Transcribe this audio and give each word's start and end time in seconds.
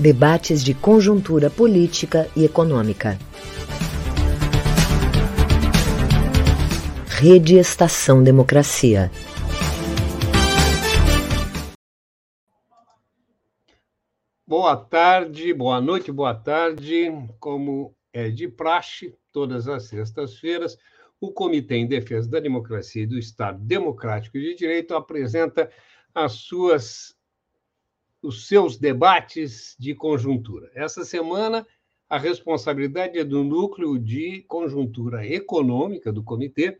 Debates 0.00 0.64
de 0.64 0.72
conjuntura 0.72 1.50
política 1.50 2.26
e 2.34 2.42
econômica. 2.42 3.18
Rede 7.06 7.56
Estação 7.56 8.24
Democracia. 8.24 9.10
Boa 14.46 14.74
tarde, 14.74 15.52
boa 15.52 15.82
noite, 15.82 16.10
boa 16.10 16.34
tarde. 16.34 17.12
Como 17.38 17.94
é 18.10 18.30
de 18.30 18.48
praxe, 18.48 19.14
todas 19.30 19.68
as 19.68 19.82
sextas-feiras, 19.88 20.78
o 21.20 21.30
Comitê 21.30 21.76
em 21.76 21.86
Defesa 21.86 22.26
da 22.26 22.40
Democracia 22.40 23.02
e 23.02 23.06
do 23.06 23.18
Estado 23.18 23.62
Democrático 23.62 24.38
de 24.38 24.54
Direito 24.54 24.94
apresenta 24.94 25.70
as 26.14 26.32
suas 26.32 27.19
os 28.22 28.46
seus 28.46 28.76
debates 28.76 29.76
de 29.78 29.94
conjuntura. 29.94 30.70
Essa 30.74 31.04
semana, 31.04 31.66
a 32.08 32.18
responsabilidade 32.18 33.18
é 33.18 33.24
do 33.24 33.42
núcleo 33.42 33.98
de 33.98 34.42
conjuntura 34.42 35.26
econômica 35.26 36.12
do 36.12 36.22
comitê 36.22 36.78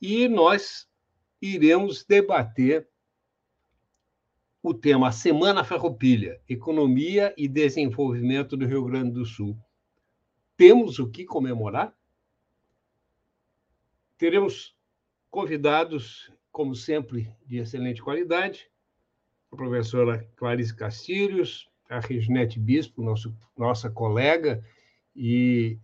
e 0.00 0.28
nós 0.28 0.88
iremos 1.40 2.04
debater 2.04 2.88
o 4.62 4.72
tema 4.72 5.10
Semana 5.10 5.64
Ferropilha, 5.64 6.40
Economia 6.48 7.34
e 7.36 7.48
Desenvolvimento 7.48 8.56
do 8.56 8.64
Rio 8.64 8.84
Grande 8.84 9.10
do 9.10 9.24
Sul. 9.24 9.58
Temos 10.56 11.00
o 11.00 11.10
que 11.10 11.24
comemorar? 11.24 11.92
Teremos 14.16 14.76
convidados, 15.28 16.32
como 16.52 16.76
sempre, 16.76 17.34
de 17.44 17.58
excelente 17.58 18.00
qualidade, 18.00 18.70
a 19.52 19.56
professora 19.56 20.26
Clarice 20.36 20.74
Castilhos, 20.74 21.70
a 21.88 22.00
Reginete 22.00 22.58
Bispo, 22.58 23.02
nosso, 23.02 23.36
nossa 23.56 23.90
colega 23.90 24.64
e 25.14 25.78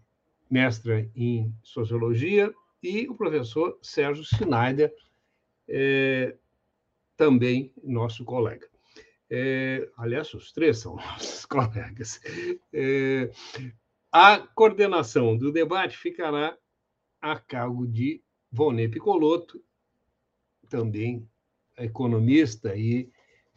mestra 0.50 1.08
em 1.14 1.54
Sociologia, 1.62 2.52
e 2.82 3.06
o 3.08 3.14
professor 3.14 3.78
Sérgio 3.82 4.24
Schneider, 4.24 4.92
é, 5.68 6.34
também 7.16 7.72
nosso 7.84 8.24
colega. 8.24 8.66
É, 9.28 9.86
aliás, 9.98 10.32
os 10.32 10.50
três 10.50 10.78
são 10.78 10.96
nossos 10.96 11.44
colegas. 11.44 12.20
É, 12.72 13.30
a 14.10 14.38
coordenação 14.38 15.36
do 15.36 15.52
debate 15.52 15.98
ficará 15.98 16.56
a 17.20 17.38
cargo 17.38 17.86
de 17.86 18.22
Vonê 18.50 18.88
Picoloto, 18.88 19.62
também 20.70 21.28
economista 21.76 22.74
e 22.74 23.10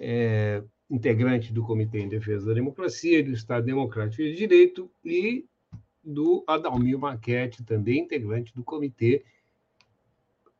é, 0.03 0.63
integrante 0.89 1.53
do 1.53 1.63
Comitê 1.63 1.99
em 1.99 2.09
Defesa 2.09 2.47
da 2.47 2.53
Democracia, 2.53 3.23
do 3.23 3.31
Estado 3.31 3.67
Democrático 3.67 4.23
de 4.23 4.35
Direito, 4.35 4.89
e 5.05 5.45
do 6.03 6.44
Adalmir 6.47 6.97
Maquete, 6.97 7.63
também 7.63 7.99
integrante 7.99 8.52
do 8.55 8.63
Comitê, 8.63 9.23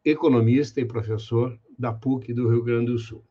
economista 0.06 0.80
e 0.80 0.86
professor 0.86 1.60
da 1.78 1.92
PUC 1.92 2.34
do 2.34 2.48
Rio 2.48 2.64
Grande 2.64 2.92
do 2.92 3.00
Sul. 3.00 3.26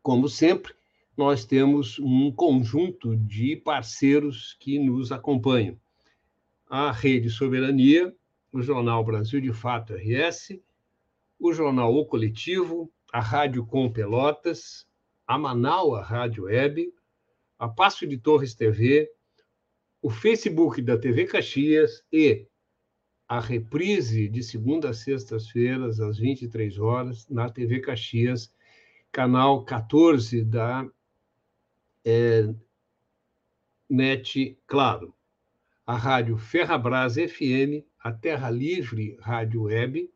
Como 0.00 0.28
sempre, 0.28 0.72
nós 1.16 1.44
temos 1.44 1.98
um 1.98 2.30
conjunto 2.30 3.16
de 3.16 3.56
parceiros 3.56 4.56
que 4.60 4.78
nos 4.78 5.10
acompanham. 5.10 5.76
A 6.68 6.92
Rede 6.92 7.30
Soberania, 7.30 8.14
o 8.52 8.62
Jornal 8.62 9.04
Brasil 9.04 9.40
de 9.40 9.52
Fato 9.52 9.94
RS, 9.94 10.60
o 11.38 11.52
Jornal 11.52 11.92
O 11.92 12.06
Coletivo, 12.06 12.90
a 13.12 13.20
Rádio 13.20 13.66
Com 13.66 13.90
Pelotas, 13.90 14.86
a 15.26 15.36
Manaua 15.36 16.02
Rádio 16.02 16.44
Web, 16.44 16.92
a 17.58 17.68
Passo 17.68 18.06
de 18.06 18.16
Torres 18.16 18.54
TV, 18.54 19.10
o 20.00 20.08
Facebook 20.08 20.80
da 20.80 20.96
TV 20.96 21.24
Caxias 21.24 22.04
e 22.12 22.46
a 23.28 23.40
reprise 23.40 24.28
de 24.28 24.42
segunda 24.42 24.90
a 24.90 24.94
sextas-feiras, 24.94 25.98
às 25.98 26.18
23 26.18 26.78
horas, 26.78 27.28
na 27.28 27.50
TV 27.50 27.80
Caxias, 27.80 28.54
canal 29.10 29.64
14 29.64 30.44
da 30.44 30.88
é, 32.04 32.54
NET 33.88 34.56
Claro. 34.66 35.12
A 35.84 35.96
Rádio 35.96 36.36
Ferrabras 36.36 37.14
FM, 37.14 37.84
a 37.98 38.12
Terra 38.12 38.50
Livre 38.50 39.16
Rádio 39.20 39.62
Web, 39.64 40.08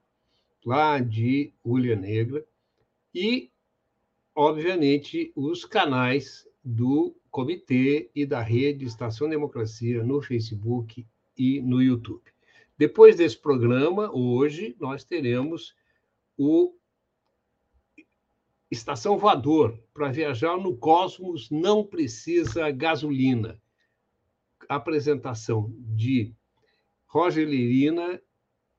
lá 0.65 1.01
de 1.01 1.53
Ulha 1.65 1.97
Negra, 1.97 2.45
e 3.13 3.51
obviamente, 4.41 5.31
os 5.37 5.67
canais 5.67 6.49
do 6.65 7.15
comitê 7.31 8.11
e 8.15 8.25
da 8.25 8.41
rede 8.41 8.87
Estação 8.87 9.29
Democracia 9.29 10.03
no 10.03 10.23
Facebook 10.23 11.07
e 11.37 11.61
no 11.61 11.83
YouTube. 11.83 12.23
Depois 12.79 13.17
desse 13.17 13.37
programa, 13.37 14.11
hoje, 14.11 14.75
nós 14.81 15.05
teremos 15.05 15.75
o 16.39 16.75
Estação 18.71 19.19
Voador. 19.19 19.79
Para 19.93 20.11
viajar 20.11 20.57
no 20.57 20.75
cosmos 20.75 21.51
não 21.51 21.85
precisa 21.85 22.71
gasolina. 22.71 23.61
Apresentação 24.71 25.71
de 25.81 26.35
Roger 27.07 27.47
Lirina, 27.47 28.19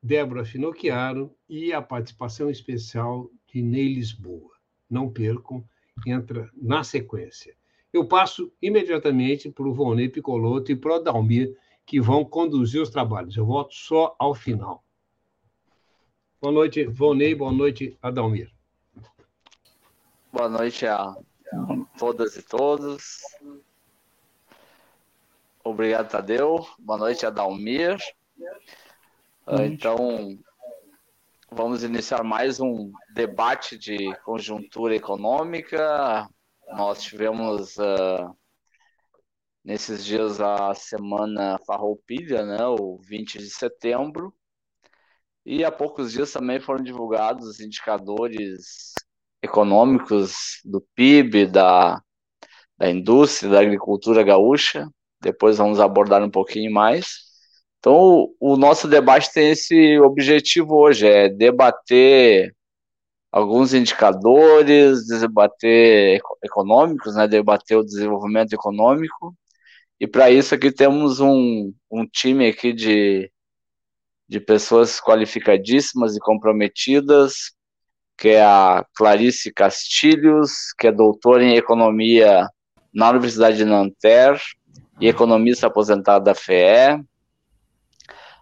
Débora 0.01 0.43
Finocchiaro 0.43 1.31
e 1.47 1.71
a 1.71 1.83
participação 1.83 2.49
especial 2.49 3.29
de 3.45 3.61
Ney 3.61 3.93
Lisboa 3.93 4.59
não 4.91 5.09
percam, 5.09 5.63
entra 6.05 6.49
na 6.53 6.83
sequência. 6.83 7.55
Eu 7.93 8.05
passo 8.05 8.51
imediatamente 8.61 9.49
para 9.49 9.67
o 9.67 9.73
Vonei 9.73 10.09
Picoloto 10.09 10.71
e 10.71 10.75
para 10.75 10.91
o 10.91 10.95
Adalmir, 10.95 11.57
que 11.85 11.99
vão 11.99 12.23
conduzir 12.23 12.81
os 12.81 12.89
trabalhos. 12.89 13.35
Eu 13.35 13.45
volto 13.45 13.73
só 13.73 14.15
ao 14.17 14.33
final. 14.33 14.83
Boa 16.41 16.53
noite, 16.53 16.85
Vonei. 16.85 17.35
Boa 17.35 17.51
noite, 17.51 17.97
Adalmir. 18.01 18.51
Boa 20.31 20.47
noite 20.47 20.85
a 20.85 21.15
todas 21.97 22.35
e 22.37 22.43
todos. 22.43 23.19
Obrigado, 25.63 26.09
Tadeu. 26.09 26.65
Boa 26.79 26.97
noite, 26.97 27.25
Adalmir. 27.25 27.97
Então, 29.47 30.39
Vamos 31.53 31.83
iniciar 31.83 32.23
mais 32.23 32.61
um 32.61 32.93
debate 33.13 33.77
de 33.77 34.15
conjuntura 34.23 34.95
econômica. 34.95 36.25
Nós 36.69 37.03
tivemos 37.03 37.75
uh, 37.75 38.33
nesses 39.61 40.05
dias 40.05 40.39
a 40.39 40.73
semana 40.73 41.59
Farroupilha, 41.67 42.45
né, 42.45 42.65
o 42.65 42.97
20 43.01 43.37
de 43.37 43.49
setembro, 43.49 44.33
e 45.45 45.65
há 45.65 45.69
poucos 45.69 46.13
dias 46.13 46.31
também 46.31 46.61
foram 46.61 46.81
divulgados 46.81 47.45
os 47.45 47.59
indicadores 47.59 48.93
econômicos 49.41 50.61
do 50.63 50.79
PIB, 50.95 51.47
da, 51.47 52.01
da 52.77 52.89
indústria, 52.89 53.51
da 53.51 53.59
agricultura 53.59 54.23
gaúcha. 54.23 54.89
Depois 55.19 55.57
vamos 55.57 55.81
abordar 55.81 56.23
um 56.23 56.31
pouquinho 56.31 56.71
mais. 56.71 57.30
Então, 57.81 58.29
o, 58.39 58.55
nosso 58.55 58.87
debate 58.87 59.33
tem 59.33 59.49
esse 59.49 59.99
objetivo 59.99 60.75
hoje, 60.75 61.07
é 61.07 61.27
debater 61.27 62.55
alguns 63.31 63.73
indicadores, 63.73 65.07
debater 65.07 66.21
econômicos, 66.43 67.15
né, 67.15 67.27
debater 67.27 67.75
o 67.77 67.83
desenvolvimento 67.83 68.53
econômico, 68.53 69.35
e 69.99 70.05
para 70.05 70.29
isso 70.29 70.53
aqui 70.53 70.71
temos 70.71 71.19
um, 71.19 71.73
um 71.89 72.05
time 72.05 72.47
aqui 72.49 72.71
de, 72.71 73.31
de 74.29 74.39
pessoas 74.39 75.01
qualificadíssimas 75.01 76.15
e 76.15 76.19
comprometidas, 76.19 77.51
que 78.15 78.29
é 78.29 78.43
a 78.43 78.85
Clarice 78.95 79.51
Castilhos, 79.51 80.71
que 80.77 80.85
é 80.85 80.91
doutora 80.91 81.43
em 81.43 81.55
economia 81.55 82.47
na 82.93 83.09
Universidade 83.09 83.57
de 83.57 83.65
Nanterre 83.65 84.39
e 84.99 85.07
economista 85.07 85.65
aposentada 85.65 86.25
da 86.25 86.35
FEE, 86.35 87.03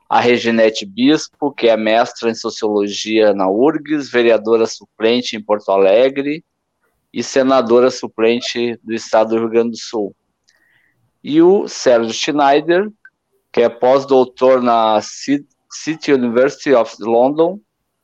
a 0.09 0.19
Reginete 0.19 0.87
Bispo, 0.87 1.51
que 1.51 1.69
é 1.69 1.77
mestra 1.77 2.31
em 2.31 2.33
Sociologia 2.33 3.31
na 3.31 3.47
URGS, 3.47 4.09
vereadora 4.09 4.65
suplente 4.65 5.35
em 5.35 5.41
Porto 5.41 5.69
Alegre 5.71 6.43
e 7.13 7.21
senadora 7.21 7.91
suplente 7.91 8.75
do 8.83 8.91
Estado 8.91 9.29
do 9.29 9.37
Rio 9.37 9.49
Grande 9.49 9.71
do 9.71 9.77
Sul. 9.77 10.15
E 11.23 11.39
o 11.43 11.67
Sérgio 11.67 12.11
Schneider, 12.11 12.89
que 13.51 13.61
é 13.61 13.69
pós-doutor 13.69 14.63
na 14.63 14.99
City 15.01 16.11
University 16.11 16.73
of 16.73 16.95
London 16.99 17.59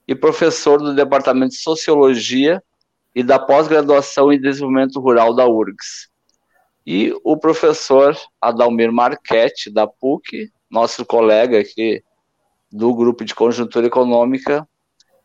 e 0.07 0.13
professor 0.13 0.79
do 0.79 0.93
Departamento 0.93 1.53
de 1.53 1.61
Sociologia 1.61 2.61
e 3.15 3.23
da 3.23 3.39
pós-graduação 3.39 4.31
em 4.31 4.39
Desenvolvimento 4.39 4.99
Rural 4.99 5.33
da 5.33 5.47
URGS. 5.47 6.09
E 6.85 7.15
o 7.23 7.35
professor 7.35 8.15
Adalmir 8.39 8.91
Marchetti, 8.91 9.71
da 9.71 9.87
PUC, 9.87 10.51
nosso 10.75 11.05
colega 11.05 11.57
aqui 11.57 12.03
do 12.69 12.93
grupo 12.93 13.23
de 13.23 13.33
conjuntura 13.33 13.87
econômica, 13.87 14.67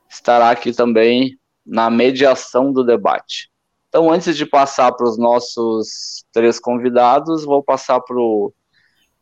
estará 0.08 0.48
aqui 0.50 0.72
também 0.72 1.36
na 1.66 1.90
mediação 1.90 2.72
do 2.72 2.84
debate. 2.84 3.50
Então, 3.88 4.10
antes 4.12 4.36
de 4.36 4.46
passar 4.46 4.92
para 4.92 5.08
os 5.08 5.18
nossos 5.18 6.24
três 6.32 6.60
convidados, 6.60 7.44
vou 7.44 7.62
passar 7.62 8.00
para 8.00 8.16
o 8.16 8.54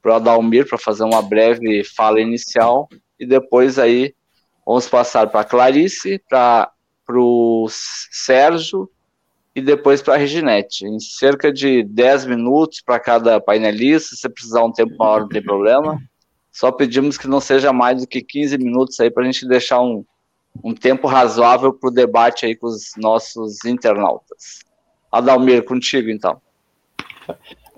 Adalmir 0.05 0.69
para 0.69 0.79
fazer 0.79 1.05
uma 1.05 1.21
breve 1.21 1.83
fala 1.85 2.21
inicial 2.21 2.89
e 3.19 3.27
depois 3.27 3.79
aí 3.79 4.15
vamos 4.67 4.89
passar 4.89 5.27
para 5.29 5.41
a 5.41 5.45
Clarice, 5.45 6.23
para 6.29 6.71
o 7.11 7.67
Sérgio 7.71 8.91
e 9.55 9.61
depois 9.61 10.01
para 10.01 10.15
a 10.15 10.17
Reginete. 10.17 10.87
Em 10.87 10.99
cerca 11.01 11.53
de 11.53 11.83
10 11.83 12.27
minutos 12.27 12.81
para 12.81 12.99
cada 13.01 13.41
painelista, 13.41 14.15
se 14.15 14.29
precisar 14.29 14.65
um 14.65 14.73
tempo 14.73 14.97
maior, 14.99 15.21
não 15.23 15.29
tem 15.29 15.43
problema. 15.43 16.01
Só 16.59 16.73
pedimos 16.73 17.17
que 17.17 17.29
não 17.29 17.41
seja 17.41 17.73
mais 17.73 18.01
do 18.01 18.09
que 18.09 18.21
15 18.21 18.59
minutos 18.59 18.99
aí 18.99 19.09
para 19.09 19.23
a 19.23 19.27
gente 19.27 19.47
deixar 19.47 19.81
um, 19.81 20.05
um 20.65 20.75
tempo 20.75 21.07
razoável 21.07 21.73
para 21.73 21.89
o 21.89 21.93
debate 21.93 22.47
aí 22.47 22.57
com 22.57 22.67
os 22.67 22.95
nossos 22.97 23.65
internautas. 23.65 24.65
Adalmir, 25.13 25.65
contigo 25.65 26.11
então. 26.11 26.43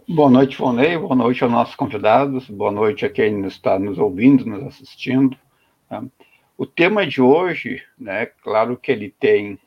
Boa 0.09 0.31
noite, 0.31 0.57
Fonei, 0.57 0.97
boa 0.97 1.15
noite 1.15 1.45
aos 1.45 1.53
nossos 1.53 1.75
convidados, 1.75 2.49
boa 2.49 2.73
noite 2.73 3.05
a 3.05 3.11
quem 3.11 3.45
está 3.45 3.79
nos 3.79 3.99
ouvindo, 3.99 4.47
nos 4.47 4.63
assistindo. 4.69 5.37
Tá? 5.87 6.03
O 6.57 6.65
tema 6.65 7.07
de 7.07 7.21
hoje, 7.21 7.83
né, 7.99 8.25
claro 8.43 8.79
que 8.79 8.91
ele 8.91 9.15
tem 9.21 9.59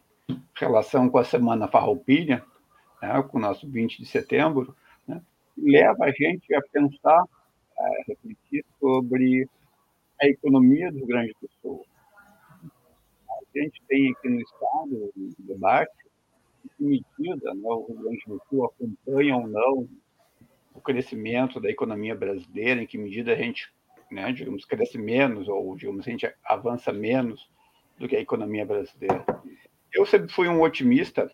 relação 0.55 1.07
com 1.07 1.19
a 1.19 1.23
Semana 1.23 1.67
Farroupilha, 1.67 2.43
né, 2.99 3.23
com 3.29 3.37
o 3.37 3.41
nosso 3.41 3.69
20 3.69 3.99
de 3.99 4.07
setembro, 4.07 4.75
né, 5.07 5.21
leva 5.55 6.05
a 6.05 6.11
gente 6.11 6.51
a 6.55 6.61
pensar, 6.63 7.23
a 7.77 7.89
refletir 8.07 8.65
sobre 8.79 9.47
a 10.21 10.27
economia 10.27 10.91
do 10.91 11.05
Grande 11.05 11.33
do 11.41 11.49
Sul 11.61 11.85
a 13.55 13.59
gente 13.59 13.81
tem 13.87 14.11
aqui 14.11 14.29
no 14.29 14.41
Estado, 14.41 15.11
um 15.15 15.33
debate, 15.39 15.91
em 16.65 16.69
que 16.69 16.83
medida 16.83 17.53
né, 17.53 17.61
o 17.63 17.85
Rio 17.85 17.99
Grande 18.01 18.23
do 18.25 18.41
Sul 18.49 18.65
acompanha 18.65 19.35
ou 19.35 19.47
não 19.47 19.87
o 20.73 20.81
crescimento 20.81 21.59
da 21.59 21.69
economia 21.69 22.15
brasileira, 22.15 22.81
em 22.81 22.87
que 22.87 22.97
medida 22.97 23.33
a 23.33 23.35
gente, 23.35 23.71
né, 24.09 24.31
digamos, 24.31 24.65
cresce 24.65 24.97
menos, 24.97 25.47
ou, 25.47 25.75
digamos, 25.75 26.07
a 26.07 26.09
gente 26.09 26.33
avança 26.43 26.91
menos 26.91 27.47
do 27.99 28.07
que 28.07 28.15
a 28.15 28.21
economia 28.21 28.65
brasileira. 28.65 29.23
Eu 29.93 30.05
sempre 30.05 30.33
fui 30.33 30.47
um 30.47 30.61
otimista, 30.61 31.31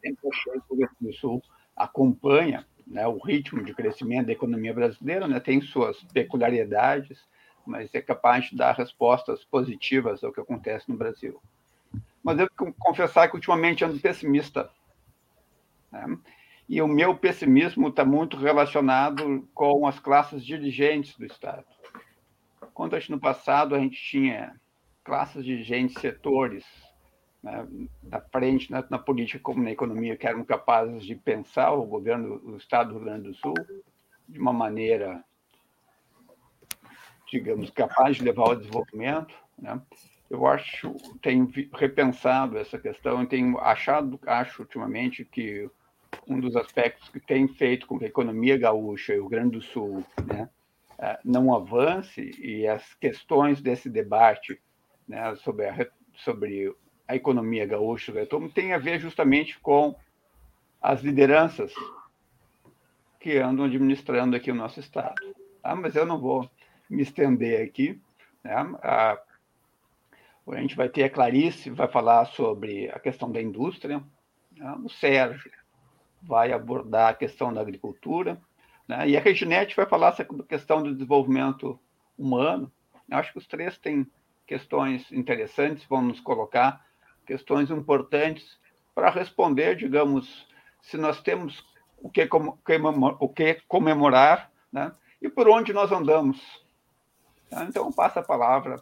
sempre 0.00 0.28
achei 0.28 0.52
que 0.52 0.58
o 0.70 0.76
Rio 0.76 0.88
Grande 0.88 0.96
do 1.00 1.12
Sul 1.12 1.42
acompanha 1.76 2.66
né, 2.90 3.06
o 3.06 3.18
ritmo 3.18 3.62
de 3.62 3.72
crescimento 3.72 4.26
da 4.26 4.32
economia 4.32 4.74
brasileira, 4.74 5.28
né, 5.28 5.38
tem 5.38 5.60
suas 5.60 6.02
peculiaridades, 6.12 7.24
mas 7.64 7.94
é 7.94 8.02
capaz 8.02 8.46
de 8.50 8.56
dar 8.56 8.74
respostas 8.74 9.44
positivas 9.44 10.24
ao 10.24 10.32
que 10.32 10.40
acontece 10.40 10.90
no 10.90 10.96
Brasil. 10.96 11.40
Mas 12.22 12.36
devo 12.36 12.50
confessar 12.78 13.28
que 13.28 13.36
ultimamente 13.36 13.84
ando 13.84 14.00
pessimista. 14.00 14.68
Né? 15.92 16.18
E 16.68 16.82
o 16.82 16.88
meu 16.88 17.16
pessimismo 17.16 17.88
está 17.88 18.04
muito 18.04 18.36
relacionado 18.36 19.48
com 19.54 19.86
as 19.86 20.00
classes 20.00 20.44
dirigentes 20.44 21.16
do 21.16 21.24
Estado. 21.24 21.64
Quando 22.74 22.96
no 23.08 23.20
passado 23.20 23.74
a 23.74 23.78
gente 23.78 23.96
tinha 24.02 24.54
classes 25.04 25.44
dirigentes, 25.44 26.00
setores 26.00 26.64
né, 27.42 27.66
da 28.02 28.20
frente, 28.20 28.70
né, 28.70 28.84
na 28.90 28.98
política 28.98 29.38
como 29.38 29.62
na 29.62 29.70
economia, 29.70 30.16
que 30.16 30.26
eram 30.26 30.44
capazes 30.44 31.04
de 31.04 31.14
pensar 31.14 31.72
o 31.72 31.84
governo 31.84 32.38
do 32.38 32.56
Estado 32.56 32.90
do 32.90 32.96
Rio 32.96 33.04
Grande 33.04 33.28
do 33.28 33.34
Sul 33.34 33.54
de 34.28 34.38
uma 34.38 34.52
maneira 34.52 35.24
digamos, 37.30 37.70
capaz 37.70 38.16
de 38.16 38.24
levar 38.24 38.48
ao 38.48 38.56
desenvolvimento. 38.56 39.34
Né? 39.56 39.80
Eu 40.28 40.46
acho, 40.46 40.94
tenho 41.22 41.50
repensado 41.72 42.58
essa 42.58 42.78
questão 42.78 43.22
e 43.22 43.26
tenho 43.26 43.58
achado, 43.58 44.18
acho 44.26 44.62
ultimamente 44.62 45.24
que 45.24 45.70
um 46.26 46.40
dos 46.40 46.56
aspectos 46.56 47.08
que 47.08 47.20
tem 47.20 47.46
feito 47.46 47.86
com 47.86 47.98
que 47.98 48.04
a 48.04 48.08
economia 48.08 48.58
gaúcha 48.58 49.14
e 49.14 49.18
o 49.18 49.22
Rio 49.22 49.30
Grande 49.30 49.58
do 49.58 49.62
Sul 49.62 50.04
né, 50.26 50.48
eh, 50.98 51.18
não 51.24 51.54
avance 51.54 52.32
e 52.40 52.66
as 52.66 52.94
questões 52.94 53.60
desse 53.62 53.88
debate 53.88 54.60
né, 55.06 55.34
sobre, 55.36 55.68
a, 55.68 55.86
sobre 56.16 56.74
a 57.10 57.16
economia 57.16 57.66
gaúcha 57.66 58.12
tem 58.54 58.72
a 58.72 58.78
ver 58.78 59.00
justamente 59.00 59.58
com 59.58 59.96
as 60.80 61.02
lideranças 61.02 61.74
que 63.18 63.36
andam 63.36 63.64
administrando 63.64 64.36
aqui 64.36 64.48
o 64.48 64.54
nosso 64.54 64.78
Estado. 64.78 65.16
Ah, 65.60 65.74
mas 65.74 65.96
eu 65.96 66.06
não 66.06 66.20
vou 66.20 66.48
me 66.88 67.02
estender 67.02 67.66
aqui. 67.66 68.00
Né? 68.44 68.54
A, 68.80 69.18
a 70.46 70.60
gente 70.60 70.76
vai 70.76 70.88
ter 70.88 71.02
a 71.02 71.10
Clarice, 71.10 71.68
vai 71.70 71.88
falar 71.88 72.26
sobre 72.26 72.88
a 72.90 73.00
questão 73.00 73.30
da 73.32 73.42
indústria, 73.42 74.00
né? 74.56 74.76
o 74.84 74.88
Sérgio 74.88 75.50
vai 76.22 76.52
abordar 76.52 77.10
a 77.10 77.14
questão 77.14 77.52
da 77.52 77.60
agricultura, 77.60 78.40
né? 78.86 79.08
e 79.08 79.16
a 79.16 79.20
Reginete 79.20 79.74
vai 79.74 79.86
falar 79.86 80.12
sobre 80.12 80.42
a 80.42 80.44
questão 80.44 80.80
do 80.80 80.94
desenvolvimento 80.94 81.76
humano. 82.16 82.70
Eu 83.08 83.18
acho 83.18 83.32
que 83.32 83.38
os 83.38 83.48
três 83.48 83.76
têm 83.78 84.06
questões 84.46 85.10
interessantes, 85.10 85.84
vão 85.86 86.02
nos 86.02 86.20
colocar 86.20 86.88
questões 87.30 87.70
importantes 87.70 88.58
para 88.94 89.10
responder, 89.10 89.76
digamos, 89.76 90.46
se 90.82 90.96
nós 90.96 91.22
temos 91.22 91.64
o 92.02 92.10
que, 92.10 92.28
o 93.20 93.28
que 93.28 93.62
comemorar 93.68 94.50
né? 94.72 94.92
e 95.22 95.28
por 95.28 95.48
onde 95.48 95.72
nós 95.72 95.92
andamos 95.92 96.40
Tá? 97.50 97.64
Então, 97.64 97.90
passa 97.92 98.20
a 98.20 98.22
palavra 98.22 98.80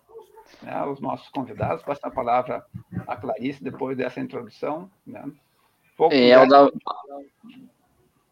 né, 0.63 0.73
aos 0.75 1.01
nossos 1.01 1.29
convidados, 1.31 1.83
passa 1.83 2.07
a 2.07 2.11
palavra 2.11 2.65
à 3.07 3.17
Clarice 3.17 3.65
depois 3.65 3.97
dessa 3.97 4.21
introdução. 4.21 4.91
Né? 5.07 5.25
É, 6.11 6.35
Adal... 6.35 6.71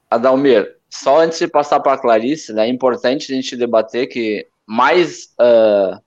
Adalmir, 0.09 0.79
só 0.89 1.21
antes 1.21 1.39
de 1.39 1.49
passar 1.49 1.81
para 1.81 1.95
a 1.95 1.99
Clarice, 1.99 2.53
né, 2.53 2.67
é 2.67 2.71
importante 2.71 3.33
a 3.33 3.35
gente 3.35 3.57
debater 3.57 4.07
que 4.07 4.47
mais 4.67 5.35
uh, 5.41 6.01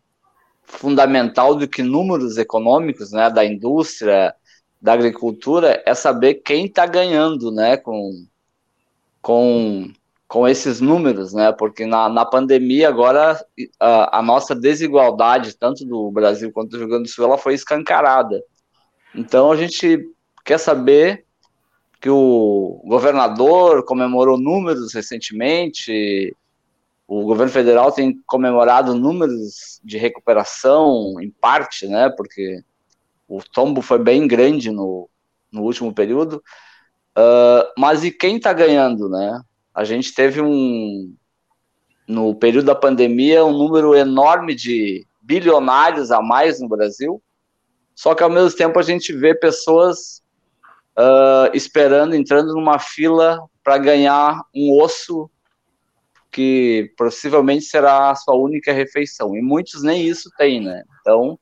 fundamental 0.70 1.56
do 1.56 1.68
que 1.68 1.84
números 1.84 2.38
econômicos 2.38 3.12
né, 3.12 3.30
da 3.30 3.44
indústria, 3.44 4.34
da 4.82 4.94
agricultura, 4.94 5.84
é 5.86 5.94
saber 5.94 6.36
quem 6.36 6.66
está 6.66 6.86
ganhando 6.86 7.52
né, 7.52 7.76
com, 7.76 8.26
com 9.22 9.92
com 10.30 10.48
esses 10.48 10.80
números, 10.80 11.34
né? 11.34 11.52
Porque 11.52 11.88
na, 11.88 12.08
na 12.08 12.24
pandemia 12.24 12.88
agora 12.88 13.44
a, 13.80 14.20
a, 14.20 14.22
nossa 14.22 14.54
desigualdade, 14.54 15.58
tanto 15.58 15.84
do 15.84 16.12
Brasil 16.12 16.52
quanto 16.52 16.70
do 16.70 16.78
Rio 16.78 16.88
Grande 16.88 17.04
do 17.06 17.10
Sul, 17.10 17.26
ela 17.26 17.38
foi 17.38 17.56
escancarada. 17.56 18.40
Então 19.16 19.52
a 19.52 19.56
gente 19.58 20.08
quer 20.46 20.60
saber 20.60 21.26
que 22.00 22.12
o 22.12 22.80
governador 22.86 23.84
comemorou 23.84 24.38
números 24.38 24.94
recentemente, 24.94 26.36
o 27.10 27.26
governo 27.26 27.52
federal 27.52 27.92
tem 27.92 28.22
comemorado 28.26 28.94
números 28.94 29.80
de 29.84 29.98
recuperação, 29.98 31.16
em 31.20 31.32
parte, 31.32 31.88
né? 31.88 32.10
Porque 32.10 32.64
o 33.28 33.42
tombo 33.42 33.82
foi 33.82 33.98
bem 33.98 34.28
grande 34.28 34.70
no, 34.70 35.10
no 35.52 35.64
último 35.64 35.94
período. 35.94 36.44
Uh, 37.18 37.66
mas 37.78 38.04
e 38.04 38.12
quem 38.12 38.38
está 38.38 38.54
ganhando, 38.54 39.10
né? 39.10 39.42
a 39.80 39.86
gente 39.86 40.14
teve 40.14 40.42
um, 40.42 41.16
no 42.06 42.36
período 42.36 42.66
da 42.66 42.76
pandemia, 42.76 43.46
um 43.46 43.58
número 43.58 43.96
enorme 43.96 44.54
de 44.54 45.08
bilionários 45.22 46.12
a 46.12 46.22
mais 46.22 46.60
no 46.60 46.68
Brasil, 46.68 47.22
só 47.96 48.14
que 48.14 48.22
ao 48.22 48.30
mesmo 48.30 48.58
tempo 48.58 48.78
a 48.78 48.82
gente 48.82 49.14
vê 49.14 49.34
pessoas 49.34 50.22
uh, 50.98 51.50
esperando, 51.54 52.14
entrando 52.14 52.54
numa 52.54 52.78
fila 52.78 53.42
para 53.64 53.78
ganhar 53.78 54.42
um 54.54 54.82
osso 54.82 55.30
que 56.32 56.94
possivelmente 56.98 57.66
será 57.66 58.12
a 58.12 58.16
sua 58.16 58.36
única 58.36 58.72
refeição. 58.72 59.36
E 59.36 59.42
muitos 59.42 59.84
nem 59.84 60.08
isso 60.08 60.30
têm, 60.38 60.62
né? 60.62 60.84
Então, 61.02 61.40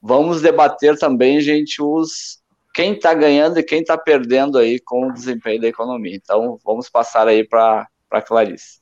vamos 0.00 0.42
debater 0.42 0.98
também, 0.98 1.40
gente, 1.40 1.82
os 1.82 2.40
quem 2.72 2.92
está 2.94 3.12
ganhando 3.12 3.58
e 3.58 3.64
quem 3.64 3.80
está 3.80 3.98
perdendo 3.98 4.56
aí 4.56 4.78
com 4.78 5.08
o 5.08 5.12
desempenho 5.12 5.60
da 5.60 5.68
economia. 5.68 6.14
Então, 6.14 6.58
vamos 6.64 6.88
passar 6.88 7.26
aí 7.26 7.46
para 7.46 7.88
a 8.10 8.22
Clarice. 8.22 8.80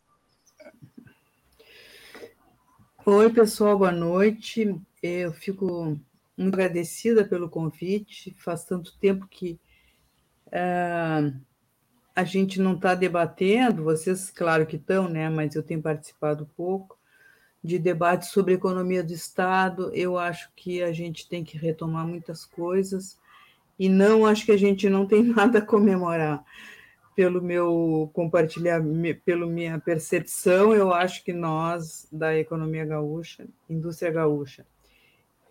Oi, 3.06 3.30
pessoal, 3.32 3.78
boa 3.78 3.90
noite. 3.90 4.78
Eu 5.02 5.32
fico 5.32 5.98
muito 6.36 6.54
agradecida 6.54 7.24
pelo 7.24 7.48
convite. 7.48 8.34
Faz 8.38 8.64
tanto 8.64 8.98
tempo 8.98 9.26
que 9.26 9.58
uh, 10.48 11.34
a 12.18 12.24
gente 12.24 12.60
não 12.60 12.74
está 12.74 12.96
debatendo, 12.96 13.84
vocês, 13.84 14.28
claro 14.28 14.66
que 14.66 14.74
estão, 14.74 15.08
né? 15.08 15.30
Mas 15.30 15.54
eu 15.54 15.62
tenho 15.62 15.80
participado 15.80 16.50
pouco 16.56 16.98
de 17.62 17.78
debates 17.78 18.30
sobre 18.30 18.54
economia 18.54 19.04
do 19.04 19.12
Estado. 19.12 19.92
Eu 19.94 20.18
acho 20.18 20.50
que 20.56 20.82
a 20.82 20.92
gente 20.92 21.28
tem 21.28 21.44
que 21.44 21.56
retomar 21.56 22.04
muitas 22.04 22.44
coisas 22.44 23.16
e 23.78 23.88
não 23.88 24.26
acho 24.26 24.44
que 24.44 24.50
a 24.50 24.56
gente 24.56 24.90
não 24.90 25.06
tem 25.06 25.22
nada 25.32 25.60
a 25.60 25.64
comemorar. 25.64 26.44
Pelo 27.14 27.40
meu 27.40 28.10
compartilhar, 28.12 28.82
pela 29.24 29.46
minha 29.46 29.78
percepção, 29.78 30.74
eu 30.74 30.92
acho 30.92 31.22
que 31.22 31.32
nós, 31.32 32.08
da 32.10 32.36
economia 32.36 32.84
gaúcha, 32.84 33.46
indústria 33.70 34.10
gaúcha, 34.10 34.66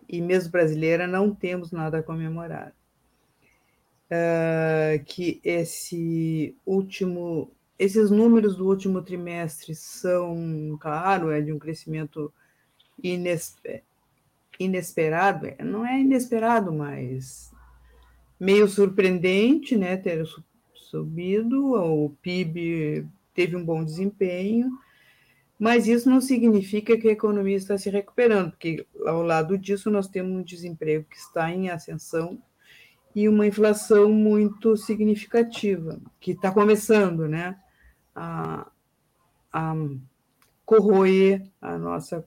e 0.06 0.20
mesmo 0.20 0.52
brasileira, 0.52 1.06
não 1.06 1.34
temos 1.34 1.72
nada 1.72 2.00
a 2.00 2.02
comemorar. 2.02 2.74
Uh, 4.10 5.04
que 5.04 5.40
esse 5.44 6.56
último, 6.66 7.50
esses 7.78 8.10
números 8.10 8.56
do 8.56 8.66
último 8.66 9.02
trimestre 9.02 9.74
são, 9.74 10.76
claro, 10.80 11.30
é 11.30 11.40
de 11.40 11.52
um 11.52 11.58
crescimento 11.58 12.32
inesper, 13.02 13.82
inesperado, 14.58 15.46
é, 15.46 15.56
não 15.62 15.86
é 15.86 16.00
inesperado, 16.00 16.72
mas 16.72 17.52
meio 18.40 18.68
surpreendente, 18.68 19.76
né, 19.76 19.96
ter 19.96 20.24
subido, 20.74 21.74
o 21.74 22.10
PIB 22.22 23.06
teve 23.34 23.56
um 23.56 23.64
bom 23.64 23.84
desempenho, 23.84 24.70
mas 25.58 25.88
isso 25.88 26.08
não 26.08 26.20
significa 26.20 26.96
que 26.96 27.08
a 27.08 27.12
economia 27.12 27.56
está 27.56 27.76
se 27.76 27.90
recuperando, 27.90 28.50
porque 28.50 28.86
ao 29.06 29.22
lado 29.22 29.58
disso 29.58 29.90
nós 29.90 30.08
temos 30.08 30.32
um 30.32 30.42
desemprego 30.42 31.04
que 31.10 31.16
está 31.16 31.50
em 31.50 31.68
ascensão 31.68 32.40
e 33.18 33.28
uma 33.28 33.48
inflação 33.48 34.12
muito 34.12 34.76
significativa, 34.76 36.00
que 36.20 36.30
está 36.30 36.52
começando 36.52 37.26
né, 37.26 37.58
a, 38.14 38.70
a 39.52 39.74
corroer 40.64 41.44
a 41.60 41.76
nossa 41.76 42.24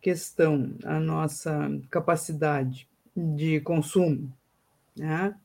questão, 0.00 0.74
a 0.82 0.98
nossa 0.98 1.70
capacidade 1.90 2.88
de 3.14 3.60
consumo. 3.60 4.32
Né? 4.96 5.36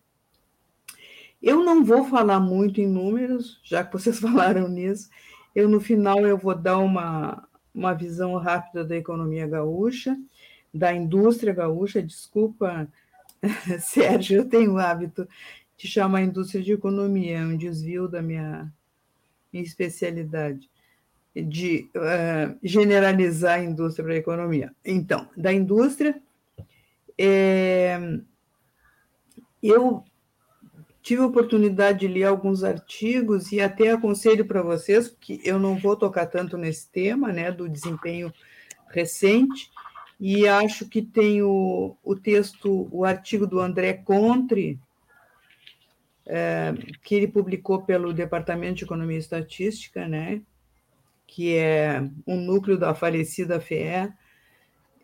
Eu 1.42 1.62
não 1.62 1.84
vou 1.84 2.06
falar 2.06 2.40
muito 2.40 2.80
em 2.80 2.88
números, 2.88 3.60
já 3.62 3.84
que 3.84 3.92
vocês 3.92 4.20
falaram 4.22 4.70
nisso. 4.70 5.10
Eu, 5.54 5.68
no 5.68 5.82
final, 5.82 6.26
eu 6.26 6.38
vou 6.38 6.56
dar 6.56 6.78
uma, 6.78 7.46
uma 7.76 7.94
visão 7.94 8.38
rápida 8.38 8.86
da 8.86 8.96
economia 8.96 9.46
gaúcha, 9.46 10.18
da 10.74 10.94
indústria 10.94 11.54
gaúcha. 11.54 12.02
Desculpa, 12.02 12.88
Sérgio, 13.80 14.38
eu 14.38 14.50
tenho 14.50 14.74
o 14.74 14.78
hábito 14.78 15.28
de 15.78 15.88
chamar 15.88 16.20
a 16.20 16.24
indústria 16.24 16.64
de 16.64 16.72
economia, 16.72 17.40
é 17.40 17.46
um 17.46 17.58
desvio 17.58 18.08
da 18.08 18.22
minha, 18.22 18.72
minha 19.52 19.64
especialidade, 19.64 20.70
de 21.36 21.90
uh, 21.96 22.58
generalizar 22.64 23.60
a 23.60 23.64
indústria 23.64 24.06
para 24.06 24.14
a 24.14 24.18
economia. 24.18 24.74
Então, 24.86 25.28
da 25.36 25.52
indústria, 25.52 26.22
é, 27.18 28.00
eu 29.62 30.04
tive 31.02 31.22
a 31.22 31.26
oportunidade 31.26 32.00
de 32.00 32.08
ler 32.08 32.24
alguns 32.24 32.64
artigos 32.64 33.52
e 33.52 33.60
até 33.60 33.92
aconselho 33.92 34.46
para 34.46 34.62
vocês, 34.62 35.10
porque 35.10 35.42
eu 35.44 35.60
não 35.60 35.76
vou 35.76 35.98
tocar 35.98 36.28
tanto 36.28 36.58
nesse 36.58 36.88
tema, 36.90 37.34
né, 37.34 37.52
do 37.52 37.68
desempenho 37.68 38.32
recente, 38.90 39.70
e 40.26 40.48
acho 40.48 40.88
que 40.88 41.02
tem 41.02 41.44
o, 41.44 41.98
o 42.02 42.16
texto, 42.16 42.88
o 42.90 43.04
artigo 43.04 43.46
do 43.46 43.60
André 43.60 43.92
Contre, 43.92 44.80
é, 46.26 46.74
que 47.04 47.14
ele 47.14 47.28
publicou 47.28 47.82
pelo 47.82 48.14
Departamento 48.14 48.76
de 48.76 48.84
Economia 48.86 49.18
e 49.18 49.20
Estatística, 49.20 50.08
né, 50.08 50.42
que 51.28 51.58
é 51.58 52.10
um 52.26 52.38
núcleo 52.38 52.78
da 52.78 52.96
falecida 52.96 53.60
FEE, 53.60 54.14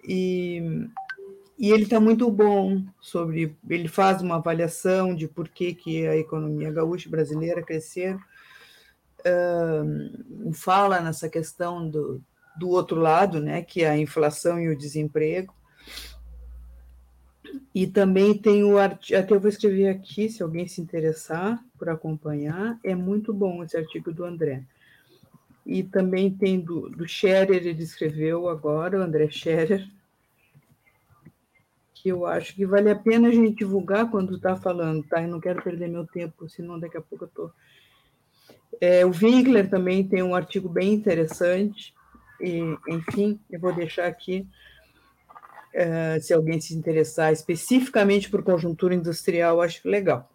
e 0.07 0.87
e 1.57 1.71
ele 1.71 1.83
está 1.83 1.99
muito 1.99 2.31
bom 2.31 2.85
sobre. 3.01 3.57
Ele 3.69 3.89
faz 3.89 4.21
uma 4.21 4.35
avaliação 4.35 5.13
de 5.13 5.27
por 5.27 5.49
que, 5.49 5.73
que 5.73 6.07
a 6.07 6.15
economia 6.15 6.71
gaúcha 6.71 7.09
brasileira 7.09 7.61
cresceu, 7.61 8.17
fala 10.53 11.01
nessa 11.01 11.27
questão 11.27 11.89
do, 11.89 12.23
do 12.59 12.69
outro 12.69 12.99
lado, 12.99 13.39
né, 13.39 13.61
que 13.61 13.83
é 13.83 13.89
a 13.89 13.97
inflação 13.97 14.59
e 14.59 14.69
o 14.69 14.77
desemprego. 14.77 15.53
E 17.73 17.87
também 17.87 18.37
tem 18.37 18.63
o 18.63 18.77
artigo, 18.77 19.17
até 19.17 19.33
eu 19.33 19.39
vou 19.39 19.49
escrever 19.49 19.87
aqui, 19.87 20.29
se 20.29 20.43
alguém 20.43 20.67
se 20.67 20.81
interessar 20.81 21.63
por 21.77 21.89
acompanhar, 21.89 22.77
é 22.83 22.93
muito 22.93 23.33
bom 23.33 23.63
esse 23.63 23.77
artigo 23.77 24.11
do 24.11 24.25
André. 24.25 24.63
E 25.65 25.83
também 25.83 26.31
tem 26.31 26.59
do, 26.59 26.89
do 26.89 27.07
Scherer, 27.07 27.65
ele 27.65 27.83
escreveu 27.83 28.49
agora, 28.49 28.99
o 28.99 29.01
André 29.01 29.29
Scherer, 29.29 29.87
que 31.93 32.09
eu 32.09 32.25
acho 32.25 32.55
que 32.55 32.65
vale 32.65 32.89
a 32.89 32.95
pena 32.95 33.27
a 33.27 33.31
gente 33.31 33.57
divulgar 33.57 34.09
quando 34.09 34.35
está 34.35 34.55
falando, 34.55 35.03
tá? 35.03 35.21
Eu 35.21 35.27
não 35.27 35.39
quero 35.39 35.61
perder 35.61 35.89
meu 35.89 36.07
tempo, 36.07 36.49
senão 36.49 36.79
daqui 36.79 36.97
a 36.97 37.01
pouco 37.01 37.25
eu 37.25 37.27
estou. 37.27 37.51
É, 38.79 39.05
o 39.05 39.11
Winkler 39.11 39.69
também 39.69 40.07
tem 40.07 40.23
um 40.23 40.33
artigo 40.33 40.69
bem 40.69 40.93
interessante, 40.93 41.93
e, 42.39 42.59
enfim, 42.87 43.39
eu 43.49 43.59
vou 43.59 43.73
deixar 43.73 44.07
aqui, 44.07 44.47
é, 45.73 46.19
se 46.19 46.33
alguém 46.33 46.59
se 46.59 46.75
interessar 46.75 47.31
especificamente 47.31 48.29
por 48.29 48.43
conjuntura 48.43 48.95
industrial, 48.95 49.61
acho 49.61 49.87
legal. 49.87 50.29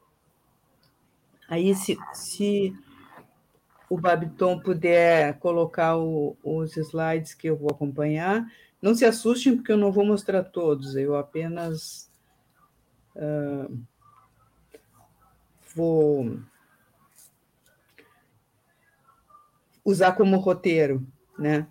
Aí, 1.49 1.75
se, 1.75 1.97
se 2.13 2.75
o 3.89 3.99
Babiton 3.99 4.59
puder 4.59 5.39
colocar 5.39 5.97
o, 5.97 6.37
os 6.43 6.77
slides 6.77 7.35
que 7.35 7.49
eu 7.49 7.57
vou 7.57 7.71
acompanhar, 7.71 8.47
não 8.81 8.95
se 8.95 9.05
assustem, 9.05 9.57
porque 9.57 9.73
eu 9.73 9.77
não 9.77 9.93
vou 9.93 10.05
mostrar 10.05 10.43
todos, 10.45 10.97
eu 10.97 11.17
apenas 11.17 12.11
uh, 13.17 13.79
vou 15.75 16.39
usar 19.85 20.13
como 20.13 20.39
roteiro, 20.39 21.07
né? 21.39 21.67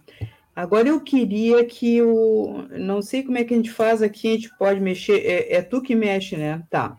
Agora 0.56 0.88
eu 0.88 1.02
queria 1.02 1.66
que 1.66 2.02
o. 2.02 2.68
Não 2.70 3.02
sei 3.02 3.24
como 3.24 3.38
é 3.38 3.44
que 3.44 3.54
a 3.54 3.58
gente 3.58 3.72
faz 3.72 4.02
aqui, 4.02 4.28
a 4.28 4.32
gente 4.32 4.58
pode 4.58 4.80
mexer. 4.80 5.26
É, 5.26 5.56
é 5.56 5.62
tu 5.62 5.82
que 5.82 5.96
mexe, 5.96 6.38
né? 6.38 6.64
Tá. 6.70 6.98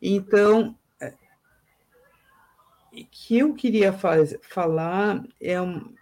Então, 0.00 0.76
o 1.00 1.04
é, 1.04 1.14
que 3.10 3.38
eu 3.38 3.54
queria 3.54 3.92
faz, 3.92 4.36
falar 4.42 5.22
é 5.40 5.60
um, 5.60 5.94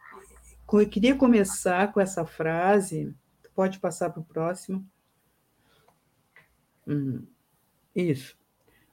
eu 0.73 0.89
queria 0.89 1.17
começar 1.17 1.93
com 1.93 2.01
essa 2.01 2.25
frase. 2.25 3.15
Pode 3.55 3.81
passar 3.81 4.11
para 4.11 4.21
o 4.21 4.25
próximo. 4.25 4.87
Hum, 6.87 7.27
isso. 7.95 8.40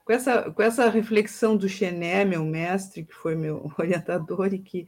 Com 0.07 0.13
essa, 0.13 0.49
com 0.49 0.61
essa 0.63 0.89
reflexão 0.89 1.57
do 1.57 1.67
Chené, 1.67 2.23
meu 2.23 2.45
mestre, 2.45 3.03
que 3.03 3.13
foi 3.13 3.35
meu 3.35 3.69
orientador, 3.77 4.53
e 4.53 4.59
que 4.59 4.87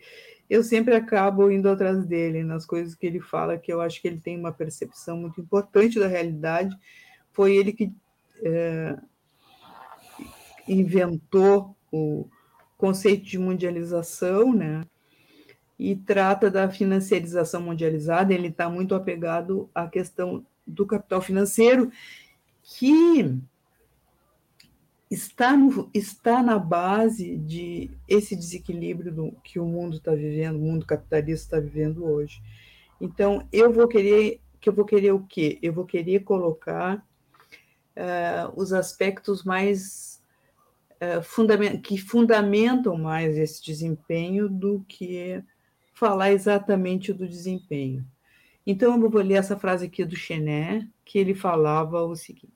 eu 0.49 0.63
sempre 0.63 0.95
acabo 0.95 1.51
indo 1.51 1.67
atrás 1.67 2.05
dele 2.05 2.41
nas 2.41 2.65
coisas 2.65 2.95
que 2.95 3.05
ele 3.05 3.19
fala, 3.19 3.57
que 3.57 3.71
eu 3.71 3.81
acho 3.81 4.01
que 4.01 4.07
ele 4.07 4.21
tem 4.21 4.39
uma 4.39 4.53
percepção 4.53 5.17
muito 5.17 5.41
importante 5.41 5.99
da 5.99 6.07
realidade. 6.07 6.73
Foi 7.33 7.53
ele 7.53 7.73
que 7.73 7.91
é, 8.41 8.97
inventou 10.65 11.75
o 11.91 12.25
conceito 12.77 13.25
de 13.25 13.37
mundialização, 13.37 14.55
né? 14.55 14.85
e 15.77 15.97
trata 15.97 16.49
da 16.49 16.69
financiarização 16.69 17.61
mundializada, 17.61 18.33
ele 18.33 18.47
está 18.47 18.69
muito 18.69 18.95
apegado 18.95 19.69
à 19.75 19.85
questão 19.85 20.45
do 20.65 20.85
capital 20.85 21.21
financeiro, 21.21 21.91
que 22.61 23.37
está, 25.09 25.57
no, 25.57 25.89
está 25.93 26.43
na 26.43 26.59
base 26.59 27.37
de 27.37 27.89
esse 28.07 28.35
desequilíbrio 28.35 29.11
do, 29.11 29.31
que 29.43 29.59
o 29.59 29.65
mundo 29.65 29.97
está 29.97 30.13
vivendo, 30.13 30.57
o 30.57 30.59
mundo 30.59 30.85
capitalista 30.85 31.57
está 31.57 31.59
vivendo 31.59 32.05
hoje. 32.05 32.41
Então, 33.01 33.47
eu 33.51 33.71
vou 33.71 33.87
querer, 33.87 34.39
que 34.59 34.69
eu 34.69 34.73
vou 34.73 34.85
querer 34.85 35.11
o 35.11 35.25
quê? 35.25 35.57
Eu 35.61 35.73
vou 35.73 35.85
querer 35.85 36.19
colocar 36.21 36.97
uh, 36.97 38.53
os 38.55 38.71
aspectos 38.71 39.43
mais 39.43 40.21
uh, 41.01 41.23
fundament, 41.23 41.81
que 41.81 41.97
fundamentam 41.97 42.95
mais 42.97 43.37
esse 43.37 43.63
desempenho 43.63 44.47
do 44.47 44.85
que 44.87 45.41
falar 45.93 46.31
exatamente 46.31 47.11
do 47.11 47.27
desempenho. 47.27 48.05
Então, 48.65 49.01
eu 49.01 49.09
vou 49.09 49.21
ler 49.21 49.35
essa 49.35 49.57
frase 49.57 49.87
aqui 49.87 50.05
do 50.05 50.15
Chené, 50.15 50.87
que 51.03 51.17
ele 51.17 51.33
falava 51.33 52.03
o 52.03 52.15
seguinte: 52.15 52.53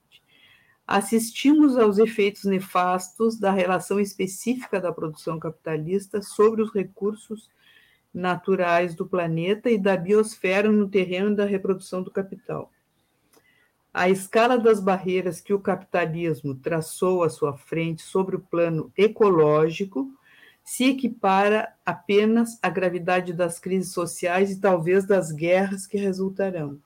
Assistimos 0.85 1.77
aos 1.77 1.97
efeitos 1.97 2.43
nefastos 2.43 3.39
da 3.39 3.51
relação 3.51 3.99
específica 3.99 4.81
da 4.81 4.91
produção 4.91 5.39
capitalista 5.39 6.21
sobre 6.21 6.61
os 6.61 6.73
recursos 6.73 7.49
naturais 8.13 8.93
do 8.93 9.05
planeta 9.05 9.69
e 9.71 9.77
da 9.77 9.95
biosfera 9.95 10.71
no 10.71 10.89
terreno 10.89 11.35
da 11.35 11.45
reprodução 11.45 12.03
do 12.03 12.11
capital. 12.11 12.71
A 13.93 14.09
escala 14.09 14.57
das 14.57 14.79
barreiras 14.79 15.39
que 15.39 15.53
o 15.53 15.59
capitalismo 15.59 16.55
traçou 16.55 17.23
à 17.23 17.29
sua 17.29 17.55
frente 17.55 18.01
sobre 18.01 18.35
o 18.35 18.39
plano 18.39 18.91
ecológico 18.97 20.11
se 20.63 20.85
equipara 20.85 21.73
apenas 21.85 22.57
à 22.61 22.69
gravidade 22.69 23.33
das 23.33 23.59
crises 23.59 23.93
sociais 23.93 24.51
e 24.51 24.59
talvez 24.59 25.05
das 25.05 25.31
guerras 25.31 25.85
que 25.85 25.97
resultarão. 25.97 26.79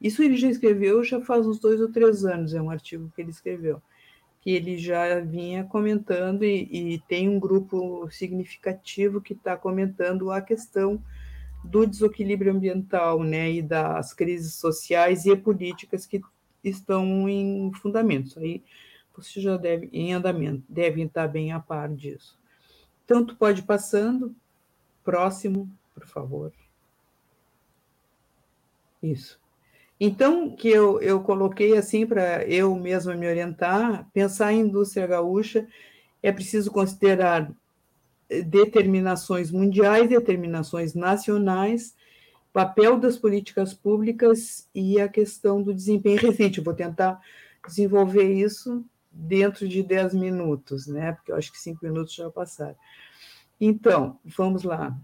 Isso 0.00 0.22
ele 0.22 0.36
já 0.36 0.48
escreveu 0.48 1.04
já 1.04 1.20
faz 1.20 1.46
uns 1.46 1.58
dois 1.58 1.80
ou 1.80 1.90
três 1.90 2.24
anos, 2.24 2.54
é 2.54 2.62
um 2.62 2.70
artigo 2.70 3.12
que 3.14 3.20
ele 3.20 3.30
escreveu, 3.30 3.82
que 4.40 4.50
ele 4.50 4.78
já 4.78 5.20
vinha 5.20 5.64
comentando 5.64 6.44
e, 6.44 6.94
e 6.94 6.98
tem 7.00 7.28
um 7.28 7.38
grupo 7.38 8.08
significativo 8.10 9.20
que 9.20 9.34
está 9.34 9.56
comentando 9.56 10.30
a 10.30 10.40
questão 10.40 11.02
do 11.62 11.86
desequilíbrio 11.86 12.52
ambiental, 12.52 13.22
né, 13.22 13.52
e 13.52 13.62
das 13.62 14.14
crises 14.14 14.54
sociais 14.54 15.26
e 15.26 15.36
políticas 15.36 16.06
que 16.06 16.20
estão 16.64 17.28
em 17.28 17.70
fundamentos. 17.74 18.36
Aí 18.38 18.62
você 19.14 19.40
já 19.40 19.56
deve, 19.56 19.88
em 19.92 20.14
andamento, 20.14 20.64
devem 20.68 21.04
estar 21.04 21.28
bem 21.28 21.52
a 21.52 21.60
par 21.60 21.88
disso. 21.90 22.38
Então, 23.04 23.24
pode 23.26 23.60
ir 23.60 23.64
passando, 23.64 24.34
próximo, 25.04 25.68
por 25.94 26.06
favor. 26.06 26.52
Isso. 29.02 29.39
Então, 30.02 30.56
que 30.56 30.68
eu, 30.68 30.98
eu 31.02 31.20
coloquei 31.20 31.76
assim 31.76 32.06
para 32.06 32.42
eu 32.46 32.74
mesma 32.74 33.14
me 33.14 33.28
orientar, 33.28 34.08
pensar 34.14 34.50
em 34.50 34.60
indústria 34.60 35.06
gaúcha, 35.06 35.68
é 36.22 36.32
preciso 36.32 36.70
considerar 36.70 37.52
determinações 38.46 39.50
mundiais, 39.50 40.08
determinações 40.08 40.94
nacionais, 40.94 41.94
papel 42.52 42.98
das 42.98 43.18
políticas 43.18 43.74
públicas 43.74 44.68
e 44.74 45.00
a 45.00 45.08
questão 45.08 45.62
do 45.62 45.74
desempenho 45.74 46.18
recente. 46.18 46.58
Eu 46.58 46.64
vou 46.64 46.74
tentar 46.74 47.20
desenvolver 47.66 48.32
isso 48.32 48.84
dentro 49.10 49.68
de 49.68 49.82
10 49.82 50.14
minutos, 50.14 50.86
né? 50.86 51.12
Porque 51.12 51.32
eu 51.32 51.36
acho 51.36 51.52
que 51.52 51.58
cinco 51.58 51.84
minutos 51.84 52.14
já 52.14 52.30
passaram. 52.30 52.76
Então, 53.60 54.18
vamos 54.24 54.62
lá. 54.62 54.96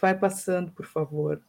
Vai 0.00 0.16
passando, 0.16 0.70
por 0.72 0.84
favor. 0.84 1.40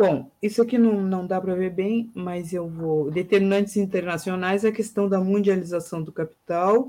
Bom, 0.00 0.30
isso 0.40 0.62
aqui 0.62 0.78
não, 0.78 1.02
não 1.02 1.26
dá 1.26 1.38
para 1.38 1.54
ver 1.54 1.68
bem, 1.74 2.10
mas 2.14 2.54
eu 2.54 2.66
vou. 2.66 3.10
Determinantes 3.10 3.76
internacionais, 3.76 4.64
a 4.64 4.72
questão 4.72 5.06
da 5.06 5.20
mundialização 5.20 6.02
do 6.02 6.10
capital, 6.10 6.88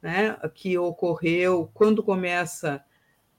né, 0.00 0.36
que 0.54 0.78
ocorreu 0.78 1.68
quando 1.74 2.04
começa, 2.04 2.84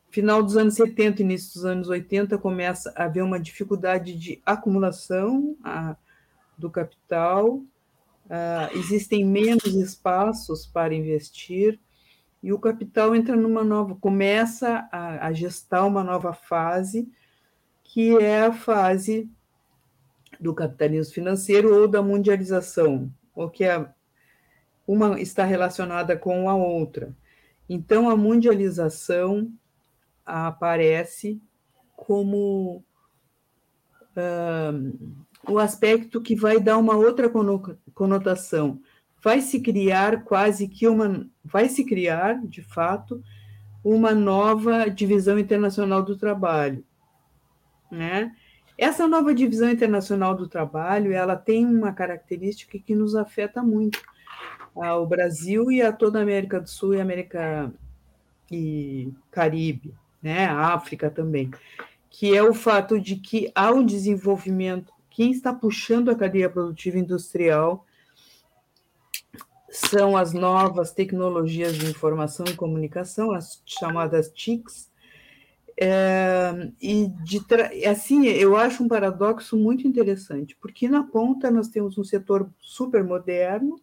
final 0.10 0.44
dos 0.44 0.58
anos 0.58 0.74
70, 0.74 1.22
início 1.22 1.54
dos 1.54 1.64
anos 1.64 1.88
80, 1.88 2.38
começa 2.38 2.94
a 2.98 3.06
haver 3.06 3.24
uma 3.24 3.40
dificuldade 3.40 4.14
de 4.14 4.42
acumulação 4.46 5.56
a, 5.64 5.96
do 6.58 6.70
capital, 6.70 7.64
a, 8.30 8.70
existem 8.74 9.24
menos 9.24 9.74
espaços 9.74 10.66
para 10.66 10.94
investir, 10.94 11.80
e 12.44 12.52
o 12.52 12.60
capital 12.60 13.16
entra 13.16 13.38
numa 13.38 13.64
nova, 13.64 13.96
começa 13.96 14.86
a, 14.92 15.28
a 15.28 15.32
gestar 15.32 15.86
uma 15.86 16.04
nova 16.04 16.34
fase, 16.34 17.10
que 17.88 18.17
é 18.17 18.41
a 18.41 18.53
fase 18.53 19.29
do 20.39 20.53
capitalismo 20.53 21.13
financeiro 21.13 21.74
ou 21.74 21.88
da 21.88 22.01
mundialização, 22.01 23.12
ou 23.34 23.50
que 23.50 23.63
é 23.63 23.89
uma 24.86 25.20
está 25.20 25.44
relacionada 25.44 26.15
com 26.15 26.50
a 26.50 26.56
outra. 26.56 27.15
Então, 27.67 28.10
a 28.10 28.15
mundialização 28.15 29.51
aparece 30.25 31.41
como 31.96 32.84
uh, 34.15 35.17
o 35.50 35.58
aspecto 35.58 36.22
que 36.22 36.36
vai 36.36 36.60
dar 36.60 36.77
uma 36.77 36.96
outra 36.96 37.32
conotação. 37.94 38.82
Vai 39.24 39.41
se 39.41 39.62
criar 39.62 40.24
quase 40.24 40.67
que 40.67 40.88
uma. 40.88 41.27
Vai 41.44 41.70
se 41.70 41.84
criar, 41.86 42.46
de 42.46 42.62
fato, 42.62 43.24
uma 43.84 44.13
nova 44.13 44.89
divisão 44.89 45.39
internacional 45.39 46.03
do 46.03 46.17
trabalho. 46.17 46.86
Né? 47.89 48.36
Essa 48.77 49.08
nova 49.08 49.34
divisão 49.34 49.70
internacional 49.70 50.36
do 50.36 50.48
trabalho, 50.48 51.12
ela 51.12 51.36
tem 51.36 51.65
uma 51.65 51.91
característica 51.91 52.77
que 52.77 52.94
nos 52.94 53.15
afeta 53.15 53.63
muito 53.63 54.00
ao 54.75 55.08
Brasil 55.08 55.72
e 55.72 55.82
a 55.82 55.91
toda 55.91 56.20
a 56.20 56.22
América 56.22 56.60
do 56.60 56.70
Sul 56.70 56.94
e 56.94 57.01
América 57.01 57.74
e 58.51 59.12
Caribe, 59.32 59.96
né, 60.22 60.46
a 60.46 60.74
África 60.74 61.10
também, 61.10 61.51
que 62.10 62.36
é 62.36 62.44
o 62.44 62.53
fato 62.53 63.00
de 63.00 63.15
que 63.15 63.51
há 63.56 63.72
um 63.72 63.86
desenvolvimento, 63.86 64.94
quem 65.10 65.32
está 65.32 65.51
puxando 65.51 66.10
a 66.10 66.15
cadeia 66.15 66.50
produtiva 66.50 66.98
industrial 66.98 67.86
são 69.70 70.16
as 70.16 70.33
novas 70.33 70.92
tecnologias 70.92 71.75
de 71.75 71.90
informação 71.90 72.46
e 72.48 72.55
comunicação, 72.55 73.31
as 73.31 73.62
chamadas 73.66 74.29
TICs, 74.29 74.90
é, 75.79 76.72
e 76.81 77.07
de 77.24 77.40
assim 77.87 78.25
eu 78.25 78.55
acho 78.55 78.83
um 78.83 78.87
paradoxo 78.87 79.55
muito 79.55 79.87
interessante, 79.87 80.57
porque 80.59 80.90
na 80.90 81.03
ponta 81.03 81.51
nós 81.51 81.68
temos 81.68 81.98
um 81.98 82.03
setor 82.03 82.50
super 82.59 83.03
moderno, 83.03 83.79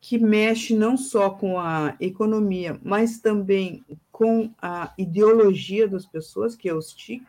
que 0.00 0.18
mexe 0.18 0.74
não 0.74 0.96
só 0.96 1.30
com 1.30 1.58
a 1.58 1.96
economia, 2.00 2.78
mas 2.82 3.20
também 3.20 3.84
com 4.10 4.50
a 4.60 4.92
ideologia 4.98 5.88
das 5.88 6.04
pessoas, 6.04 6.54
que 6.54 6.68
é 6.68 6.74
o 6.74 6.82
STIC, 6.82 7.24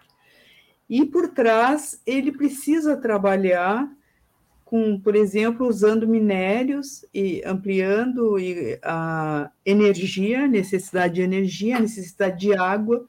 e 0.89 1.06
por 1.06 1.30
trás 1.30 2.02
ele 2.06 2.32
precisa 2.32 2.98
trabalhar 2.98 3.89
com, 4.65 5.00
por 5.00 5.15
exemplo, 5.15 5.67
usando 5.67 6.08
minérios 6.08 7.06
e 7.13 7.41
ampliando 7.45 8.36
a 8.84 9.52
energia, 9.63 10.48
necessidade 10.48 11.15
de 11.15 11.21
energia, 11.21 11.80
necessidade 11.80 12.39
de 12.39 12.54
água, 12.58 13.08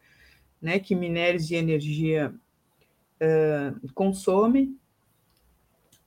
né, 0.66 0.80
que 0.80 0.96
minérios 0.96 1.48
e 1.48 1.54
energia 1.54 2.34
uh, 3.22 3.92
consomem, 3.92 4.76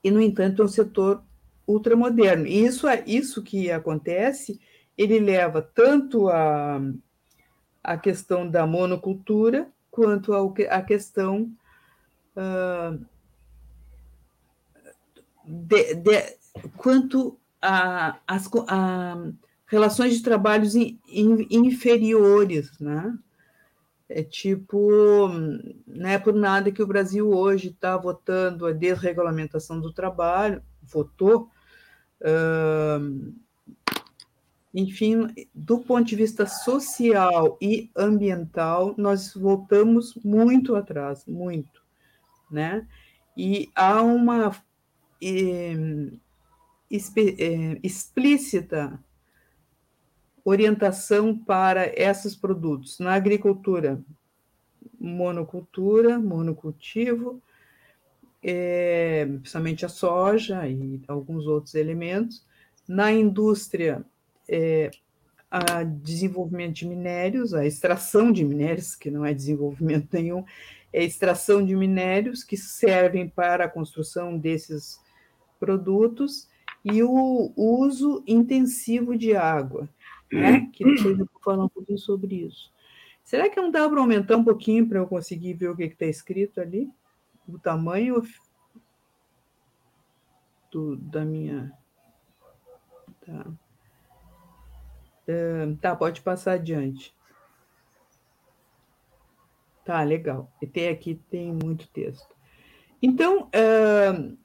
e, 0.04 0.12
no 0.12 0.22
entanto, 0.22 0.62
é 0.62 0.66
um 0.66 0.68
setor 0.68 1.24
ultramoderno. 1.66 2.46
E 2.46 2.66
isso 2.66 2.86
é 2.86 3.02
isso 3.08 3.42
que 3.42 3.72
acontece, 3.72 4.60
ele 4.98 5.18
leva 5.18 5.62
tanto 5.62 6.28
a, 6.28 6.82
a 7.82 7.98
questão 7.98 8.50
da 8.50 8.68
monocultura 8.68 9.72
quanto 9.90 10.34
a, 10.34 10.76
a 10.76 10.82
questão 10.82 11.50
uh, 12.36 13.00
de, 15.46 15.96
de, 15.96 16.38
quanto 16.76 17.40
a, 17.62 18.20
as 18.28 18.50
a 18.68 19.32
relações 19.68 20.18
de 20.18 20.22
trabalhos 20.22 20.76
in, 20.76 21.00
in, 21.08 21.48
inferiores, 21.50 22.78
né? 22.78 23.18
É 24.10 24.24
tipo, 24.24 25.28
não 25.86 26.10
é 26.10 26.18
por 26.18 26.34
nada 26.34 26.72
que 26.72 26.82
o 26.82 26.88
Brasil 26.88 27.30
hoje 27.30 27.68
está 27.68 27.96
votando 27.96 28.66
a 28.66 28.72
desregulamentação 28.72 29.80
do 29.80 29.94
trabalho, 29.94 30.64
votou, 30.82 31.48
enfim, 34.74 35.28
do 35.54 35.80
ponto 35.80 36.08
de 36.08 36.16
vista 36.16 36.48
social 36.48 37.56
e 37.62 37.92
ambiental, 37.96 38.96
nós 38.98 39.36
voltamos 39.36 40.16
muito 40.24 40.76
atrás, 40.76 41.24
muito, 41.28 41.84
né? 42.50 42.88
E 43.38 43.70
há 43.76 44.02
uma 44.02 44.56
é, 45.22 45.74
explícita 47.84 49.00
orientação 50.50 51.38
para 51.38 51.88
esses 51.96 52.36
produtos 52.36 53.00
na 53.00 53.14
agricultura, 53.14 54.02
monocultura, 55.00 56.20
monocultivo, 56.20 57.42
é, 58.42 59.26
principalmente 59.26 59.86
a 59.86 59.90
soja 59.90 60.68
e 60.68 61.02
alguns 61.08 61.46
outros 61.46 61.76
elementos. 61.76 62.46
Na 62.88 63.12
indústria, 63.12 64.04
é, 64.48 64.90
a 65.52 65.84
desenvolvimento 65.84 66.76
de 66.76 66.88
minérios, 66.88 67.54
a 67.54 67.66
extração 67.66 68.32
de 68.32 68.44
minérios, 68.44 68.96
que 68.96 69.12
não 69.12 69.26
é 69.26 69.34
desenvolvimento 69.34 70.08
nenhum, 70.14 70.44
é 70.92 71.04
extração 71.04 71.64
de 71.64 71.76
minérios 71.76 72.44
que 72.44 72.58
servem 72.58 73.28
para 73.30 73.66
a 73.66 73.70
construção 73.70 74.38
desses 74.38 75.00
produtos 75.60 76.48
e 76.84 77.04
o 77.04 77.52
uso 77.56 78.24
intensivo 78.26 79.18
de 79.18 79.36
água, 79.36 79.90
né? 80.32 80.70
que 80.74 80.84
depois 80.84 81.20
eu 81.20 81.26
vou 81.26 81.42
falar 81.44 81.66
um 81.66 81.70
pouquinho 81.70 82.00
sobre 82.00 82.46
isso. 82.46 82.72
Será 83.24 83.50
que 83.50 83.62
não 83.62 83.70
dá 83.70 83.88
para 83.88 84.00
aumentar 84.00 84.38
um 84.38 84.44
pouquinho 84.44 84.88
para 84.88 85.00
eu 85.00 85.08
conseguir 85.08 85.54
ver 85.54 85.70
o 85.70 85.76
que 85.76 85.84
está 85.84 86.06
escrito 86.06 86.60
ali? 86.60 86.90
o 87.54 87.60
tamanho 87.60 88.22
do, 90.72 90.96
da 90.96 91.26
minha. 91.26 91.74
Tá. 93.26 93.52
Uh, 95.28 95.76
tá, 95.78 95.96
pode 95.96 96.22
passar 96.22 96.54
adiante. 96.54 97.16
Tá, 99.84 100.02
legal. 100.04 100.52
E 100.62 100.68
tem 100.68 100.90
aqui 100.90 101.16
tem 101.30 101.52
muito 101.52 101.88
texto. 101.90 102.36
Então, 103.02 103.48
uh, 103.48 104.38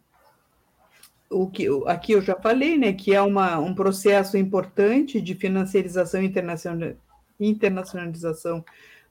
o 1.30 1.48
que 1.50 1.66
aqui 1.86 2.12
eu 2.12 2.22
já 2.22 2.36
falei, 2.36 2.76
né, 2.78 2.92
que 2.92 3.14
é 3.14 3.20
uma, 3.20 3.58
um 3.58 3.74
processo 3.74 4.36
importante 4.36 5.20
de 5.20 5.34
financiarização 5.34 6.22
internacional, 6.22 6.92
internacionalização 7.38 8.64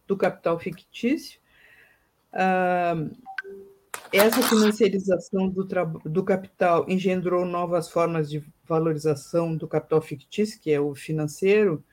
do 0.08 0.16
capital 0.16 0.60
fictício. 0.60 1.40
Uh, 2.34 3.16
essa 4.12 4.42
financiarização 4.44 5.50
do, 5.50 5.68
do 6.06 6.24
capital 6.24 6.86
engendrou 6.88 7.46
novas 7.46 7.90
formas 7.90 8.30
de 8.30 8.44
valorização 8.66 9.56
do 9.56 9.68
capital 9.68 10.02
fictício, 10.02 10.60
que 10.60 10.72
é 10.72 10.80
o 10.80 10.94
financeiro, 10.96 11.84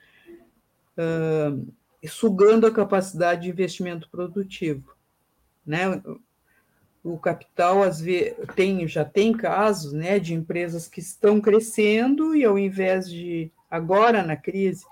uh, 0.97 1.73
sugando 2.09 2.67
a 2.67 2.71
capacidade 2.71 3.43
de 3.43 3.51
investimento 3.51 4.09
produtivo. 4.11 4.95
Né? 5.67 6.03
O 7.03 7.19
capital 7.19 7.83
às 7.83 8.01
vezes 8.01 8.35
tem 8.55 8.87
já 8.87 9.05
tem 9.05 9.33
casos 9.33 9.93
né 9.93 10.19
de 10.19 10.35
empresas 10.35 10.87
que 10.87 11.01
estão 11.01 11.41
crescendo 11.41 12.35
e 12.37 12.45
ao 12.45 12.59
invés 12.59 13.09
de 13.09 13.51
agora 13.71 14.23
na 14.23 14.37
crise 14.37 14.85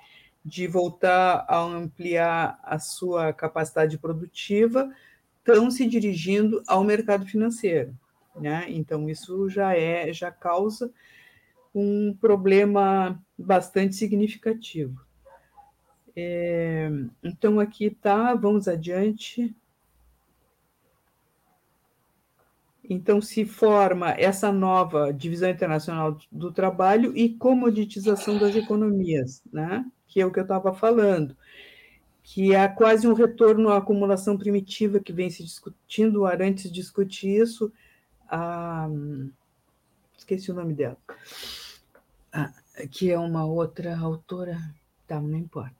de 0.44 0.66
voltar 0.66 1.44
a 1.48 1.60
ampliar 1.60 2.58
a 2.62 2.78
sua 2.78 3.32
capacidade 3.32 3.98
produtiva 3.98 4.90
estão 5.38 5.70
se 5.70 5.86
dirigindo 5.86 6.62
ao 6.66 6.82
mercado 6.82 7.26
financeiro 7.26 7.94
né? 8.40 8.66
Então 8.68 9.08
isso 9.08 9.48
já 9.48 9.76
é 9.76 10.12
já 10.12 10.30
causa 10.30 10.90
um 11.74 12.16
problema 12.20 13.22
bastante 13.36 13.94
significativo. 13.94 15.00
É, 16.16 16.90
então 17.22 17.60
aqui 17.60 17.90
tá 17.90 18.34
vamos 18.34 18.66
adiante 18.66 19.54
Então, 22.88 23.20
se 23.20 23.44
forma 23.44 24.12
essa 24.12 24.50
nova 24.50 25.12
divisão 25.12 25.50
internacional 25.50 26.16
do 26.32 26.50
trabalho 26.50 27.14
e 27.14 27.34
comoditização 27.34 28.38
das 28.38 28.56
economias, 28.56 29.42
né? 29.52 29.84
que 30.06 30.20
é 30.20 30.24
o 30.24 30.32
que 30.32 30.38
eu 30.38 30.44
estava 30.44 30.72
falando, 30.72 31.36
que 32.22 32.54
é 32.54 32.66
quase 32.66 33.06
um 33.06 33.12
retorno 33.12 33.68
à 33.68 33.76
acumulação 33.76 34.38
primitiva 34.38 35.00
que 35.00 35.12
vem 35.12 35.28
se 35.28 35.42
discutindo, 35.42 36.20
o 36.20 36.26
Arantes 36.26 36.72
discute 36.72 37.28
isso, 37.28 37.70
a... 38.26 38.88
esqueci 40.16 40.50
o 40.50 40.54
nome 40.54 40.72
dela, 40.72 40.96
ah, 42.32 42.52
que 42.90 43.10
é 43.10 43.18
uma 43.18 43.44
outra 43.44 43.98
autora, 43.98 44.58
tá, 45.06 45.20
não 45.20 45.36
importa. 45.36 45.76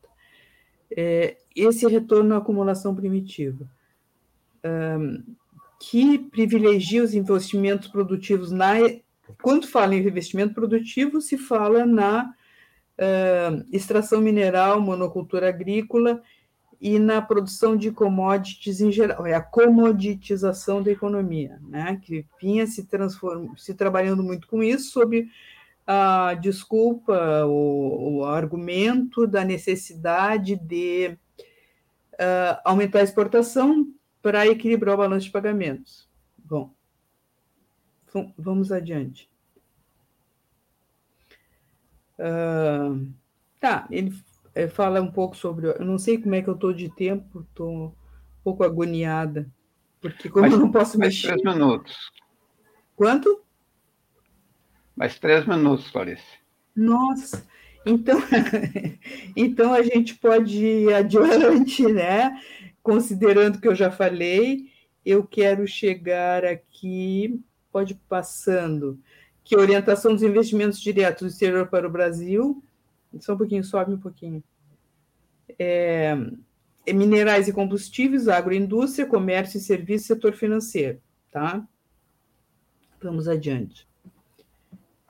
É, 0.95 1.39
esse 1.57 1.87
retorno 1.87 2.35
à 2.35 2.39
acumulação 2.39 2.95
primitiva. 2.95 3.67
Um, 4.65 5.23
que 5.79 6.19
privilegia 6.19 7.03
os 7.03 7.15
investimentos 7.15 7.89
produtivos 7.89 8.51
na. 8.51 8.75
Quando 9.43 9.67
fala 9.67 9.95
em 9.95 10.07
investimento 10.07 10.55
produtivo, 10.55 11.21
se 11.21 11.37
fala 11.37 11.85
na 11.87 12.25
uh, 12.25 13.65
extração 13.71 14.21
mineral, 14.21 14.81
monocultura 14.81 15.49
agrícola 15.49 16.23
e 16.81 16.99
na 16.99 17.21
produção 17.21 17.77
de 17.77 17.91
commodities 17.91 18.81
em 18.81 18.91
geral, 18.91 19.27
é 19.27 19.35
a 19.35 19.41
comoditização 19.41 20.83
da 20.83 20.91
economia, 20.91 21.59
né? 21.69 22.01
que 22.03 22.25
vinha 22.41 22.67
se, 22.67 22.87
transform... 22.87 23.55
se 23.57 23.75
trabalhando 23.75 24.23
muito 24.23 24.47
com 24.47 24.63
isso, 24.63 24.93
sob 24.93 25.29
a 25.87 26.35
desculpa, 26.35 27.45
o, 27.47 28.19
o 28.19 28.25
argumento 28.25 29.27
da 29.27 29.45
necessidade 29.45 30.55
de 30.55 31.17
uh, 32.15 32.61
aumentar 32.65 33.01
a 33.01 33.05
exportação 33.05 33.87
para 34.23 34.47
equilibrar 34.47 34.95
o 34.95 34.99
balanço 34.99 35.27
de 35.27 35.33
pagamentos. 35.33 36.09
Bom, 36.39 36.73
vamos 38.37 38.73
adiante. 38.73 39.31
Uh, 42.19 43.13
tá, 43.61 43.87
ele 43.91 44.13
é, 44.55 44.67
fala 44.67 45.01
um 45.01 45.11
pouco 45.11 45.37
sobre. 45.37 45.69
Eu 45.69 45.85
não 45.85 45.99
sei 45.99 46.19
como 46.19 46.35
é 46.35 46.43
que 46.43 46.49
eu 46.49 46.55
estou 46.55 46.73
de 46.73 46.89
tempo, 46.89 47.41
estou 47.49 47.87
um 47.87 47.93
pouco 48.43 48.65
agoniada, 48.65 49.49
porque 50.01 50.29
como 50.29 50.43
mais, 50.43 50.53
eu 50.53 50.59
não 50.59 50.73
posso 50.73 50.99
mais 50.99 51.15
mexer. 51.15 51.29
três 51.29 51.43
minutos. 51.43 52.11
Quanto? 52.97 53.41
Mais 54.97 55.17
três 55.19 55.47
minutos, 55.47 55.89
Clarice. 55.91 56.39
Nossa, 56.75 57.47
então, 57.89 58.21
então 59.37 59.73
a 59.73 59.83
gente 59.83 60.15
pode 60.15 60.65
ir 60.65 60.95
adiante, 60.95 61.87
né? 61.93 62.39
considerando 62.89 63.61
que 63.61 63.69
eu 63.69 63.75
já 63.75 63.91
falei, 63.91 64.73
eu 65.05 65.23
quero 65.23 65.67
chegar 65.67 66.43
aqui, 66.43 67.39
pode 67.71 67.93
ir 67.93 68.01
passando, 68.09 68.99
que 69.45 69.55
orientação 69.55 70.15
dos 70.15 70.23
investimentos 70.23 70.81
diretos 70.81 71.21
do 71.21 71.31
exterior 71.31 71.69
para 71.69 71.87
o 71.87 71.91
Brasil, 71.91 72.65
só 73.21 73.35
um 73.35 73.37
pouquinho, 73.37 73.63
sobe 73.63 73.93
um 73.93 73.99
pouquinho. 73.99 74.43
É, 75.59 76.17
é 76.87 76.93
minerais 76.95 77.47
e 77.47 77.53
combustíveis, 77.53 78.27
agroindústria, 78.27 79.05
comércio 79.05 79.59
e 79.59 79.61
serviços, 79.61 80.07
setor 80.07 80.33
financeiro, 80.33 80.99
tá? 81.31 81.63
Vamos 83.03 83.29
adiante. 83.29 83.87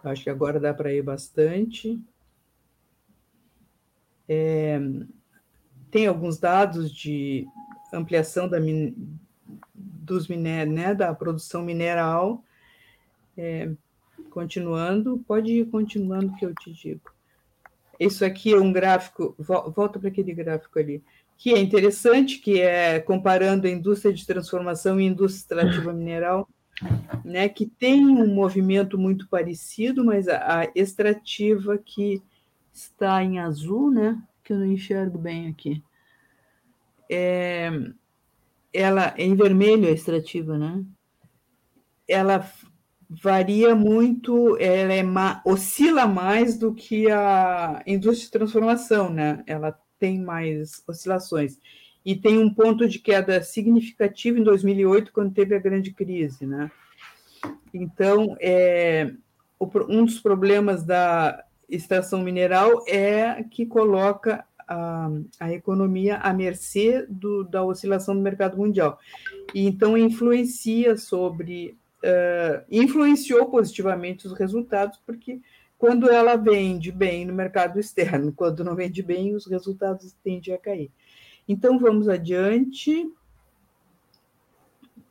Acho 0.03 0.25
que 0.25 0.31
agora 0.31 0.59
dá 0.59 0.75
para 0.75 0.93
ir 0.93 1.03
bastante. 1.03 2.01
É, 4.29 4.81
tem 5.91 6.07
alguns 6.07 6.39
dados 6.39 6.93
de 6.93 7.47
ampliação 7.93 8.49
da, 8.49 8.59
dos 9.75 10.29
minérios, 10.29 10.75
né, 10.75 10.95
da 10.95 11.15
produção 11.15 11.63
mineral. 11.63 12.45
É, 13.37 13.71
continuando, 14.31 15.19
pode 15.27 15.53
ir 15.53 15.67
continuando 15.67 16.35
que 16.37 16.45
eu 16.45 16.55
te 16.55 16.73
digo. 16.73 17.11
Isso 17.99 18.25
aqui 18.25 18.53
é 18.53 18.59
um 18.59 18.73
gráfico, 18.73 19.35
volta 19.39 19.99
para 19.99 20.09
aquele 20.09 20.33
gráfico 20.33 20.79
ali, 20.79 21.03
que 21.37 21.53
é 21.53 21.59
interessante, 21.59 22.39
que 22.39 22.61
é 22.61 23.01
comparando 23.01 23.67
a 23.67 23.71
indústria 23.71 24.13
de 24.13 24.27
transformação 24.27 25.01
e 25.01 25.05
a 25.05 25.11
indústria 25.11 25.41
extrativa 25.41 25.93
mineral, 25.93 26.49
né, 27.25 27.49
que 27.49 27.67
tem 27.67 28.07
um 28.07 28.33
movimento 28.33 28.97
muito 28.97 29.29
parecido, 29.29 30.05
mas 30.05 30.29
a, 30.29 30.61
a 30.61 30.69
extrativa 30.75 31.77
que 31.77 32.23
está 32.79 33.23
em 33.23 33.39
azul, 33.39 33.91
né, 33.91 34.21
que 34.43 34.53
eu 34.53 34.59
não 34.59 34.67
enxergo 34.67 35.19
bem 35.19 35.49
aqui, 35.49 35.83
é, 37.11 37.71
ela 38.73 39.15
em 39.17 39.35
vermelho 39.35 39.89
a 39.89 39.91
extrativa, 39.91 40.59
né? 40.59 40.85
Ela 42.07 42.47
varia 43.09 43.75
muito, 43.75 44.57
ela 44.59 44.93
é 44.93 45.03
ma, 45.03 45.43
oscila 45.45 46.07
mais 46.07 46.59
do 46.59 46.75
que 46.75 47.11
a 47.11 47.83
indústria 47.87 48.27
de 48.27 48.31
transformação, 48.31 49.11
né? 49.11 49.43
Ela 49.47 49.79
tem 49.99 50.21
mais 50.21 50.83
oscilações 50.87 51.59
e 52.05 52.15
tem 52.15 52.39
um 52.39 52.53
ponto 52.53 52.89
de 52.89 52.99
queda 52.99 53.43
significativo 53.43 54.39
em 54.39 54.45
2008 54.45 55.13
quando 55.13 55.35
teve 55.35 55.55
a 55.55 55.59
grande 55.59 55.93
crise, 55.93 56.47
né? 56.47 56.71
Então, 57.73 58.37
é, 58.41 59.13
um 59.89 60.05
dos 60.05 60.21
problemas 60.21 60.85
da 60.85 61.45
extração 61.69 62.23
mineral 62.23 62.85
é 62.87 63.45
que 63.45 63.67
coloca 63.67 64.45
a, 64.69 65.09
a 65.41 65.53
economia 65.53 66.19
à 66.19 66.33
mercê 66.33 67.07
do, 67.09 67.45
da 67.45 67.65
oscilação 67.65 68.15
do 68.15 68.21
mercado 68.21 68.57
mundial. 68.57 68.99
E 69.55 69.67
então 69.67 69.97
influencia 69.97 70.97
sobre, 70.97 71.77
uh, 72.05 72.65
influenciou 72.71 73.47
positivamente 73.47 74.27
os 74.27 74.33
resultados, 74.35 75.01
porque 75.07 75.41
quando 75.79 76.11
ela 76.11 76.37
vende 76.37 76.93
bem 76.93 77.25
no 77.25 77.33
mercado 77.33 77.81
externo, 77.81 78.33
quando 78.37 78.63
não 78.65 78.75
vende 78.75 79.03
bem, 79.03 79.35
os 79.35 79.47
resultados 79.47 80.15
tendem 80.23 80.55
a 80.55 80.59
cair. 80.59 80.91
Então 81.49 81.79
vamos 81.79 82.09
adiante. 82.09 83.11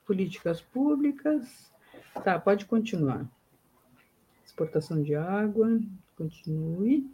Políticas 0.06 0.62
públicas. 0.62 1.72
Tá, 2.24 2.40
pode 2.40 2.66
continuar. 2.66 3.28
Exportação 4.46 5.02
de 5.04 5.14
água, 5.14 5.80
continue. 6.18 7.06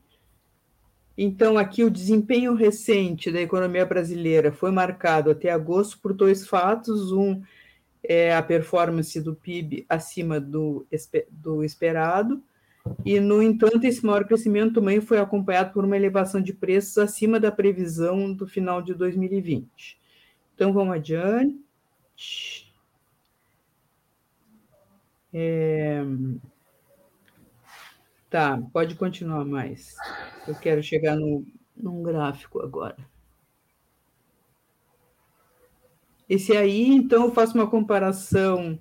Então, 1.17 1.57
aqui 1.57 1.83
o 1.83 1.91
desempenho 1.91 2.55
recente 2.55 3.31
da 3.31 3.41
economia 3.41 3.85
brasileira 3.85 4.51
foi 4.51 4.71
marcado 4.71 5.29
até 5.29 5.51
agosto 5.51 5.99
por 5.99 6.13
dois 6.13 6.47
fatos. 6.47 7.11
Um 7.11 7.43
é 8.03 8.35
a 8.35 8.41
performance 8.41 9.19
do 9.21 9.35
PIB 9.35 9.85
acima 9.87 10.39
do, 10.39 10.85
do 11.29 11.63
esperado, 11.63 12.43
e, 13.05 13.19
no 13.19 13.41
entanto, 13.41 13.85
esse 13.85 14.05
maior 14.05 14.25
crescimento 14.25 14.73
também 14.73 14.99
foi 14.99 15.17
acompanhado 15.17 15.71
por 15.71 15.85
uma 15.85 15.95
elevação 15.95 16.41
de 16.41 16.53
preços 16.53 16.97
acima 16.97 17.39
da 17.39 17.51
previsão 17.51 18.33
do 18.33 18.45
final 18.45 18.81
de 18.81 18.93
2020. 18.93 19.97
Então, 20.53 20.73
vamos 20.73 20.95
adiante. 20.95 22.73
É... 25.33 26.03
Tá, 28.33 28.59
pode 28.73 28.95
continuar 28.95 29.45
mais. 29.45 29.95
Eu 30.47 30.55
quero 30.55 30.81
chegar 30.81 31.15
no, 31.15 31.45
num 31.77 32.01
gráfico 32.01 32.61
agora. 32.61 32.97
Esse 36.27 36.57
aí, 36.57 36.87
então, 36.87 37.25
eu 37.25 37.31
faço 37.31 37.53
uma 37.53 37.69
comparação 37.69 38.79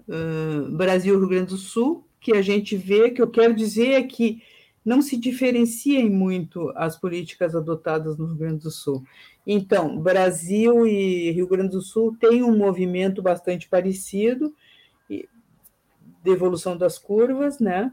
uh, 0.00 0.70
Brasil-Rio 0.76 1.26
Grande 1.26 1.46
do 1.46 1.56
Sul, 1.56 2.06
que 2.20 2.36
a 2.36 2.42
gente 2.42 2.76
vê, 2.76 3.10
que 3.10 3.22
eu 3.22 3.30
quero 3.30 3.54
dizer 3.54 3.92
é 3.92 4.02
que 4.02 4.42
não 4.84 5.00
se 5.00 5.16
diferenciem 5.16 6.10
muito 6.10 6.70
as 6.76 6.94
políticas 6.94 7.56
adotadas 7.56 8.18
no 8.18 8.26
Rio 8.26 8.36
Grande 8.36 8.64
do 8.64 8.70
Sul. 8.70 9.02
Então, 9.46 9.98
Brasil 9.98 10.86
e 10.86 11.30
Rio 11.30 11.48
Grande 11.48 11.70
do 11.70 11.80
Sul 11.80 12.14
têm 12.20 12.42
um 12.42 12.54
movimento 12.54 13.22
bastante 13.22 13.66
parecido 13.66 14.54
de 15.08 15.26
evolução 16.26 16.76
das 16.76 16.98
curvas, 16.98 17.58
né? 17.58 17.90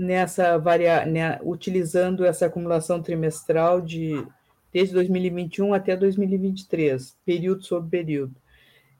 Nessa 0.00 0.56
varia, 0.56 1.04
né, 1.04 1.38
utilizando 1.42 2.24
essa 2.24 2.46
acumulação 2.46 3.02
trimestral 3.02 3.82
de 3.82 4.26
desde 4.72 4.94
2021 4.94 5.74
até 5.74 5.94
2023, 5.94 7.16
período 7.26 7.64
sobre 7.64 7.90
período. 7.90 8.34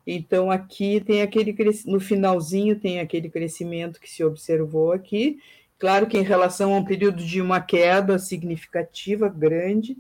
Então, 0.07 0.51
aqui 0.51 1.01
tem 1.01 1.23
aquele 1.23 1.57
no 1.87 2.01
finalzinho 2.01 2.79
tem 2.79 3.01
aquele 3.01 3.31
crescimento 3.31 3.99
que 3.99 4.11
se 4.11 4.23
observou 4.23 4.93
aqui. 4.93 5.39
Claro 5.79 6.07
que 6.07 6.19
em 6.19 6.23
relação 6.23 6.75
a 6.75 6.79
um 6.79 6.85
período 6.85 7.25
de 7.25 7.41
uma 7.41 7.61
queda 7.63 8.19
significativa, 8.19 9.29
grande, 9.29 9.97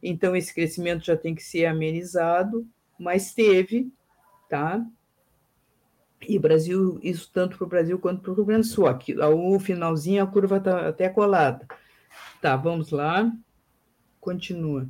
então 0.00 0.36
esse 0.36 0.54
crescimento 0.54 1.04
já 1.04 1.16
tem 1.16 1.34
que 1.34 1.42
ser 1.42 1.66
amenizado, 1.66 2.64
mas 2.96 3.34
teve, 3.34 3.90
tá? 4.48 4.84
E 6.26 6.38
Brasil, 6.38 6.98
isso 7.02 7.30
tanto 7.32 7.56
para 7.56 7.64
o 7.64 7.68
Brasil 7.68 7.98
quanto 7.98 8.20
para 8.20 8.30
o 8.30 8.34
Rio 8.34 8.44
Grande 8.44 8.68
do 8.68 8.72
Sul. 8.72 8.86
Aqui, 8.86 9.16
o 9.18 9.58
finalzinho, 9.58 10.22
a 10.22 10.26
curva 10.26 10.58
está 10.58 10.88
até 10.88 11.08
colada. 11.08 11.66
Tá, 12.40 12.56
vamos 12.56 12.90
lá. 12.90 13.30
Continua. 14.20 14.86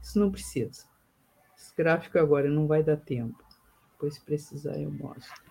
Isso 0.00 0.18
não 0.18 0.30
precisa. 0.30 0.84
Esse 1.56 1.74
gráfico 1.76 2.18
agora 2.18 2.48
não 2.48 2.66
vai 2.66 2.82
dar 2.82 2.96
tempo. 2.96 3.42
Depois, 3.92 4.14
se 4.14 4.20
precisar, 4.20 4.78
eu 4.78 4.90
mostro. 4.90 5.50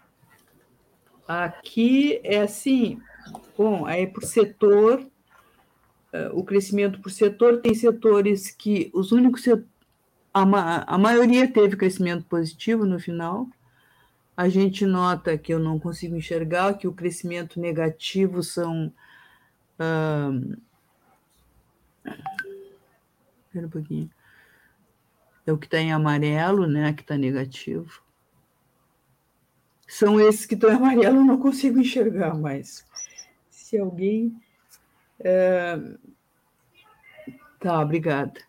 Aqui 1.27 2.19
é 2.23 2.41
assim, 2.41 2.99
bom, 3.55 3.85
aí 3.85 4.07
por 4.07 4.23
setor, 4.23 4.99
uh, 5.01 6.33
o 6.33 6.43
crescimento 6.43 6.99
por 6.99 7.11
setor, 7.11 7.61
tem 7.61 7.75
setores 7.75 8.49
que 8.49 8.89
os 8.95 9.11
únicos 9.11 9.43
a, 10.33 10.43
ma 10.43 10.83
a 10.87 10.97
maioria 10.97 11.47
teve 11.47 11.77
crescimento 11.77 12.25
positivo 12.25 12.83
no 12.83 12.99
final. 12.99 13.47
A 14.39 14.47
gente 14.47 14.85
nota 14.85 15.37
que 15.37 15.53
eu 15.53 15.59
não 15.59 15.79
consigo 15.79 16.15
enxergar 16.15 16.77
que 16.77 16.87
o 16.87 16.93
crescimento 16.93 17.59
negativo 17.59 18.41
são. 18.41 18.93
Uh, 19.79 20.57
espera 23.45 23.67
um 23.67 23.69
pouquinho. 23.69 24.09
É 25.45 25.51
o 25.51 25.57
que 25.57 25.65
está 25.65 25.79
em 25.79 25.91
amarelo, 25.91 26.67
né? 26.67 26.93
Que 26.93 27.01
está 27.01 27.17
negativo 27.17 28.01
são 29.89 30.19
esses 30.19 30.45
que 30.45 30.53
estão 30.53 30.69
em 30.69 30.75
amarelo, 30.75 31.17
eu 31.17 31.25
não 31.25 31.39
consigo 31.39 31.79
enxergar 31.79 32.35
mais. 32.35 32.85
Se 33.49 33.77
alguém. 33.79 34.39
É... 35.19 35.75
Tá, 37.59 37.81
obrigada. 37.81 38.39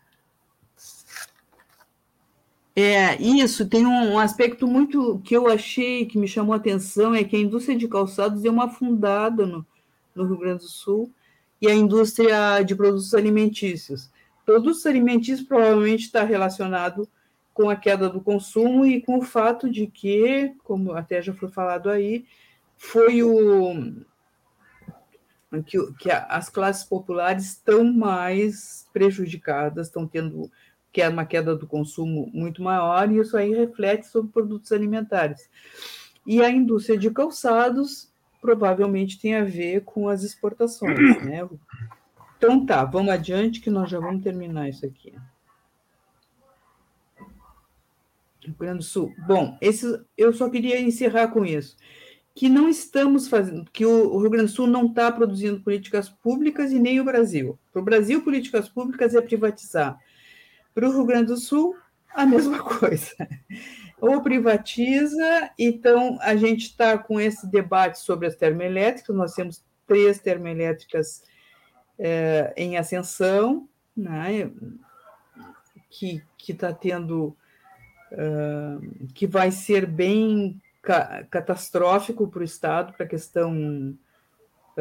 É, 2.75 3.21
isso, 3.21 3.67
tem 3.67 3.85
um 3.85 4.17
aspecto 4.17 4.65
muito 4.65 5.19
que 5.25 5.35
eu 5.35 5.47
achei 5.47 6.05
que 6.05 6.17
me 6.17 6.27
chamou 6.27 6.53
a 6.53 6.57
atenção, 6.57 7.13
é 7.13 7.23
que 7.23 7.35
a 7.35 7.39
indústria 7.39 7.77
de 7.77 7.87
calçados 7.87 8.41
deu 8.41 8.53
uma 8.53 8.65
afundada 8.65 9.45
no, 9.45 9.65
no 10.15 10.25
Rio 10.25 10.37
Grande 10.37 10.63
do 10.63 10.69
Sul 10.69 11.11
e 11.61 11.67
a 11.67 11.75
indústria 11.75 12.63
de 12.63 12.73
produtos 12.73 13.13
alimentícios. 13.13 14.09
Produtos 14.45 14.85
alimentícios 14.85 15.45
provavelmente 15.45 16.05
está 16.05 16.23
relacionado 16.23 17.07
com 17.53 17.69
a 17.69 17.75
queda 17.75 18.09
do 18.09 18.21
consumo 18.21 18.85
e 18.85 19.01
com 19.01 19.19
o 19.19 19.21
fato 19.21 19.69
de 19.69 19.87
que, 19.87 20.53
como 20.63 20.93
até 20.93 21.21
já 21.21 21.33
foi 21.33 21.49
falado 21.49 21.89
aí, 21.89 22.25
foi 22.77 23.21
o 23.21 23.93
que, 25.65 25.77
que 25.99 26.09
as 26.09 26.49
classes 26.49 26.85
populares 26.85 27.45
estão 27.47 27.83
mais 27.83 28.87
prejudicadas, 28.93 29.87
estão 29.87 30.07
tendo 30.07 30.49
que 30.91 31.01
é 31.01 31.09
uma 31.09 31.25
queda 31.25 31.55
do 31.55 31.65
consumo 31.65 32.29
muito 32.33 32.61
maior, 32.61 33.11
e 33.11 33.19
isso 33.19 33.37
aí 33.37 33.53
reflete 33.53 34.07
sobre 34.07 34.31
produtos 34.31 34.71
alimentares. 34.71 35.49
E 36.25 36.41
a 36.41 36.49
indústria 36.49 36.97
de 36.97 37.09
calçados 37.09 38.11
provavelmente 38.41 39.19
tem 39.19 39.35
a 39.35 39.43
ver 39.43 39.81
com 39.81 40.09
as 40.09 40.23
exportações, 40.23 40.97
né? 41.23 41.47
Então 42.37 42.65
tá, 42.65 42.83
vamos 42.83 43.11
adiante 43.11 43.61
que 43.61 43.69
nós 43.69 43.89
já 43.89 43.99
vamos 43.99 44.23
terminar 44.23 44.67
isso 44.67 44.85
aqui. 44.85 45.13
Rio 48.43 48.55
Grande 48.57 48.79
do 48.79 48.83
Sul. 48.83 49.13
Bom, 49.27 49.55
esse, 49.61 50.01
eu 50.17 50.33
só 50.33 50.49
queria 50.49 50.79
encerrar 50.81 51.27
com 51.27 51.45
isso. 51.45 51.77
Que 52.33 52.49
não 52.49 52.67
estamos 52.67 53.27
fazendo, 53.27 53.69
que 53.71 53.85
o, 53.85 54.13
o 54.13 54.19
Rio 54.19 54.29
Grande 54.29 54.47
do 54.47 54.55
Sul 54.55 54.65
não 54.65 54.87
está 54.87 55.11
produzindo 55.11 55.61
políticas 55.61 56.09
públicas 56.09 56.71
e 56.71 56.79
nem 56.79 56.99
o 56.99 57.03
Brasil. 57.03 57.59
Para 57.71 57.81
o 57.81 57.85
Brasil, 57.85 58.23
políticas 58.23 58.67
públicas 58.67 59.13
é 59.13 59.21
privatizar. 59.21 59.99
Para 60.73 60.87
o 60.87 60.91
Rio 60.91 61.05
Grande 61.05 61.27
do 61.27 61.37
Sul, 61.37 61.75
a 62.13 62.25
mesma 62.25 62.59
coisa. 62.63 63.15
Ou 63.99 64.21
privatiza, 64.21 65.51
então 65.57 66.17
a 66.21 66.35
gente 66.35 66.65
está 66.65 66.97
com 66.97 67.19
esse 67.19 67.45
debate 67.47 67.99
sobre 67.99 68.27
as 68.27 68.35
termoelétricas, 68.35 69.15
nós 69.15 69.33
temos 69.33 69.63
três 69.85 70.19
termoelétricas 70.19 71.23
é, 71.99 72.53
em 72.57 72.77
ascensão, 72.77 73.69
né, 73.95 74.49
que 75.89 76.23
está 76.47 76.73
tendo 76.73 77.35
uh, 78.11 79.07
que 79.13 79.27
vai 79.27 79.51
ser 79.51 79.85
bem 79.85 80.61
ca 80.81 81.25
catastrófico 81.29 82.27
para 82.27 82.41
o 82.41 82.43
Estado, 82.43 82.93
para 82.93 83.05
a 83.05 83.09
questão 83.09 83.95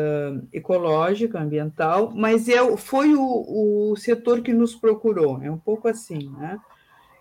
uh, 0.01 0.49
ecológica, 0.53 1.41
ambiental, 1.41 2.13
mas 2.15 2.49
é, 2.49 2.77
foi 2.77 3.15
o, 3.15 3.91
o 3.93 3.97
setor 3.97 4.41
que 4.41 4.53
nos 4.53 4.75
procurou, 4.75 5.43
é 5.43 5.51
um 5.51 5.59
pouco 5.59 5.89
assim, 5.89 6.31
né? 6.39 6.59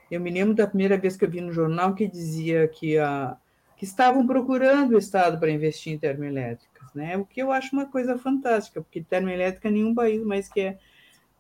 Eu 0.10 0.20
me 0.20 0.32
lembro 0.32 0.56
da 0.56 0.66
primeira 0.66 0.98
vez 0.98 1.16
que 1.16 1.24
eu 1.24 1.30
vi 1.30 1.40
no 1.40 1.52
jornal 1.52 1.94
que 1.94 2.08
dizia 2.08 2.68
que, 2.68 2.98
a, 2.98 3.38
que 3.78 3.86
estavam 3.86 4.26
procurando 4.26 4.96
o 4.96 4.98
Estado 4.98 5.40
para 5.40 5.52
investir 5.52 5.94
em 5.94 6.00
termoelétricas, 6.00 6.94
né? 6.96 7.16
O 7.18 7.26
que 7.26 7.42
eu 7.42 7.52
acho 7.52 7.76
uma 7.76 7.86
coisa 7.86 8.18
fantástica, 8.18 8.82
porque 8.82 9.04
termoelétrica 9.04 9.70
nenhum 9.70 9.94
país 9.94 10.24
mais 10.24 10.50
quer 10.50 10.80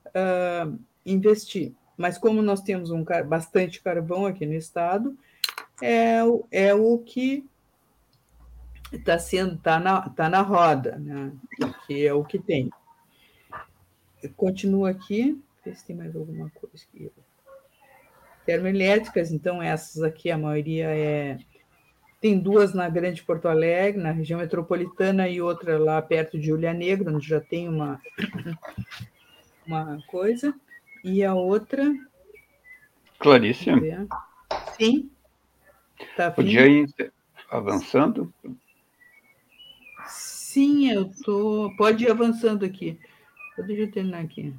uh, 0.08 0.78
investir. 1.06 1.74
Mas 1.98 2.18
como 2.18 2.42
nós 2.42 2.62
temos 2.62 2.92
um, 2.92 3.04
bastante 3.28 3.82
carvão 3.82 4.26
aqui 4.26 4.46
no 4.46 4.54
estado, 4.54 5.18
é, 5.82 6.20
é 6.52 6.74
o 6.74 6.98
que 7.00 7.46
está 8.92 9.18
sendo 9.20 9.58
tá 9.58 9.80
na, 9.80 10.10
tá 10.10 10.30
na 10.30 10.42
roda, 10.42 10.98
né? 10.98 11.32
que 11.86 12.06
é 12.06 12.14
o 12.14 12.24
que 12.24 12.40
tem. 12.40 12.70
Continua 14.36 14.90
aqui, 14.90 15.42
ver 15.64 15.76
se 15.76 15.86
tem 15.86 15.96
mais 15.96 16.16
alguma 16.16 16.50
coisa 16.50 16.86
aqui. 16.94 17.12
Termoelétricas, 18.46 19.32
então 19.32 19.62
essas 19.62 20.02
aqui, 20.02 20.32
a 20.32 20.38
maioria 20.38 20.88
é. 20.88 21.38
Tem 22.20 22.38
duas 22.38 22.74
na 22.74 22.90
Grande 22.90 23.24
Porto 23.24 23.48
Alegre, 23.48 24.02
na 24.02 24.12
região 24.12 24.40
metropolitana, 24.40 25.30
e 25.30 25.42
outra 25.42 25.78
lá 25.80 26.02
perto 26.02 26.38
de 26.38 26.52
Ulha 26.52 26.74
Negra, 26.74 27.14
onde 27.14 27.26
já 27.26 27.40
tem 27.40 27.70
uma, 27.70 28.02
uma 29.66 30.02
coisa. 30.08 30.54
E 31.02 31.24
a 31.24 31.34
outra. 31.34 31.84
Clarice? 33.20 33.70
Sim. 34.78 35.10
Tá 36.18 36.30
Podia 36.32 36.68
ir 36.68 36.90
avançando? 37.50 38.34
Sim, 40.10 40.92
eu 40.92 41.12
tô. 41.24 41.74
Pode 41.78 42.04
ir 42.04 42.12
avançando 42.12 42.66
aqui. 42.66 43.00
Deixa 43.66 43.84
eu 43.84 43.92
terminar 43.92 44.24
aqui. 44.24 44.54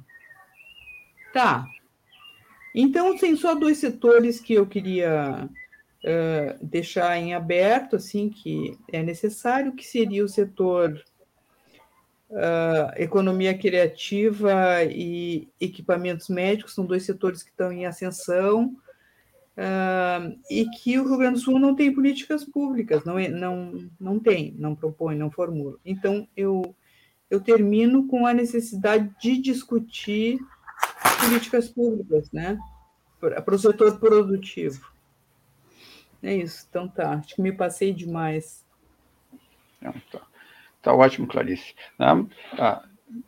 Tá. 1.33 1.65
Então, 2.73 3.17
tem 3.17 3.35
só 3.35 3.53
dois 3.53 3.77
setores 3.77 4.39
que 4.39 4.53
eu 4.53 4.65
queria 4.65 5.49
uh, 6.03 6.65
deixar 6.65 7.17
em 7.17 7.33
aberto, 7.33 7.97
assim, 7.97 8.29
que 8.29 8.77
é 8.91 9.03
necessário, 9.03 9.75
que 9.75 9.85
seria 9.85 10.23
o 10.23 10.29
setor 10.29 11.03
Uh, 12.33 12.87
economia 12.95 13.53
criativa 13.57 14.85
e 14.85 15.49
equipamentos 15.59 16.29
médicos 16.29 16.73
são 16.73 16.85
dois 16.85 17.03
setores 17.03 17.43
que 17.43 17.49
estão 17.49 17.73
em 17.73 17.85
ascensão 17.85 18.73
uh, 19.57 20.37
e 20.49 20.65
que 20.69 20.99
o 20.99 21.07
Rio 21.07 21.17
Grande 21.17 21.35
do 21.35 21.39
Sul 21.39 21.59
não 21.59 21.75
tem 21.75 21.93
políticas 21.93 22.43
públicas, 22.43 23.03
não, 23.03 23.17
é, 23.17 23.29
não, 23.29 23.89
não 23.99 24.19
tem, 24.19 24.53
não 24.57 24.75
propõe, 24.75 25.15
não 25.15 25.31
formula. 25.31 25.77
Então, 25.85 26.27
eu, 26.35 26.75
eu 27.29 27.39
termino 27.39 28.07
com 28.07 28.25
a 28.25 28.33
necessidade 28.33 29.13
de 29.19 29.37
discutir 29.37 30.39
políticas 31.19 31.69
públicas, 31.69 32.31
né, 32.31 32.57
para 33.19 33.55
o 33.55 33.59
setor 33.59 33.99
produtivo. 33.99 34.91
É 36.23 36.35
isso, 36.35 36.67
então 36.69 36.87
tá, 36.87 37.13
acho 37.13 37.35
que 37.35 37.41
me 37.41 37.51
passei 37.51 37.93
demais. 37.93 38.65
Tá. 40.11 40.21
Está 40.77 40.95
ótimo, 40.95 41.27
Clarice. 41.27 41.75
Ah, 41.99 42.83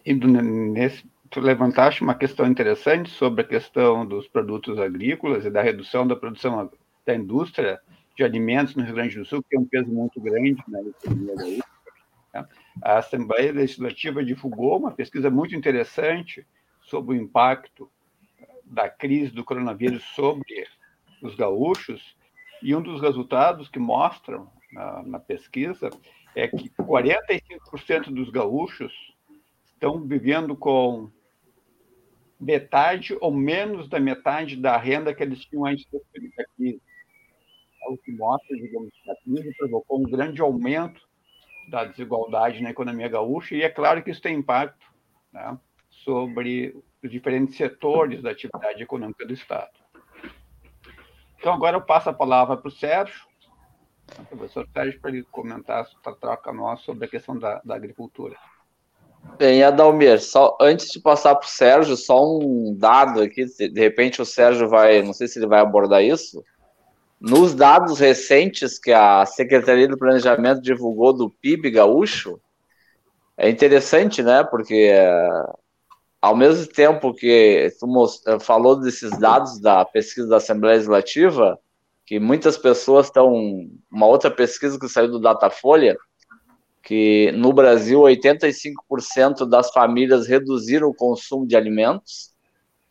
nesse, 0.05 1.05
tu 1.33 1.39
levantaste 1.39 2.03
uma 2.03 2.13
questão 2.13 2.45
interessante 2.45 3.09
sobre 3.09 3.41
a 3.41 3.47
questão 3.47 4.05
dos 4.05 4.27
produtos 4.27 4.77
agrícolas 4.77 5.43
e 5.43 5.49
da 5.49 5.63
redução 5.63 6.05
da 6.05 6.15
produção 6.15 6.69
da 7.03 7.15
indústria 7.15 7.81
de 8.15 8.23
alimentos 8.23 8.75
no 8.75 8.83
Rio 8.83 8.93
Grande 8.93 9.17
do 9.17 9.25
Sul, 9.25 9.41
que 9.41 9.49
tem 9.49 9.59
um 9.59 9.65
peso 9.65 9.89
muito 9.89 10.21
grande 10.21 10.63
na 10.67 10.79
economia 10.81 11.35
da 11.35 11.43
né? 12.33 12.47
A 12.83 12.99
Assembleia 12.99 13.51
Legislativa 13.51 14.23
divulgou 14.23 14.77
uma 14.77 14.91
pesquisa 14.91 15.31
muito 15.31 15.55
interessante 15.55 16.45
sobre 16.81 17.17
o 17.17 17.19
impacto 17.19 17.89
da 18.63 18.87
crise 18.87 19.31
do 19.31 19.43
coronavírus 19.43 20.03
sobre 20.15 20.67
os 21.19 21.35
gaúchos, 21.35 22.15
e 22.61 22.75
um 22.75 22.81
dos 22.81 23.01
resultados 23.01 23.69
que 23.69 23.79
mostram 23.79 24.51
na, 24.71 25.01
na 25.03 25.19
pesquisa 25.19 25.89
é 26.35 26.47
que 26.47 26.69
45% 26.69 28.13
dos 28.13 28.29
gaúchos 28.29 28.93
estão 29.73 29.99
vivendo 30.01 30.55
com 30.55 31.11
metade 32.43 33.17
ou 33.19 33.31
menos 33.31 33.87
da 33.87 33.99
metade 33.99 34.55
da 34.55 34.77
renda 34.77 35.13
que 35.13 35.23
eles 35.23 35.45
tinham 35.45 35.65
antes 35.65 35.85
da 35.91 35.99
crise. 36.55 36.81
o 37.89 37.97
que 37.97 38.11
mostra, 38.11 38.55
digamos, 38.55 38.89
que 39.03 39.11
a 39.11 39.15
crise 39.15 39.55
provocou 39.57 39.99
um 39.99 40.03
grande 40.03 40.41
aumento 40.41 41.01
da 41.69 41.85
desigualdade 41.85 42.61
na 42.61 42.71
economia 42.71 43.07
gaúcha, 43.07 43.55
e 43.55 43.61
é 43.61 43.69
claro 43.69 44.03
que 44.03 44.11
isso 44.11 44.21
tem 44.21 44.35
impacto 44.35 44.85
né, 45.31 45.57
sobre 45.89 46.75
os 47.01 47.09
diferentes 47.09 47.55
setores 47.55 48.21
da 48.21 48.31
atividade 48.31 48.83
econômica 48.83 49.25
do 49.25 49.33
Estado. 49.33 49.71
Então, 51.37 51.53
agora 51.53 51.77
eu 51.77 51.81
passo 51.81 52.09
a 52.09 52.13
palavra 52.13 52.55
para 52.57 52.67
o 52.67 52.71
Sérgio, 52.71 53.25
o 54.19 54.25
professor 54.25 54.67
Sérgio, 54.73 54.99
para 54.99 55.11
ele 55.11 55.23
comentar 55.23 55.81
essa 55.81 56.15
troca 56.15 56.51
nossa 56.53 56.83
sobre 56.83 57.05
a 57.05 57.09
questão 57.09 57.37
da, 57.37 57.61
da 57.63 57.75
agricultura. 57.75 58.37
Bem, 59.37 59.63
Adalmir, 59.63 60.21
só 60.21 60.57
antes 60.61 60.89
de 60.91 60.99
passar 60.99 61.35
para 61.35 61.45
o 61.45 61.49
Sérgio, 61.49 61.97
só 61.97 62.23
um 62.23 62.75
dado 62.77 63.21
aqui, 63.21 63.45
de 63.45 63.79
repente 63.79 64.21
o 64.21 64.25
Sérgio 64.25 64.69
vai, 64.69 65.01
não 65.01 65.13
sei 65.13 65.27
se 65.27 65.39
ele 65.39 65.47
vai 65.47 65.59
abordar 65.59 66.03
isso, 66.03 66.43
nos 67.19 67.53
dados 67.53 67.99
recentes 67.99 68.77
que 68.77 68.91
a 68.91 69.25
Secretaria 69.25 69.87
do 69.87 69.97
Planejamento 69.97 70.61
divulgou 70.61 71.13
do 71.13 71.29
PIB 71.29 71.71
gaúcho, 71.71 72.39
é 73.37 73.49
interessante, 73.49 74.21
né? 74.21 74.43
Porque 74.43 74.91
ao 76.21 76.35
mesmo 76.35 76.65
tempo 76.67 77.13
que 77.13 77.69
tu 77.79 77.85
eh, 78.27 78.39
falou 78.39 78.79
desses 78.79 79.11
dados 79.19 79.59
da 79.59 79.83
pesquisa 79.83 80.27
da 80.27 80.37
Assembleia 80.37 80.75
Legislativa, 80.75 81.59
que 82.05 82.19
muitas 82.19 82.57
pessoas 82.57 83.07
estão. 83.07 83.33
Uma 83.91 84.05
outra 84.07 84.31
pesquisa 84.31 84.79
que 84.79 84.87
saiu 84.87 85.09
do 85.09 85.19
Datafolha, 85.19 85.97
que 86.83 87.31
no 87.31 87.53
Brasil 87.53 88.01
85% 88.01 89.47
das 89.47 89.71
famílias 89.71 90.27
reduziram 90.27 90.89
o 90.89 90.93
consumo 90.93 91.47
de 91.47 91.55
alimentos 91.55 92.33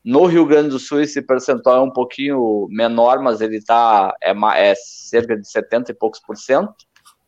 no 0.05 0.27
Rio 0.27 0.45
Grande 0.45 0.71
do 0.71 0.81
Sul, 0.81 1.01
esse 1.01 1.23
percentual 1.23 1.77
é 1.77 1.81
um 1.81 1.91
pouquinho 1.91 2.67
menor, 2.71 3.21
mas 3.21 3.41
ele 3.41 3.59
está 3.59 4.13
é, 4.21 4.33
é, 4.57 4.75
cerca 4.75 5.37
de 5.37 5.49
70 5.49 5.93
e 5.93 5.95
poucos 5.95 6.19
por 6.19 6.37
cento. 6.37 6.75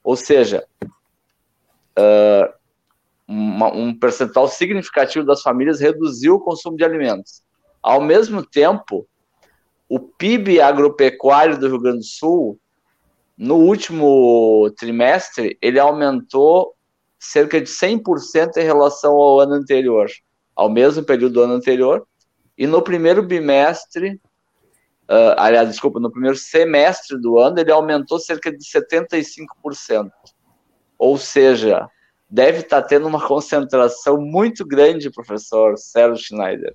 Ou 0.03 0.16
seja, 0.16 0.66
uh, 1.96 2.53
uma, 3.29 3.72
um 3.72 3.96
percentual 3.96 4.48
significativo 4.48 5.24
das 5.24 5.40
famílias 5.40 5.79
reduziu 5.79 6.35
o 6.35 6.40
consumo 6.40 6.77
de 6.77 6.85
alimentos. 6.85 7.42
Ao 7.81 8.00
mesmo 8.00 8.44
tempo, 8.44 9.07
o 9.88 10.00
PIB 10.00 10.61
agropecuário 10.61 11.57
do 11.59 11.68
Rio 11.68 11.81
Grande 11.81 11.98
do 11.98 12.05
Sul, 12.05 12.59
no 13.36 13.56
último 13.56 14.70
trimestre, 14.76 15.58
ele 15.60 15.78
aumentou 15.78 16.74
cerca 17.18 17.60
de 17.60 17.68
100% 17.68 18.56
em 18.58 18.64
relação 18.64 19.12
ao 19.14 19.40
ano 19.40 19.54
anterior, 19.54 20.08
ao 20.54 20.70
mesmo 20.70 21.02
período 21.02 21.34
do 21.34 21.42
ano 21.42 21.54
anterior, 21.54 22.06
e 22.56 22.66
no 22.66 22.82
primeiro 22.82 23.22
bimestre, 23.22 24.20
uh, 25.08 25.34
aliás, 25.36 25.68
desculpa, 25.68 25.98
no 25.98 26.10
primeiro 26.10 26.36
semestre 26.36 27.20
do 27.20 27.38
ano, 27.38 27.58
ele 27.58 27.72
aumentou 27.72 28.20
cerca 28.20 28.52
de 28.52 28.64
75%. 28.64 30.10
Ou 30.96 31.18
seja, 31.18 31.88
deve 32.30 32.60
estar 32.60 32.82
tá 32.82 32.88
tendo 32.88 33.08
uma 33.08 33.26
concentração 33.26 34.20
muito 34.20 34.64
grande, 34.64 35.10
professor 35.10 35.76
Sérgio 35.76 36.24
Schneider. 36.24 36.74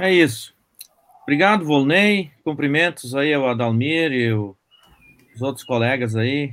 É 0.00 0.12
isso. 0.12 0.54
Obrigado, 1.30 1.64
Volney. 1.64 2.32
Cumprimentos 2.42 3.14
aí 3.14 3.32
ao 3.32 3.48
Adalmir 3.48 4.10
e 4.10 4.32
os 4.32 4.56
outros 5.40 5.64
colegas 5.64 6.16
aí. 6.16 6.52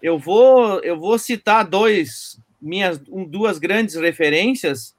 Eu 0.02 0.18
vou, 0.18 0.80
eu 0.80 0.98
vou 0.98 1.20
citar 1.20 1.68
dois, 1.68 2.39
minhas 2.62 2.98
duas 3.28 3.60
grandes 3.60 3.96
referências, 3.96 4.96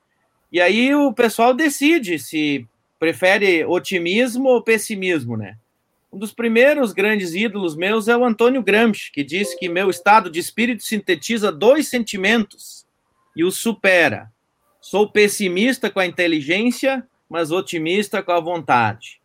e 0.52 0.60
aí 0.60 0.94
o 0.94 1.12
pessoal 1.12 1.54
decide 1.54 2.18
se 2.18 2.66
prefere 2.98 3.64
otimismo 3.64 4.48
ou 4.48 4.62
pessimismo, 4.62 5.36
né? 5.36 5.56
Um 6.12 6.18
dos 6.18 6.32
primeiros 6.32 6.92
grandes 6.92 7.34
ídolos 7.34 7.76
meus 7.76 8.08
é 8.08 8.16
o 8.16 8.24
Antônio 8.24 8.62
Gramsci, 8.62 9.12
que 9.12 9.22
disse 9.22 9.56
que 9.56 9.68
meu 9.68 9.88
estado 9.88 10.28
de 10.28 10.40
espírito 10.40 10.82
sintetiza 10.82 11.52
dois 11.52 11.86
sentimentos 11.86 12.84
e 13.36 13.44
os 13.44 13.56
supera: 13.56 14.30
Sou 14.80 15.08
pessimista 15.08 15.88
com 15.88 16.00
a 16.00 16.06
inteligência, 16.06 17.06
mas 17.28 17.52
otimista 17.52 18.22
com 18.22 18.32
a 18.32 18.40
vontade. 18.40 19.20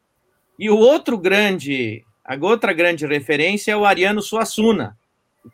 E 0.59 0.69
o 0.69 0.77
outro 0.77 1.17
grande, 1.17 2.03
a 2.23 2.35
outra 2.35 2.71
grande 2.71 3.05
referência 3.07 3.71
é 3.71 3.77
o 3.77 3.83
Ariano 3.83 4.21
Suassuna, 4.21 4.95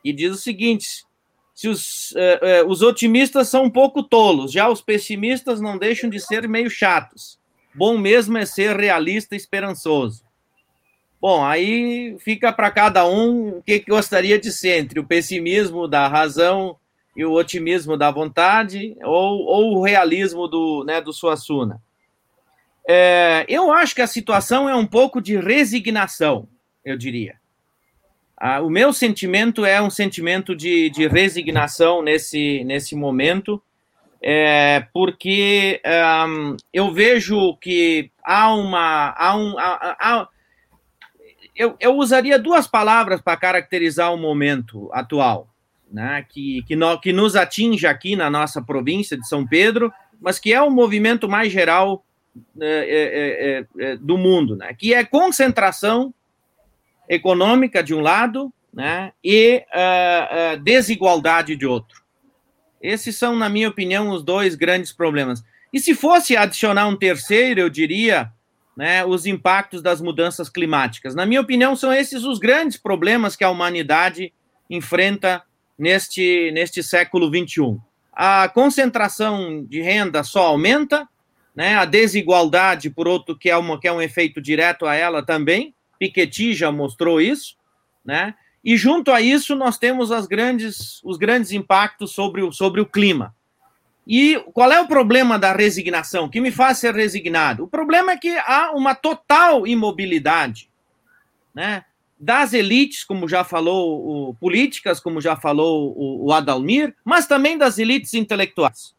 que 0.03 0.12
diz 0.12 0.34
o 0.34 0.38
seguinte: 0.38 1.05
se 1.62 1.67
os, 1.67 2.12
uh, 2.13 2.65
uh, 2.65 2.71
os 2.71 2.82
otimistas 2.82 3.47
são 3.47 3.65
um 3.65 3.69
pouco 3.69 4.02
tolos, 4.02 4.52
já 4.52 4.67
os 4.67 4.82
pessimistas 4.82 5.62
não 5.62 5.78
deixam 5.78 6.10
de 6.10 6.19
ser 6.19 6.50
meio 6.50 6.71
chatos. 6.71 7.38
Bom 7.71 8.00
mesmo 8.00 8.36
é 8.36 8.47
ser 8.47 8.76
realista 8.76 9.36
e 9.36 9.38
esperançoso. 9.38 10.24
Bom, 11.21 11.45
aí 11.45 12.17
fica 12.17 12.52
para 12.52 12.71
cada 12.71 13.08
um 13.08 13.60
o 13.60 13.62
que, 13.62 13.80
que 13.80 13.91
gostaria 13.91 14.39
de 14.39 14.52
ser 14.52 14.80
entre 14.80 15.00
o 15.00 15.06
pessimismo 15.06 15.88
da 15.88 16.08
razão 16.08 16.78
e 17.15 17.24
o 17.24 17.34
otimismo 17.34 17.95
da 17.95 18.10
vontade 18.10 18.97
ou, 19.04 19.45
ou 19.45 19.76
o 19.76 19.84
realismo 19.84 20.47
do, 20.47 20.84
né, 20.84 21.00
do 21.00 21.13
Suassuna. 21.13 21.80
É, 22.89 23.45
eu 23.47 23.71
acho 23.71 23.93
que 23.93 24.02
a 24.02 24.08
situação 24.08 24.67
é 24.67 24.74
um 24.74 24.88
pouco 24.88 25.21
de 25.21 25.38
resignação, 25.38 26.47
eu 26.84 26.97
diria. 26.97 27.39
Ah, 28.43 28.60
o 28.60 28.71
meu 28.71 28.91
sentimento 28.91 29.63
é 29.63 29.80
um 29.80 29.91
sentimento 29.91 30.56
de, 30.56 30.89
de 30.89 31.08
resignação 31.08 32.01
nesse, 32.01 32.63
nesse 32.63 32.95
momento, 32.95 33.62
é, 34.19 34.88
porque 34.91 35.80
um, 36.27 36.58
eu 36.73 36.91
vejo 36.91 37.56
que 37.58 38.10
há 38.23 38.51
uma. 38.51 39.13
Há 39.15 39.38
um, 39.38 39.60
há, 39.60 39.95
há, 39.99 40.27
eu, 41.56 41.75
eu 41.80 41.95
usaria 41.95 42.39
duas 42.39 42.65
palavras 42.65 43.22
para 43.22 43.38
caracterizar 43.38 44.11
o 44.11 44.18
momento 44.18 44.89
atual 44.91 45.47
né, 45.91 46.26
que, 46.28 46.63
que, 46.63 46.76
no, 46.76 46.99
que 46.99 47.13
nos 47.13 47.36
atinge 47.36 47.86
aqui 47.86 48.16
na 48.16 48.28
nossa 48.28 48.59
província 48.59 49.16
de 49.16 49.28
São 49.28 49.45
Pedro, 49.45 49.93
mas 50.20 50.39
que 50.39 50.51
é 50.51 50.59
o 50.59 50.66
um 50.66 50.72
movimento 50.72 51.30
mais 51.30 51.51
geral 51.51 52.03
é 52.59 52.66
é, 52.66 52.80
é, 52.80 53.86
é, 53.86 53.91
é, 53.91 53.97
do 53.97 54.18
mundo, 54.18 54.55
né, 54.55 54.74
que 54.74 54.95
é 54.95 55.05
concentração 55.05 56.11
econômica 57.12 57.84
de 57.84 57.93
um 57.93 57.99
lado 57.99 58.53
né, 58.74 59.12
e 59.22 59.66
uh, 59.68 60.55
uh, 60.55 60.64
desigualdade 60.64 61.57
de 61.57 61.68
outro. 61.68 62.01
Esses 62.82 63.18
são, 63.18 63.36
na 63.36 63.49
minha 63.49 63.68
opinião, 63.68 64.09
os 64.12 64.24
dois 64.24 64.55
grandes 64.55 64.93
problemas. 64.93 65.43
E 65.74 65.80
se 65.80 65.93
fosse 65.93 66.38
adicionar 66.38 66.88
um 66.88 66.95
terceiro, 66.95 67.59
eu 67.59 67.70
diria 67.70 68.32
né, 68.78 69.03
os 69.03 69.26
impactos 69.26 69.82
das 69.82 69.99
mudanças 69.99 70.49
climáticas. 70.49 71.14
Na 71.14 71.26
minha 71.26 71.41
opinião, 71.41 71.76
são 71.76 71.91
esses 71.91 72.24
os 72.24 72.39
grandes 72.39 72.78
problemas 72.78 73.36
que 73.36 73.43
a 73.43 73.49
humanidade 73.49 74.34
enfrenta 74.70 75.43
neste, 75.78 76.49
neste 76.53 76.82
século 76.82 77.28
XXI. 77.28 77.78
A 78.14 78.47
concentração 78.47 79.66
de 79.66 79.82
renda 79.82 80.24
só 80.24 80.47
aumenta, 80.47 81.07
né? 81.53 81.76
a 81.76 81.84
desigualdade, 81.84 82.89
por 82.89 83.05
outro, 83.05 83.38
que 83.38 83.49
é, 83.49 83.57
uma, 83.57 83.78
que 83.78 83.88
é 83.88 83.91
um 83.91 84.01
efeito 84.01 84.41
direto 84.41 84.86
a 84.86 84.95
ela 84.95 85.22
também, 85.24 85.76
Piketty 86.02 86.56
já 86.56 86.72
mostrou 86.72 87.22
isso, 87.22 87.56
né? 88.04 88.34
E 88.64 88.76
junto 88.76 89.12
a 89.12 89.22
isso, 89.22 89.56
nós 89.56 89.78
temos 89.78 90.10
grandes, 90.26 90.99
os 91.04 91.16
grandes 91.16 91.52
impactos 91.52 92.12
sobre 92.12 92.41
o, 92.41 92.52
sobre 92.52 92.82
o 92.82 92.86
clima. 92.88 93.36
E 94.08 94.43
qual 94.52 94.72
é 94.72 94.82
o 94.82 94.88
problema 94.88 95.38
da 95.38 95.54
resignação? 95.54 96.26
O 96.26 96.30
que 96.30 96.41
me 96.41 96.52
faz 96.52 96.80
ser 96.80 96.95
resignado? 96.95 97.64
O 97.66 97.68
problema 97.68 98.14
é 98.14 98.18
que 98.18 98.36
há 98.39 98.72
uma 98.72 98.95
total 98.95 99.68
imobilidade 99.68 100.72
né, 101.54 101.86
das 102.20 102.54
elites, 102.54 103.04
como 103.04 103.28
já 103.28 103.43
falou 103.43 104.30
o, 104.30 104.34
políticas, 104.36 104.99
como 104.99 105.22
já 105.22 105.36
falou 105.36 105.93
o, 105.95 106.26
o 106.28 106.34
Adalmir, 106.34 106.95
mas 107.06 107.28
também 107.28 107.60
das 107.60 107.78
elites 107.78 108.16
intelectuais. 108.16 108.95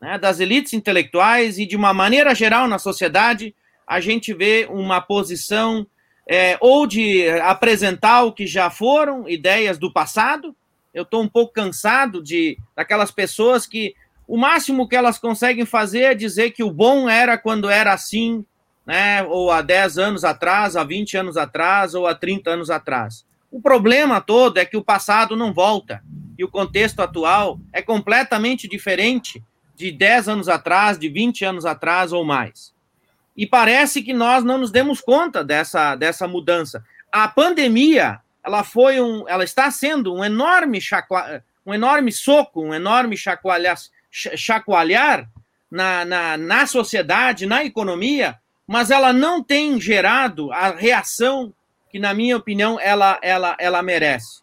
Né, 0.00 0.16
das 0.16 0.38
elites 0.38 0.72
intelectuais 0.74 1.58
e, 1.58 1.66
de 1.66 1.76
uma 1.76 1.92
maneira 1.92 2.34
geral, 2.36 2.68
na 2.68 2.78
sociedade, 2.78 3.54
a 3.86 4.00
gente 4.00 4.32
vê 4.32 4.66
uma 4.70 5.00
posição 5.00 5.86
é, 6.26 6.56
ou 6.60 6.86
de 6.86 7.28
apresentar 7.40 8.22
o 8.22 8.32
que 8.32 8.46
já 8.46 8.70
foram 8.70 9.28
ideias 9.28 9.78
do 9.78 9.92
passado. 9.92 10.54
Eu 10.92 11.02
estou 11.02 11.22
um 11.22 11.28
pouco 11.28 11.52
cansado 11.52 12.22
de 12.22 12.58
daquelas 12.74 13.10
pessoas 13.10 13.66
que 13.66 13.94
o 14.26 14.36
máximo 14.36 14.88
que 14.88 14.96
elas 14.96 15.18
conseguem 15.18 15.66
fazer 15.66 16.02
é 16.02 16.14
dizer 16.14 16.52
que 16.52 16.62
o 16.62 16.70
bom 16.70 17.08
era 17.08 17.36
quando 17.36 17.68
era 17.68 17.92
assim, 17.92 18.44
né? 18.86 19.22
Ou 19.24 19.50
há 19.50 19.60
10 19.60 19.98
anos 19.98 20.24
atrás, 20.24 20.76
há 20.76 20.84
20 20.84 21.16
anos 21.16 21.36
atrás, 21.36 21.94
ou 21.94 22.06
há 22.06 22.14
30 22.14 22.50
anos 22.50 22.70
atrás. 22.70 23.26
O 23.50 23.60
problema 23.60 24.20
todo 24.20 24.58
é 24.58 24.64
que 24.64 24.76
o 24.76 24.84
passado 24.84 25.36
não 25.36 25.52
volta. 25.52 26.02
E 26.36 26.44
o 26.44 26.50
contexto 26.50 27.00
atual 27.00 27.60
é 27.72 27.80
completamente 27.80 28.66
diferente 28.66 29.42
de 29.76 29.92
10 29.92 30.28
anos 30.28 30.48
atrás, 30.48 30.98
de 30.98 31.08
20 31.08 31.44
anos 31.44 31.66
atrás 31.66 32.12
ou 32.12 32.24
mais. 32.24 32.73
E 33.36 33.46
parece 33.46 34.02
que 34.02 34.12
nós 34.12 34.44
não 34.44 34.58
nos 34.58 34.70
demos 34.70 35.00
conta 35.00 35.42
dessa, 35.42 35.96
dessa 35.96 36.28
mudança. 36.28 36.84
A 37.10 37.26
pandemia, 37.26 38.20
ela 38.44 38.62
foi 38.62 39.00
um, 39.00 39.28
ela 39.28 39.44
está 39.44 39.70
sendo 39.70 40.14
um 40.14 40.24
enorme 40.24 40.80
chacoalhar, 40.80 41.42
um 41.66 41.74
enorme 41.74 42.12
soco, 42.12 42.62
um 42.62 42.74
enorme 42.74 43.16
chacoalhar, 43.16 43.76
chacoalhar 44.10 45.28
na, 45.70 46.04
na, 46.04 46.36
na 46.36 46.66
sociedade, 46.66 47.46
na 47.46 47.64
economia, 47.64 48.38
mas 48.66 48.90
ela 48.90 49.12
não 49.12 49.42
tem 49.42 49.80
gerado 49.80 50.52
a 50.52 50.70
reação 50.70 51.52
que, 51.90 51.98
na 51.98 52.14
minha 52.14 52.36
opinião, 52.36 52.78
ela, 52.80 53.18
ela, 53.22 53.56
ela 53.58 53.82
merece. 53.82 54.42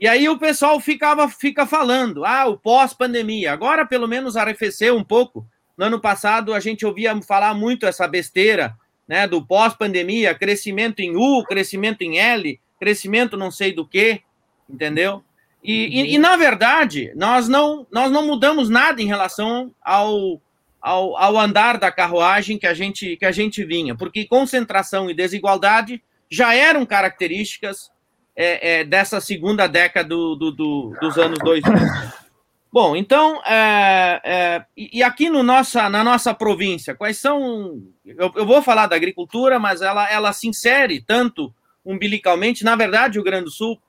E 0.00 0.06
aí 0.06 0.28
o 0.28 0.38
pessoal 0.38 0.78
ficava 0.78 1.28
fica 1.28 1.66
falando, 1.66 2.24
ah, 2.24 2.46
o 2.46 2.56
pós-pandemia. 2.56 3.52
Agora, 3.52 3.84
pelo 3.84 4.06
menos, 4.06 4.36
arrefeceu 4.36 4.96
um 4.96 5.02
pouco. 5.02 5.44
No 5.78 5.84
ano 5.84 6.00
passado, 6.00 6.52
a 6.52 6.58
gente 6.58 6.84
ouvia 6.84 7.16
falar 7.22 7.54
muito 7.54 7.86
essa 7.86 8.08
besteira, 8.08 8.74
né, 9.06 9.28
do 9.28 9.46
pós-pandemia, 9.46 10.34
crescimento 10.34 10.98
em 10.98 11.16
U, 11.16 11.44
crescimento 11.44 12.02
em 12.02 12.18
L, 12.18 12.60
crescimento 12.80 13.36
não 13.36 13.52
sei 13.52 13.72
do 13.72 13.86
que, 13.86 14.20
entendeu? 14.68 15.22
E, 15.62 16.00
e, 16.00 16.14
e, 16.14 16.18
na 16.18 16.36
verdade, 16.36 17.12
nós 17.14 17.48
não, 17.48 17.86
nós 17.92 18.10
não 18.10 18.26
mudamos 18.26 18.68
nada 18.68 19.00
em 19.00 19.06
relação 19.06 19.72
ao, 19.80 20.42
ao, 20.80 21.16
ao, 21.16 21.38
andar 21.38 21.78
da 21.78 21.92
carruagem 21.92 22.58
que 22.58 22.66
a, 22.66 22.74
gente, 22.74 23.16
que 23.16 23.24
a 23.24 23.32
gente 23.32 23.64
vinha, 23.64 23.96
porque 23.96 24.24
concentração 24.24 25.08
e 25.08 25.14
desigualdade 25.14 26.02
já 26.28 26.54
eram 26.54 26.84
características 26.84 27.90
é, 28.36 28.80
é, 28.80 28.84
dessa 28.84 29.20
segunda 29.20 29.66
década 29.66 30.08
do, 30.08 30.34
do, 30.34 30.50
do, 30.52 30.96
dos 31.00 31.16
anos 31.18 31.38
2000. 31.38 31.72
Bom, 32.70 32.94
então, 32.94 33.42
é, 33.46 34.20
é, 34.22 34.64
e 34.76 35.02
aqui 35.02 35.30
no 35.30 35.42
nossa, 35.42 35.88
na 35.88 36.04
nossa 36.04 36.34
província, 36.34 36.94
quais 36.94 37.16
são. 37.16 37.82
Eu, 38.04 38.30
eu, 38.36 38.46
vou 38.46 38.62
falar 38.62 38.86
da 38.86 38.96
agricultura, 38.96 39.58
mas 39.58 39.80
ela, 39.80 40.10
ela 40.10 40.32
se 40.34 40.46
insere 40.46 41.00
tanto 41.00 41.52
umbilicalmente. 41.84 42.64
Na 42.64 42.76
verdade, 42.76 43.18
o 43.18 43.22
Rio 43.22 43.30
Grande 43.30 43.44
do 43.44 43.50
Sul 43.50 43.72
está 43.72 43.82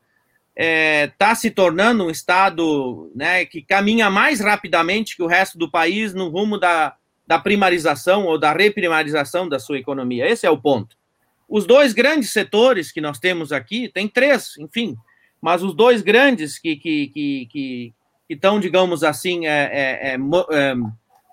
é, 0.56 1.08
tá 1.18 1.36
se 1.36 1.52
tornando 1.52 2.06
um 2.06 2.10
estado 2.10 3.12
né, 3.14 3.46
que 3.46 3.62
caminha 3.62 4.10
mais 4.10 4.40
rapidamente 4.40 5.16
que 5.16 5.24
o 5.24 5.28
resto 5.28 5.58
do 5.58 5.70
país 5.70 6.14
no 6.14 6.30
rumo 6.30 6.58
da, 6.58 6.96
da 7.28 7.38
primarização 7.38 8.26
ou 8.26 8.40
da 8.40 8.54
reprimarização 8.54 9.48
da 9.48 9.60
sua 9.60 9.78
economia. 9.78 10.28
Esse 10.28 10.48
é 10.48 10.50
o 10.50 10.58
ponto. 10.58 10.98
Os 11.50 11.66
dois 11.66 11.94
grandes 11.94 12.32
setores 12.32 12.92
que 12.92 13.02
nós 13.02 13.20
temos 13.20 13.52
aqui, 13.52 13.90
tem 13.90 14.08
três, 14.08 14.58
enfim, 14.58 14.96
mas 15.42 15.64
os 15.64 15.74
dois 15.74 16.02
grandes 16.02 16.60
que, 16.60 16.76
que, 16.76 17.08
que, 17.08 17.48
que, 17.52 17.94
que 18.30 18.36
estão, 18.36 18.60
digamos 18.60 19.04
assim, 19.04 19.48
é, 19.48 20.14
é, 20.14 20.14
é, 20.14 20.76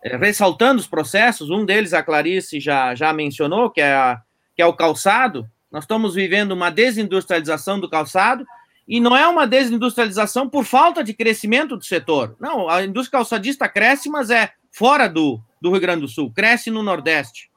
é, 0.02 0.16
ressaltando 0.16 0.80
os 0.80 0.86
processos, 0.86 1.50
um 1.50 1.62
deles 1.62 1.92
a 1.92 2.02
Clarice 2.02 2.58
já, 2.58 2.94
já 2.94 3.12
mencionou, 3.12 3.68
que 3.68 3.82
é, 3.82 3.92
a, 3.92 4.22
que 4.56 4.62
é 4.62 4.66
o 4.66 4.72
calçado. 4.72 5.46
Nós 5.70 5.84
estamos 5.84 6.14
vivendo 6.14 6.52
uma 6.52 6.70
desindustrialização 6.70 7.78
do 7.78 7.90
calçado, 7.90 8.46
e 8.88 8.98
não 8.98 9.14
é 9.14 9.28
uma 9.28 9.46
desindustrialização 9.46 10.48
por 10.48 10.64
falta 10.64 11.04
de 11.04 11.12
crescimento 11.12 11.76
do 11.76 11.84
setor. 11.84 12.34
Não, 12.40 12.66
a 12.66 12.82
indústria 12.82 13.18
calçadista 13.18 13.68
cresce, 13.68 14.08
mas 14.08 14.30
é 14.30 14.52
fora 14.72 15.06
do, 15.06 15.38
do 15.60 15.72
Rio 15.72 15.80
Grande 15.82 16.00
do 16.00 16.08
Sul, 16.08 16.32
cresce 16.32 16.70
no 16.70 16.82
Nordeste. 16.82 17.50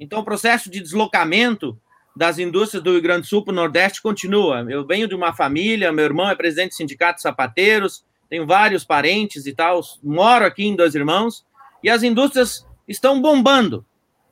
Então, 0.00 0.18
o 0.18 0.24
processo 0.24 0.68
de 0.68 0.80
deslocamento 0.80 1.78
das 2.16 2.40
indústrias 2.40 2.82
do 2.82 2.90
Rio 2.90 3.02
Grande 3.02 3.20
do 3.20 3.28
Sul 3.28 3.44
para 3.44 3.52
o 3.52 3.54
Nordeste 3.54 4.02
continua. 4.02 4.66
Eu 4.68 4.84
venho 4.84 5.06
de 5.06 5.14
uma 5.14 5.32
família, 5.32 5.92
meu 5.92 6.06
irmão 6.06 6.28
é 6.28 6.34
presidente 6.34 6.70
do 6.70 6.74
Sindicato 6.74 7.16
de 7.16 7.22
Sapateiros, 7.22 8.04
tenho 8.30 8.46
vários 8.46 8.84
parentes 8.84 9.44
e 9.44 9.52
tal, 9.52 9.80
moro 10.02 10.46
aqui 10.46 10.64
em 10.64 10.76
Dois 10.76 10.94
Irmãos, 10.94 11.44
e 11.82 11.90
as 11.90 12.04
indústrias 12.04 12.64
estão 12.86 13.20
bombando. 13.20 13.84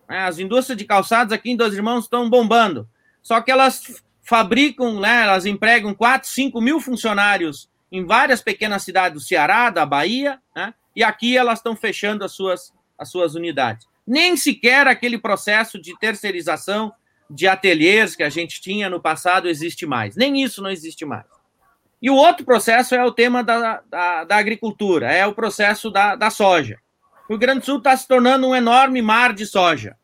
Né? 0.09 0.21
As 0.21 0.39
indústrias 0.39 0.79
de 0.79 0.85
calçados 0.85 1.33
aqui 1.33 1.51
em 1.51 1.57
Dois 1.57 1.75
Irmãos 1.75 2.05
estão 2.05 2.31
bombando. 2.31 2.89
Só 3.21 3.41
que 3.41 3.51
elas 3.51 4.03
fabricam, 4.23 5.01
né, 5.01 5.25
elas 5.25 5.47
empregam 5.47 5.93
4, 5.93 6.29
5 6.29 6.61
mil 6.61 6.81
funcionários 6.81 7.69
em 7.91 8.05
várias 8.05 8.41
pequenas 8.41 8.83
cidades 8.83 9.21
do 9.21 9.27
Ceará, 9.27 9.71
da 9.71 9.85
Bahia, 9.85 10.39
né, 10.55 10.73
e 10.95 11.03
aqui 11.03 11.37
elas 11.37 11.59
estão 11.59 11.75
fechando 11.75 12.25
as 12.25 12.33
suas, 12.33 12.73
as 12.97 13.11
suas 13.11 13.35
unidades. 13.35 13.87
Nem 14.07 14.37
sequer 14.37 14.87
aquele 14.87 15.19
processo 15.19 15.81
de 15.81 15.99
terceirização 15.99 16.93
de 17.31 17.49
ateliês 17.49 18.15
que 18.15 18.23
a 18.23 18.31
gente 18.31 18.61
tinha 18.61 18.89
no 18.89 19.01
passado 19.01 19.49
existe 19.49 19.85
mais. 19.85 20.15
Nem 20.17 20.43
isso 20.43 20.63
não 20.63 20.71
existe 20.71 21.05
mais. 21.05 21.27
E 22.01 22.11
o 22.11 22.15
outro 22.15 22.45
processo 22.45 22.95
é 22.95 23.05
o 23.05 23.13
tema 23.13 23.43
da, 23.43 23.83
da, 23.89 24.25
da 24.25 24.37
agricultura, 24.37 25.13
é 25.13 25.27
o 25.27 25.35
processo 25.35 25.91
da, 25.91 26.15
da 26.15 26.31
soja. 26.31 26.79
O 27.29 27.33
Rio 27.33 27.39
Grande 27.39 27.61
do 27.61 27.67
Sul 27.67 27.79
está 27.79 27.97
se 27.97 28.07
tornando 28.07 28.47
um 28.47 28.55
enorme 28.55 29.03
mar 29.03 29.33
de 29.33 29.45
soja. 29.45 29.97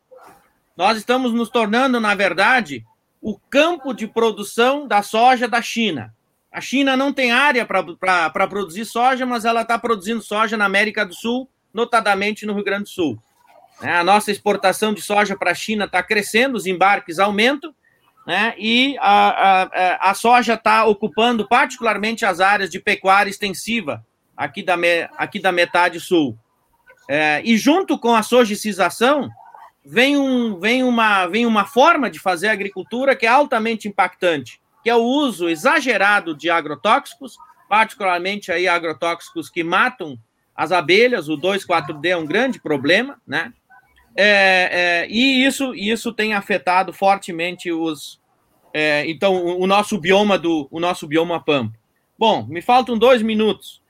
Nós 0.75 0.97
estamos 0.97 1.33
nos 1.33 1.49
tornando, 1.49 1.99
na 1.99 2.13
verdade, 2.13 2.85
o 3.21 3.39
campo 3.49 3.93
de 3.93 4.07
produção 4.07 4.87
da 4.87 5.01
soja 5.01 5.47
da 5.47 5.61
China. 5.61 6.13
A 6.51 6.61
China 6.61 6.95
não 6.95 7.11
tem 7.11 7.31
área 7.31 7.65
para 7.65 8.47
produzir 8.47 8.85
soja, 8.85 9.25
mas 9.25 9.45
ela 9.45 9.61
está 9.61 9.79
produzindo 9.79 10.21
soja 10.21 10.55
na 10.55 10.65
América 10.65 11.05
do 11.05 11.13
Sul, 11.13 11.49
notadamente 11.73 12.45
no 12.45 12.53
Rio 12.53 12.63
Grande 12.63 12.83
do 12.83 12.89
Sul. 12.89 13.19
É, 13.81 13.91
a 13.91 14.03
nossa 14.03 14.31
exportação 14.31 14.93
de 14.93 15.01
soja 15.01 15.35
para 15.35 15.51
a 15.51 15.55
China 15.55 15.85
está 15.85 16.01
crescendo, 16.01 16.55
os 16.55 16.65
embarques 16.65 17.19
aumentam, 17.19 17.73
né, 18.25 18.55
e 18.57 18.97
a, 18.99 19.63
a, 19.63 20.09
a 20.11 20.13
soja 20.13 20.55
está 20.55 20.85
ocupando 20.85 21.47
particularmente 21.47 22.25
as 22.25 22.39
áreas 22.39 22.69
de 22.69 22.79
pecuária 22.79 23.29
extensiva 23.29 24.05
aqui 24.35 24.63
da, 24.63 24.75
aqui 25.17 25.39
da 25.39 25.51
metade 25.51 25.99
sul. 25.99 26.37
É, 27.07 27.41
e 27.45 27.57
junto 27.57 27.99
com 27.99 28.15
a 28.15 28.23
sojicização, 28.23 29.29
vem, 29.85 30.17
um, 30.17 30.59
vem, 30.59 30.83
uma, 30.83 31.27
vem 31.27 31.45
uma 31.45 31.65
forma 31.65 32.09
de 32.09 32.19
fazer 32.19 32.47
agricultura 32.47 33.15
que 33.15 33.25
é 33.25 33.29
altamente 33.29 33.87
impactante, 33.87 34.59
que 34.83 34.89
é 34.89 34.95
o 34.95 35.03
uso 35.03 35.47
exagerado 35.47 36.35
de 36.35 36.49
agrotóxicos, 36.49 37.37
particularmente 37.69 38.51
aí 38.51 38.67
agrotóxicos 38.67 39.49
que 39.49 39.63
matam 39.63 40.17
as 40.55 40.71
abelhas, 40.71 41.27
o 41.27 41.37
2,4-D 41.37 42.09
é 42.09 42.17
um 42.17 42.25
grande 42.25 42.59
problema, 42.61 43.19
né? 43.27 43.53
É, 44.15 44.69
é, 45.03 45.07
e 45.09 45.45
isso, 45.45 45.75
isso 45.75 46.13
tem 46.13 46.33
afetado 46.33 46.93
fortemente 46.93 47.71
os, 47.71 48.19
é, 48.73 49.05
então 49.09 49.35
o, 49.35 49.63
o, 49.63 49.67
nosso 49.67 49.97
bioma 49.97 50.37
do 50.37 50.67
o 50.71 50.79
nosso 50.79 51.05
bioma 51.05 51.43
pampa. 51.43 51.77
Bom, 52.17 52.45
me 52.45 52.61
faltam 52.61 52.97
dois 52.97 53.21
minutos. 53.21 53.81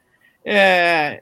É, 0.44 1.22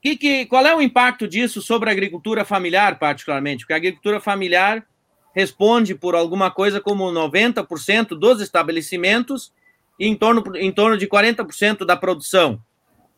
que, 0.00 0.16
que, 0.16 0.46
qual 0.46 0.64
é 0.64 0.74
o 0.74 0.80
impacto 0.80 1.26
disso 1.26 1.60
sobre 1.60 1.88
a 1.88 1.92
agricultura 1.92 2.44
familiar, 2.44 2.98
particularmente? 2.98 3.64
Porque 3.64 3.72
a 3.72 3.76
agricultura 3.76 4.20
familiar 4.20 4.86
responde 5.34 5.94
por 5.94 6.14
alguma 6.14 6.50
coisa 6.50 6.80
como 6.80 7.10
90% 7.10 8.08
dos 8.10 8.40
estabelecimentos 8.40 9.52
e 9.98 10.06
em 10.06 10.14
torno, 10.14 10.56
em 10.56 10.70
torno 10.70 10.96
de 10.96 11.08
40% 11.08 11.84
da 11.84 11.96
produção. 11.96 12.62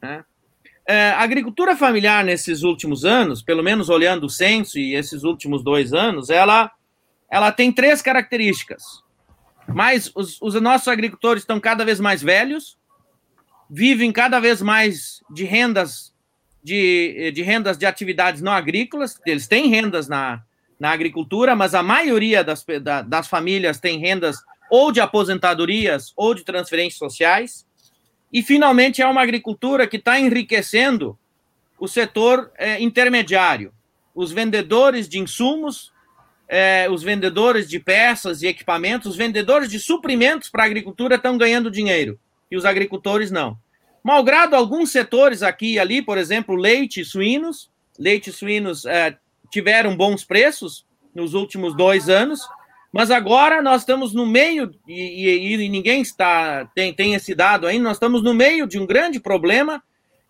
Né? 0.01 0.25
É, 0.91 1.11
a 1.11 1.21
agricultura 1.21 1.77
familiar, 1.77 2.25
nesses 2.25 2.63
últimos 2.63 3.05
anos, 3.05 3.43
pelo 3.43 3.63
menos 3.63 3.91
olhando 3.91 4.25
o 4.25 4.31
censo 4.31 4.79
e 4.79 4.95
esses 4.95 5.23
últimos 5.23 5.63
dois 5.63 5.93
anos, 5.93 6.31
ela, 6.31 6.73
ela 7.31 7.53
tem 7.53 7.71
três 7.71 8.01
características. 8.01 9.05
Mas 9.69 10.11
os, 10.15 10.41
os 10.41 10.55
nossos 10.55 10.89
agricultores 10.89 11.43
estão 11.43 11.61
cada 11.61 11.85
vez 11.85 12.01
mais 12.01 12.23
velhos, 12.23 12.79
vivem 13.69 14.11
cada 14.11 14.41
vez 14.41 14.63
mais 14.63 15.23
de 15.31 15.45
rendas 15.45 16.15
de, 16.65 17.33
de 17.33 17.43
rendas 17.43 17.77
de 17.77 17.85
atividades 17.85 18.41
não 18.41 18.53
agrícolas, 18.53 19.21
eles 19.27 19.47
têm 19.47 19.69
rendas 19.69 20.09
na, 20.09 20.43
na 20.81 20.91
agricultura, 20.91 21.55
mas 21.55 21.75
a 21.75 21.83
maioria 21.83 22.43
das, 22.43 22.65
da, 22.83 23.03
das 23.03 23.29
famílias 23.29 23.79
tem 23.79 23.99
rendas 23.99 24.39
ou 24.71 24.91
de 24.91 25.01
aposentadorias 25.01 26.15
ou 26.17 26.35
de 26.35 26.45
transferências 26.45 26.99
sociais. 26.99 27.68
E, 28.33 28.43
finalmente, 28.43 29.01
é 29.01 29.07
uma 29.07 29.23
agricultura 29.23 29.87
que 29.87 29.97
está 29.97 30.19
enriquecendo 30.21 31.19
o 31.79 31.87
setor 31.87 32.51
é, 32.57 32.81
intermediário, 32.81 33.73
os 34.15 34.33
vendedores 34.33 35.09
de 35.09 35.19
insumos, 35.19 35.93
é, 36.49 36.89
os 36.91 37.03
vendedores 37.03 37.69
de 37.69 37.79
peças 37.79 38.43
e 38.43 38.47
equipamentos, 38.47 39.13
os 39.13 39.17
vendedores 39.17 39.71
de 39.71 39.79
suprimentos 39.79 40.49
para 40.49 40.63
a 40.63 40.67
agricultura 40.67 41.17
estão 41.17 41.37
ganhando 41.37 41.71
dinheiro 41.71 42.19
e 42.51 42.57
os 42.57 42.65
agricultores 42.65 43.31
não. 43.31 43.57
Malgrado 44.03 44.57
alguns 44.57 44.91
setores 44.91 45.43
aqui 45.43 45.75
e 45.75 45.79
ali, 45.79 46.01
por 46.01 46.17
exemplo, 46.17 46.55
leite 46.55 47.01
e 47.01 47.05
suínos, 47.05 47.71
leite 47.99 48.31
e 48.31 48.33
suínos 48.33 48.87
é, 48.87 49.17
tiveram 49.51 49.97
bons 49.97 50.25
preços 50.25 50.87
nos 51.15 51.35
últimos 51.35 51.77
dois 51.77 52.09
anos, 52.09 52.41
mas 52.93 53.11
agora 53.11 53.61
nós 53.61 53.83
estamos 53.83 54.15
no 54.15 54.27
meio, 54.27 54.71
e, 54.87 55.27
e, 55.27 55.55
e, 55.55 55.69
ninguém 55.69 56.01
está 56.01 56.65
tem, 56.75 56.93
tem 56.93 57.15
esse 57.15 57.35
dado 57.35 57.67
ainda, 57.67 57.85
nós 57.85 57.97
estamos 57.97 58.23
no 58.23 58.33
meio 58.33 58.67
de 58.67 58.79
um 58.79 58.87
grande 58.87 59.21
problema 59.21 59.83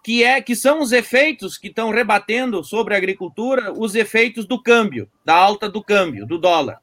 que 0.02 0.24
é 0.24 0.40
que 0.40 0.56
são 0.56 0.80
os 0.80 0.92
efeitos 0.92 1.58
que 1.58 1.68
estão 1.68 1.90
rebatendo 1.90 2.62
sobre 2.64 2.94
a 2.94 2.96
agricultura, 2.96 3.72
os 3.72 3.94
efeitos 3.94 4.46
do 4.46 4.60
câmbio, 4.60 5.08
da 5.24 5.34
alta 5.34 5.68
do 5.68 5.82
câmbio, 5.82 6.26
do 6.26 6.38
dólar. 6.38 6.80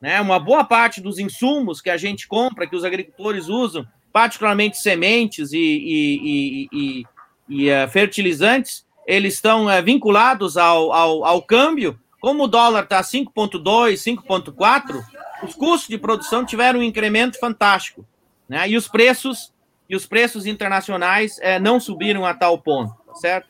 Né? 0.00 0.20
Uma 0.20 0.38
boa 0.38 0.64
parte 0.64 1.00
dos 1.00 1.18
insumos 1.18 1.80
que 1.80 1.90
a 1.90 1.96
gente 1.96 2.26
compra, 2.26 2.66
que 2.66 2.76
os 2.76 2.84
agricultores 2.84 3.48
usam, 3.48 3.86
particularmente 4.12 4.78
sementes 4.78 5.52
e, 5.52 5.58
e, 5.58 6.68
e, 6.72 7.04
e 7.48 7.70
uh, 7.70 7.88
fertilizantes, 7.88 8.84
eles 9.06 9.34
estão 9.34 9.66
uh, 9.66 9.82
vinculados 9.82 10.56
ao, 10.56 10.92
ao, 10.92 11.24
ao 11.24 11.42
câmbio 11.42 11.98
como 12.20 12.44
o 12.44 12.48
dólar 12.48 12.84
está 12.84 13.00
5,2, 13.00 13.94
5,4, 13.94 15.02
os 15.42 15.54
custos 15.54 15.88
de 15.88 15.98
produção 15.98 16.44
tiveram 16.44 16.80
um 16.80 16.82
incremento 16.82 17.38
fantástico, 17.38 18.06
né? 18.48 18.68
E 18.68 18.76
os 18.76 18.86
preços 18.86 19.52
e 19.88 19.96
os 19.96 20.06
preços 20.06 20.46
internacionais 20.46 21.38
é, 21.40 21.58
não 21.58 21.80
subiram 21.80 22.24
a 22.24 22.32
tal 22.32 22.58
ponto, 22.58 22.94
tá 23.04 23.14
certo? 23.16 23.48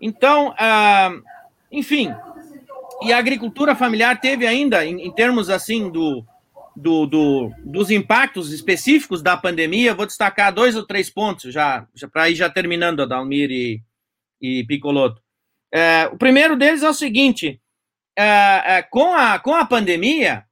Então, 0.00 0.52
ah, 0.58 1.12
enfim, 1.70 2.12
e 3.02 3.12
a 3.12 3.18
agricultura 3.18 3.76
familiar 3.76 4.20
teve 4.20 4.46
ainda, 4.46 4.84
em, 4.84 5.06
em 5.06 5.12
termos 5.12 5.48
assim 5.48 5.88
do, 5.88 6.24
do, 6.74 7.06
do, 7.06 7.52
dos 7.64 7.90
impactos 7.90 8.52
específicos 8.52 9.22
da 9.22 9.36
pandemia, 9.36 9.94
vou 9.94 10.06
destacar 10.06 10.52
dois 10.52 10.74
ou 10.74 10.84
três 10.84 11.08
pontos 11.08 11.52
já, 11.52 11.86
já 11.94 12.08
para 12.08 12.28
ir 12.28 12.34
já 12.34 12.50
terminando, 12.50 13.02
Adalmir 13.02 13.50
e, 13.50 13.80
e 14.40 14.64
Picoloto. 14.64 15.22
É, 15.72 16.08
o 16.12 16.16
primeiro 16.16 16.56
deles 16.56 16.82
é 16.82 16.88
o 16.88 16.94
seguinte: 16.94 17.60
é, 18.20 18.62
é, 18.66 18.82
com, 18.82 19.14
a, 19.14 19.38
com 19.38 19.54
a 19.54 19.64
pandemia, 19.64 20.44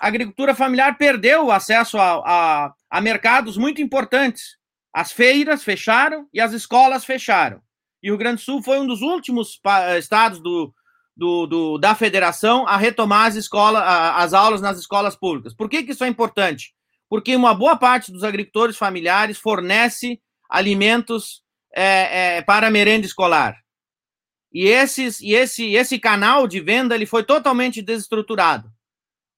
a 0.00 0.06
agricultura 0.06 0.54
familiar 0.54 0.96
perdeu 0.96 1.46
o 1.46 1.52
acesso 1.52 1.98
a, 1.98 2.22
a, 2.24 2.72
a 2.88 3.00
mercados 3.02 3.58
muito 3.58 3.82
importantes. 3.82 4.56
As 4.90 5.12
feiras 5.12 5.62
fecharam 5.62 6.26
e 6.32 6.40
as 6.40 6.52
escolas 6.52 7.04
fecharam. 7.04 7.60
E 8.02 8.10
o 8.10 8.14
Rio 8.14 8.18
Grande 8.18 8.36
do 8.36 8.44
Sul 8.44 8.62
foi 8.62 8.80
um 8.80 8.86
dos 8.86 9.02
últimos 9.02 9.60
estados 9.98 10.40
do, 10.40 10.72
do, 11.14 11.46
do, 11.46 11.78
da 11.78 11.94
federação 11.94 12.66
a 12.66 12.78
retomar 12.78 13.26
as, 13.26 13.36
escolas, 13.36 13.82
as 13.84 14.32
aulas 14.32 14.62
nas 14.62 14.78
escolas 14.78 15.14
públicas. 15.14 15.54
Por 15.54 15.68
que, 15.68 15.82
que 15.82 15.92
isso 15.92 16.04
é 16.04 16.08
importante? 16.08 16.72
Porque 17.10 17.36
uma 17.36 17.52
boa 17.52 17.76
parte 17.76 18.10
dos 18.10 18.24
agricultores 18.24 18.78
familiares 18.78 19.36
fornece 19.36 20.18
alimentos 20.48 21.42
é, 21.76 22.38
é, 22.38 22.42
para 22.42 22.70
merenda 22.70 23.04
escolar. 23.04 23.59
E, 24.52 24.66
esses, 24.66 25.20
e 25.20 25.32
esse, 25.32 25.74
esse 25.74 25.98
canal 25.98 26.46
de 26.46 26.60
venda 26.60 26.94
ele 26.94 27.06
foi 27.06 27.22
totalmente 27.22 27.80
desestruturado. 27.80 28.70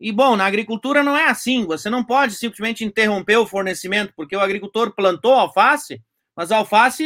E, 0.00 0.10
bom, 0.10 0.34
na 0.34 0.46
agricultura 0.46 1.02
não 1.02 1.16
é 1.16 1.26
assim. 1.26 1.64
Você 1.66 1.88
não 1.88 2.02
pode 2.02 2.34
simplesmente 2.34 2.84
interromper 2.84 3.36
o 3.36 3.46
fornecimento, 3.46 4.12
porque 4.16 4.34
o 4.34 4.40
agricultor 4.40 4.92
plantou 4.94 5.32
alface, 5.32 6.02
mas 6.36 6.50
alface, 6.50 7.04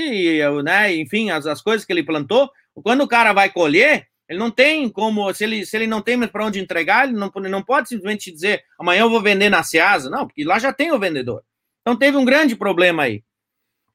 né, 0.65 0.95
enfim, 0.95 1.31
as, 1.31 1.47
as 1.47 1.61
coisas 1.61 1.85
que 1.85 1.93
ele 1.93 2.03
plantou, 2.03 2.51
quando 2.83 3.03
o 3.03 3.09
cara 3.09 3.33
vai 3.33 3.51
colher, 3.51 4.07
ele 4.29 4.39
não 4.39 4.51
tem 4.51 4.89
como, 4.89 5.33
se 5.35 5.45
ele, 5.45 5.65
se 5.67 5.77
ele 5.77 5.87
não 5.87 6.01
tem 6.01 6.19
para 6.27 6.45
onde 6.45 6.59
entregar, 6.59 7.07
ele 7.07 7.17
não, 7.17 7.31
não 7.49 7.63
pode 7.63 7.89
simplesmente 7.89 8.33
dizer 8.33 8.65
amanhã 8.79 9.03
eu 9.03 9.11
vou 9.11 9.23
vender 9.23 9.49
na 9.49 9.63
Ceasa. 9.63 10.11
Não, 10.11 10.27
porque 10.27 10.45
lá 10.45 10.59
já 10.59 10.73
tem 10.73 10.91
o 10.91 10.99
vendedor. 10.99 11.43
Então 11.83 11.97
teve 11.97 12.17
um 12.17 12.25
grande 12.25 12.57
problema 12.57 13.05
aí. 13.05 13.23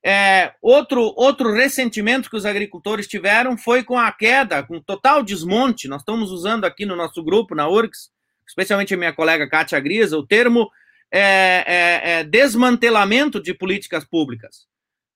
É, 0.04 0.54
outro, 0.62 1.14
outro 1.16 1.54
ressentimento 1.54 2.30
que 2.30 2.36
os 2.36 2.45
agricultores 2.45 3.08
tiveram 3.08 3.56
foi 3.56 3.84
com 3.84 3.99
a 3.99 4.12
queda, 4.12 4.64
com 4.64 4.82
total 4.82 5.22
desmonte. 5.22 5.88
Nós 5.88 6.02
estamos 6.02 6.32
usando 6.32 6.66
aqui 6.66 6.86
no 6.86 6.95
nosso 6.95 7.24
grupo, 7.24 7.54
na 7.54 7.68
URGS, 7.68 8.10
especialmente 8.47 8.93
a 8.93 8.97
minha 8.97 9.14
colega 9.14 9.47
Kátia 9.47 9.80
Grisa, 9.80 10.18
o 10.18 10.26
termo 10.26 10.70
é, 11.12 11.64
é, 11.68 12.12
é, 12.12 12.24
desmantelamento 12.24 13.41
de 13.41 13.54
políticas 13.54 14.04
públicas. 14.04 14.66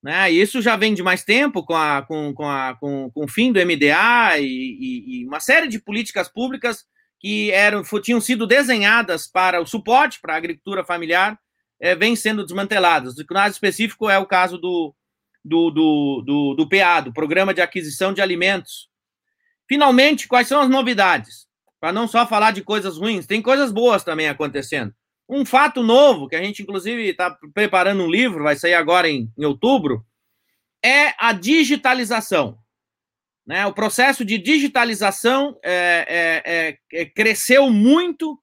Né? 0.03 0.31
E 0.31 0.39
isso 0.39 0.61
já 0.61 0.75
vem 0.75 0.93
de 0.93 1.01
mais 1.01 1.23
tempo 1.23 1.63
com, 1.63 1.75
a, 1.75 2.03
com, 2.03 2.31
com, 2.33 2.47
a, 2.47 2.75
com, 2.75 3.09
com 3.11 3.25
o 3.25 3.27
fim 3.27 3.51
do 3.51 3.59
MDA 3.59 4.37
e, 4.37 4.43
e, 4.45 5.21
e, 5.21 5.25
uma 5.25 5.39
série 5.39 5.67
de 5.67 5.79
políticas 5.79 6.29
públicas 6.29 6.85
que 7.19 7.49
eram, 7.49 7.81
tinham 8.03 8.21
sido 8.21 8.45
desenhadas 8.45 9.25
para 9.25 9.59
o 9.59 9.65
suporte 9.65 10.19
para 10.21 10.35
a 10.35 10.37
agricultura 10.37 10.85
familiar 10.85 11.39
é, 11.79 11.95
vêm 11.95 12.15
sendo 12.15 12.43
desmanteladas. 12.43 13.17
O 13.17 13.25
caso 13.25 13.53
específico 13.53 14.09
é 14.09 14.17
o 14.17 14.25
caso 14.25 14.57
do, 14.57 14.95
do, 15.43 15.69
do, 15.69 16.23
do, 16.25 16.53
do 16.55 16.69
PA, 16.69 17.01
do 17.01 17.13
Programa 17.13 17.53
de 17.53 17.61
Aquisição 17.61 18.13
de 18.13 18.21
Alimentos. 18.21 18.89
Finalmente, 19.67 20.27
quais 20.27 20.47
são 20.47 20.61
as 20.61 20.69
novidades? 20.69 21.47
Para 21.79 21.91
não 21.91 22.07
só 22.07 22.25
falar 22.25 22.51
de 22.51 22.63
coisas 22.63 22.97
ruins, 22.97 23.25
tem 23.25 23.41
coisas 23.41 23.71
boas 23.71 24.03
também 24.03 24.27
acontecendo. 24.27 24.93
Um 25.27 25.43
fato 25.43 25.81
novo, 25.81 26.27
que 26.27 26.35
a 26.35 26.43
gente 26.43 26.61
inclusive 26.61 27.09
está 27.09 27.35
preparando 27.53 28.03
um 28.03 28.09
livro, 28.09 28.43
vai 28.43 28.55
sair 28.55 28.75
agora 28.75 29.09
em, 29.09 29.31
em 29.37 29.45
outubro, 29.45 30.05
é 30.83 31.13
a 31.17 31.33
digitalização. 31.33 32.59
Né? 33.45 33.65
O 33.65 33.73
processo 33.73 34.23
de 34.23 34.37
digitalização 34.37 35.57
é, 35.63 36.05
é, 36.07 36.97
é, 36.97 37.01
é 37.01 37.05
cresceu 37.05 37.69
muito 37.69 38.39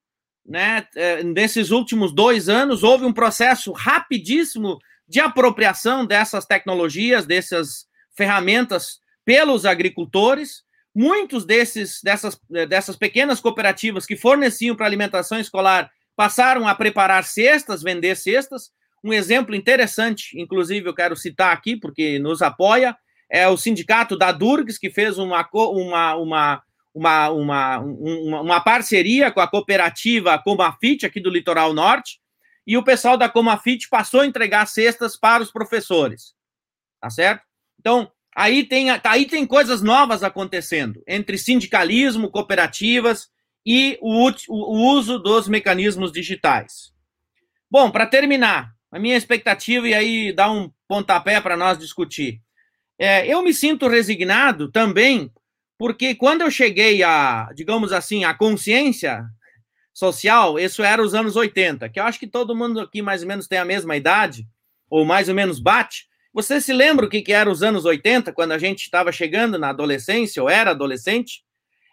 né, 0.52 0.86
é, 0.94 1.24
nesses 1.24 1.70
últimos 1.70 2.14
dois 2.14 2.46
anos, 2.46 2.82
houve 2.82 3.06
um 3.06 3.12
processo 3.12 3.72
rapidíssimo 3.72 4.78
de 5.08 5.18
apropriação 5.18 6.04
dessas 6.04 6.44
tecnologias, 6.44 7.24
dessas 7.24 7.86
ferramentas 8.14 9.00
pelos 9.24 9.64
agricultores. 9.64 10.62
Muitos 10.94 11.46
desses, 11.46 12.02
dessas, 12.04 12.38
dessas 12.68 12.96
pequenas 12.96 13.40
cooperativas 13.40 14.04
que 14.04 14.14
forneciam 14.14 14.76
para 14.76 14.84
alimentação 14.84 15.40
escolar 15.40 15.90
passaram 16.14 16.68
a 16.68 16.74
preparar 16.74 17.24
cestas, 17.24 17.82
vender 17.82 18.14
cestas. 18.14 18.70
Um 19.02 19.10
exemplo 19.10 19.54
interessante, 19.54 20.38
inclusive 20.38 20.86
eu 20.86 20.94
quero 20.94 21.16
citar 21.16 21.56
aqui, 21.56 21.78
porque 21.78 22.18
nos 22.18 22.42
apoia, 22.42 22.94
é 23.30 23.48
o 23.48 23.56
sindicato 23.56 24.18
da 24.18 24.30
Durgs, 24.30 24.78
que 24.78 24.90
fez 24.90 25.16
uma, 25.16 25.48
uma, 25.50 26.16
uma 26.16 26.62
uma, 26.94 27.30
uma, 27.30 27.78
uma, 27.78 28.40
uma 28.40 28.60
parceria 28.60 29.30
com 29.30 29.40
a 29.40 29.48
cooperativa 29.48 30.38
Comafit, 30.38 31.06
aqui 31.06 31.20
do 31.20 31.30
Litoral 31.30 31.72
Norte, 31.72 32.20
e 32.66 32.76
o 32.76 32.84
pessoal 32.84 33.16
da 33.16 33.28
Comafit 33.28 33.88
passou 33.88 34.20
a 34.20 34.26
entregar 34.26 34.66
cestas 34.66 35.16
para 35.16 35.42
os 35.42 35.50
professores. 35.50 36.34
Tá 37.00 37.10
certo? 37.10 37.42
Então, 37.80 38.10
aí 38.34 38.64
tem, 38.64 38.88
aí 38.90 39.26
tem 39.26 39.46
coisas 39.46 39.82
novas 39.82 40.22
acontecendo 40.22 41.02
entre 41.06 41.36
sindicalismo, 41.36 42.30
cooperativas 42.30 43.28
e 43.66 43.98
o, 44.00 44.30
o 44.48 44.92
uso 44.92 45.18
dos 45.18 45.48
mecanismos 45.48 46.12
digitais. 46.12 46.92
Bom, 47.70 47.90
para 47.90 48.06
terminar, 48.06 48.74
a 48.90 48.98
minha 48.98 49.16
expectativa, 49.16 49.88
e 49.88 49.94
aí 49.94 50.32
dar 50.32 50.50
um 50.50 50.70
pontapé 50.86 51.40
para 51.40 51.56
nós 51.56 51.78
discutir. 51.78 52.40
É, 52.98 53.26
eu 53.26 53.42
me 53.42 53.54
sinto 53.54 53.88
resignado 53.88 54.70
também 54.70 55.32
porque 55.82 56.14
quando 56.14 56.42
eu 56.42 56.50
cheguei 56.52 57.02
a, 57.02 57.50
digamos 57.56 57.92
assim, 57.92 58.22
a 58.22 58.32
consciência 58.32 59.24
social, 59.92 60.56
isso 60.56 60.80
era 60.80 61.02
os 61.02 61.12
anos 61.12 61.34
80, 61.34 61.88
que 61.88 61.98
eu 61.98 62.04
acho 62.04 62.20
que 62.20 62.26
todo 62.28 62.54
mundo 62.54 62.78
aqui 62.78 63.02
mais 63.02 63.22
ou 63.22 63.26
menos 63.26 63.48
tem 63.48 63.58
a 63.58 63.64
mesma 63.64 63.96
idade, 63.96 64.46
ou 64.88 65.04
mais 65.04 65.28
ou 65.28 65.34
menos 65.34 65.58
bate. 65.58 66.06
Você 66.32 66.60
se 66.60 66.72
lembra 66.72 67.06
o 67.06 67.08
que, 67.08 67.20
que 67.20 67.32
era 67.32 67.50
os 67.50 67.64
anos 67.64 67.84
80, 67.84 68.32
quando 68.32 68.52
a 68.52 68.58
gente 68.58 68.82
estava 68.82 69.10
chegando 69.10 69.58
na 69.58 69.70
adolescência, 69.70 70.40
ou 70.40 70.48
era 70.48 70.70
adolescente? 70.70 71.42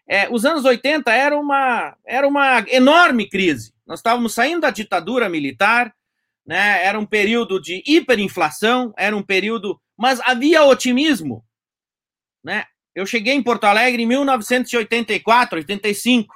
É, 0.07 0.29
os 0.29 0.45
anos 0.45 0.65
80 0.65 1.11
era 1.11 1.35
uma, 1.35 1.97
era 2.05 2.27
uma 2.27 2.63
enorme 2.67 3.27
crise. 3.27 3.73
Nós 3.87 4.01
estávamos 4.01 4.35
saindo 4.35 4.61
da 4.61 4.69
ditadura 4.69 5.27
militar, 5.27 5.91
né? 6.45 6.85
era 6.85 6.99
um 6.99 7.07
período 7.07 7.59
de 7.59 7.81
hiperinflação, 7.87 8.93
era 8.95 9.17
um 9.17 9.23
período. 9.23 9.81
Mas 9.97 10.21
havia 10.23 10.63
otimismo. 10.63 11.43
Né? 12.43 12.65
Eu 12.99 13.05
cheguei 13.05 13.33
em 13.33 13.41
Porto 13.41 13.63
Alegre 13.63 14.03
em 14.03 14.05
1984, 14.05 15.59
85. 15.59 16.35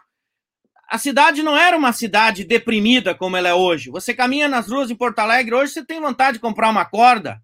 A 0.89 0.97
cidade 0.97 1.43
não 1.43 1.57
era 1.57 1.75
uma 1.75 1.91
cidade 1.91 2.45
deprimida 2.45 3.13
como 3.13 3.35
ela 3.35 3.49
é 3.49 3.53
hoje. 3.53 3.91
Você 3.91 4.13
caminha 4.13 4.47
nas 4.47 4.69
ruas 4.69 4.87
de 4.87 4.95
Porto 4.95 5.19
Alegre, 5.19 5.55
hoje 5.55 5.73
você 5.73 5.85
tem 5.85 5.99
vontade 5.99 6.37
de 6.37 6.39
comprar 6.39 6.69
uma 6.69 6.85
corda, 6.85 7.41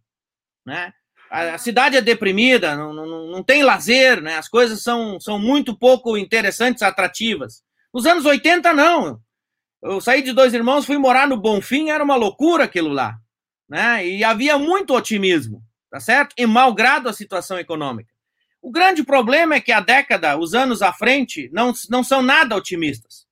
né? 0.65 0.93
A, 1.29 1.57
cidade 1.57 1.97
é 1.97 2.01
deprimida, 2.01 2.77
não, 2.77 2.93
não, 2.93 3.27
não 3.27 3.43
tem 3.43 3.61
lazer, 3.61 4.21
né? 4.21 4.37
As 4.37 4.47
coisas 4.47 4.81
são, 4.81 5.19
são 5.19 5.37
muito 5.37 5.77
pouco 5.77 6.17
interessantes, 6.17 6.81
atrativas. 6.81 7.61
Nos 7.93 8.05
anos 8.05 8.23
80, 8.23 8.71
não. 8.73 9.19
Eu 9.83 9.99
saí 9.99 10.21
de 10.21 10.31
dois 10.31 10.53
irmãos, 10.53 10.85
fui 10.85 10.97
morar 10.97 11.27
no 11.27 11.35
Bonfim, 11.35 11.89
era 11.89 12.03
uma 12.03 12.15
loucura 12.15 12.63
aquilo 12.63 12.89
lá. 12.89 13.17
Né? 13.67 14.07
E 14.07 14.23
havia 14.23 14.57
muito 14.57 14.95
otimismo, 14.95 15.61
tá 15.91 15.99
certo? 15.99 16.33
E 16.37 16.45
malgrado 16.45 17.09
a 17.09 17.13
situação 17.13 17.59
econômica. 17.59 18.09
O 18.61 18.71
grande 18.71 19.03
problema 19.03 19.55
é 19.55 19.61
que 19.61 19.71
a 19.71 19.79
década, 19.79 20.37
os 20.37 20.53
anos 20.53 20.81
à 20.81 20.91
frente, 20.91 21.49
não, 21.53 21.73
não 21.89 22.03
são 22.03 22.21
nada 22.21 22.55
otimistas. 22.55 23.25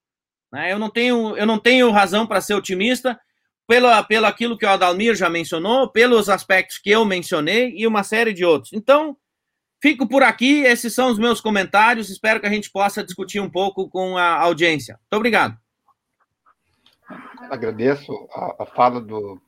Né? 0.51 0.71
Eu, 0.71 0.80
não 0.80 0.89
tenho, 0.89 1.36
eu 1.36 1.45
não 1.45 1.59
tenho 1.59 1.91
razão 1.91 2.25
para 2.25 2.41
ser 2.41 2.53
otimista 2.53 3.19
pelo, 3.67 4.03
pelo 4.05 4.25
aquilo 4.25 4.57
que 4.57 4.65
o 4.65 4.69
Adalmir 4.69 5.15
já 5.15 5.30
mencionou, 5.30 5.89
pelos 5.89 6.30
aspectos 6.30 6.78
que 6.78 6.89
eu 6.89 7.03
mencionei 7.03 7.73
e 7.75 7.86
uma 7.86 8.03
série 8.03 8.34
de 8.34 8.45
outros. 8.45 8.71
Então, 8.71 9.17
fico 9.82 10.07
por 10.07 10.23
aqui. 10.23 10.61
Esses 10.61 10.93
são 10.93 11.11
os 11.11 11.19
meus 11.19 11.41
comentários. 11.41 12.09
Espero 12.09 12.39
que 12.39 12.47
a 12.47 12.51
gente 12.51 12.71
possa 12.71 13.03
discutir 13.03 13.41
um 13.41 13.49
pouco 13.49 13.89
com 13.89 14.17
a 14.17 14.39
audiência. 14.39 14.93
Muito 14.93 15.17
obrigado. 15.17 15.57
Agradeço 17.49 18.11
a, 18.34 18.63
a 18.63 18.65
fala 18.65 19.01
do 19.01 19.41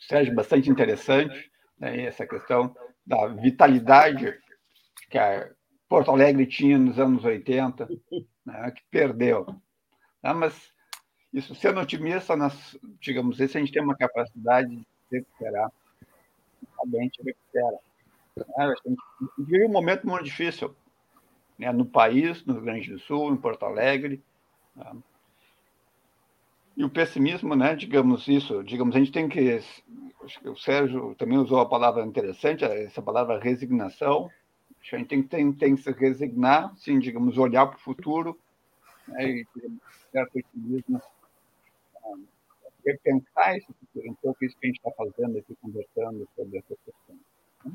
Sérgio, 0.00 0.34
bastante 0.34 0.70
interessante, 0.70 1.50
né, 1.78 2.04
essa 2.04 2.26
questão 2.26 2.74
da 3.06 3.28
vitalidade 3.28 4.34
que 5.16 5.18
a 5.18 5.50
Porto 5.88 6.10
Alegre 6.10 6.46
tinha 6.46 6.78
nos 6.78 6.98
anos 6.98 7.24
80, 7.24 7.88
né, 8.44 8.70
que 8.70 8.82
perdeu. 8.90 9.46
Né, 10.22 10.32
mas 10.34 10.70
isso, 11.32 11.54
sendo 11.54 11.80
otimista, 11.80 12.36
nós, 12.36 12.78
digamos, 13.00 13.38
se 13.38 13.44
a 13.44 13.46
gente 13.46 13.72
tem 13.72 13.82
uma 13.82 13.96
capacidade 13.96 14.68
de 14.76 14.86
recuperar, 15.10 15.72
a 16.78 16.86
gente 16.86 17.22
recupera. 17.22 17.78
Né, 18.36 18.44
a 18.58 18.88
gente 18.88 19.00
vive 19.38 19.64
um 19.64 19.72
momento 19.72 20.06
muito 20.06 20.24
difícil 20.24 20.76
né, 21.58 21.72
no 21.72 21.86
país, 21.86 22.44
no 22.44 22.54
Rio 22.54 22.62
Grande 22.62 22.92
do 22.92 22.98
Sul, 22.98 23.32
em 23.32 23.36
Porto 23.38 23.64
Alegre. 23.64 24.22
Né, 24.74 24.92
e 26.76 26.84
o 26.84 26.90
pessimismo, 26.90 27.56
né, 27.56 27.74
digamos 27.74 28.28
isso, 28.28 28.62
digamos, 28.62 28.94
a 28.94 28.98
gente 28.98 29.12
tem 29.12 29.30
que. 29.30 29.62
O 30.44 30.56
Sérgio 30.56 31.14
também 31.14 31.38
usou 31.38 31.60
a 31.60 31.66
palavra 31.66 32.04
interessante, 32.04 32.64
essa 32.64 33.00
palavra 33.00 33.40
resignação. 33.40 34.28
A 34.94 34.98
gente 34.98 35.08
tem, 35.08 35.22
tem, 35.22 35.52
tem 35.52 35.76
que 35.76 35.82
se 35.82 35.90
resignar, 35.90 36.74
sim, 36.76 36.98
digamos, 36.98 37.38
olhar 37.38 37.66
para 37.66 37.76
o 37.76 37.80
futuro, 37.80 38.38
né, 39.08 39.26
e 39.26 39.46
certo 40.12 40.38
otimismo, 40.38 41.00
repensar 42.84 43.56
esse 43.56 43.66
futuro, 43.66 44.10
um 44.10 44.14
pouco 44.14 44.44
isso 44.44 44.56
que 44.58 44.66
a 44.66 44.68
gente 44.68 44.76
está 44.76 44.90
fazendo 44.92 45.38
aqui, 45.38 45.56
conversando 45.60 46.28
sobre 46.36 46.58
essa 46.58 46.74
questão. 46.84 47.16
Né. 47.64 47.72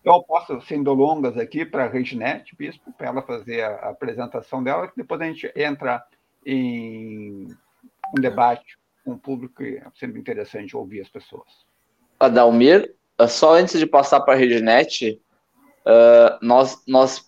Então, 0.00 0.14
eu 0.14 0.22
passo, 0.22 0.60
sem 0.62 0.82
delongas, 0.82 1.36
aqui 1.36 1.64
para 1.64 1.84
a 1.84 1.88
Reginete 1.88 2.56
Bispo, 2.56 2.92
para 2.92 3.08
ela 3.08 3.22
fazer 3.22 3.62
a, 3.62 3.90
apresentação 3.90 4.62
dela, 4.62 4.88
que 4.88 4.96
depois 4.96 5.20
a 5.20 5.24
gente 5.24 5.52
entra 5.54 6.04
em 6.46 7.48
um 8.16 8.20
debate 8.20 8.78
com 9.04 9.12
o 9.12 9.18
público 9.18 9.62
é 9.62 9.82
sempre 9.94 10.20
interessante 10.20 10.76
ouvir 10.76 11.00
as 11.00 11.08
pessoas. 11.08 11.66
Adalmir, 12.18 12.94
só 13.28 13.54
antes 13.54 13.78
de 13.78 13.86
passar 13.86 14.20
para 14.20 14.34
a 14.34 14.36
Reginet, 14.36 15.20
uh, 15.86 16.38
nós, 16.40 16.82
nós, 16.86 17.18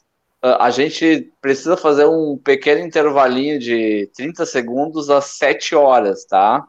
uh, 0.42 0.59
a 0.61 0.70
gente 0.70 1.32
precisa 1.40 1.76
fazer 1.76 2.07
um 2.07 2.36
pequeno 2.36 2.80
intervalinho 2.80 3.59
de 3.59 4.11
30 4.14 4.46
segundos 4.46 5.11
às 5.11 5.24
7 5.36 5.74
horas, 5.74 6.24
tá? 6.24 6.66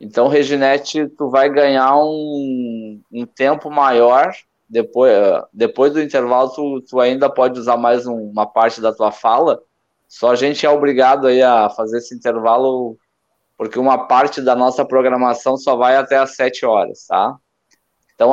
Então, 0.00 0.28
Reginete, 0.28 1.08
tu 1.08 1.30
vai 1.30 1.48
ganhar 1.48 1.96
um, 1.96 3.00
um 3.12 3.24
tempo 3.24 3.70
maior. 3.70 4.32
Depois, 4.68 5.12
uh, 5.12 5.46
depois 5.52 5.92
do 5.92 6.02
intervalo, 6.02 6.50
tu, 6.50 6.80
tu 6.82 7.00
ainda 7.00 7.28
pode 7.30 7.58
usar 7.58 7.76
mais 7.76 8.06
um, 8.06 8.16
uma 8.16 8.46
parte 8.46 8.80
da 8.80 8.92
tua 8.92 9.12
fala. 9.12 9.62
Só 10.08 10.30
a 10.30 10.36
gente 10.36 10.66
é 10.66 10.70
obrigado 10.70 11.26
aí 11.26 11.42
a 11.42 11.70
fazer 11.70 11.98
esse 11.98 12.14
intervalo 12.14 12.96
porque 13.62 13.78
uma 13.78 14.08
parte 14.08 14.40
da 14.40 14.56
nossa 14.56 14.84
programação 14.84 15.56
só 15.56 15.76
vai 15.76 15.96
até 15.96 16.16
às 16.16 16.34
7 16.34 16.66
horas, 16.66 17.06
tá? 17.06 17.36
Então, 18.12 18.32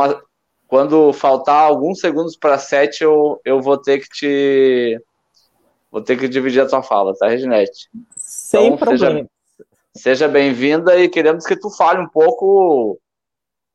quando 0.70 1.12
faltar 1.12 1.64
alguns 1.64 2.00
segundos 2.00 2.38
para 2.38 2.60
7, 2.60 3.04
eu, 3.04 3.42
eu 3.44 3.60
vou 3.60 3.76
ter 3.76 4.00
que 4.00 4.08
te. 4.08 5.02
Vou 5.90 6.00
ter 6.00 6.16
que 6.16 6.28
dividir 6.28 6.62
a 6.62 6.68
tua 6.68 6.84
fala, 6.84 7.16
tá, 7.18 7.28
Reginete? 7.28 7.90
Sem 8.16 8.68
então, 8.68 8.78
problema. 8.78 9.20
Seja, 9.20 9.30
seja 9.96 10.28
bem-vinda 10.28 10.96
e 10.96 11.10
queremos 11.10 11.44
que 11.44 11.60
tu 11.60 11.72
fale 11.72 12.00
um 12.00 12.08
pouco 12.08 13.02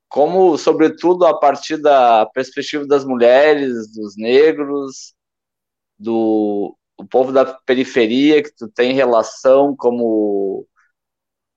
como, 0.08 0.56
sobretudo, 0.56 1.26
a 1.26 1.36
partir 1.36 1.78
da 1.78 2.26
perspectiva 2.26 2.86
das 2.86 3.04
mulheres, 3.04 3.92
dos 3.92 4.16
negros, 4.16 5.14
do, 5.98 6.76
do 6.96 7.04
povo 7.08 7.32
da 7.32 7.44
periferia, 7.66 8.40
que 8.40 8.54
tu 8.54 8.68
tem 8.68 8.92
relação 8.92 9.74
como 9.74 10.64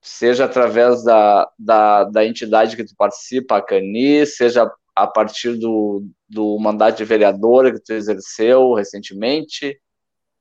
seja 0.02 0.46
através 0.46 1.04
da, 1.04 1.48
da, 1.60 2.06
da 2.06 2.26
entidade 2.26 2.76
que 2.76 2.84
tu 2.84 2.96
participa, 2.98 3.58
a 3.58 3.62
CANI, 3.62 4.26
seja 4.26 4.68
a 4.98 5.06
partir 5.06 5.56
do, 5.58 6.04
do 6.28 6.58
mandato 6.58 6.98
de 6.98 7.06
vereadora 7.06 7.72
que 7.72 7.80
tu 7.80 7.94
exerceu 7.94 8.74
recentemente, 8.74 9.80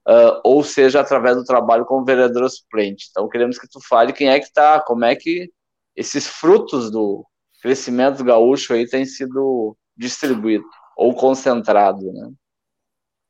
uh, 0.09 0.41
ou 0.43 0.65
seja 0.65 1.01
através 1.01 1.37
do 1.37 1.45
trabalho 1.45 1.85
como 1.85 2.07
vereadora 2.07 2.49
suplente. 2.49 3.09
Então, 3.11 3.29
queremos 3.29 3.59
que 3.59 3.69
tu 3.69 3.79
fale 3.87 4.15
quem 4.15 4.31
é 4.31 4.41
que 4.41 4.47
está, 4.47 4.81
como 4.81 5.05
é 5.05 5.15
que 5.15 5.51
esses 5.95 6.27
frutos 6.27 6.91
do 6.91 7.23
crescimento 7.61 8.25
gaúcho 8.25 8.73
aí 8.73 8.89
têm 8.89 9.05
sido 9.05 9.77
distribuídos 9.95 10.67
ou 10.97 11.15
concentrados, 11.15 12.05
né? 12.15 12.33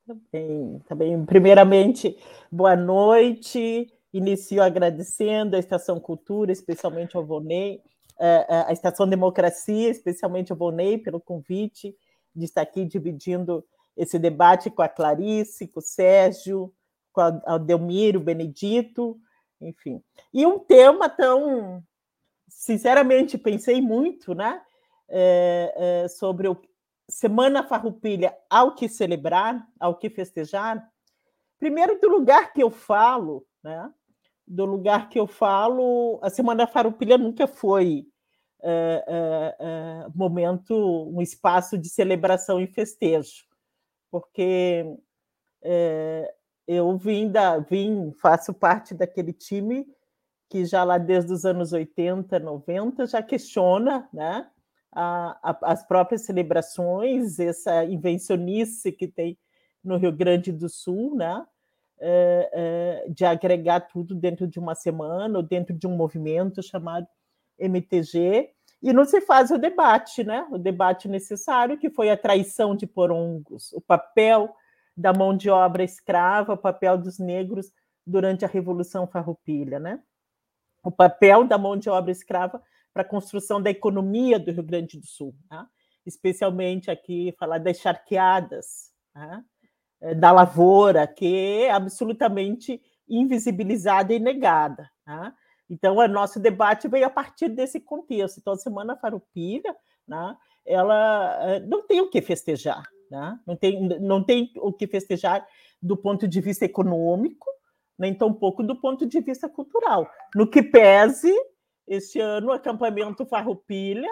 Tá 0.07 0.15
bem, 0.33 0.81
tá 0.89 0.95
bem. 0.95 1.25
Primeiramente, 1.25 2.17
boa 2.53 2.77
noite. 2.77 3.93
Inicio 4.13 4.63
agradecendo 4.63 5.57
a 5.57 5.59
Estação 5.59 5.99
Cultura, 5.99 6.53
especialmente 6.53 7.17
ao 7.17 7.27
Vonei, 7.27 7.81
eh, 8.19 8.47
eh, 8.49 8.65
a 8.69 8.73
Estação 8.73 9.07
Democracia, 9.09 9.91
especialmente 9.91 10.51
ao 10.51 10.59
Vonei, 10.59 10.97
pelo 10.99 11.21
convite 11.21 11.97
de 12.35 12.45
estar 12.45 12.63
aqui 12.63 12.85
dividindo 12.85 13.65
esse 13.97 14.19
debate 14.19 14.71
com 14.71 14.83
a 14.83 14.89
Clarice, 14.89 15.69
com 15.69 15.81
o 15.81 15.83
Sérgio, 15.83 16.73
com 17.13 17.23
o 17.23 17.59
Delmiro, 17.59 18.21
o 18.21 18.23
Benedito, 18.23 19.19
enfim. 19.61 20.03
E 20.33 20.45
um 20.47 20.59
tema 20.59 21.09
tão. 21.09 21.83
Sinceramente, 22.49 23.39
pensei 23.39 23.81
muito 23.81 24.35
né, 24.35 24.63
é, 25.09 25.75
é, 26.05 26.09
sobre 26.09 26.49
o 26.49 26.57
Semana 27.09 27.63
Farroupilha, 27.63 28.37
ao 28.51 28.75
que 28.75 28.89
celebrar, 28.89 29.67
ao 29.79 29.97
que 29.97 30.11
festejar. 30.11 30.91
Primeiro, 31.59 31.99
do 32.01 32.09
lugar 32.09 32.53
que 32.53 32.63
eu 32.63 32.71
falo, 32.71 33.47
né? 33.63 33.91
Do 34.47 34.65
lugar 34.65 35.09
que 35.09 35.19
eu 35.19 35.27
falo, 35.27 36.19
a 36.23 36.31
Semana 36.31 36.67
Farroupilha 36.67 37.19
nunca 37.19 37.47
foi 37.47 38.07
é, 38.63 39.05
é, 39.07 39.57
é, 39.59 40.07
momento, 40.15 40.75
um 41.09 41.21
espaço 41.21 41.77
de 41.77 41.89
celebração 41.89 42.61
e 42.61 42.67
festejo, 42.67 43.45
porque 44.11 44.85
eu 46.67 46.97
vim, 46.97 47.29
da, 47.29 47.59
vim, 47.59 48.13
faço 48.21 48.55
parte 48.55 48.95
daquele 48.95 49.33
time 49.33 49.87
que 50.49 50.65
já 50.65 50.85
lá 50.85 50.99
desde 50.99 51.33
os 51.33 51.45
anos 51.45 51.73
80, 51.73 52.39
90 52.39 53.07
já 53.07 53.23
questiona 53.23 54.09
né, 54.13 54.49
a, 54.93 55.39
a, 55.43 55.73
as 55.73 55.87
próprias 55.87 56.23
celebrações, 56.23 57.39
essa 57.39 57.85
invencionice 57.85 58.93
que 58.93 59.09
tem 59.09 59.39
no 59.83 59.97
Rio 59.97 60.13
Grande 60.13 60.53
do 60.53 60.69
Sul, 60.69 61.15
né? 61.17 61.45
Eh, 61.99 62.51
eh, 62.53 63.07
de 63.09 63.25
agregar 63.25 63.81
tudo 63.81 64.15
dentro 64.15 64.47
de 64.47 64.59
uma 64.59 64.75
semana 64.75 65.39
ou 65.39 65.43
dentro 65.43 65.75
de 65.75 65.87
um 65.87 65.97
movimento 65.97 66.63
chamado 66.63 67.07
MTG, 67.59 68.51
e 68.83 68.93
não 68.93 69.07
se 69.07 69.23
faz 69.23 69.51
o 69.51 69.57
debate, 69.57 70.23
né? 70.23 70.47
O 70.51 70.59
debate 70.59 71.09
necessário, 71.09 71.79
que 71.79 71.89
foi 71.89 72.11
a 72.11 72.17
traição 72.17 72.77
de 72.77 72.87
porongos, 72.87 73.73
o 73.73 73.81
papel 73.81 74.55
da 74.95 75.13
mão 75.13 75.35
de 75.35 75.49
obra 75.49 75.83
escrava, 75.83 76.53
o 76.53 76.59
papel 76.59 76.99
dos 76.99 77.19
negros 77.19 77.73
durante 78.07 78.45
a 78.45 78.49
Revolução 78.49 79.07
Farroupilha, 79.07 79.79
né? 79.79 79.99
O 80.85 80.91
papel 80.91 81.45
da 81.45 81.57
mão 81.57 81.79
de 81.79 81.89
obra 81.89 82.13
escrava 82.13 82.63
para 82.93 83.03
a 83.03 83.09
construção 83.09 83.61
da 83.61 83.71
economia 83.71 84.39
do 84.39 84.53
Rio 84.53 84.63
Grande 84.63 84.99
do 84.99 85.07
Sul, 85.07 85.35
né? 85.51 85.67
especialmente 86.05 86.91
aqui 86.91 87.35
falar 87.39 87.59
das 87.59 87.79
charqueadas, 87.79 88.93
né? 89.15 89.43
Eh, 90.07 90.15
da 90.15 90.31
lavoura, 90.31 91.07
que 91.07 91.63
é 91.63 91.71
absolutamente 91.71 92.81
invisibilizada 93.09 94.15
e 94.15 94.21
negada. 94.21 94.89
Né? 95.07 95.33
Então, 95.69 95.97
o 95.97 96.09
nosso 96.09 96.39
debate 96.39 96.87
veio 96.87 97.07
a 97.07 97.11
partir 97.11 97.49
desse 97.49 97.81
contexto. 97.81 98.39
Então, 98.39 98.53
a 98.53 98.57
Semana 98.57 98.97
Farroupilha, 98.97 99.75
né, 100.07 100.37
ela 100.65 101.39
eh, 101.43 101.61
não 101.61 101.85
tem 101.87 102.01
o 102.01 102.09
que 102.09 102.23
festejar, 102.23 102.85
né? 103.11 103.39
não, 103.47 103.57
tem, 103.57 103.89
não 104.01 104.23
tem 104.23 104.53
o 104.59 104.73
que 104.73 104.87
festejar 104.87 105.47
do 105.83 105.97
ponto 105.97 106.29
de 106.29 106.41
vista 106.41 106.65
econômico, 106.65 107.47
nem 107.99 108.15
tampouco 108.15 108.63
do 108.63 108.81
ponto 108.81 109.07
de 109.07 109.21
vista 109.21 109.49
cultural. 109.49 110.09
No 110.35 110.49
que 110.49 110.63
pese, 110.63 111.33
este 111.87 112.21
ano, 112.21 112.49
o 112.49 112.53
acampamento 112.53 113.27
Farroupilha 113.27 114.11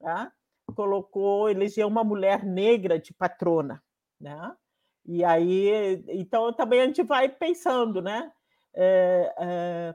né, 0.00 0.30
colocou, 0.74 1.48
elegeu 1.48 1.86
uma 1.86 2.02
mulher 2.02 2.44
negra 2.44 2.98
de 2.98 3.12
patrona, 3.14 3.82
né? 4.20 4.56
E 5.06 5.24
aí, 5.24 6.02
então 6.08 6.52
também 6.52 6.80
a 6.80 6.86
gente 6.86 7.02
vai 7.02 7.28
pensando, 7.28 8.02
né? 8.02 8.32
É, 8.74 9.34
é, 9.38 9.94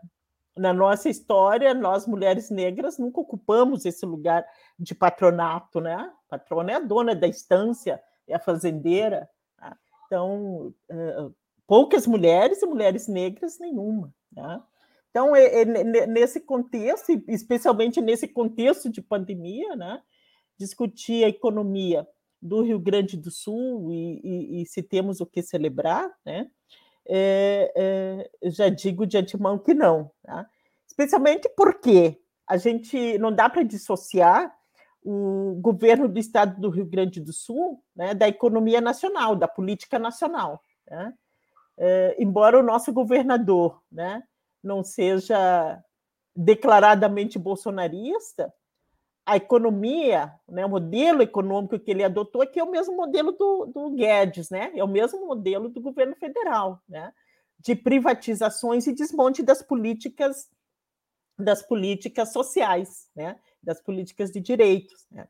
na 0.55 0.73
nossa 0.73 1.09
história, 1.09 1.73
nós 1.73 2.07
mulheres 2.07 2.49
negras 2.49 2.97
nunca 2.97 3.19
ocupamos 3.19 3.85
esse 3.85 4.05
lugar 4.05 4.45
de 4.79 4.95
patronato, 4.95 5.79
né? 5.79 6.11
patrona 6.29 6.71
é 6.71 6.75
a 6.75 6.79
dona 6.79 7.13
da 7.13 7.27
estância, 7.27 8.01
é 8.27 8.35
a 8.35 8.39
fazendeira. 8.39 9.29
Tá? 9.57 9.77
Então, 10.05 10.73
uh, 10.89 11.35
poucas 11.67 12.07
mulheres 12.07 12.61
e 12.61 12.65
mulheres 12.65 13.07
negras 13.07 13.59
nenhuma. 13.59 14.13
Né? 14.31 14.61
Então, 15.09 15.35
é, 15.35 15.61
é, 15.61 15.65
nesse 16.07 16.39
contexto, 16.39 17.11
especialmente 17.27 18.01
nesse 18.01 18.27
contexto 18.27 18.89
de 18.89 19.01
pandemia, 19.01 19.75
né? 19.75 20.01
discutir 20.57 21.23
a 21.25 21.29
economia 21.29 22.07
do 22.41 22.61
Rio 22.61 22.79
Grande 22.79 23.15
do 23.17 23.29
Sul 23.29 23.91
e, 23.91 24.21
e, 24.23 24.61
e 24.61 24.65
se 24.65 24.81
temos 24.81 25.21
o 25.21 25.25
que 25.25 25.41
celebrar, 25.41 26.09
né? 26.25 26.49
É, 27.07 27.73
é, 28.43 28.49
já 28.49 28.69
digo 28.69 29.07
de 29.07 29.17
antemão 29.17 29.57
que 29.57 29.73
não, 29.73 30.11
tá? 30.23 30.47
especialmente 30.87 31.49
porque 31.57 32.21
a 32.47 32.57
gente 32.57 33.17
não 33.17 33.33
dá 33.33 33.49
para 33.49 33.63
dissociar 33.63 34.55
o 35.03 35.55
governo 35.59 36.07
do 36.07 36.19
estado 36.19 36.59
do 36.61 36.69
Rio 36.69 36.85
Grande 36.85 37.19
do 37.19 37.33
Sul 37.33 37.83
né, 37.95 38.13
da 38.13 38.27
economia 38.27 38.79
nacional, 38.79 39.35
da 39.35 39.47
política 39.47 39.97
nacional. 39.97 40.63
Né? 40.87 41.13
É, 41.77 42.15
embora 42.19 42.59
o 42.59 42.63
nosso 42.63 42.93
governador 42.93 43.81
né, 43.91 44.21
não 44.63 44.83
seja 44.83 45.83
declaradamente 46.35 47.39
bolsonarista, 47.39 48.53
a 49.25 49.37
economia, 49.37 50.33
né, 50.49 50.65
o 50.65 50.69
modelo 50.69 51.21
econômico 51.21 51.79
que 51.79 51.91
ele 51.91 52.03
adotou, 52.03 52.45
que 52.47 52.59
é 52.59 52.63
o 52.63 52.71
mesmo 52.71 52.95
modelo 52.95 53.31
do, 53.31 53.65
do 53.67 53.91
Guedes, 53.91 54.49
né, 54.49 54.71
é 54.75 54.83
o 54.83 54.87
mesmo 54.87 55.25
modelo 55.25 55.69
do 55.69 55.79
governo 55.79 56.15
federal, 56.15 56.81
né, 56.89 57.13
de 57.59 57.75
privatizações 57.75 58.87
e 58.87 58.93
desmonte 58.93 59.43
das 59.43 59.61
políticas 59.61 60.49
das 61.37 61.63
políticas 61.63 62.31
sociais, 62.31 63.09
né, 63.15 63.39
das 63.63 63.81
políticas 63.81 64.31
de 64.31 64.39
direitos. 64.39 65.07
Né? 65.11 65.27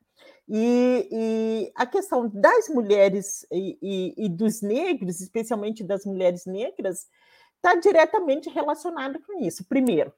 E, 0.47 1.07
e, 1.11 1.71
a 1.75 1.85
questão 1.85 2.29
das 2.29 2.67
mulheres 2.69 3.45
e, 3.51 3.77
e, 3.81 4.25
e, 4.25 4.29
dos 4.29 4.61
negros, 4.61 5.21
especialmente 5.21 5.83
das 5.83 6.05
mulheres 6.05 6.45
negras, 6.45 7.07
está 7.55 7.75
diretamente 7.75 8.49
relacionada 8.49 9.19
com 9.19 9.39
isso. 9.39 9.63
Primeiro, 9.65 10.11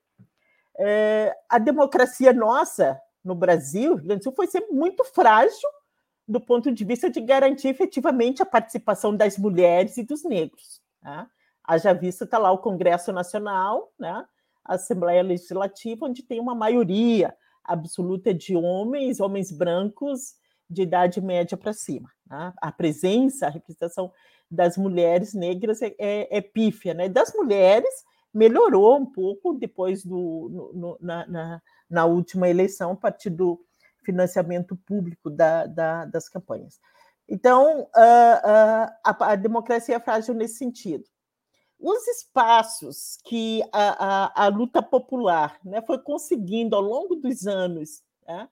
é, 0.79 1.35
a 1.47 1.59
democracia 1.59 2.33
nossa 2.33 2.99
no 3.23 3.35
Brasil, 3.35 3.97
no 4.03 4.21
Sul, 4.21 4.33
foi 4.35 4.47
sempre 4.47 4.73
muito 4.73 5.03
frágil 5.03 5.69
do 6.27 6.39
ponto 6.39 6.71
de 6.71 6.85
vista 6.85 7.09
de 7.09 7.19
garantir 7.21 7.67
efetivamente 7.67 8.41
a 8.41 8.45
participação 8.45 9.15
das 9.15 9.37
mulheres 9.37 9.97
e 9.97 10.03
dos 10.03 10.23
negros. 10.23 10.81
Né? 11.01 11.27
Haja 11.63 11.93
visto 11.93 12.23
está 12.23 12.37
lá 12.37 12.51
o 12.51 12.59
Congresso 12.59 13.11
Nacional, 13.11 13.91
né? 13.99 14.25
a 14.63 14.75
Assembleia 14.75 15.21
Legislativa, 15.21 16.05
onde 16.05 16.23
tem 16.23 16.39
uma 16.39 16.55
maioria 16.55 17.35
absoluta 17.63 18.33
de 18.33 18.55
homens, 18.55 19.19
homens 19.19 19.51
brancos 19.51 20.35
de 20.69 20.81
idade 20.81 21.21
média 21.21 21.57
para 21.57 21.73
cima. 21.73 22.09
Né? 22.29 22.53
A 22.61 22.71
presença, 22.71 23.47
a 23.47 23.49
representação 23.49 24.11
das 24.49 24.77
mulheres 24.77 25.33
negras 25.33 25.81
é, 25.81 25.93
é, 25.97 26.37
é, 26.37 26.41
pífia. 26.41 26.93
Né? 26.93 27.09
Das 27.09 27.33
mulheres, 27.33 27.89
melhorou 28.33 28.97
um 28.97 29.05
pouco 29.05 29.53
depois 29.53 30.03
do, 30.03 30.49
no, 30.49 30.73
no, 30.73 30.97
na, 30.99 31.27
na, 31.27 31.61
na, 31.89 32.05
última 32.05 32.49
eleição, 32.49 32.91
a 32.91 32.95
partir 32.95 33.29
do 33.29 33.59
financiamento 34.03 34.75
público 34.75 35.29
da, 35.29 35.65
da, 35.65 36.05
das 36.05 36.27
campanhas. 36.27 36.79
Então, 37.29 37.87
a, 37.95 38.93
a, 39.03 39.31
a 39.31 39.35
democracia 39.35 39.95
é 39.95 39.99
frágil 39.99 40.33
nesse 40.33 40.55
sentido 40.55 41.05
os 41.83 42.07
espaços 42.07 43.17
que 43.25 43.61
a, 43.73 44.23
a, 44.23 44.45
a 44.45 44.47
luta 44.47 44.81
popular 44.81 45.59
né, 45.65 45.81
foi 45.81 45.99
conseguindo 45.99 46.77
ao 46.77 46.81
longo 46.81 47.13
dos 47.13 47.45
anos 47.45 48.01
né, 48.25 48.47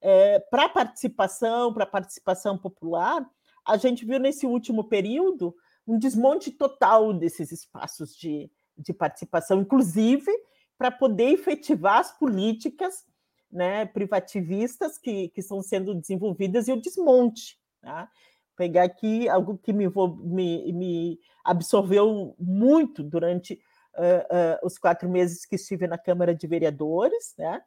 é, 0.00 0.38
para 0.38 0.68
participação, 0.68 1.74
para 1.74 1.84
participação 1.84 2.56
popular, 2.56 3.28
a 3.66 3.76
gente 3.76 4.04
viu 4.04 4.20
nesse 4.20 4.46
último 4.46 4.84
período 4.84 5.52
um 5.84 5.98
desmonte 5.98 6.52
total 6.52 7.12
desses 7.12 7.50
espaços 7.50 8.16
de, 8.16 8.48
de 8.76 8.92
participação, 8.92 9.60
inclusive 9.60 10.30
para 10.78 10.90
poder 10.90 11.30
efetivar 11.30 11.98
as 11.98 12.16
políticas 12.18 13.04
né, 13.50 13.86
privativistas 13.86 14.98
que, 14.98 15.28
que 15.28 15.40
estão 15.40 15.62
sendo 15.62 15.94
desenvolvidas 15.94 16.68
e 16.68 16.72
o 16.72 16.80
desmonte. 16.80 17.58
Tá? 17.80 18.10
pegar 18.56 18.84
aqui 18.84 19.28
algo 19.28 19.58
que 19.58 19.72
me, 19.72 19.86
me, 20.24 20.72
me 20.72 21.20
absorveu 21.44 22.34
muito 22.38 23.02
durante 23.02 23.60
uh, 23.94 24.64
uh, 24.64 24.66
os 24.66 24.78
quatro 24.78 25.08
meses 25.08 25.44
que 25.44 25.56
estive 25.56 25.86
na 25.86 25.98
Câmara 25.98 26.34
de 26.34 26.46
Vereadores, 26.46 27.34
né? 27.38 27.60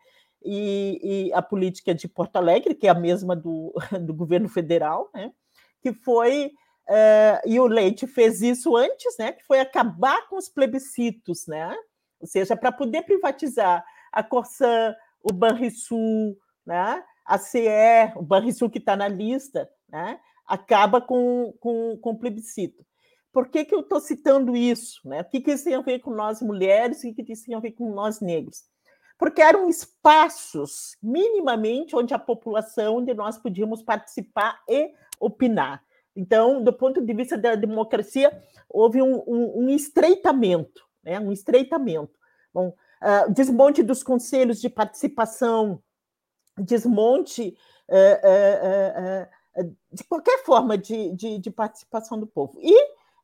E, 0.43 1.27
e, 1.27 1.33
a 1.33 1.41
política 1.41 1.93
de 1.93 2.07
Porto 2.07 2.37
Alegre, 2.37 2.73
que 2.73 2.87
é 2.87 2.89
a 2.89 2.95
mesma 2.95 3.35
do, 3.35 3.73
do 4.01 4.13
governo 4.13 4.47
federal, 4.47 5.09
né? 5.13 5.33
que 5.81 5.91
foi, 5.91 6.51
uh, 6.89 7.39
e 7.45 7.59
o 7.59 7.67
Leite 7.67 8.07
fez 8.07 8.41
isso 8.41 8.75
antes, 8.75 9.15
né? 9.17 9.31
que 9.31 9.45
foi 9.45 9.59
acabar 9.59 10.27
com 10.27 10.37
os 10.37 10.49
plebiscitos, 10.49 11.45
né? 11.47 11.75
ou 12.19 12.27
seja, 12.27 12.57
para 12.57 12.71
poder 12.71 13.03
privatizar 13.03 13.83
a 14.11 14.23
Corsã, 14.23 14.95
o 15.23 15.31
Banrisul, 15.31 16.37
né? 16.65 17.03
a 17.25 17.37
CE, 17.37 18.11
o 18.15 18.23
Banrisul 18.23 18.69
que 18.69 18.79
está 18.79 18.95
na 18.95 19.07
lista, 19.07 19.69
né? 19.87 20.19
acaba 20.47 20.99
com, 20.99 21.53
com, 21.59 21.97
com 21.97 22.17
plebiscito. 22.17 22.83
Por 23.31 23.47
que, 23.49 23.63
que 23.63 23.75
eu 23.75 23.81
estou 23.81 23.99
citando 23.99 24.55
isso? 24.55 25.07
Né? 25.07 25.21
O 25.21 25.25
que, 25.25 25.39
que 25.39 25.51
isso 25.51 25.63
tem 25.63 25.75
a 25.75 25.81
ver 25.81 25.99
com 25.99 26.09
nós 26.09 26.41
mulheres 26.41 27.03
e 27.03 27.11
o 27.11 27.15
que 27.15 27.31
isso 27.31 27.45
tem 27.45 27.53
a 27.53 27.59
ver 27.59 27.73
com 27.73 27.93
nós 27.93 28.19
negros? 28.19 28.63
Porque 29.19 29.41
eram 29.41 29.69
espaços, 29.69 30.97
minimamente, 31.03 31.95
onde 31.95 32.13
a 32.13 32.19
população, 32.19 32.97
onde 32.97 33.13
nós 33.13 33.37
podíamos 33.37 33.83
participar 33.83 34.59
e 34.67 34.91
opinar. 35.19 35.83
Então, 36.15 36.63
do 36.63 36.73
ponto 36.73 37.01
de 37.01 37.13
vista 37.13 37.37
da 37.37 37.55
democracia, 37.55 38.31
houve 38.69 39.01
um, 39.01 39.23
um, 39.27 39.63
um 39.63 39.69
estreitamento, 39.69 40.83
né? 41.03 41.19
um 41.19 41.31
estreitamento. 41.31 42.17
Bom, 42.53 42.69
uh, 42.69 43.31
desmonte 43.31 43.83
dos 43.83 44.03
conselhos 44.03 44.59
de 44.59 44.69
participação, 44.69 45.81
desmonte 46.57 47.55
uh, 47.87 49.63
uh, 49.63 49.75
de 49.91 50.03
qualquer 50.03 50.43
forma 50.43 50.77
de, 50.77 51.13
de, 51.15 51.39
de, 51.39 51.51
participação 51.51 52.19
do 52.19 52.27
povo. 52.27 52.59
E 52.61 52.73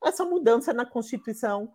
essa 0.03 0.25
mudança 0.25 0.73
na 0.73 0.85
Constituição 0.85 1.71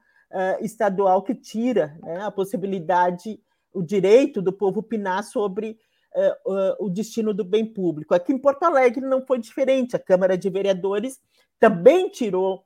estadual 0.61 1.25
que 1.25 1.35
tira 1.35 1.99
né, 2.01 2.23
a 2.23 2.31
possibilidade, 2.31 3.43
o 3.73 3.83
direito 3.83 4.41
do 4.41 4.53
povo 4.53 4.79
opinar 4.79 5.25
sobre 5.25 5.77
uh, 6.15 6.53
uh, 6.53 6.87
o 6.87 6.91
destino 6.91 7.33
do 7.33 7.45
bem 7.45 7.65
público. 7.65 8.15
Aqui 8.15 8.33
em 8.33 8.39
Porto 8.39 8.63
Alegre 8.65 9.01
não 9.01 9.25
foi 9.25 9.39
diferente. 9.39 9.97
A 9.97 10.01
Câmara 10.01 10.37
de 10.37 10.49
Vereadores 10.49 11.21
também 11.59 12.09
tirou, 12.09 12.65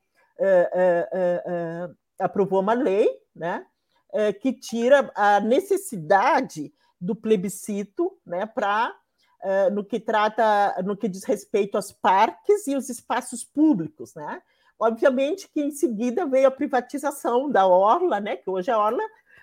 aprovou 2.19 2.61
uma 2.61 2.75
lei 2.75 3.09
né, 3.35 3.67
que 4.41 4.53
tira 4.53 5.11
a 5.17 5.41
necessidade 5.41 6.73
do 7.01 7.15
plebiscito 7.17 8.17
né, 8.25 8.47
para 8.47 8.95
uh, 9.45 9.71
no 9.73 9.85
que 9.85 10.01
trata, 10.01 10.83
no 10.83 10.97
que 10.97 11.09
diz 11.09 11.25
respeito 11.25 11.77
aos 11.77 11.93
parques 11.93 12.67
e 12.67 12.75
os 12.75 12.89
espaços 12.89 13.45
públicos, 13.45 14.15
né? 14.15 14.43
Obviamente 14.79 15.49
que 15.49 15.61
em 15.61 15.71
seguida 15.71 16.27
veio 16.27 16.49
a 16.49 16.51
privatização 16.51 17.51
da 17.51 17.67
orla, 17.67 18.19
né? 18.19 18.37
Que 18.37 18.51
hoje 18.51 18.71
a 18.71 18.79
orla 18.79 19.03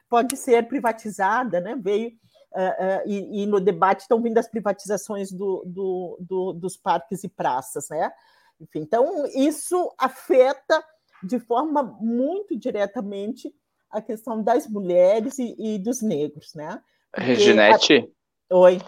pode 0.09 0.35
ser 0.35 0.67
privatizada, 0.67 1.61
né? 1.61 1.75
Veio 1.79 2.11
uh, 2.53 3.05
uh, 3.05 3.09
e, 3.09 3.43
e, 3.43 3.45
no 3.45 3.59
debate 3.59 4.01
estão 4.01 4.21
vindo 4.21 4.37
as 4.37 4.49
privatizações 4.49 5.31
do, 5.31 5.63
do, 5.65 6.17
do, 6.19 6.53
dos 6.53 6.77
parques 6.77 7.23
e 7.23 7.29
praças, 7.29 7.89
né? 7.89 8.11
Enfim, 8.59 8.79
então 8.79 9.25
isso 9.35 9.91
afeta 9.97 10.83
de 11.23 11.39
forma 11.39 11.83
muito 11.99 12.57
diretamente 12.57 13.53
a 13.89 14.01
questão 14.01 14.41
das 14.41 14.67
mulheres 14.67 15.37
e, 15.39 15.55
e 15.57 15.79
dos 15.79 16.01
negros, 16.01 16.53
né? 16.53 16.81
Porque 17.11 17.27
Reginete. 17.27 18.13
A... 18.49 18.57
Oi 18.57 18.79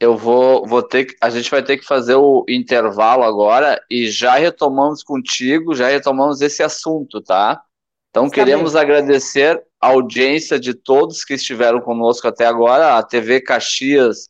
eu 0.00 0.16
vou, 0.16 0.66
vou 0.66 0.82
ter 0.82 1.14
a 1.20 1.28
gente 1.28 1.50
vai 1.50 1.62
ter 1.62 1.76
que 1.76 1.84
fazer 1.84 2.14
o 2.14 2.42
intervalo 2.48 3.22
agora 3.22 3.78
e 3.90 4.10
já 4.10 4.36
retomamos 4.36 5.02
contigo, 5.02 5.74
já 5.74 5.88
retomamos 5.88 6.40
esse 6.40 6.62
assunto, 6.62 7.20
tá? 7.20 7.62
Então 8.10 8.26
Está 8.26 8.34
queremos 8.34 8.72
bem. 8.72 8.82
agradecer 8.82 9.62
a 9.80 9.88
audiência 9.88 10.58
de 10.58 10.74
todos 10.74 11.24
que 11.24 11.34
estiveram 11.34 11.80
conosco 11.80 12.26
até 12.26 12.44
agora. 12.44 12.98
A 12.98 13.02
TV 13.02 13.40
Caxias 13.40 14.28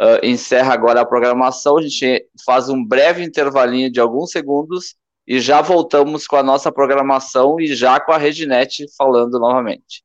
uh, 0.00 0.24
encerra 0.24 0.74
agora 0.74 1.00
a 1.00 1.06
programação. 1.06 1.78
A 1.78 1.82
gente 1.82 2.26
faz 2.44 2.68
um 2.68 2.84
breve 2.84 3.22
intervalinho 3.22 3.90
de 3.90 4.00
alguns 4.00 4.30
segundos 4.30 4.96
e 5.26 5.40
já 5.40 5.62
voltamos 5.62 6.26
com 6.26 6.36
a 6.36 6.42
nossa 6.42 6.70
programação 6.70 7.58
e 7.60 7.74
já 7.74 7.98
com 8.00 8.12
a 8.12 8.18
Rednet 8.18 8.84
falando 8.96 9.38
novamente. 9.38 10.04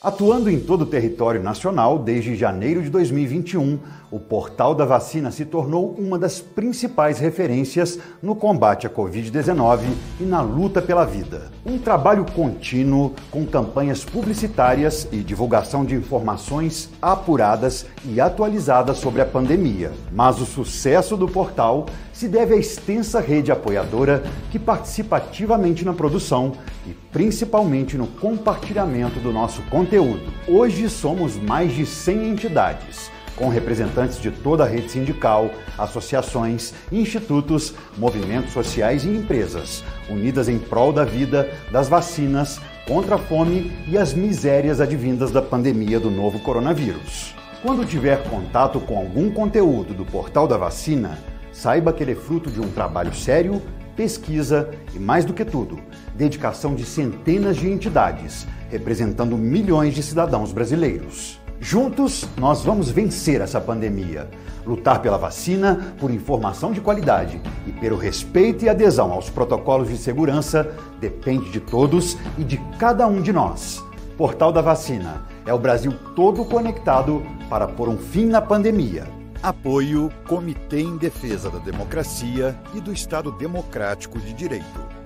Atuando 0.00 0.50
em 0.50 0.58
todo 0.58 0.82
o 0.82 0.86
território 0.86 1.42
nacional 1.42 1.98
desde 1.98 2.34
janeiro 2.34 2.82
de 2.82 2.90
2021, 2.90 3.78
o 4.12 4.20
portal 4.20 4.74
da 4.74 4.84
vacina 4.84 5.30
se 5.30 5.46
tornou 5.46 5.96
uma 5.98 6.18
das 6.18 6.38
principais 6.38 7.18
referências 7.18 7.98
no 8.22 8.36
combate 8.36 8.86
à 8.86 8.90
Covid-19 8.90 9.84
e 10.20 10.24
na 10.24 10.42
luta 10.42 10.82
pela 10.82 11.06
vida. 11.06 11.50
Um 11.64 11.78
trabalho 11.78 12.26
contínuo 12.34 13.14
com 13.30 13.46
campanhas 13.46 14.04
publicitárias 14.04 15.08
e 15.10 15.16
divulgação 15.20 15.82
de 15.82 15.94
informações 15.94 16.90
apuradas 17.00 17.86
e 18.04 18.20
atualizadas 18.20 18.98
sobre 18.98 19.22
a 19.22 19.26
pandemia. 19.26 19.92
Mas 20.12 20.38
o 20.42 20.44
sucesso 20.44 21.16
do 21.16 21.26
portal 21.26 21.86
se 22.12 22.28
deve 22.28 22.52
à 22.52 22.58
extensa 22.58 23.18
rede 23.18 23.50
apoiadora 23.50 24.22
que 24.50 24.58
participa 24.58 25.16
ativamente 25.16 25.86
na 25.86 25.94
produção 25.94 26.52
e 26.86 26.90
principalmente 27.10 27.96
no 27.96 28.06
compartilhamento 28.06 29.18
do 29.20 29.32
nosso 29.32 29.62
conteúdo. 29.70 30.30
Hoje 30.46 30.90
somos 30.90 31.36
mais 31.36 31.72
de 31.72 31.86
100 31.86 32.28
entidades 32.28 33.11
com 33.36 33.48
representantes 33.48 34.20
de 34.20 34.30
toda 34.30 34.64
a 34.64 34.66
rede 34.66 34.90
sindical, 34.90 35.50
associações, 35.78 36.74
institutos, 36.90 37.74
movimentos 37.96 38.52
sociais 38.52 39.04
e 39.04 39.08
empresas, 39.08 39.82
unidas 40.08 40.48
em 40.48 40.58
prol 40.58 40.92
da 40.92 41.04
vida, 41.04 41.50
das 41.70 41.88
vacinas, 41.88 42.60
contra 42.86 43.14
a 43.14 43.18
fome 43.18 43.72
e 43.86 43.96
as 43.96 44.12
misérias 44.12 44.80
advindas 44.80 45.30
da 45.30 45.40
pandemia 45.40 46.00
do 46.00 46.10
novo 46.10 46.38
coronavírus. 46.40 47.34
Quando 47.62 47.86
tiver 47.86 48.22
contato 48.24 48.80
com 48.80 48.96
algum 48.96 49.30
conteúdo 49.30 49.94
do 49.94 50.04
portal 50.04 50.48
da 50.48 50.56
vacina, 50.56 51.18
saiba 51.52 51.92
que 51.92 52.02
ele 52.02 52.12
é 52.12 52.16
fruto 52.16 52.50
de 52.50 52.60
um 52.60 52.68
trabalho 52.70 53.14
sério, 53.14 53.62
pesquisa 53.94 54.70
e, 54.94 54.98
mais 54.98 55.24
do 55.24 55.32
que 55.32 55.44
tudo, 55.44 55.78
dedicação 56.14 56.74
de 56.74 56.84
centenas 56.84 57.56
de 57.56 57.68
entidades, 57.68 58.46
representando 58.70 59.36
milhões 59.36 59.94
de 59.94 60.02
cidadãos 60.02 60.52
brasileiros. 60.52 61.41
Juntos, 61.64 62.28
nós 62.36 62.64
vamos 62.64 62.90
vencer 62.90 63.40
essa 63.40 63.60
pandemia. 63.60 64.28
Lutar 64.66 65.00
pela 65.00 65.16
vacina, 65.16 65.94
por 66.00 66.10
informação 66.10 66.72
de 66.72 66.80
qualidade 66.80 67.40
e 67.64 67.70
pelo 67.70 67.96
respeito 67.96 68.64
e 68.64 68.68
adesão 68.68 69.12
aos 69.12 69.30
protocolos 69.30 69.88
de 69.88 69.96
segurança 69.96 70.74
depende 71.00 71.50
de 71.50 71.60
todos 71.60 72.18
e 72.36 72.42
de 72.42 72.58
cada 72.80 73.06
um 73.06 73.22
de 73.22 73.32
nós. 73.32 73.80
Portal 74.18 74.50
da 74.50 74.60
Vacina 74.60 75.22
é 75.46 75.54
o 75.54 75.58
Brasil 75.58 75.94
todo 76.16 76.44
conectado 76.44 77.24
para 77.48 77.68
pôr 77.68 77.88
um 77.88 77.96
fim 77.96 78.26
na 78.26 78.42
pandemia. 78.42 79.06
Apoio 79.40 80.10
Comitê 80.26 80.80
em 80.80 80.96
Defesa 80.96 81.48
da 81.48 81.58
Democracia 81.60 82.58
e 82.74 82.80
do 82.80 82.92
Estado 82.92 83.30
Democrático 83.30 84.18
de 84.18 84.32
Direito. 84.32 85.01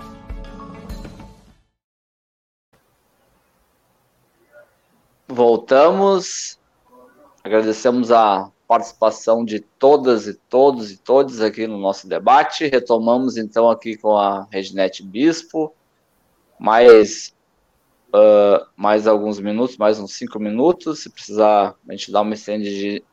Voltamos. 5.37 6.59
Agradecemos 7.45 8.11
a 8.11 8.51
participação 8.67 9.45
de 9.45 9.61
todas 9.61 10.27
e 10.27 10.33
todos 10.33 10.91
e 10.91 10.97
todos 10.97 11.43
aqui 11.43 11.67
no 11.67 11.77
nosso 11.77 12.09
debate. 12.09 12.67
Retomamos 12.69 13.37
então 13.37 13.69
aqui 13.69 13.99
com 13.99 14.17
a 14.17 14.49
Reginete 14.51 15.03
Bispo. 15.03 15.75
Mais, 16.59 17.35
uh, 18.15 18.65
mais 18.75 19.07
alguns 19.07 19.39
minutos, 19.39 19.77
mais 19.77 20.01
uns 20.01 20.15
cinco 20.15 20.41
minutos. 20.41 21.03
Se 21.03 21.11
precisar, 21.11 21.75
a 21.87 21.93
gente 21.93 22.11
dá 22.11 22.23
uma 22.23 22.35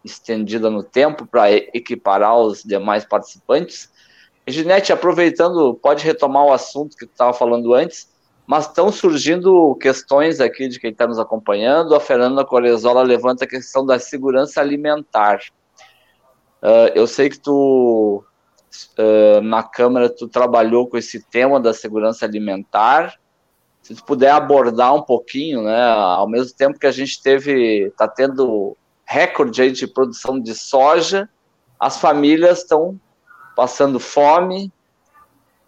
estendida 0.06 0.70
no 0.70 0.82
tempo 0.82 1.26
para 1.26 1.52
equiparar 1.52 2.40
os 2.40 2.64
demais 2.64 3.04
participantes. 3.04 3.92
Reginete, 4.48 4.94
aproveitando, 4.94 5.74
pode 5.74 6.06
retomar 6.06 6.46
o 6.46 6.54
assunto 6.54 6.96
que 6.96 7.06
tu 7.06 7.12
estava 7.12 7.34
falando 7.34 7.74
antes 7.74 8.13
mas 8.46 8.68
estão 8.68 8.92
surgindo 8.92 9.76
questões 9.76 10.40
aqui 10.40 10.68
de 10.68 10.80
quem 10.80 10.92
está 10.92 11.08
nos 11.08 11.20
acompanhando. 11.20 11.96
A 11.96 12.00
Fernanda 12.00 12.44
Corezola 12.44 13.02
levanta 13.02 13.46
a 13.46 13.48
questão 13.48 13.86
da 13.86 13.98
segurança 13.98 14.60
alimentar. 14.60 15.40
Uh, 16.62 16.92
eu 16.94 17.08
sei 17.08 17.30
que 17.30 17.40
tu, 17.40 18.24
uh, 18.98 19.42
na 19.42 19.64
Câmara, 19.64 20.10
tu 20.10 20.28
trabalhou 20.28 20.88
com 20.88 20.98
esse 20.98 21.22
tema 21.24 21.60
da 21.60 21.74
segurança 21.74 22.26
alimentar. 22.26 23.18
Se 23.82 23.96
tu 23.96 24.04
puder 24.04 24.32
abordar 24.32 24.94
um 24.94 25.02
pouquinho, 25.02 25.64
né, 25.64 25.84
ao 25.84 26.28
mesmo 26.28 26.56
tempo 26.56 26.80
que 26.80 26.88
a 26.88 26.92
gente 26.92 27.22
teve, 27.22 27.88
está 27.88 28.08
tendo 28.08 28.78
recorde 29.06 29.62
aí 29.62 29.72
de 29.72 29.88
produção 29.88 30.40
de 30.40 30.56
soja, 30.56 31.30
as 31.80 31.98
famílias 31.98 32.60
estão 32.60 33.00
passando 33.56 34.00
fome, 34.00 34.72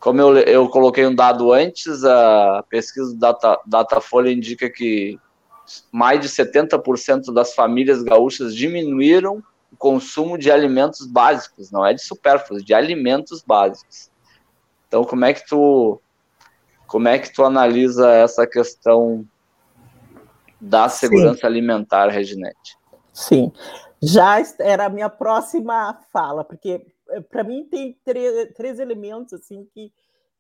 como 0.06 0.22
eu, 0.22 0.38
eu 0.38 0.70
coloquei 0.70 1.04
um 1.08 1.16
dado 1.16 1.52
antes, 1.52 2.04
a 2.04 2.64
pesquisa 2.70 3.12
do 3.12 3.18
Data, 3.18 3.60
Datafolha 3.66 4.32
indica 4.32 4.70
que 4.70 5.20
mais 5.92 6.22
de 6.22 6.30
70% 6.30 7.34
das 7.34 7.56
famílias 7.56 8.04
gaúchas 8.04 8.54
diminuíram 8.54 9.44
o 9.74 9.76
consumo 9.76 10.38
de 10.38 10.52
alimentos 10.52 11.08
básicos, 11.08 11.72
não 11.72 11.84
é 11.84 11.92
de 11.92 12.04
supérfluos, 12.04 12.64
de 12.64 12.72
alimentos 12.72 13.42
básicos. 13.42 14.12
Então, 14.88 15.04
como 15.04 15.26
é 15.26 15.34
que 15.34 15.44
tu 15.48 16.00
como 16.86 17.08
é 17.08 17.18
que 17.18 17.34
tu 17.34 17.44
analisa 17.44 18.12
essa 18.12 18.46
questão 18.46 19.26
da 20.62 20.88
segurança 20.88 21.40
Sim. 21.42 21.48
alimentar, 21.48 22.10
Reginete? 22.10 22.78
Sim, 23.12 23.52
já 24.04 24.38
era 24.60 24.86
a 24.86 24.90
minha 24.90 25.10
próxima 25.10 26.00
fala, 26.14 26.44
porque 26.44 26.86
para 27.30 27.44
mim 27.44 27.66
tem 27.66 28.00
três, 28.04 28.80
elementos 28.80 29.34
assim 29.34 29.66
que 29.74 29.94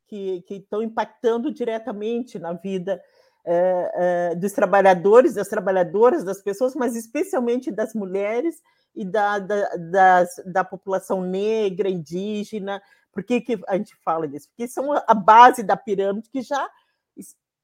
que, 0.08 0.44
estão 0.50 0.84
impactando 0.84 1.52
diretamente 1.52 2.38
na 2.38 2.54
vida 2.54 3.02
é, 3.44 3.92
é, 4.32 4.36
dos 4.36 4.52
trabalhadores, 4.54 5.34
das 5.34 5.48
trabalhadoras, 5.48 6.24
das 6.24 6.42
pessoas, 6.42 6.76
mas 6.76 6.96
especialmente 6.96 7.72
das 7.72 7.94
mulheres 7.94 8.62
e 8.96 9.04
da, 9.04 9.40
da, 9.40 9.76
das, 9.76 10.42
da 10.46 10.64
população 10.64 11.22
negra, 11.22 11.90
indígena. 11.90 12.82
Por 13.12 13.24
que, 13.24 13.42
que 13.42 13.60
a 13.68 13.78
gente 13.78 13.96
fala 14.04 14.28
disso? 14.28 14.48
Porque 14.50 14.68
são 14.68 14.92
a 14.94 15.14
base 15.14 15.64
da 15.64 15.76
pirâmide 15.76 16.30
que 16.30 16.42
já 16.42 16.70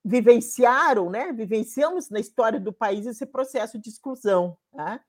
vivenciaram, 0.04 1.10
né? 1.10 1.32
vivenciamos 1.32 2.10
na 2.10 2.20
história 2.20 2.60
do 2.60 2.74
país 2.74 3.06
esse 3.06 3.26
processo 3.26 3.80
de 3.80 3.90
exclusão. 3.90 4.58
Né? 4.74 5.00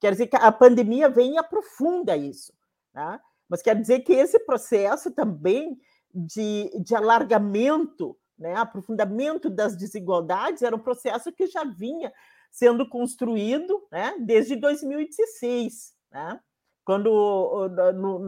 Quer 0.00 0.12
dizer 0.12 0.26
que 0.26 0.36
a 0.36 0.50
pandemia 0.50 1.08
vem 1.08 1.34
e 1.34 1.38
aprofunda 1.38 2.16
isso. 2.16 2.52
Né? 2.94 3.20
Mas 3.48 3.62
quer 3.62 3.74
dizer 3.80 4.00
que 4.00 4.12
esse 4.12 4.38
processo 4.40 5.10
também 5.10 5.78
de, 6.14 6.70
de 6.80 6.94
alargamento, 6.94 8.16
né, 8.38 8.54
aprofundamento 8.54 9.48
das 9.48 9.76
desigualdades, 9.76 10.62
era 10.62 10.76
um 10.76 10.80
processo 10.80 11.32
que 11.32 11.46
já 11.46 11.64
vinha 11.64 12.12
sendo 12.50 12.88
construído 12.88 13.86
né, 13.90 14.14
desde 14.20 14.56
2016. 14.56 15.94
Né? 16.10 16.40
Quando, 16.84 17.68
no, 17.94 18.18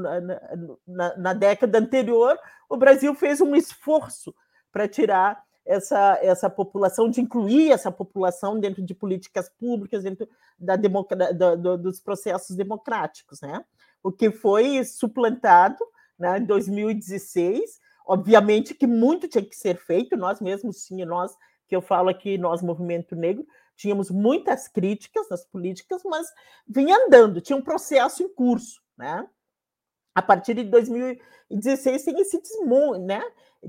na, 0.86 1.16
na, 1.16 1.32
década 1.32 1.78
anterior, 1.78 2.38
o 2.68 2.76
Brasil 2.76 3.14
fez 3.14 3.40
um 3.40 3.54
esforço 3.54 4.34
para 4.70 4.86
tirar 4.86 5.42
essa, 5.64 6.18
essa 6.22 6.50
população, 6.50 7.08
de 7.08 7.20
incluir 7.20 7.72
essa 7.72 7.90
população 7.90 8.58
dentro 8.58 8.82
de 8.82 8.94
políticas 8.94 9.48
públicas, 9.48 10.02
dentro 10.02 10.28
da 10.58 10.76
da, 10.76 11.54
do, 11.54 11.78
dos 11.78 12.00
processos 12.00 12.54
democráticos, 12.54 13.40
né? 13.40 13.64
O 14.02 14.10
que 14.10 14.30
foi 14.30 14.82
suplantado 14.84 15.78
né, 16.18 16.38
em 16.38 16.44
2016. 16.44 17.80
Obviamente 18.06 18.74
que 18.74 18.86
muito 18.86 19.26
tinha 19.26 19.44
que 19.44 19.56
ser 19.56 19.76
feito, 19.76 20.16
nós 20.16 20.40
mesmos, 20.40 20.84
sim, 20.84 21.04
nós, 21.04 21.34
que 21.66 21.74
eu 21.74 21.80
falo 21.80 22.10
aqui, 22.10 22.36
nós, 22.36 22.62
Movimento 22.62 23.16
Negro, 23.16 23.46
tínhamos 23.76 24.10
muitas 24.10 24.68
críticas 24.68 25.28
nas 25.30 25.44
políticas, 25.46 26.02
mas 26.04 26.26
vinha 26.68 26.96
andando, 27.06 27.40
tinha 27.40 27.56
um 27.56 27.62
processo 27.62 28.22
em 28.22 28.28
curso, 28.28 28.82
né? 28.98 29.26
A 30.14 30.20
partir 30.20 30.54
de 30.54 30.64
2016 30.64 32.04
tem 32.04 32.20
esse 32.20 32.42
desmonte, 32.42 33.00
né? 33.00 33.22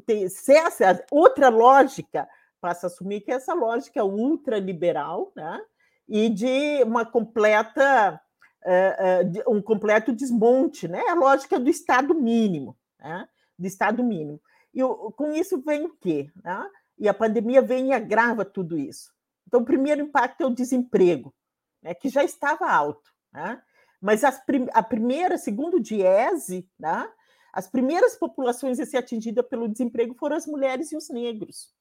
Tem 0.05 0.25
essa 0.25 1.05
outra 1.11 1.49
lógica 1.49 2.27
passa 2.59 2.85
a 2.85 2.89
assumir 2.89 3.21
que 3.21 3.31
é 3.31 3.35
essa 3.35 3.55
lógica 3.55 4.03
ultraliberal, 4.05 5.31
né? 5.35 5.59
E 6.07 6.29
de 6.29 6.83
uma 6.83 7.05
completa 7.05 8.21
um 9.47 9.61
completo 9.61 10.13
desmonte, 10.13 10.87
né? 10.87 11.01
A 11.07 11.13
lógica 11.13 11.59
do 11.59 11.69
Estado 11.69 12.13
mínimo, 12.13 12.77
né? 12.99 13.27
do 13.57 13.67
Estado 13.67 14.03
mínimo. 14.03 14.41
E 14.73 14.81
com 15.15 15.31
isso 15.33 15.61
vem 15.61 15.85
o 15.85 15.95
quê? 15.97 16.29
Né? 16.43 16.69
E 16.97 17.07
a 17.07 17.13
pandemia 17.13 17.61
vem 17.61 17.89
e 17.89 17.93
agrava 17.93 18.43
tudo 18.43 18.77
isso. 18.77 19.11
Então, 19.47 19.61
o 19.61 19.65
primeiro 19.65 20.01
impacto 20.01 20.41
é 20.41 20.45
o 20.45 20.53
desemprego, 20.53 21.33
né? 21.81 21.93
que 21.93 22.09
já 22.09 22.23
estava 22.23 22.69
alto. 22.69 23.11
Né? 23.33 23.61
Mas 23.99 24.23
as, 24.23 24.41
a 24.73 24.83
primeira, 24.83 25.37
segundo 25.37 25.77
o 25.77 25.79
Diese, 25.79 26.67
né? 26.79 27.11
as 27.53 27.67
primeiras 27.67 28.15
populações 28.15 28.79
a 28.79 28.85
ser 28.85 28.97
atingidas 28.97 29.45
pelo 29.47 29.67
desemprego 29.67 30.15
foram 30.15 30.35
as 30.35 30.47
mulheres 30.47 30.91
e 30.91 30.95
os 30.95 31.09
negros. 31.09 31.73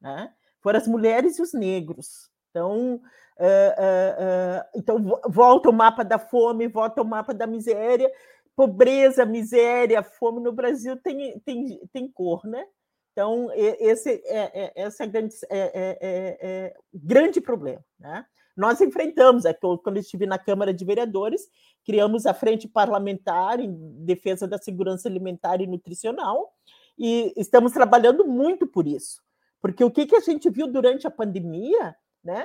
Né? 0.00 0.32
Foram 0.60 0.78
as 0.78 0.88
mulheres 0.88 1.38
e 1.38 1.42
os 1.42 1.52
negros. 1.52 2.30
Então, 2.54 3.00
Uh, 3.36 4.62
uh, 4.62 4.64
então, 4.76 5.20
volta 5.26 5.68
o 5.68 5.72
mapa 5.72 6.04
da 6.04 6.20
fome, 6.20 6.68
volta 6.68 7.02
o 7.02 7.04
mapa 7.04 7.34
da 7.34 7.48
miséria. 7.48 8.08
Pobreza, 8.54 9.26
miséria, 9.26 10.04
fome 10.04 10.40
no 10.40 10.52
Brasil 10.52 10.96
tem, 10.96 11.40
tem, 11.40 11.80
tem 11.92 12.08
cor, 12.08 12.46
né? 12.46 12.64
Então, 13.10 13.50
esse 13.52 14.22
é, 14.24 14.66
é, 14.66 14.86
esse 14.86 15.02
é, 15.02 15.06
grande, 15.06 15.34
é, 15.50 15.58
é, 15.58 15.98
é, 16.00 16.38
é 16.40 16.74
grande 16.92 17.40
problema. 17.40 17.84
Né? 17.98 18.24
nós 18.56 18.80
enfrentamos. 18.80 19.44
É 19.44 19.52
quando 19.52 19.96
eu 19.96 20.00
estive 20.00 20.26
na 20.26 20.38
Câmara 20.38 20.72
de 20.72 20.84
Vereadores, 20.84 21.48
criamos 21.84 22.26
a 22.26 22.34
Frente 22.34 22.68
Parlamentar 22.68 23.58
em 23.58 23.72
Defesa 24.04 24.46
da 24.46 24.58
Segurança 24.58 25.08
Alimentar 25.08 25.60
e 25.60 25.66
Nutricional, 25.66 26.52
e 26.96 27.32
estamos 27.36 27.72
trabalhando 27.72 28.24
muito 28.24 28.64
por 28.64 28.86
isso. 28.86 29.20
Porque 29.60 29.82
o 29.82 29.90
que, 29.90 30.06
que 30.06 30.14
a 30.14 30.20
gente 30.20 30.48
viu 30.50 30.68
durante 30.68 31.06
a 31.06 31.10
pandemia, 31.10 31.96
né? 32.24 32.44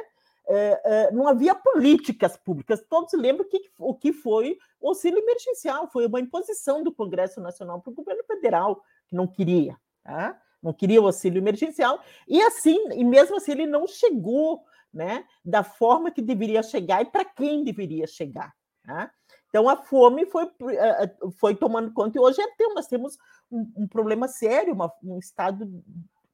É, 0.52 0.82
é, 0.84 1.12
não 1.12 1.28
havia 1.28 1.54
políticas 1.54 2.36
públicas. 2.36 2.84
Todos 2.90 3.14
lembram 3.14 3.48
que, 3.48 3.62
o 3.78 3.94
que 3.94 4.12
foi 4.12 4.58
o 4.82 4.90
auxílio 4.90 5.20
emergencial, 5.20 5.88
foi 5.88 6.08
uma 6.08 6.20
imposição 6.20 6.82
do 6.82 6.92
Congresso 6.92 7.40
Nacional 7.40 7.82
para 7.82 7.92
o 7.92 7.96
governo 7.96 8.24
federal, 8.24 8.82
que 9.08 9.16
não 9.16 9.28
queria, 9.28 9.78
tá? 10.04 10.40
não 10.62 10.74
queria 10.74 11.02
o 11.02 11.06
auxílio 11.06 11.40
emergencial, 11.40 12.02
e 12.28 12.42
assim, 12.42 12.78
e 12.94 13.04
mesmo 13.04 13.38
assim 13.38 13.52
ele 13.52 13.66
não 13.66 13.88
chegou 13.88 14.64
né, 14.94 15.24
da 15.46 15.64
forma 15.64 16.12
que 16.12 16.22
deveria 16.22 16.64
chegar 16.64 17.02
e 17.02 17.06
para 17.06 17.24
quem 17.24 17.64
deveria 17.64 18.08
chegar. 18.08 18.54
Tá? 18.84 19.12
Então 19.50 19.70
a 19.70 19.76
fome 19.76 20.26
foi, 20.26 20.46
eh, 20.46 21.04
eh, 21.04 21.16
foi 21.38 21.56
tomando 21.56 21.94
conta, 21.94 22.18
e 22.18 22.22
hoje 22.22 22.42
é, 22.42 22.74
nós 22.74 22.88
temos 22.88 23.18
um, 23.52 23.72
um 23.78 23.88
problema 23.88 24.28
sério, 24.28 24.74
uma, 24.74 24.92
um 25.04 25.20
estado 25.20 25.84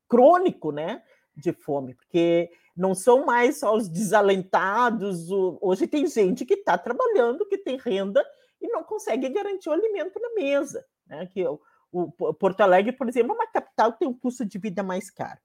crônico 0.07 0.71
né, 0.71 1.03
de 1.36 1.51
fome, 1.51 1.93
porque 1.93 2.49
não 2.75 2.93
são 2.93 3.25
mais 3.25 3.59
só 3.59 3.75
os 3.75 3.88
desalentados. 3.88 5.29
Hoje 5.61 5.88
tem 5.88 6.05
gente 6.07 6.45
que 6.45 6.55
está 6.55 6.77
trabalhando, 6.77 7.45
que 7.45 7.57
tem 7.57 7.77
renda 7.77 8.25
e 8.61 8.67
não 8.67 8.83
consegue 8.83 9.29
garantir 9.29 9.69
o 9.69 9.73
alimento 9.73 10.19
na 10.19 10.33
mesa. 10.33 10.86
Né? 11.07 11.25
Que 11.27 11.45
o, 11.45 11.59
o 11.91 12.33
Porto 12.33 12.61
Alegre, 12.61 12.91
por 12.91 13.07
exemplo, 13.07 13.31
é 13.31 13.36
uma 13.36 13.47
capital 13.47 13.93
que 13.93 13.99
tem 13.99 14.07
um 14.07 14.17
custo 14.17 14.45
de 14.45 14.57
vida 14.57 14.83
mais 14.83 15.09
caro. 15.09 15.39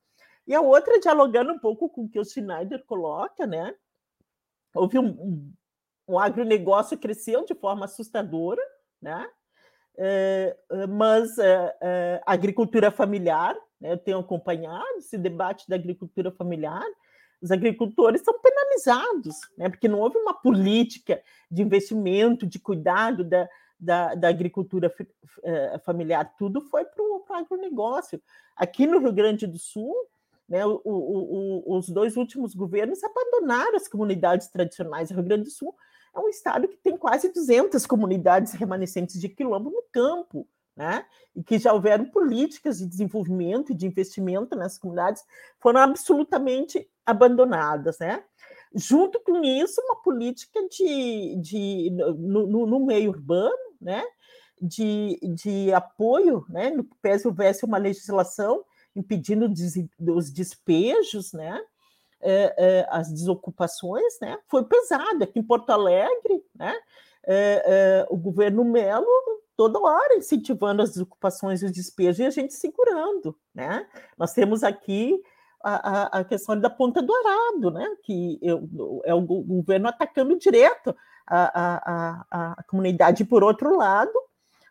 E 0.47 0.55
a 0.55 0.61
outra, 0.61 0.99
dialogando 0.99 1.53
um 1.53 1.59
pouco 1.59 1.89
com 1.89 2.05
o 2.05 2.09
que 2.09 2.19
o 2.19 2.25
Schneider 2.25 2.85
coloca, 2.85 3.47
né? 3.47 3.75
Houve 4.75 4.99
um, 4.99 5.09
um, 5.09 5.53
um 6.09 6.19
agronegócio 6.19 6.99
cresceu 6.99 7.45
de 7.45 7.55
forma 7.55 7.85
assustadora, 7.85 8.63
né? 9.01 9.29
É, 9.99 10.57
mas 10.89 11.37
é, 11.39 11.77
é, 11.83 12.23
a 12.25 12.33
agricultura 12.33 12.91
familiar, 12.91 13.55
né, 13.81 13.93
eu 13.93 13.99
tenho 13.99 14.19
acompanhado 14.19 14.99
esse 14.99 15.19
debate 15.19 15.69
da 15.69 15.77
agricultura 15.77 16.31
familiar, 16.31 16.85
os 17.43 17.51
agricultores 17.51 18.23
são 18.23 18.39
penalizados, 18.41 19.37
né, 19.57 19.69
porque 19.69 19.89
não 19.89 20.01
houve 20.01 20.19
uma 20.19 20.35
política 20.35 21.23
de 21.51 21.63
investimento, 21.63 22.47
de 22.47 22.59
cuidado 22.59 23.25
da, 23.25 23.49
da, 23.79 24.15
da 24.15 24.29
agricultura 24.29 24.93
familiar, 25.85 26.35
tudo 26.39 26.61
foi 26.61 26.85
para 26.85 27.03
o 27.03 27.25
agronegócio. 27.31 28.23
Aqui 28.57 28.87
no 28.87 28.99
Rio 28.99 29.13
Grande 29.13 29.47
do 29.47 29.59
Sul, 29.59 29.95
né, 30.49 30.67
o, 30.67 30.81
o, 30.85 31.63
o, 31.65 31.79
os 31.79 31.89
dois 31.89 32.17
últimos 32.17 32.55
governos 32.55 33.01
abandonaram 33.05 33.77
as 33.77 33.87
comunidades 33.87 34.49
tradicionais. 34.49 35.11
O 35.11 35.15
Rio 35.15 35.23
Grande 35.23 35.45
do 35.45 35.51
Sul 35.51 35.75
é 36.15 36.21
um 36.21 36.29
estado 36.29 36.69
que 36.69 36.77
tem 36.77 36.97
quase 36.97 37.33
200 37.33 37.87
comunidades 37.87 38.53
remanescentes 38.53 39.21
de 39.21 39.29
quilombo 39.29 39.71
no 39.71 39.83
campo, 39.93 40.47
né? 40.77 41.05
E 41.35 41.43
que 41.43 41.59
já 41.59 41.73
houveram 41.73 42.07
políticas 42.07 42.79
de 42.79 42.87
desenvolvimento 42.87 43.73
e 43.73 43.75
de 43.75 43.87
investimento 43.87 44.57
nessas 44.57 44.79
comunidades, 44.79 45.23
foram 45.61 45.81
absolutamente 45.81 46.89
abandonadas, 47.05 47.99
né? 47.99 48.25
Junto 48.75 49.21
com 49.21 49.43
isso, 49.45 49.81
uma 49.83 49.97
política 50.03 50.61
de, 50.69 51.37
de 51.37 51.91
no, 51.91 52.47
no, 52.47 52.67
no 52.67 52.87
meio 52.87 53.11
urbano, 53.11 53.75
né? 53.81 54.03
De, 54.61 55.19
de 55.35 55.73
apoio, 55.73 56.45
né? 56.49 56.71
No 56.71 56.85
pese 57.03 57.27
houvesse 57.27 57.65
uma 57.65 57.79
legislação 57.79 58.65
impedindo 58.95 59.53
os 60.15 60.31
despejos, 60.31 61.33
né? 61.33 61.61
É, 62.21 62.55
é, 62.57 62.87
as 62.91 63.11
desocupações, 63.11 64.19
né? 64.21 64.39
Foi 64.49 64.65
pesado 64.65 65.25
aqui 65.25 65.39
em 65.39 65.43
Porto 65.43 65.71
Alegre, 65.71 66.45
né? 66.55 66.75
É, 67.27 68.07
o 68.09 68.17
governo 68.17 68.65
Melo 68.65 69.07
toda 69.57 69.79
hora 69.79 70.17
incentivando 70.17 70.81
as 70.81 70.93
desocupações 70.93 71.61
e 71.61 71.67
os 71.67 71.73
despejos 71.73 72.19
e 72.19 72.25
a 72.25 72.31
gente 72.31 72.55
segurando, 72.55 73.37
né? 73.55 73.87
Nós 74.17 74.33
temos 74.33 74.65
aqui 74.65 75.23
a, 75.63 75.91
a, 75.91 76.21
a 76.21 76.25
questão 76.25 76.59
da 76.59 76.71
ponta 76.71 77.03
do 77.03 77.13
arado, 77.15 77.71
né? 77.71 77.87
Que 78.03 78.39
eu, 78.41 79.03
é 79.05 79.15
o 79.15 79.21
governo 79.21 79.89
atacando 79.89 80.39
direto 80.39 80.97
a, 81.27 82.25
a, 82.31 82.55
a 82.59 82.63
comunidade, 82.65 83.25
por 83.25 83.45
outro 83.45 83.77
lado, 83.77 84.13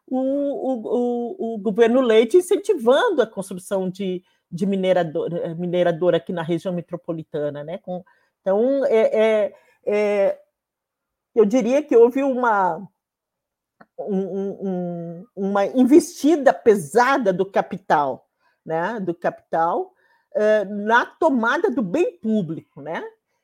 o, 0.07 0.17
o, 0.17 1.53
o, 1.53 1.55
o 1.55 1.57
governo 1.59 2.01
Leite 2.01 2.37
incentivando 2.37 3.21
a 3.21 3.27
construção 3.27 3.89
de, 3.89 4.23
de 4.51 4.65
minerador, 4.65 5.33
eh, 5.33 5.53
minerador 5.53 6.15
aqui 6.15 6.33
na 6.33 6.41
região 6.41 6.73
metropolitana, 6.73 7.63
né? 7.63 7.77
Com, 7.79 8.03
então, 8.41 8.85
é, 8.85 8.99
é, 8.99 9.55
é, 9.85 10.39
eu 11.35 11.45
diria 11.45 11.83
que 11.83 11.95
houve 11.95 12.23
uma, 12.23 12.87
um, 13.97 14.67
um, 14.67 15.25
uma 15.35 15.65
investida 15.65 16.53
pesada 16.53 17.31
do 17.31 17.45
capital, 17.45 18.27
né? 18.65 18.99
Do 18.99 19.13
capital 19.13 19.93
uh, 20.35 20.75
na 20.85 21.05
tomada 21.05 21.69
do 21.69 21.81
bem 21.81 22.17
público, 22.17 22.81
né? 22.81 23.03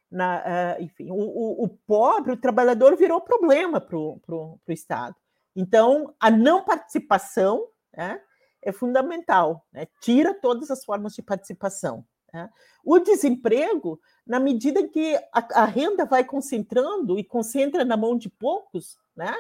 Na, 0.09 0.75
uh, 0.77 0.83
enfim, 0.83 1.09
o, 1.11 1.63
o, 1.63 1.67
pobre, 1.85 2.31
o 2.31 2.37
trabalhador 2.37 2.95
virou 2.95 3.19
problema 3.21 3.81
para 3.81 3.97
o 3.97 4.59
Estado. 4.69 5.15
Então, 5.55 6.13
a 6.19 6.31
não 6.31 6.63
participação, 6.63 7.67
né? 7.95 8.19
É 8.65 8.71
fundamental, 8.71 9.65
né? 9.71 9.87
tira 10.01 10.33
todas 10.33 10.71
as 10.71 10.83
formas 10.83 11.13
de 11.13 11.21
participação. 11.21 12.03
Né? 12.33 12.49
O 12.83 12.99
desemprego, 12.99 14.01
na 14.25 14.39
medida 14.39 14.85
que 14.87 15.15
a, 15.31 15.61
a, 15.61 15.65
renda 15.65 16.03
vai 16.03 16.23
concentrando 16.23 17.17
e 17.17 17.23
concentra 17.23 17.85
na 17.85 17.95
mão 17.95 18.17
de 18.17 18.27
poucos, 18.27 18.97
né? 19.15 19.33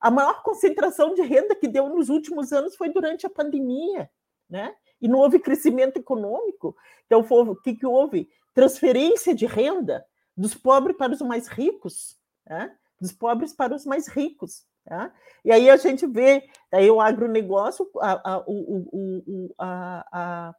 a 0.00 0.10
maior 0.10 0.42
concentração 0.42 1.14
de 1.14 1.22
renda 1.22 1.54
que 1.54 1.68
deu 1.68 1.88
nos 1.90 2.08
últimos 2.08 2.52
anos 2.52 2.74
foi 2.74 2.88
durante 2.88 3.26
a 3.26 3.30
pandemia, 3.30 4.10
né? 4.48 4.74
e 5.00 5.06
não 5.06 5.18
houve 5.18 5.38
crescimento 5.38 5.98
econômico. 5.98 6.74
Então, 7.06 7.22
foi, 7.22 7.46
o 7.46 7.54
que, 7.56 7.74
que 7.74 7.86
houve? 7.86 8.30
Transferência 8.54 9.34
de 9.34 9.44
renda 9.44 10.04
dos 10.34 10.54
pobres 10.54 10.96
para 10.96 11.12
os 11.12 11.20
mais 11.20 11.48
ricos, 11.48 12.18
né? 12.46 12.74
dos 12.98 13.12
pobres 13.12 13.52
para 13.52 13.74
os 13.74 13.84
mais 13.84 14.08
ricos. 14.08 14.64
Tá? 14.84 15.12
E 15.44 15.50
aí 15.50 15.70
a 15.70 15.76
gente 15.76 16.06
vê 16.06 16.46
aí 16.70 16.90
o 16.90 17.00
agronegócio, 17.00 17.88
a, 18.00 18.34
a, 18.34 18.44
o, 18.46 19.24
o, 19.26 19.54
a, 19.58 20.54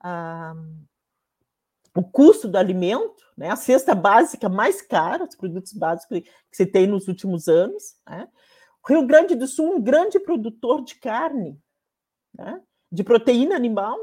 a, 0.00 0.54
o 1.96 2.02
custo 2.02 2.48
do 2.48 2.56
alimento, 2.56 3.24
né? 3.36 3.50
a 3.50 3.56
cesta 3.56 3.94
básica 3.94 4.48
mais 4.48 4.80
cara, 4.80 5.24
os 5.24 5.36
produtos 5.36 5.72
básicos 5.72 6.20
que 6.20 6.56
se 6.56 6.66
tem 6.66 6.86
nos 6.86 7.08
últimos 7.08 7.48
anos. 7.48 7.96
Né? 8.08 8.28
O 8.82 8.88
Rio 8.92 9.06
Grande 9.06 9.34
do 9.34 9.46
Sul, 9.46 9.76
um 9.76 9.82
grande 9.82 10.20
produtor 10.20 10.84
de 10.84 10.94
carne, 10.96 11.60
né? 12.32 12.60
de 12.90 13.02
proteína 13.02 13.56
animal. 13.56 13.98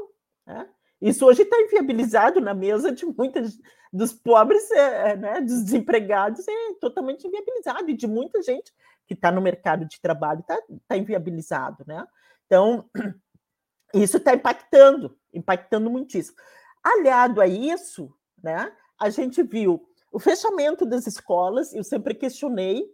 Né? 0.46 0.68
Isso 1.02 1.26
hoje 1.26 1.42
está 1.42 1.60
inviabilizado 1.60 2.40
na 2.40 2.54
mesa 2.54 2.92
de 2.92 3.04
muitas 3.04 3.58
dos 3.92 4.12
pobres, 4.12 4.70
é, 4.70 5.16
né? 5.16 5.40
dos 5.40 5.64
desempregados, 5.64 6.46
é 6.46 6.74
totalmente 6.80 7.26
inviabilizado, 7.26 7.90
e 7.90 7.94
de 7.94 8.06
muita 8.06 8.40
gente 8.40 8.72
que 9.04 9.12
está 9.12 9.32
no 9.32 9.40
mercado 9.40 9.84
de 9.84 10.00
trabalho 10.00 10.40
está 10.40 10.56
tá 10.86 10.96
inviabilizado, 10.96 11.84
né? 11.88 12.06
Então, 12.46 12.88
isso 13.92 14.16
está 14.16 14.32
impactando, 14.32 15.18
impactando 15.34 15.90
muitíssimo. 15.90 16.36
Aliado 16.82 17.40
a 17.40 17.48
isso, 17.48 18.14
né, 18.40 18.72
a 18.98 19.10
gente 19.10 19.42
viu 19.42 19.84
o 20.12 20.20
fechamento 20.20 20.86
das 20.86 21.06
escolas, 21.08 21.74
eu 21.74 21.82
sempre 21.82 22.14
questionei, 22.14 22.84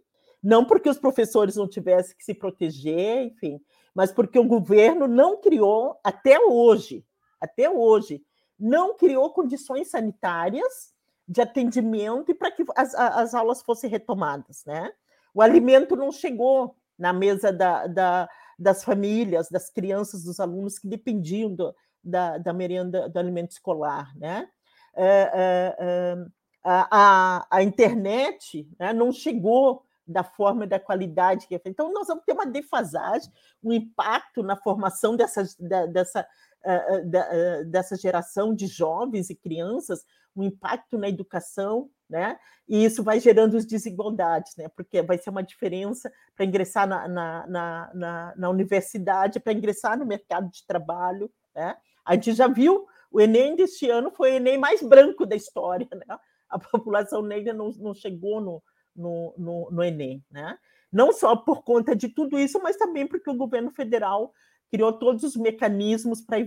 não 0.41 0.65
porque 0.65 0.89
os 0.89 0.97
professores 0.97 1.55
não 1.55 1.67
tivessem 1.67 2.15
que 2.17 2.23
se 2.23 2.33
proteger, 2.33 3.25
enfim, 3.25 3.61
mas 3.93 4.11
porque 4.11 4.39
o 4.39 4.47
governo 4.47 5.07
não 5.07 5.39
criou, 5.39 5.99
até 6.03 6.39
hoje, 6.39 7.05
até 7.39 7.69
hoje, 7.69 8.21
não 8.59 8.95
criou 8.95 9.31
condições 9.31 9.89
sanitárias 9.89 10.93
de 11.27 11.41
atendimento 11.41 12.31
e 12.31 12.33
para 12.33 12.51
que 12.51 12.63
as, 12.75 12.93
as 12.95 13.33
aulas 13.33 13.61
fossem 13.61 13.89
retomadas, 13.89 14.63
né? 14.65 14.91
O 15.33 15.41
alimento 15.41 15.95
não 15.95 16.11
chegou 16.11 16.75
na 16.97 17.13
mesa 17.13 17.53
da, 17.53 17.87
da, 17.87 18.29
das 18.57 18.83
famílias, 18.83 19.47
das 19.49 19.69
crianças, 19.69 20.23
dos 20.23 20.39
alunos 20.39 20.77
que 20.77 20.87
dependiam 20.87 21.53
do, 21.53 21.73
da, 22.03 22.37
da 22.37 22.51
merenda, 22.51 23.07
do 23.07 23.17
alimento 23.17 23.51
escolar. 23.51 24.11
Né? 24.17 24.49
É, 24.95 25.05
é, 25.05 25.75
é, 25.79 26.15
a, 26.63 26.87
a, 26.91 27.47
a, 27.49 27.63
internet 27.63 28.67
né, 28.77 28.91
não 28.91 29.11
chegou 29.11 29.83
da 30.09 30.23
forma 30.23 30.65
e 30.65 30.67
da 30.67 30.79
qualidade 30.79 31.47
que 31.47 31.55
é 31.55 31.59
feita. 31.59 31.69
Então, 31.69 31.93
nós 31.93 32.07
vamos 32.07 32.23
ter 32.25 32.33
uma 32.33 32.45
defasagem, 32.45 33.31
um 33.63 33.71
impacto 33.71 34.41
na 34.41 34.55
formação 34.55 35.15
dessa, 35.15 35.43
dessa, 35.59 36.27
eh, 36.65 37.01
eh, 37.03 37.09
eh, 37.13 37.63
dessa 37.65 37.95
geração 37.95 38.53
de 38.53 38.67
jovens 38.67 39.29
e 39.29 39.35
crianças, 39.35 40.03
um 40.35 40.43
impacto 40.43 40.97
na 40.97 41.07
educação, 41.07 41.89
né? 42.09 42.39
E 42.67 42.83
isso 42.83 43.03
vai 43.03 43.19
gerando 43.19 43.55
as 43.55 43.65
desigualdades, 43.65 44.55
né? 44.57 44.67
Porque 44.69 45.01
vai 45.01 45.17
ser 45.17 45.29
uma 45.29 45.43
diferença 45.43 46.11
para 46.35 46.45
ingressar 46.45 46.87
na, 46.87 47.07
na, 47.07 47.47
na, 47.47 47.91
na, 47.93 48.33
na 48.35 48.49
universidade, 48.49 49.39
para 49.39 49.53
ingressar 49.53 49.97
no 49.97 50.05
mercado 50.05 50.49
de 50.49 50.65
trabalho, 50.65 51.31
né? 51.55 51.77
A 52.03 52.15
gente 52.15 52.33
já 52.33 52.47
viu 52.47 52.87
o 53.11 53.19
Enem 53.19 53.55
deste 53.55 53.89
ano 53.89 54.11
foi 54.11 54.31
o 54.31 54.35
Enem 54.35 54.57
mais 54.57 54.83
branco 54.83 55.25
da 55.25 55.35
história, 55.35 55.87
né? 55.91 56.17
a 56.49 56.57
população 56.57 57.21
negra 57.21 57.53
não, 57.53 57.69
não 57.77 57.93
chegou 57.93 58.41
no, 58.41 58.61
no, 58.95 59.33
no, 59.37 59.71
no 59.71 59.83
Enem. 59.83 60.23
Né? 60.31 60.57
Não 60.91 61.11
só 61.11 61.35
por 61.35 61.63
conta 61.63 61.95
de 61.95 62.09
tudo 62.09 62.37
isso, 62.39 62.59
mas 62.61 62.77
também 62.77 63.07
porque 63.07 63.29
o 63.29 63.37
governo 63.37 63.71
federal 63.71 64.33
criou 64.69 64.93
todos 64.93 65.23
os 65.23 65.35
mecanismos 65.35 66.21
para 66.21 66.37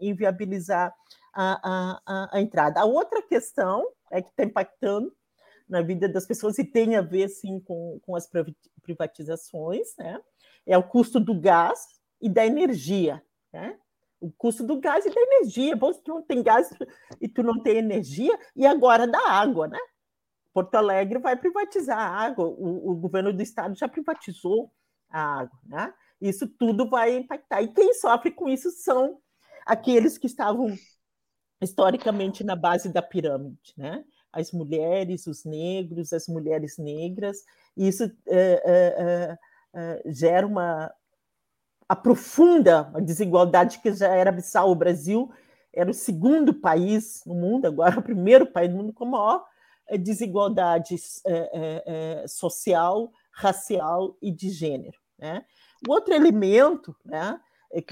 inviabilizar 0.00 0.94
a, 1.32 2.00
a, 2.04 2.28
a, 2.32 2.40
entrada. 2.40 2.80
A 2.80 2.84
outra 2.84 3.22
questão 3.22 3.86
é 4.10 4.22
que 4.22 4.28
está 4.28 4.44
impactando 4.44 5.12
na 5.68 5.80
vida 5.80 6.08
das 6.08 6.26
pessoas 6.26 6.58
e 6.58 6.64
tem 6.64 6.96
a 6.96 7.00
ver 7.00 7.28
sim 7.28 7.58
com, 7.60 7.98
com 8.02 8.14
as 8.14 8.28
privatizações, 8.82 9.96
né? 9.98 10.20
é 10.66 10.76
o 10.76 10.82
custo 10.82 11.18
do 11.18 11.38
gás 11.38 11.86
e 12.20 12.28
da 12.28 12.46
energia. 12.46 13.22
Né? 13.52 13.78
O 14.20 14.30
custo 14.30 14.62
do 14.64 14.78
gás 14.78 15.04
e 15.06 15.10
da 15.10 15.20
energia. 15.20 15.76
Bom, 15.76 15.92
se 15.92 16.02
tu 16.02 16.14
não 16.14 16.22
tem 16.22 16.42
gás 16.42 16.70
e 17.20 17.28
tu 17.28 17.42
não 17.42 17.62
tem 17.62 17.76
energia, 17.76 18.38
e 18.54 18.66
agora 18.66 19.06
da 19.06 19.30
água, 19.30 19.68
né? 19.68 19.78
Porto 20.54 20.76
Alegre 20.76 21.18
vai 21.18 21.36
privatizar 21.36 21.98
a 21.98 22.08
água, 22.08 22.46
o, 22.46 22.92
o 22.92 22.94
governo 22.94 23.32
do 23.32 23.42
estado 23.42 23.76
já 23.76 23.88
privatizou 23.88 24.72
a 25.10 25.40
água, 25.40 25.58
né? 25.66 25.92
Isso 26.20 26.46
tudo 26.46 26.88
vai 26.88 27.16
impactar. 27.16 27.60
E 27.60 27.68
quem 27.68 27.92
sofre 27.94 28.30
com 28.30 28.48
isso 28.48 28.70
são 28.70 29.18
aqueles 29.66 30.16
que 30.16 30.28
estavam 30.28 30.72
historicamente 31.60 32.44
na 32.44 32.54
base 32.54 32.88
da 32.88 33.02
pirâmide, 33.02 33.74
né? 33.76 34.04
As 34.32 34.52
mulheres, 34.52 35.26
os 35.26 35.44
negros, 35.44 36.12
as 36.12 36.28
mulheres 36.28 36.78
negras. 36.78 37.44
Isso 37.76 38.04
é, 38.26 38.62
é, 38.64 39.38
é, 39.74 40.02
gera 40.12 40.46
uma 40.46 40.92
aprofunda 41.88 42.90
a 42.94 43.00
desigualdade 43.00 43.80
que 43.80 43.92
já 43.92 44.08
era 44.08 44.30
abissal. 44.30 44.70
O 44.70 44.76
Brasil 44.76 45.32
era 45.72 45.90
o 45.90 45.94
segundo 45.94 46.54
país 46.54 47.22
no 47.26 47.34
mundo, 47.34 47.66
agora 47.66 47.98
o 47.98 48.02
primeiro 48.02 48.46
país 48.46 48.70
no 48.70 48.76
mundo 48.78 48.92
com 48.92 49.04
maior 49.04 49.44
desigualdade 49.98 50.96
social, 52.26 53.10
racial 53.32 54.16
e 54.22 54.30
de 54.30 54.50
gênero. 54.50 54.98
Né? 55.18 55.44
O 55.86 55.92
outro 55.92 56.14
elemento, 56.14 56.94
né? 57.04 57.40
É 57.72 57.82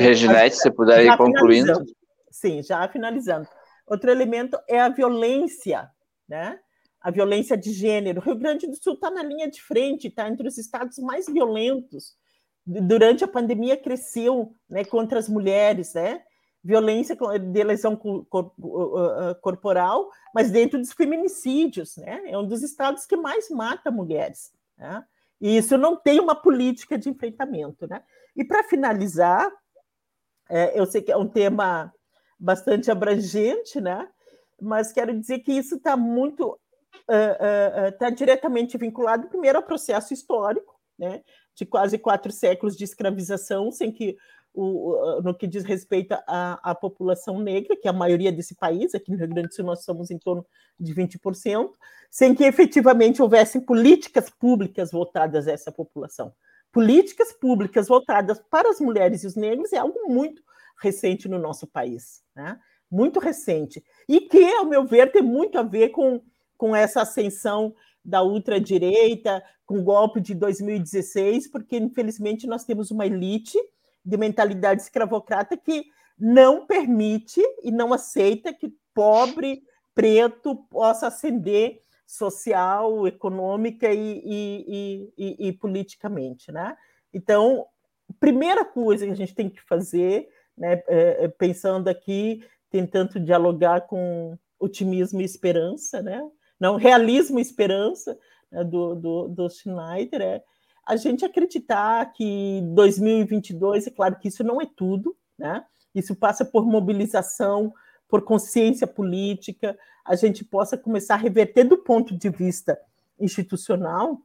Reginete, 0.00 0.56
se 0.56 0.70
puder 0.70 1.04
ir 1.04 1.16
concluindo. 1.16 1.84
Sim, 2.30 2.62
já 2.62 2.86
finalizando. 2.88 3.48
Outro 3.86 4.10
elemento 4.10 4.58
é 4.68 4.80
a 4.80 4.88
violência, 4.88 5.90
né? 6.28 6.58
A 7.00 7.10
violência 7.10 7.56
de 7.56 7.72
gênero. 7.72 8.20
O 8.20 8.22
Rio 8.22 8.36
Grande 8.36 8.66
do 8.66 8.76
Sul 8.76 8.92
está 8.94 9.10
na 9.10 9.22
linha 9.22 9.50
de 9.50 9.62
frente, 9.62 10.08
está 10.08 10.28
entre 10.28 10.46
os 10.46 10.58
estados 10.58 10.98
mais 10.98 11.26
violentos. 11.26 12.14
Durante 12.66 13.24
a 13.24 13.28
pandemia 13.28 13.76
cresceu, 13.76 14.54
né, 14.68 14.84
contra 14.84 15.18
as 15.18 15.28
mulheres, 15.28 15.94
né? 15.94 16.22
Violência 16.62 17.16
de 17.16 17.64
lesão 17.64 17.96
corporal, 19.40 20.10
mas 20.34 20.50
dentro 20.50 20.78
dos 20.78 20.92
feminicídios, 20.92 21.96
né? 21.96 22.22
É 22.26 22.36
um 22.36 22.46
dos 22.46 22.62
estados 22.62 23.06
que 23.06 23.16
mais 23.16 23.48
mata 23.48 23.90
mulheres, 23.90 24.52
né? 24.76 25.04
E 25.40 25.56
isso 25.56 25.78
não 25.78 25.96
tem 25.96 26.20
uma 26.20 26.34
política 26.34 26.98
de 26.98 27.08
enfrentamento. 27.08 27.88
Né? 27.88 28.02
E 28.36 28.44
para 28.44 28.62
finalizar, 28.64 29.50
é, 30.48 30.78
eu 30.78 30.84
sei 30.84 31.00
que 31.00 31.10
é 31.10 31.16
um 31.16 31.28
tema 31.28 31.92
bastante 32.38 32.90
abrangente, 32.90 33.80
né? 33.80 34.08
mas 34.60 34.92
quero 34.92 35.18
dizer 35.18 35.38
que 35.38 35.52
isso 35.52 35.76
está 35.76 35.96
muito 35.96 36.58
está 37.08 38.06
uh, 38.06 38.08
uh, 38.08 38.12
uh, 38.12 38.14
diretamente 38.14 38.76
vinculado 38.76 39.28
primeiro 39.28 39.58
ao 39.58 39.64
processo 39.64 40.12
histórico, 40.12 40.78
né? 40.98 41.22
de 41.54 41.64
quase 41.64 41.98
quatro 41.98 42.30
séculos 42.30 42.76
de 42.76 42.84
escravização, 42.84 43.70
sem 43.70 43.90
que 43.90 44.16
o, 44.52 45.20
no 45.22 45.34
que 45.34 45.46
diz 45.46 45.64
respeito 45.64 46.12
à, 46.26 46.70
à, 46.70 46.74
população 46.74 47.38
negra, 47.38 47.76
que 47.76 47.86
é 47.86 47.90
a 47.90 47.94
maioria 47.94 48.32
desse 48.32 48.54
país, 48.54 48.94
aqui 48.94 49.10
no 49.10 49.16
Rio 49.16 49.28
Grande 49.28 49.48
do 49.48 49.54
Sul 49.54 49.64
nós 49.64 49.84
somos 49.84 50.10
em 50.10 50.18
torno 50.18 50.44
de 50.78 50.94
20%, 50.94 51.70
sem 52.10 52.34
que 52.34 52.44
efetivamente 52.44 53.22
houvessem 53.22 53.60
políticas 53.60 54.28
públicas 54.28 54.90
voltadas 54.90 55.46
a 55.46 55.52
essa 55.52 55.70
população. 55.70 56.32
Políticas 56.72 57.32
públicas 57.32 57.88
voltadas 57.88 58.40
para 58.50 58.70
as 58.70 58.80
mulheres 58.80 59.22
e 59.22 59.26
os 59.26 59.36
negros 59.36 59.72
é 59.72 59.78
algo 59.78 60.08
muito 60.08 60.42
recente 60.80 61.28
no 61.28 61.38
nosso 61.38 61.66
país, 61.66 62.22
né? 62.34 62.58
muito 62.90 63.20
recente, 63.20 63.84
e 64.08 64.20
que, 64.22 64.44
ao 64.54 64.64
meu 64.64 64.84
ver, 64.84 65.12
tem 65.12 65.22
muito 65.22 65.56
a 65.58 65.62
ver 65.62 65.90
com, 65.90 66.20
com 66.56 66.74
essa 66.74 67.02
ascensão 67.02 67.72
da 68.04 68.22
ultradireita, 68.22 69.42
com 69.64 69.78
o 69.78 69.84
golpe 69.84 70.20
de 70.20 70.34
2016, 70.34 71.48
porque, 71.48 71.76
infelizmente, 71.76 72.46
nós 72.46 72.64
temos 72.64 72.90
uma 72.90 73.06
elite 73.06 73.56
de 74.04 74.16
mentalidade 74.16 74.82
escravocrata 74.82 75.56
que 75.56 75.84
não 76.18 76.66
permite 76.66 77.40
e 77.62 77.70
não 77.70 77.92
aceita 77.92 78.52
que 78.52 78.74
pobre 78.94 79.62
preto 79.94 80.56
possa 80.70 81.06
ascender 81.06 81.82
social, 82.06 83.06
econômica 83.06 83.92
e, 83.92 84.20
e, 84.24 85.12
e, 85.16 85.48
e, 85.48 85.52
politicamente, 85.52 86.50
né? 86.50 86.76
Então, 87.14 87.66
primeira 88.18 88.64
coisa 88.64 89.06
que 89.06 89.12
a 89.12 89.16
gente 89.16 89.34
tem 89.34 89.48
que 89.48 89.62
fazer, 89.62 90.28
né, 90.58 90.82
é, 90.88 91.24
é, 91.24 91.28
pensando 91.28 91.88
aqui, 91.88 92.44
tentando 92.68 93.20
dialogar 93.20 93.82
com 93.82 94.36
otimismo 94.58 95.20
e 95.20 95.24
esperança, 95.24 96.02
né? 96.02 96.20
Não, 96.58 96.76
realismo 96.76 97.38
e 97.38 97.42
esperança 97.42 98.18
né, 98.50 98.64
do, 98.64 98.94
do, 98.94 99.28
do 99.28 99.48
Schneider 99.48 100.20
é 100.20 100.42
a 100.90 100.96
gente 100.96 101.24
acreditar 101.24 102.12
que 102.12 102.60
2022, 102.64 103.86
é 103.86 103.90
claro 103.90 104.16
que 104.16 104.26
isso 104.26 104.42
não 104.42 104.60
é 104.60 104.66
tudo, 104.66 105.16
né? 105.38 105.64
Isso 105.94 106.16
passa 106.16 106.44
por 106.44 106.66
mobilização, 106.66 107.72
por 108.08 108.22
consciência 108.22 108.88
política, 108.88 109.78
a 110.04 110.16
gente 110.16 110.44
possa 110.44 110.76
começar 110.76 111.14
a 111.14 111.18
reverter 111.18 111.62
do 111.62 111.78
ponto 111.78 112.16
de 112.16 112.28
vista 112.28 112.76
institucional 113.20 114.20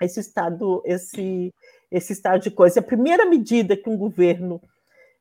esse 0.00 0.20
estado, 0.20 0.82
esse, 0.86 1.52
esse 1.90 2.14
estado 2.14 2.40
de 2.40 2.50
coisa. 2.50 2.80
A 2.80 2.82
primeira 2.82 3.26
medida 3.26 3.76
que 3.76 3.90
um 3.90 3.98
governo 3.98 4.58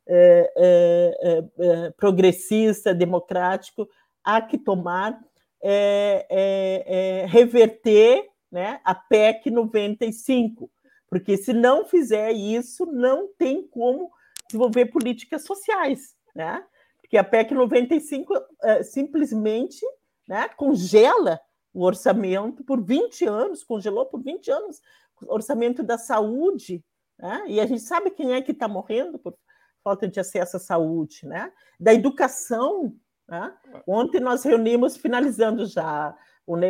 é, 0.07 0.53
é, 0.55 1.43
é, 1.59 1.89
progressista, 1.91 2.95
democrático, 2.95 3.85
há 4.23 4.41
que 4.41 4.57
tomar 4.57 5.19
é, 5.61 6.25
é, 6.29 7.23
é 7.23 7.25
reverter 7.25 8.29
né, 8.51 8.79
a 8.83 8.95
PEC 8.95 9.49
95, 9.49 10.69
porque 11.09 11.37
se 11.37 11.53
não 11.53 11.85
fizer 11.85 12.31
isso, 12.31 12.85
não 12.85 13.27
tem 13.37 13.67
como 13.67 14.11
desenvolver 14.47 14.87
políticas 14.87 15.43
sociais, 15.43 16.15
né? 16.35 16.63
Porque 17.01 17.17
a 17.17 17.23
PEC 17.23 17.53
95 17.53 18.33
é, 18.63 18.83
simplesmente 18.83 19.83
né, 20.27 20.47
congela 20.49 21.39
o 21.73 21.83
orçamento 21.83 22.63
por 22.63 22.83
20 22.83 23.25
anos, 23.25 23.63
congelou 23.63 24.05
por 24.05 24.21
20 24.21 24.51
anos 24.51 24.81
o 25.21 25.33
orçamento 25.33 25.83
da 25.83 25.97
saúde, 25.97 26.83
né? 27.17 27.43
e 27.47 27.59
a 27.59 27.65
gente 27.65 27.81
sabe 27.81 28.11
quem 28.11 28.33
é 28.33 28.41
que 28.41 28.51
está 28.51 28.67
morrendo 28.67 29.19
por 29.19 29.35
falta 29.83 30.07
de 30.07 30.19
acesso 30.19 30.57
à 30.57 30.59
saúde, 30.59 31.25
né? 31.25 31.51
da 31.79 31.93
educação. 31.93 32.95
Né? 33.27 33.53
Ontem 33.87 34.19
nós 34.19 34.43
reunimos, 34.43 34.97
finalizando 34.97 35.65
já 35.65 36.15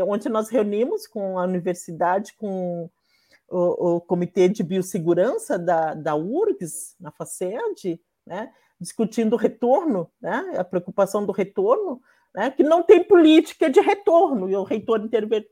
Ontem 0.07 0.29
nós 0.29 0.49
reunimos 0.49 1.07
com 1.07 1.39
a 1.39 1.43
universidade, 1.43 2.33
com 2.33 2.89
o, 3.47 3.95
o 3.95 4.01
Comitê 4.01 4.49
de 4.49 4.61
Biossegurança 4.61 5.57
da, 5.57 5.93
da 5.93 6.15
URGS, 6.15 6.95
na 6.99 7.11
FACED, 7.11 8.01
né, 8.25 8.51
discutindo 8.79 9.33
o 9.33 9.37
retorno, 9.37 10.11
né, 10.21 10.55
a 10.57 10.63
preocupação 10.63 11.25
do 11.25 11.31
retorno, 11.31 12.01
né, 12.35 12.51
que 12.51 12.61
não 12.61 12.83
tem 12.83 13.03
política 13.03 13.69
de 13.69 13.79
retorno, 13.79 14.49
e 14.49 14.55
o 14.55 14.63
reitor 14.63 15.01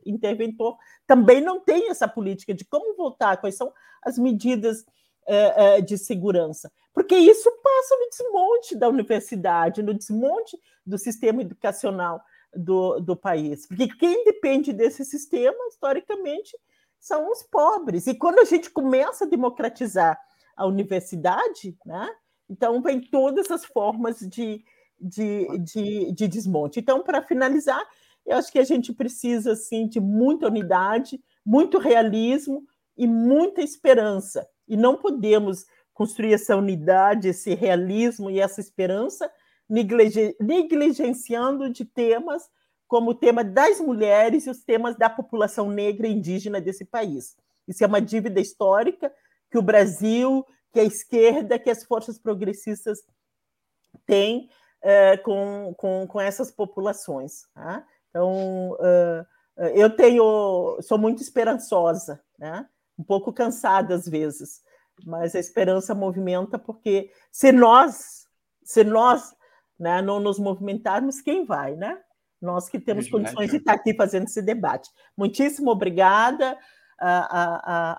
interventor 0.05 0.77
também 1.07 1.41
não 1.41 1.59
tem 1.59 1.89
essa 1.89 2.07
política 2.07 2.53
de 2.53 2.65
como 2.65 2.95
voltar, 2.95 3.37
quais 3.37 3.55
são 3.55 3.71
as 4.03 4.17
medidas 4.17 4.85
é, 5.25 5.77
é, 5.77 5.81
de 5.81 5.97
segurança, 5.97 6.71
porque 6.93 7.15
isso 7.15 7.49
passa 7.63 7.95
no 7.95 8.09
desmonte 8.09 8.75
da 8.75 8.87
universidade, 8.87 9.81
no 9.81 9.93
desmonte 9.93 10.57
do 10.85 10.97
sistema 10.97 11.41
educacional 11.41 12.21
do, 12.57 12.99
do 12.99 13.15
país. 13.15 13.67
Porque 13.67 13.88
quem 13.88 14.23
depende 14.25 14.73
desse 14.73 15.05
sistema, 15.05 15.57
historicamente, 15.69 16.57
são 16.99 17.31
os 17.31 17.43
pobres. 17.43 18.07
E 18.07 18.15
quando 18.15 18.39
a 18.39 18.45
gente 18.45 18.69
começa 18.69 19.25
a 19.25 19.27
democratizar 19.27 20.19
a 20.55 20.65
universidade, 20.65 21.77
né, 21.85 22.09
então 22.49 22.81
vem 22.81 22.99
todas 22.99 23.51
as 23.51 23.65
formas 23.65 24.19
de, 24.19 24.63
de, 24.99 25.47
de, 25.59 26.11
de 26.11 26.27
desmonte. 26.27 26.79
Então, 26.79 27.03
para 27.03 27.21
finalizar, 27.21 27.81
eu 28.25 28.38
acho 28.38 28.51
que 28.51 28.59
a 28.59 28.63
gente 28.63 28.93
precisa 28.93 29.53
assim, 29.53 29.88
de 29.88 29.99
muita 29.99 30.47
unidade, 30.47 31.21
muito 31.45 31.77
realismo 31.77 32.63
e 32.97 33.07
muita 33.07 33.61
esperança. 33.61 34.47
E 34.67 34.75
não 34.75 34.97
podemos 34.97 35.65
construir 35.93 36.34
essa 36.34 36.55
unidade, 36.55 37.29
esse 37.29 37.53
realismo 37.55 38.29
e 38.29 38.39
essa 38.39 38.59
esperança 38.59 39.31
negligenciando 39.69 41.69
de 41.69 41.85
temas 41.85 42.49
como 42.88 43.11
o 43.11 43.15
tema 43.15 43.44
das 43.44 43.80
mulheres 43.80 44.45
e 44.45 44.49
os 44.49 44.64
temas 44.64 44.95
da 44.95 45.10
população 45.10 45.69
negra 45.69 46.07
e 46.07 46.14
indígena 46.14 46.61
desse 46.61 46.85
país. 46.85 47.35
Isso 47.68 47.84
é 47.84 47.88
uma 47.88 48.02
dívida 48.02 48.39
histórica 48.39 49.14
que 49.52 49.57
o 49.57 49.61
Brasil, 49.61 50.45
que 50.72 50.80
a 50.80 50.84
esquerda, 50.84 51.60
que 51.60 51.69
as 51.69 51.84
forças 51.84 52.18
progressistas 52.18 53.03
têm 54.06 54.49
é, 54.81 55.18
com, 55.18 55.73
com, 55.77 56.07
com 56.07 56.22
essas 56.22 56.49
populações. 56.49 57.45
Tá? 57.53 57.85
Então, 58.10 58.72
uh, 58.73 59.26
eu 59.73 59.89
tenho, 59.89 60.80
sou 60.81 60.98
muito 60.98 61.22
esperançosa, 61.22 62.22
né? 62.38 62.68
um 62.98 63.03
pouco 63.03 63.34
cansada 63.34 63.95
às 63.95 64.07
vezes, 64.07 64.61
mas 65.06 65.35
a 65.35 65.39
esperança 65.39 65.94
movimenta 65.94 66.57
porque 66.57 67.11
se 67.31 67.52
nós, 67.52 68.27
se 68.64 68.84
nós 68.84 69.35
né, 69.79 70.01
não 70.01 70.19
nos 70.19 70.39
movimentarmos, 70.39 71.21
quem 71.21 71.45
vai, 71.45 71.75
né? 71.75 71.97
Nós 72.41 72.69
que 72.69 72.79
temos 72.79 73.09
condições 73.09 73.49
de 73.49 73.57
estar 73.57 73.73
aqui 73.73 73.95
fazendo 73.95 74.25
esse 74.25 74.41
debate. 74.41 74.89
Muitíssimo 75.17 75.71
obrigada 75.71 76.57
a, 76.99 77.17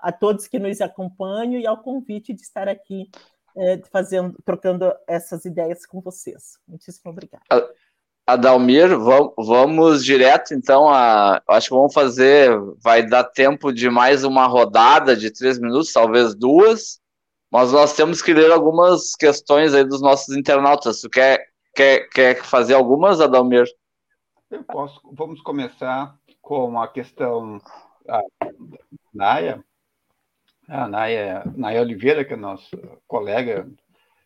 a, 0.01 0.09
a 0.09 0.11
todos 0.11 0.47
que 0.47 0.59
nos 0.59 0.79
acompanham 0.79 1.59
e 1.59 1.67
ao 1.67 1.81
convite 1.81 2.33
de 2.33 2.41
estar 2.41 2.67
aqui 2.67 3.09
é, 3.57 3.81
fazendo, 3.91 4.37
trocando 4.45 4.93
essas 5.07 5.45
ideias 5.45 5.85
com 5.85 5.99
vocês. 6.01 6.57
Muitíssimo 6.67 7.11
obrigada. 7.11 7.43
Adalmir, 8.25 8.95
vamos, 8.95 9.33
vamos 9.37 10.05
direto 10.05 10.53
então 10.53 10.87
a. 10.87 11.41
Acho 11.47 11.69
que 11.69 11.75
vamos 11.75 11.93
fazer. 11.93 12.51
Vai 12.77 13.05
dar 13.05 13.23
tempo 13.23 13.73
de 13.73 13.89
mais 13.89 14.23
uma 14.23 14.45
rodada 14.45 15.15
de 15.15 15.31
três 15.31 15.59
minutos, 15.59 15.91
talvez 15.91 16.35
duas. 16.35 16.99
Mas 17.51 17.71
nós 17.71 17.93
temos 17.93 18.21
que 18.21 18.31
ler 18.31 18.51
algumas 18.51 19.15
questões 19.15 19.73
aí 19.73 19.83
dos 19.83 20.01
nossos 20.01 20.35
internautas. 20.37 21.01
Tu 21.01 21.09
quer, 21.09 21.43
quer, 21.79 22.09
quer 22.09 22.43
fazer 22.43 22.73
algumas, 22.73 23.21
Adalmir? 23.21 23.65
Eu 24.51 24.63
posso. 24.65 24.99
Vamos 25.13 25.39
começar 25.39 26.13
com 26.41 26.81
a 26.81 26.87
questão 26.89 27.61
da 28.05 28.21
Naya. 29.13 29.63
A 30.67 30.87
Naya, 30.89 31.43
Naya 31.55 31.81
Oliveira, 31.81 32.25
que 32.25 32.33
é 32.33 32.37
nossa 32.37 32.77
colega 33.07 33.69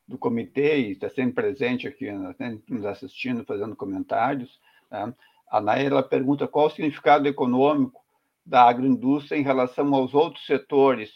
do 0.07 0.17
comitê 0.17 0.80
e 0.80 0.91
está 0.93 1.09
sempre 1.09 1.43
presente 1.43 1.88
aqui, 1.88 2.11
né, 2.11 2.59
nos 2.67 2.85
assistindo, 2.85 3.45
fazendo 3.45 3.75
comentários. 3.75 4.59
Né? 4.89 5.13
A 5.47 5.61
Naya 5.61 5.88
ela 5.88 6.01
pergunta 6.01 6.47
qual 6.47 6.65
o 6.65 6.69
significado 6.71 7.27
econômico 7.27 8.01
da 8.43 8.63
agroindústria 8.63 9.38
em 9.38 9.43
relação 9.43 9.93
aos 9.93 10.15
outros 10.15 10.45
setores 10.45 11.13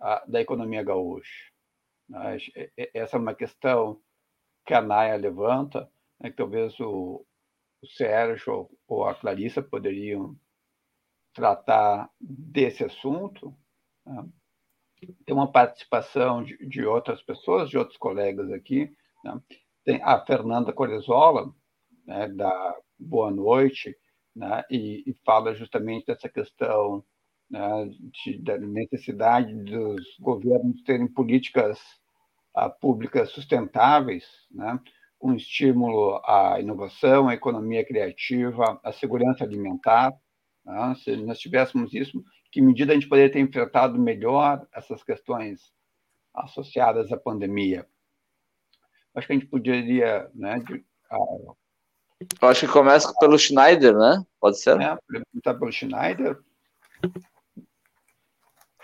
a, 0.00 0.22
da 0.26 0.40
economia 0.40 0.84
gaúcha. 0.84 1.50
Né? 2.08 2.38
Essa 2.94 3.16
é 3.16 3.20
uma 3.20 3.34
questão 3.34 4.00
que 4.64 4.74
a 4.74 4.80
Naya 4.80 5.16
levanta, 5.16 5.90
né, 6.20 6.30
que 6.30 6.36
talvez 6.36 6.78
o, 6.80 7.24
o 7.82 7.86
Sérgio 7.86 8.68
ou 8.88 9.04
a 9.06 9.14
Clarissa 9.14 9.62
poderiam 9.62 10.36
tratar 11.32 12.10
desse 12.20 12.84
assunto. 12.84 13.54
Né? 14.06 14.24
tem 15.26 15.34
uma 15.34 15.50
participação 15.50 16.42
de, 16.42 16.56
de, 16.66 16.84
outras 16.84 17.22
pessoas, 17.22 17.68
de 17.68 17.76
outros 17.76 17.98
colegas 17.98 18.50
aqui. 18.50 18.90
Né? 19.22 19.40
Tem 19.84 20.00
a 20.02 20.24
Fernanda 20.24 20.72
Corezola, 20.72 21.52
né, 22.06 22.28
da 22.28 22.76
Boa 22.98 23.30
Noite, 23.30 23.94
né, 24.34 24.64
e, 24.70 25.04
e, 25.06 25.14
fala 25.24 25.54
justamente 25.54 26.06
dessa 26.06 26.28
questão 26.28 27.04
né, 27.50 27.60
de, 28.24 28.38
da 28.38 28.58
necessidade 28.58 29.54
dos 29.54 30.16
governos 30.18 30.82
terem 30.82 31.06
políticas 31.06 31.78
públicas 32.80 33.30
sustentáveis, 33.30 34.24
né, 34.50 34.78
com 35.18 35.34
estímulo 35.34 36.20
à 36.24 36.60
inovação, 36.60 37.28
à 37.28 37.34
economia 37.34 37.84
criativa, 37.84 38.78
à 38.82 38.92
segurança 38.92 39.42
alimentar. 39.42 40.14
Né? 40.64 40.94
Se 41.02 41.16
nós 41.16 41.38
tivéssemos 41.38 41.92
isso, 41.94 42.22
que 42.52 42.60
medida 42.60 42.92
a 42.92 42.94
gente 42.94 43.08
poderia 43.08 43.32
ter 43.32 43.40
enfrentado 43.40 43.98
melhor 43.98 44.66
essas 44.72 45.02
questões 45.02 45.72
associadas 46.34 47.10
à 47.10 47.16
pandemia? 47.16 47.86
Acho 49.14 49.26
que 49.26 49.32
a 49.32 49.36
gente 49.36 49.46
poderia, 49.46 50.30
né, 50.34 50.58
de, 50.60 50.84
Eu 52.40 52.48
acho 52.48 52.66
que 52.66 52.72
começa 52.72 53.12
pelo 53.18 53.38
Schneider, 53.38 53.96
né? 53.96 54.24
Pode 54.40 54.58
ser? 54.58 54.80
É, 54.80 54.96
perguntar 55.08 55.54
pelo 55.54 55.72
Schneider. 55.72 56.38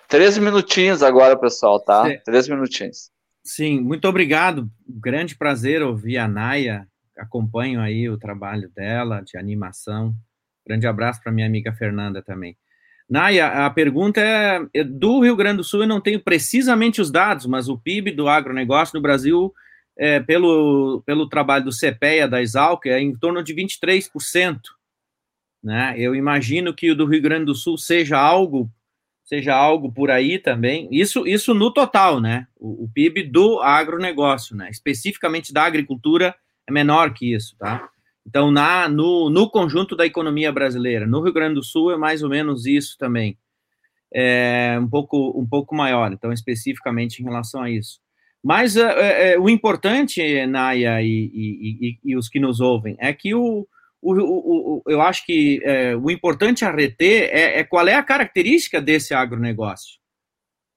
Três 0.08 0.38
minutinhos 0.38 1.02
agora, 1.02 1.38
pessoal, 1.38 1.78
tá? 1.80 2.06
Sim. 2.06 2.18
Três 2.24 2.48
minutinhos. 2.48 3.12
Sim, 3.42 3.80
muito 3.80 4.06
obrigado. 4.06 4.70
Grande 4.86 5.36
prazer 5.36 5.82
ouvir 5.82 6.18
a 6.18 6.28
Naya. 6.28 6.86
Acompanho 7.16 7.80
aí 7.80 8.08
o 8.08 8.18
trabalho 8.18 8.70
dela 8.70 9.22
de 9.22 9.36
animação. 9.36 10.14
Grande 10.66 10.86
abraço 10.86 11.22
para 11.22 11.32
minha 11.32 11.46
amiga 11.46 11.72
Fernanda 11.72 12.22
também. 12.22 12.56
Naya, 13.08 13.66
a 13.66 13.70
pergunta 13.70 14.20
é, 14.20 14.60
é 14.72 14.84
do 14.84 15.20
Rio 15.20 15.34
Grande 15.34 15.58
do 15.58 15.64
Sul, 15.64 15.82
eu 15.82 15.88
não 15.88 16.00
tenho 16.00 16.20
precisamente 16.20 17.00
os 17.00 17.10
dados, 17.10 17.44
mas 17.44 17.68
o 17.68 17.76
PIB 17.76 18.12
do 18.12 18.28
agronegócio 18.28 18.96
no 18.96 19.02
Brasil, 19.02 19.52
é, 19.98 20.20
pelo, 20.20 21.02
pelo 21.04 21.28
trabalho 21.28 21.64
do 21.64 21.72
CPEA, 21.72 22.28
da 22.28 22.40
Exalc, 22.40 22.86
é 22.86 23.00
em 23.00 23.12
torno 23.12 23.42
de 23.42 23.52
23%. 23.52 24.60
Né? 25.62 25.94
Eu 25.98 26.14
imagino 26.14 26.72
que 26.72 26.92
o 26.92 26.94
do 26.94 27.04
Rio 27.04 27.20
Grande 27.20 27.46
do 27.46 27.54
Sul 27.54 27.76
seja 27.76 28.16
algo 28.16 28.70
seja 29.30 29.54
algo 29.54 29.92
por 29.92 30.10
aí 30.10 30.40
também. 30.40 30.88
Isso, 30.90 31.24
isso 31.24 31.54
no 31.54 31.72
total, 31.72 32.20
né? 32.20 32.48
O, 32.58 32.86
o 32.86 32.90
PIB 32.92 33.22
do 33.22 33.60
agronegócio, 33.60 34.56
né? 34.56 34.68
Especificamente 34.68 35.52
da 35.52 35.62
agricultura 35.62 36.34
é 36.68 36.72
menor 36.72 37.14
que 37.14 37.32
isso, 37.32 37.56
tá? 37.56 37.88
Então, 38.26 38.50
na, 38.50 38.88
no, 38.88 39.30
no 39.30 39.48
conjunto 39.48 39.94
da 39.94 40.04
economia 40.04 40.50
brasileira, 40.50 41.06
no 41.06 41.20
Rio 41.20 41.32
Grande 41.32 41.54
do 41.54 41.62
Sul 41.62 41.92
é 41.92 41.96
mais 41.96 42.24
ou 42.24 42.28
menos 42.28 42.66
isso 42.66 42.98
também. 42.98 43.38
É 44.12 44.76
um 44.80 44.88
pouco, 44.88 45.40
um 45.40 45.46
pouco 45.46 45.76
maior, 45.76 46.12
então, 46.12 46.32
especificamente 46.32 47.20
em 47.20 47.24
relação 47.24 47.62
a 47.62 47.70
isso. 47.70 48.00
Mas 48.42 48.76
é, 48.76 48.82
é, 48.82 49.32
é 49.34 49.38
o 49.38 49.48
importante, 49.48 50.44
Naya 50.46 51.00
e, 51.00 51.06
e, 51.06 51.88
e, 51.88 51.98
e, 52.04 52.16
os 52.16 52.28
que 52.28 52.40
nos 52.40 52.60
ouvem, 52.60 52.96
é 52.98 53.12
que 53.12 53.32
o, 53.32 53.64
o, 54.02 54.14
o, 54.14 54.76
o 54.76 54.82
eu 54.86 55.00
acho 55.00 55.24
que 55.24 55.60
é, 55.62 55.96
o 55.96 56.10
importante 56.10 56.64
a 56.64 56.70
reter 56.70 57.30
é, 57.32 57.60
é, 57.60 57.64
qual 57.64 57.86
é 57.86 57.94
a 57.94 58.02
característica 58.02 58.80
desse 58.80 59.12
agronegócio. 59.14 60.00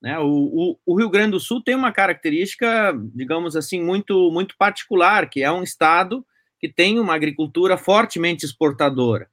Né? 0.01 0.19
O, 0.19 0.77
o, 0.85 0.97
Rio 0.97 1.09
Grande 1.09 1.31
do 1.31 1.39
Sul 1.39 1.63
tem 1.63 1.75
uma 1.75 1.91
característica, 1.91 2.93
digamos 3.15 3.55
assim, 3.55 3.81
muito, 3.81 4.29
muito 4.31 4.55
particular, 4.57 5.29
que 5.29 5.41
é 5.41 5.49
um 5.49 5.63
estado 5.63 6.25
que 6.59 6.67
tem 6.67 6.99
uma 6.99 7.15
agricultura 7.15 7.77
fortemente 7.77 8.45
exportadora. 8.45 9.29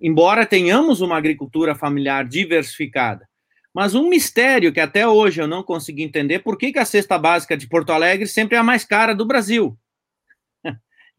Embora 0.00 0.44
tenhamos 0.44 1.00
uma 1.00 1.16
agricultura 1.16 1.76
familiar 1.76 2.26
diversificada. 2.26 3.28
Mas 3.72 3.94
um 3.94 4.08
mistério 4.08 4.72
que 4.72 4.80
até 4.80 5.06
hoje 5.06 5.40
eu 5.40 5.46
não 5.46 5.62
consegui 5.62 6.02
entender, 6.02 6.40
por 6.40 6.58
que, 6.58 6.72
que 6.72 6.78
a 6.78 6.84
cesta 6.84 7.16
básica 7.16 7.56
de 7.56 7.68
Porto 7.68 7.90
Alegre 7.90 8.26
sempre 8.26 8.56
é 8.56 8.58
a 8.58 8.64
mais 8.64 8.84
cara 8.84 9.14
do 9.14 9.24
Brasil? 9.24 9.78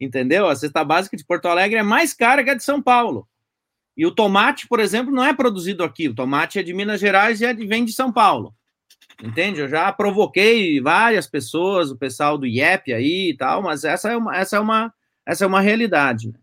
Entendeu? 0.00 0.48
A 0.48 0.56
cesta 0.56 0.84
básica 0.84 1.16
de 1.16 1.24
Porto 1.24 1.46
Alegre 1.46 1.78
é 1.78 1.82
mais 1.82 2.12
cara 2.12 2.42
que 2.42 2.50
a 2.50 2.54
de 2.54 2.64
São 2.64 2.82
Paulo. 2.82 3.28
E 3.96 4.04
o 4.04 4.10
tomate, 4.10 4.66
por 4.66 4.80
exemplo, 4.80 5.14
não 5.14 5.24
é 5.24 5.32
produzido 5.32 5.84
aqui. 5.84 6.08
O 6.08 6.14
tomate 6.14 6.58
é 6.58 6.62
de 6.62 6.74
Minas 6.74 7.00
Gerais 7.00 7.40
e 7.40 7.44
é 7.44 7.54
de, 7.54 7.64
vem 7.66 7.84
de 7.84 7.92
São 7.92 8.12
Paulo. 8.12 8.54
Entende? 9.22 9.60
Eu 9.60 9.68
já 9.68 9.92
provoquei 9.92 10.80
várias 10.80 11.26
pessoas, 11.26 11.90
o 11.90 11.96
pessoal 11.96 12.36
do 12.36 12.46
IEP 12.46 12.92
aí 12.92 13.30
e 13.30 13.36
tal, 13.36 13.62
mas 13.62 13.84
essa 13.84 14.10
é 14.10 14.16
uma, 14.16 14.36
essa 14.36 14.56
é 14.56 14.60
uma, 14.60 14.92
essa 15.24 15.44
é 15.44 15.46
uma 15.46 15.60
realidade. 15.60 16.32
Né? 16.32 16.38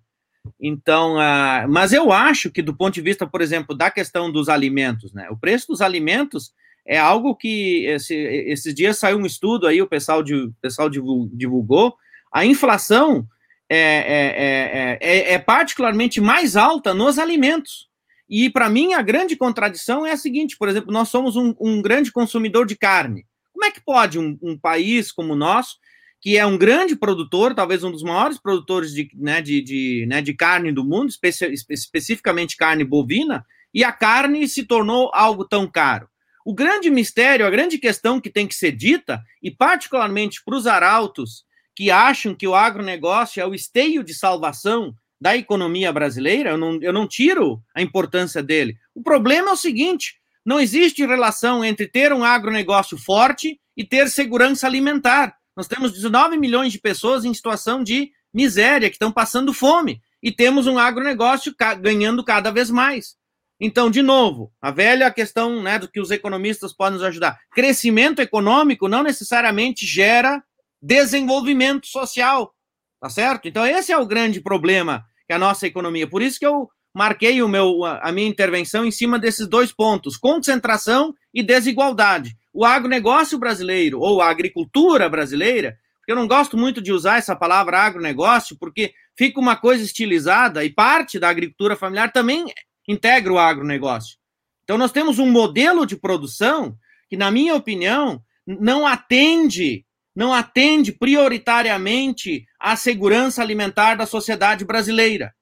Então, 0.59 1.15
uh, 1.15 1.67
mas 1.69 1.91
eu 1.91 2.11
acho 2.11 2.49
que 2.49 2.61
do 2.61 2.75
ponto 2.75 2.93
de 2.93 3.01
vista, 3.01 3.27
por 3.27 3.41
exemplo, 3.41 3.75
da 3.75 3.91
questão 3.91 4.31
dos 4.31 4.47
alimentos, 4.47 5.13
né? 5.13 5.29
O 5.29 5.37
preço 5.37 5.67
dos 5.67 5.81
alimentos 5.81 6.53
é 6.85 6.97
algo 6.97 7.35
que 7.35 7.85
esse, 7.85 8.15
esses 8.15 8.73
dias 8.73 8.97
saiu 8.97 9.17
um 9.17 9.25
estudo 9.25 9.67
aí, 9.67 9.81
o 9.81 9.87
pessoal, 9.87 10.23
de, 10.23 10.35
o 10.35 10.53
pessoal 10.61 10.89
divulgou, 10.89 11.95
a 12.31 12.45
inflação 12.45 13.27
é, 13.73 14.97
é, 14.99 14.99
é, 15.01 15.33
é, 15.33 15.39
particularmente 15.39 16.19
mais 16.19 16.55
alta 16.55 16.93
nos 16.93 17.17
alimentos. 17.17 17.89
E 18.29 18.49
para 18.49 18.69
mim 18.69 18.93
a 18.93 19.01
grande 19.01 19.35
contradição 19.35 20.05
é 20.05 20.11
a 20.11 20.17
seguinte: 20.17 20.57
por 20.57 20.67
exemplo, 20.67 20.91
nós 20.91 21.09
somos 21.09 21.35
um, 21.35 21.55
um 21.59 21.81
grande 21.81 22.11
consumidor 22.11 22.65
de 22.65 22.75
carne. 22.75 23.25
Como 23.53 23.65
é 23.65 23.71
que 23.71 23.81
pode 23.81 24.19
um, 24.19 24.37
um 24.41 24.57
país 24.57 25.11
como 25.11 25.33
o 25.33 25.37
nosso 25.37 25.77
que 26.21 26.37
é 26.37 26.45
um 26.45 26.55
grande 26.55 26.95
produtor, 26.95 27.55
talvez 27.55 27.83
um 27.83 27.91
dos 27.91 28.03
maiores 28.03 28.37
produtores 28.37 28.93
de, 28.93 29.09
né, 29.15 29.41
de, 29.41 29.59
de, 29.59 30.05
né, 30.07 30.21
de 30.21 30.35
carne 30.35 30.71
do 30.71 30.85
mundo, 30.85 31.09
especi 31.09 31.51
especificamente 31.67 32.55
carne 32.55 32.83
bovina, 32.83 33.43
e 33.73 33.83
a 33.83 33.91
carne 33.91 34.47
se 34.47 34.63
tornou 34.63 35.09
algo 35.15 35.43
tão 35.43 35.67
caro. 35.67 36.07
O 36.45 36.53
grande 36.53 36.91
mistério, 36.91 37.45
a 37.45 37.49
grande 37.49 37.79
questão 37.79 38.21
que 38.21 38.29
tem 38.29 38.47
que 38.47 38.53
ser 38.53 38.71
dita, 38.71 39.19
e 39.41 39.49
particularmente 39.49 40.43
para 40.45 40.55
os 40.55 40.67
arautos 40.67 41.43
que 41.75 41.89
acham 41.89 42.35
que 42.35 42.47
o 42.47 42.55
agronegócio 42.55 43.41
é 43.41 43.45
o 43.45 43.53
esteio 43.53 44.03
de 44.03 44.13
salvação 44.13 44.93
da 45.19 45.37
economia 45.37 45.93
brasileira, 45.93 46.51
eu 46.51 46.57
não, 46.57 46.79
eu 46.81 46.91
não 46.91 47.07
tiro 47.07 47.61
a 47.75 47.81
importância 47.81 48.41
dele. 48.41 48.75
O 48.95 49.03
problema 49.03 49.49
é 49.49 49.53
o 49.53 49.57
seguinte: 49.57 50.15
não 50.43 50.59
existe 50.59 51.05
relação 51.05 51.63
entre 51.63 51.87
ter 51.87 52.11
um 52.11 52.23
agronegócio 52.23 52.97
forte 52.97 53.59
e 53.77 53.83
ter 53.83 54.09
segurança 54.09 54.65
alimentar. 54.65 55.35
Nós 55.55 55.67
temos 55.67 55.91
19 55.91 56.37
milhões 56.37 56.71
de 56.71 56.79
pessoas 56.79 57.23
em 57.23 57.33
situação 57.33 57.83
de 57.83 58.11
miséria, 58.33 58.89
que 58.89 58.95
estão 58.95 59.11
passando 59.11 59.53
fome, 59.53 60.01
e 60.23 60.31
temos 60.31 60.65
um 60.65 60.79
agronegócio 60.79 61.53
ganhando 61.79 62.23
cada 62.23 62.49
vez 62.49 62.69
mais. 62.71 63.15
Então, 63.59 63.91
de 63.91 64.01
novo, 64.01 64.51
a 64.59 64.71
velha 64.71 65.11
questão 65.11 65.61
né, 65.61 65.77
do 65.77 65.87
que 65.87 66.01
os 66.01 66.09
economistas 66.09 66.73
podem 66.73 66.93
nos 66.93 67.03
ajudar. 67.03 67.39
Crescimento 67.51 68.19
econômico 68.19 68.87
não 68.87 69.03
necessariamente 69.03 69.85
gera 69.85 70.43
desenvolvimento 70.81 71.87
social, 71.87 72.53
tá 72.99 73.09
certo? 73.09 73.47
Então, 73.47 73.65
esse 73.65 73.91
é 73.91 73.97
o 73.97 74.05
grande 74.05 74.41
problema 74.41 75.05
que 75.27 75.33
a 75.33 75.39
nossa 75.39 75.67
economia. 75.67 76.07
Por 76.07 76.21
isso 76.21 76.39
que 76.39 76.45
eu, 76.45 76.69
marquei 76.93 77.41
o 77.41 77.47
meu, 77.47 77.85
a 77.85 78.11
minha 78.11 78.27
intervenção 78.27 78.85
em 78.85 78.91
cima 78.91 79.17
desses 79.17 79.47
dois 79.47 79.71
pontos: 79.71 80.17
concentração 80.17 81.13
e 81.33 81.41
desigualdade. 81.41 82.35
O 82.53 82.65
agronegócio 82.65 83.37
brasileiro, 83.37 83.99
ou 83.99 84.21
a 84.21 84.29
agricultura 84.29 85.07
brasileira, 85.07 85.77
porque 85.99 86.11
eu 86.11 86.15
não 86.15 86.27
gosto 86.27 86.57
muito 86.57 86.81
de 86.81 86.91
usar 86.91 87.17
essa 87.17 87.35
palavra 87.35 87.79
agronegócio, 87.79 88.57
porque 88.59 88.93
fica 89.15 89.39
uma 89.39 89.55
coisa 89.55 89.83
estilizada 89.83 90.65
e 90.65 90.69
parte 90.69 91.17
da 91.17 91.29
agricultura 91.29 91.75
familiar 91.75 92.11
também 92.11 92.45
integra 92.87 93.31
o 93.31 93.37
agronegócio. 93.37 94.17
Então, 94.63 94.77
nós 94.77 94.91
temos 94.91 95.19
um 95.19 95.29
modelo 95.29 95.85
de 95.85 95.95
produção 95.95 96.75
que, 97.09 97.15
na 97.15 97.31
minha 97.31 97.55
opinião, 97.55 98.21
não 98.45 98.85
atende, 98.85 99.85
não 100.21 100.35
atende 100.35 100.91
prioritariamente 100.91 102.45
à 102.59 102.75
segurança 102.75 103.41
alimentar 103.41 103.95
da 103.95 104.05
sociedade 104.05 104.63
brasileira. 104.63 105.33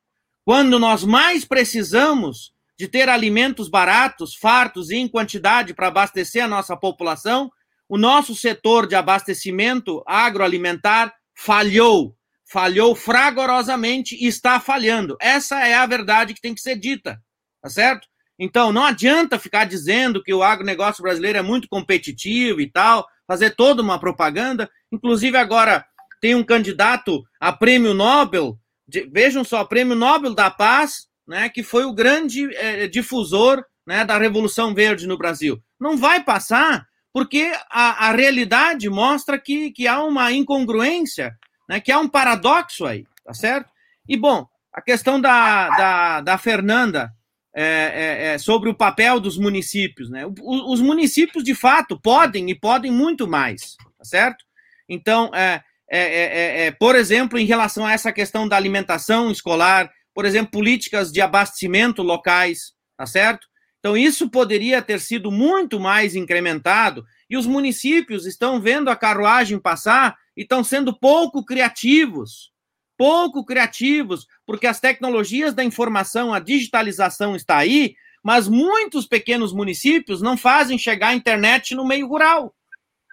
Quando 0.45 0.79
nós 0.79 1.03
mais 1.03 1.43
precisamos 1.43 2.53
de 2.77 2.87
ter 2.87 3.09
alimentos 3.09 3.67
baratos, 3.67 4.33
fartos 4.33 4.89
e 4.89 4.95
em 4.95 5.05
quantidade 5.05 5.73
para 5.73 5.89
abastecer 5.89 6.45
a 6.45 6.47
nossa 6.47 6.77
população, 6.77 7.51
o 7.89 7.97
nosso 7.97 8.33
setor 8.33 8.87
de 8.87 8.95
abastecimento 8.95 10.01
agroalimentar 10.07 11.13
falhou, 11.35 12.15
falhou 12.49 12.95
fragorosamente 12.95 14.15
e 14.15 14.27
está 14.27 14.61
falhando. 14.61 15.17
Essa 15.19 15.59
é 15.67 15.73
a 15.73 15.85
verdade 15.85 16.33
que 16.33 16.39
tem 16.39 16.55
que 16.55 16.61
ser 16.61 16.77
dita, 16.77 17.21
tá 17.61 17.69
certo? 17.69 18.07
Então, 18.39 18.71
não 18.71 18.85
adianta 18.85 19.37
ficar 19.37 19.65
dizendo 19.65 20.23
que 20.23 20.33
o 20.33 20.41
agronegócio 20.41 21.03
brasileiro 21.03 21.37
é 21.37 21.41
muito 21.41 21.67
competitivo 21.67 22.61
e 22.61 22.71
tal, 22.71 23.05
fazer 23.29 23.51
toda 23.51 23.83
uma 23.83 23.99
propaganda. 23.99 24.67
Inclusive, 24.91 25.37
agora 25.37 25.85
tem 26.19 26.33
um 26.33 26.43
candidato 26.43 27.23
a 27.39 27.53
prêmio 27.53 27.93
Nobel 27.93 28.57
de, 28.87 29.07
vejam 29.07 29.43
só, 29.43 29.63
Prêmio 29.63 29.95
Nobel 29.95 30.33
da 30.33 30.49
Paz, 30.49 31.07
né, 31.27 31.47
que 31.47 31.61
foi 31.61 31.85
o 31.85 31.93
grande 31.93 32.51
é, 32.55 32.87
difusor 32.87 33.63
né, 33.85 34.03
da 34.03 34.17
Revolução 34.17 34.73
Verde 34.73 35.05
no 35.05 35.15
Brasil. 35.15 35.61
Não 35.79 35.95
vai 35.95 36.23
passar, 36.23 36.87
porque 37.13 37.53
a, 37.69 38.07
a 38.07 38.11
realidade 38.11 38.89
mostra 38.89 39.37
que, 39.37 39.69
que 39.71 39.87
há 39.87 40.03
uma 40.03 40.31
incongruência, 40.31 41.37
né, 41.69 41.79
que 41.79 41.91
há 41.91 41.99
um 41.99 42.09
paradoxo 42.09 42.83
aí, 42.83 43.05
tá 43.23 43.33
certo? 43.33 43.69
E, 44.07 44.17
bom, 44.17 44.47
a 44.73 44.81
questão 44.81 45.21
da, 45.21 45.69
da, 45.69 46.21
da 46.21 46.37
Fernanda 46.39 47.13
é, 47.55 47.63
é, 47.63 48.25
é 48.33 48.37
sobre 48.37 48.69
o 48.69 48.75
papel 48.75 49.19
dos 49.19 49.37
municípios, 49.37 50.09
né? 50.09 50.23
os 50.41 50.81
municípios, 50.81 51.43
de 51.43 51.55
fato, 51.55 51.99
podem 51.99 52.49
e 52.49 52.55
podem 52.55 52.91
muito 52.91 53.27
mais, 53.27 53.75
tá 53.97 54.03
certo? 54.03 54.45
Então, 54.87 55.31
é, 55.33 55.63
é, 55.89 56.71
por 56.71 56.95
exemplo, 56.95 57.39
em 57.39 57.45
relação 57.45 57.85
a 57.85 57.91
essa 57.91 58.11
questão 58.11 58.47
da 58.47 58.55
alimentação 58.55 59.31
escolar, 59.31 59.89
por 60.13 60.25
exemplo, 60.25 60.51
políticas 60.51 61.11
de 61.11 61.21
abastecimento 61.21 62.03
locais, 62.03 62.73
tá 62.95 63.05
certo? 63.05 63.47
Então, 63.79 63.95
isso 63.95 64.29
poderia 64.29 64.81
ter 64.81 64.99
sido 64.99 65.31
muito 65.31 65.79
mais 65.79 66.15
incrementado, 66.15 67.05
e 67.29 67.37
os 67.37 67.45
municípios 67.45 68.25
estão 68.25 68.59
vendo 68.59 68.89
a 68.89 68.95
carruagem 68.95 69.57
passar 69.59 70.17
e 70.35 70.41
estão 70.41 70.63
sendo 70.63 70.97
pouco 70.97 71.45
criativos. 71.45 72.51
Pouco 72.99 73.45
criativos, 73.45 74.27
porque 74.45 74.67
as 74.67 74.81
tecnologias 74.81 75.53
da 75.53 75.63
informação, 75.63 76.33
a 76.33 76.39
digitalização 76.39 77.33
está 77.33 77.55
aí, 77.55 77.95
mas 78.21 78.49
muitos 78.49 79.07
pequenos 79.07 79.53
municípios 79.53 80.21
não 80.21 80.35
fazem 80.35 80.77
chegar 80.77 81.07
a 81.07 81.15
internet 81.15 81.73
no 81.73 81.87
meio 81.87 82.09
rural. 82.09 82.53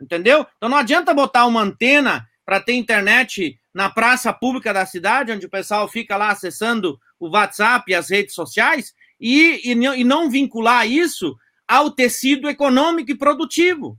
Entendeu? 0.03 0.45
Então 0.57 0.69
não 0.69 0.77
adianta 0.77 1.15
botar 1.15 1.47
uma 1.47 1.63
antena 1.63 2.29
para 2.45 2.59
ter 2.59 2.73
internet 2.73 3.61
na 3.73 3.89
praça 3.89 4.33
pública 4.33 4.75
da 4.75 4.85
cidade, 4.85 5.31
onde 5.31 5.47
o 5.47 5.51
pessoal 5.51 5.87
fica 5.87 6.17
lá 6.17 6.31
acessando 6.31 6.99
o 7.21 7.29
WhatsApp 7.29 7.89
e 7.89 7.95
as 7.95 8.11
redes 8.11 8.35
sociais, 8.35 8.93
e, 9.21 9.71
e, 9.71 9.71
e 9.71 10.03
não 10.03 10.29
vincular 10.29 10.85
isso 10.85 11.37
ao 11.69 11.93
tecido 11.93 12.49
econômico 12.49 13.13
e 13.13 13.17
produtivo. 13.17 13.97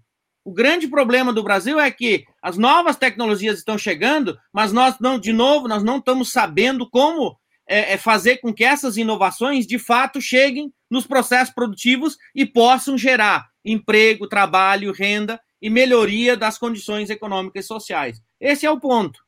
O 0.47 0.53
grande 0.53 0.87
problema 0.87 1.33
do 1.33 1.43
Brasil 1.43 1.77
é 1.77 1.91
que 1.91 2.23
as 2.41 2.57
novas 2.57 2.95
tecnologias 2.95 3.57
estão 3.57 3.77
chegando, 3.77 4.39
mas 4.53 4.71
nós 4.71 4.95
não, 4.97 5.19
de 5.19 5.33
novo, 5.33 5.67
nós 5.67 5.83
não 5.83 5.97
estamos 5.97 6.31
sabendo 6.31 6.89
como 6.89 7.37
é, 7.67 7.95
é 7.95 7.97
fazer 7.97 8.37
com 8.37 8.53
que 8.53 8.63
essas 8.63 8.95
inovações 8.95 9.67
de 9.67 9.77
fato 9.77 10.21
cheguem 10.21 10.73
nos 10.89 11.05
processos 11.05 11.53
produtivos 11.53 12.15
e 12.33 12.45
possam 12.45 12.97
gerar 12.97 13.49
emprego, 13.65 14.25
trabalho, 14.25 14.93
renda 14.93 15.37
e 15.61 15.69
melhoria 15.69 16.37
das 16.37 16.57
condições 16.57 17.09
econômicas 17.09 17.65
e 17.65 17.67
sociais. 17.67 18.21
Esse 18.39 18.65
é 18.65 18.71
o 18.71 18.79
ponto. 18.79 19.19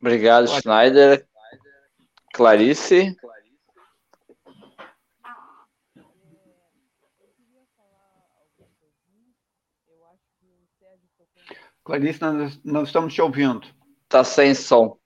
Obrigado, 0.00 0.48
Schneider. 0.48 1.26
Clarice. 2.32 3.14
Clarice, 11.90 12.20
nós 12.20 12.60
não 12.62 12.84
estamos 12.84 13.12
te 13.12 13.20
ouvindo. 13.20 13.66
Está 14.04 14.22
sem 14.22 14.54
som. 14.54 14.96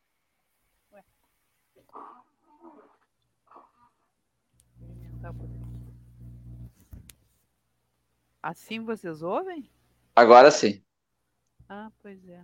Assim 8.43 8.81
vocês 8.85 9.23
ouvem? 9.23 9.71
Agora 10.15 10.51
sim. 10.51 10.83
Ah, 11.67 11.91
pois 12.03 12.23
é. 12.29 12.43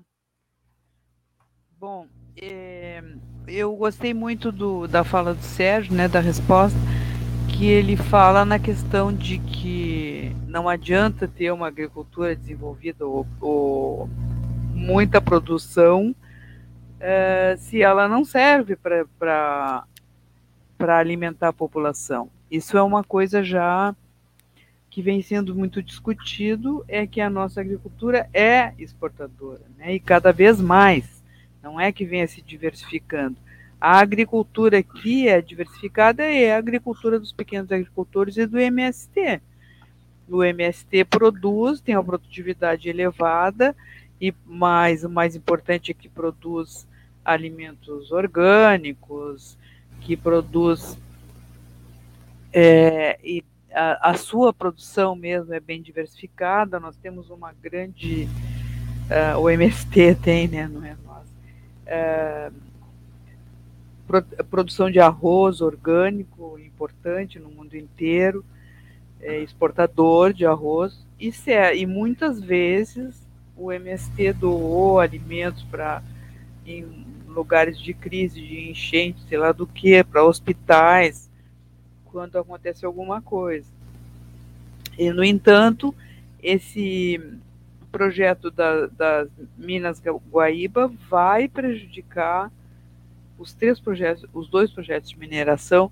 Bom, 1.78 2.08
é, 2.34 3.02
eu 3.46 3.76
gostei 3.76 4.14
muito 4.14 4.50
do, 4.50 4.88
da 4.88 5.04
fala 5.04 5.34
do 5.34 5.42
Sérgio, 5.42 5.92
né, 5.92 6.08
da 6.08 6.20
resposta, 6.20 6.78
que 7.60 7.66
ele 7.66 7.94
fala 7.94 8.42
na 8.42 8.58
questão 8.58 9.12
de 9.12 9.38
que 9.38 10.34
não 10.46 10.66
adianta 10.66 11.28
ter 11.28 11.52
uma 11.52 11.66
agricultura 11.66 12.34
desenvolvida 12.34 13.06
ou, 13.06 13.26
ou 13.38 14.08
muita 14.72 15.20
produção 15.20 16.16
é, 16.98 17.56
se 17.58 17.82
ela 17.82 18.08
não 18.08 18.24
serve 18.24 18.76
para 18.76 19.84
alimentar 20.78 21.48
a 21.48 21.52
população. 21.52 22.30
Isso 22.50 22.78
é 22.78 22.82
uma 22.82 23.04
coisa 23.04 23.44
já 23.44 23.94
que 24.88 25.02
vem 25.02 25.20
sendo 25.20 25.54
muito 25.54 25.82
discutido 25.82 26.82
é 26.88 27.06
que 27.06 27.20
a 27.20 27.28
nossa 27.28 27.60
agricultura 27.60 28.26
é 28.32 28.72
exportadora, 28.78 29.60
né? 29.76 29.92
e 29.96 30.00
cada 30.00 30.32
vez 30.32 30.58
mais, 30.58 31.22
não 31.62 31.78
é 31.78 31.92
que 31.92 32.06
venha 32.06 32.26
se 32.26 32.40
diversificando. 32.40 33.36
A 33.80 33.98
agricultura 33.98 34.82
que 34.82 35.26
é 35.26 35.40
diversificada 35.40 36.22
é 36.22 36.54
a 36.54 36.58
agricultura 36.58 37.18
dos 37.18 37.32
pequenos 37.32 37.72
agricultores 37.72 38.36
e 38.36 38.46
do 38.46 38.58
MST. 38.58 39.40
O 40.28 40.44
MST 40.44 41.04
produz, 41.06 41.80
tem 41.80 41.96
uma 41.96 42.04
produtividade 42.04 42.88
elevada, 42.88 43.74
e 44.20 44.34
mais, 44.44 45.02
o 45.02 45.08
mais 45.08 45.34
importante 45.34 45.90
é 45.90 45.94
que 45.94 46.08
produz 46.08 46.86
alimentos 47.24 48.12
orgânicos, 48.12 49.56
que 50.00 50.16
produz 50.16 50.98
é, 52.52 53.18
e 53.22 53.44
a, 53.72 54.10
a, 54.10 54.14
sua 54.14 54.52
produção 54.52 55.14
mesmo 55.14 55.54
é 55.54 55.60
bem 55.60 55.80
diversificada, 55.80 56.80
nós 56.80 56.96
temos 56.96 57.30
uma 57.30 57.52
grande. 57.52 58.28
Uh, 59.08 59.38
o 59.38 59.50
MST 59.50 60.16
tem, 60.16 60.48
né? 60.48 60.68
Não 60.68 60.84
é 60.84 60.96
nós. 61.04 61.26
Uh, 61.86 62.69
pro, 64.10 64.22
produção 64.46 64.90
de 64.90 64.98
arroz 64.98 65.60
orgânico 65.60 66.58
importante 66.58 67.38
no 67.38 67.48
mundo 67.48 67.76
inteiro, 67.76 68.44
é, 69.20 69.40
exportador 69.40 70.32
de 70.32 70.44
arroz, 70.44 71.06
e, 71.18 71.32
é, 71.46 71.76
e 71.76 71.86
muitas 71.86 72.40
vezes 72.40 73.24
o 73.56 73.70
MST 73.70 74.32
doou 74.32 74.98
alimentos 74.98 75.62
para 75.62 76.02
em 76.66 77.06
lugares 77.28 77.78
de 77.78 77.94
crise, 77.94 78.40
de 78.40 78.70
enchente, 78.70 79.22
sei 79.28 79.38
lá 79.38 79.52
do 79.52 79.66
que, 79.66 80.02
para 80.02 80.24
hospitais, 80.24 81.30
quando 82.06 82.36
acontece 82.36 82.84
alguma 82.84 83.22
coisa. 83.22 83.68
E, 84.98 85.12
no 85.12 85.22
entanto, 85.22 85.94
esse 86.42 87.20
projeto 87.92 88.50
da, 88.50 88.86
das 88.86 89.28
Minas 89.56 90.02
Guaíba 90.30 90.90
vai 91.08 91.48
prejudicar 91.48 92.50
os 93.40 93.52
três 93.54 93.80
projetos, 93.80 94.26
os 94.32 94.48
dois 94.48 94.70
projetos 94.70 95.10
de 95.10 95.18
mineração 95.18 95.90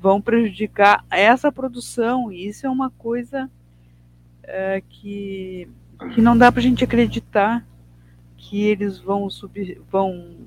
vão 0.00 0.20
prejudicar 0.20 1.04
essa 1.10 1.50
produção 1.50 2.32
e 2.32 2.46
isso 2.46 2.66
é 2.66 2.70
uma 2.70 2.90
coisa 2.90 3.50
é, 4.42 4.82
que, 4.88 5.68
que 6.14 6.22
não 6.22 6.36
dá 6.36 6.50
para 6.50 6.60
a 6.60 6.62
gente 6.62 6.84
acreditar 6.84 7.66
que 8.36 8.62
eles 8.62 8.98
vão 8.98 9.28
subir, 9.28 9.80
vão 9.90 10.46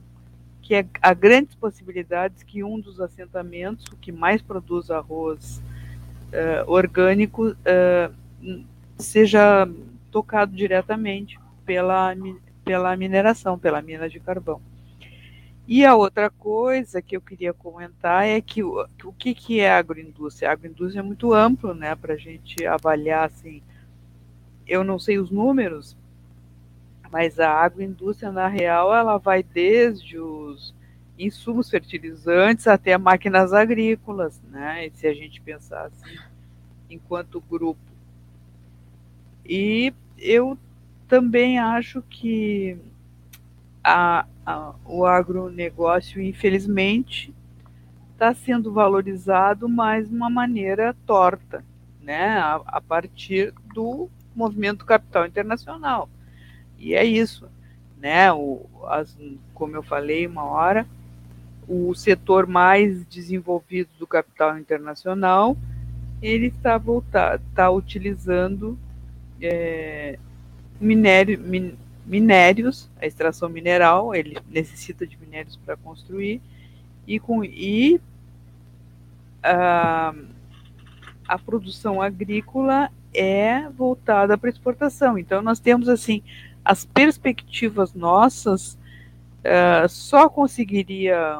que 0.61 0.75
é, 0.75 0.85
há 1.01 1.13
grandes 1.13 1.55
possibilidades 1.55 2.43
que 2.43 2.63
um 2.63 2.79
dos 2.79 2.99
assentamentos, 2.99 3.85
que 4.01 4.11
mais 4.11 4.41
produz 4.41 4.91
arroz 4.91 5.61
uh, 6.33 6.69
orgânico, 6.69 7.51
uh, 7.51 8.65
seja 8.97 9.67
tocado 10.11 10.53
diretamente 10.53 11.39
pela, 11.65 12.13
pela 12.65 12.97
mineração, 12.97 13.57
pela 13.57 13.81
mina 13.81 14.09
de 14.09 14.19
carvão. 14.19 14.61
E 15.67 15.85
a 15.85 15.95
outra 15.95 16.29
coisa 16.29 17.01
que 17.01 17.17
eu 17.17 17.19
queria 17.19 17.53
comentar 17.53 18.25
é 18.25 18.39
que 18.39 18.63
o, 18.63 18.87
o 19.03 19.11
que, 19.11 19.35
que 19.35 19.59
é 19.59 19.69
agroindústria? 19.69 20.47
A 20.49 20.53
agroindústria 20.53 21.01
é 21.01 21.03
muito 21.03 21.33
amplo, 21.33 21.73
né, 21.73 21.93
para 21.93 22.13
a 22.13 22.17
gente 22.17 22.65
avaliar, 22.65 23.25
assim, 23.25 23.61
eu 24.65 24.81
não 24.81 24.97
sei 24.97 25.17
os 25.17 25.29
números, 25.29 25.97
mas 27.11 27.37
a 27.37 27.51
agroindústria, 27.51 28.31
na 28.31 28.47
real, 28.47 28.95
ela 28.95 29.17
vai 29.17 29.43
desde 29.43 30.17
os 30.17 30.73
insumos 31.19 31.69
fertilizantes 31.69 32.65
até 32.65 32.97
máquinas 32.97 33.51
agrícolas, 33.51 34.41
né, 34.49 34.87
e 34.87 34.91
se 34.91 35.05
a 35.05 35.13
gente 35.13 35.41
pensar 35.41 35.87
assim, 35.87 36.17
enquanto 36.89 37.41
grupo. 37.41 37.81
E 39.45 39.93
eu 40.17 40.57
também 41.09 41.59
acho 41.59 42.01
que 42.03 42.77
a, 43.83 44.25
o 44.85 45.05
agronegócio, 45.05 46.21
infelizmente, 46.21 47.33
está 48.13 48.33
sendo 48.33 48.71
valorizado, 48.71 49.67
mas 49.67 50.07
de 50.07 50.15
uma 50.15 50.29
maneira 50.29 50.95
torta, 51.05 51.63
né? 52.01 52.37
A, 52.39 52.61
a, 52.65 52.81
partir 52.81 53.53
do 53.73 54.09
movimento 54.35 54.85
capital 54.85 55.25
internacional. 55.25 56.09
E 56.77 56.93
é 56.93 57.03
isso, 57.03 57.49
né? 57.97 58.31
O, 58.31 58.65
as, 58.85 59.17
como 59.53 59.75
eu 59.75 59.83
falei 59.83 60.25
uma 60.25 60.45
hora, 60.45 60.87
o 61.67 61.93
setor 61.93 62.47
mais 62.47 63.05
desenvolvido 63.05 63.89
do 63.99 64.07
capital 64.07 64.57
internacional 64.57 65.57
ele 66.21 66.47
está 66.47 66.77
voltado, 66.77 67.43
está 67.49 67.69
utilizando 67.69 68.77
é, 69.41 70.17
minério, 70.79 71.39
min, 71.39 71.75
minérios, 72.07 72.89
a 72.99 73.05
extração 73.05 73.49
mineral, 73.49 74.15
ele 74.15 74.37
necessita 74.49 75.05
de 75.05 75.17
minérios 75.17 75.57
para 75.57 75.75
construir, 75.75 76.41
e, 77.05 77.19
com, 77.19 77.43
e 77.43 77.99
a, 79.43 80.15
a 81.27 81.37
produção 81.37 82.01
agrícola 82.01 82.89
é 83.13 83.67
voltada 83.69 84.37
para 84.37 84.49
exportação. 84.49 85.17
Então, 85.17 85.41
nós 85.41 85.59
temos, 85.59 85.89
assim, 85.89 86.23
as 86.63 86.85
perspectivas 86.85 87.93
nossas 87.93 88.77
uh, 89.43 89.87
só 89.89 90.29
conseguiria 90.29 91.39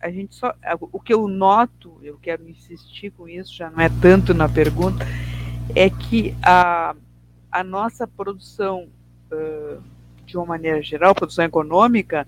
a 0.00 0.10
gente 0.12 0.32
só 0.36 0.54
o 0.80 1.00
que 1.00 1.12
eu 1.12 1.26
noto 1.26 1.98
eu 2.04 2.16
quero 2.22 2.48
insistir 2.48 3.10
com 3.10 3.28
isso 3.28 3.52
já 3.52 3.68
não 3.68 3.80
é 3.80 3.88
tanto 4.00 4.32
na 4.32 4.48
pergunta 4.48 5.04
é 5.74 5.90
que 5.90 6.36
a, 6.40 6.94
a 7.50 7.64
nossa 7.64 8.06
produção 8.06 8.88
de 10.24 10.36
uma 10.36 10.46
maneira 10.46 10.82
geral, 10.82 11.14
produção 11.14 11.44
econômica, 11.44 12.26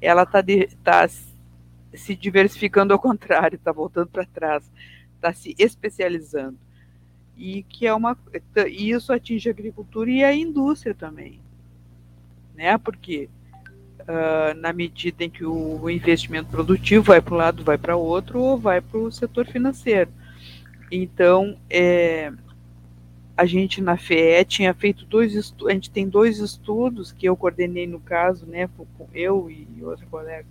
ela 0.00 0.22
está 0.22 0.42
tá 0.82 1.08
se 1.08 2.16
diversificando 2.16 2.92
ao 2.92 2.98
contrário, 2.98 3.56
está 3.56 3.72
voltando 3.72 4.08
para 4.08 4.24
trás, 4.24 4.70
está 5.16 5.32
se 5.32 5.54
especializando. 5.58 6.58
E 7.36 7.62
que 7.62 7.86
é 7.86 7.94
uma 7.94 8.16
e 8.68 8.90
isso 8.90 9.12
atinge 9.12 9.48
a 9.48 9.52
agricultura 9.52 10.10
e 10.10 10.22
a 10.22 10.34
indústria 10.34 10.94
também, 10.94 11.40
né? 12.54 12.76
Porque 12.78 13.28
uh, 14.00 14.54
na 14.60 14.72
medida 14.72 15.24
em 15.24 15.30
que 15.30 15.44
o 15.44 15.88
investimento 15.88 16.50
produtivo 16.50 17.04
vai 17.04 17.20
para 17.20 17.34
um 17.34 17.38
lado, 17.38 17.64
vai 17.64 17.78
para 17.78 17.96
outro, 17.96 18.40
ou 18.40 18.58
vai 18.58 18.80
para 18.80 18.98
o 18.98 19.10
setor 19.10 19.46
financeiro. 19.46 20.10
Então, 20.90 21.56
é, 21.70 22.30
a 23.36 23.46
gente 23.46 23.80
na 23.80 23.96
FEE 23.96 24.44
tinha 24.44 24.74
feito 24.74 25.04
dois 25.06 25.34
estudos, 25.34 25.68
a 25.68 25.74
gente 25.74 25.90
tem 25.90 26.08
dois 26.08 26.38
estudos 26.38 27.12
que 27.12 27.26
eu 27.26 27.36
coordenei 27.36 27.86
no 27.86 27.98
caso, 27.98 28.46
né, 28.46 28.68
eu 29.12 29.50
e 29.50 29.66
outra 29.82 30.06
colega, 30.06 30.46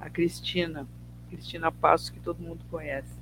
a 0.00 0.08
Cristina, 0.08 0.86
Cristina 1.28 1.72
Passos, 1.72 2.10
que 2.10 2.20
todo 2.20 2.42
mundo 2.42 2.64
conhece. 2.70 3.18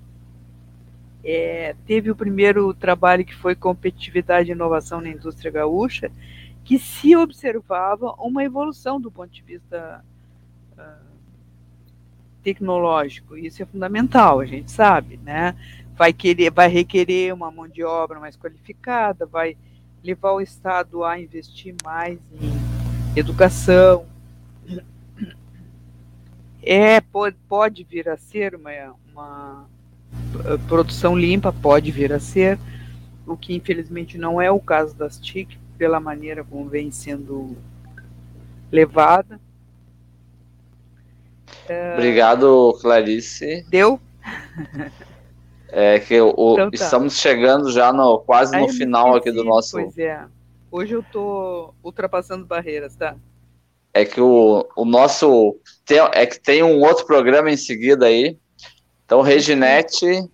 É, 1.25 1.75
teve 1.87 2.11
o 2.11 2.17
primeiro 2.17 2.73
trabalho 2.73 3.25
que 3.25 3.35
foi 3.35 3.55
competitividade 3.55 4.51
e 4.51 4.53
inovação 4.53 5.01
na 5.01 5.09
indústria 5.09 5.51
gaúcha, 5.51 6.11
que 6.63 6.79
se 6.79 7.17
observava 7.17 8.13
uma 8.19 8.45
evolução 8.45 9.01
do 9.01 9.11
ponto 9.11 9.33
de 9.33 9.43
vista 9.43 10.05
uh, 10.73 11.07
tecnológico. 12.43 13.37
Isso 13.37 13.63
é 13.63 13.67
fundamental, 13.67 14.41
a 14.41 14.45
gente 14.45 14.71
sabe, 14.71 15.17
né? 15.17 15.57
Vai 15.97 16.13
querer, 16.13 16.51
vai 16.51 16.69
requerer 16.69 17.33
uma 17.33 17.51
mão 17.51 17.67
de 17.67 17.83
obra 17.83 18.21
mais 18.21 18.37
qualificada, 18.37 19.25
vai 19.25 19.57
levar 20.05 20.33
o 20.33 20.41
Estado 20.41 21.03
a 21.03 21.19
investir 21.19 21.75
mais 21.85 22.19
em 22.41 23.19
educação. 23.19 24.07
É, 26.63 27.01
pode, 27.01 27.37
pode 27.49 27.85
vir 27.85 28.09
a 28.09 28.17
ser 28.17 28.55
uma, 28.55 28.95
uma 29.13 29.69
produção 30.69 31.17
limpa, 31.17 31.53
pode 31.53 31.91
vir 31.91 32.13
a 32.13 32.21
ser, 32.21 32.59
o 33.27 33.37
que 33.37 33.55
infelizmente 33.55 34.19
não 34.19 34.41
é 34.41 34.51
o 34.51 34.61
caso 34.61 34.95
das 34.95 35.19
TIC, 35.19 35.59
pela 35.79 36.01
maneira 36.01 36.45
como 36.45 36.69
vem 36.69 36.91
sendo 36.91 37.57
levada. 38.71 39.41
Obrigado, 41.95 42.77
Clarice. 42.81 43.65
Deu? 43.69 44.01
É 45.69 45.99
que 45.99 46.21
o, 46.21 46.31
então, 46.53 46.71
tá. 46.71 46.71
estamos 46.73 47.19
chegando 47.19 47.71
já 47.71 47.93
no, 47.93 48.21
quase 48.21 48.57
no 48.57 48.69
final 48.69 49.17
aqui 49.17 49.33
do 49.33 49.45
nosso. 49.45 49.73
Pois 49.73 49.99
é. 49.99 50.25
Hoje 50.71 50.95
eu 50.95 51.05
tô 51.13 51.75
ultrapassando 51.83 52.45
barreiras, 52.45 52.97
tá? 52.97 53.17
É 53.93 54.05
que 54.05 54.21
o, 54.21 54.67
o 54.77 54.85
nosso. 54.85 55.57
Tem, 55.85 55.99
é 56.13 56.27
que 56.27 56.39
tem 56.39 56.63
um 56.63 56.81
outro 56.81 57.07
programa 57.07 57.51
em 57.51 57.57
seguida 57.57 58.07
aí. 58.07 58.37
Então, 59.05 59.23
Reginete. 59.23 60.29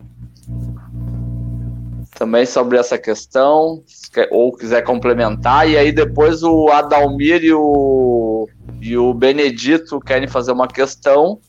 Também 2.15 2.45
sobre 2.45 2.79
essa 2.79 2.99
questão, 2.99 3.83
ou 4.31 4.53
quiser 4.53 4.83
complementar, 4.83 5.69
e 5.69 5.77
aí 5.77 5.91
depois 5.91 6.43
o 6.43 6.69
Adalmir 6.69 7.43
e 7.43 7.53
o, 7.53 8.47
e 8.81 8.97
o 8.97 9.13
Benedito 9.13 9.99
querem 9.99 10.29
fazer 10.29 10.53
uma 10.53 10.69
questão, 10.69 11.41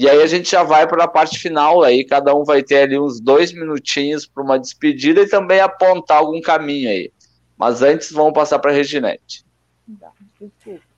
e 0.00 0.08
aí 0.08 0.22
a 0.22 0.26
gente 0.26 0.50
já 0.50 0.62
vai 0.62 0.88
para 0.88 1.04
a 1.04 1.08
parte 1.08 1.38
final, 1.38 1.82
aí 1.82 2.02
cada 2.06 2.34
um 2.34 2.42
vai 2.42 2.62
ter 2.62 2.84
ali 2.84 2.98
uns 2.98 3.20
dois 3.20 3.52
minutinhos 3.52 4.24
para 4.24 4.42
uma 4.42 4.58
despedida 4.58 5.20
e 5.20 5.28
também 5.28 5.60
apontar 5.60 6.16
algum 6.16 6.40
caminho 6.40 6.88
aí. 6.88 7.12
Mas 7.54 7.82
antes 7.82 8.10
vamos 8.10 8.32
passar 8.32 8.58
para 8.60 8.70
a 8.70 8.74
Reginete. 8.74 9.44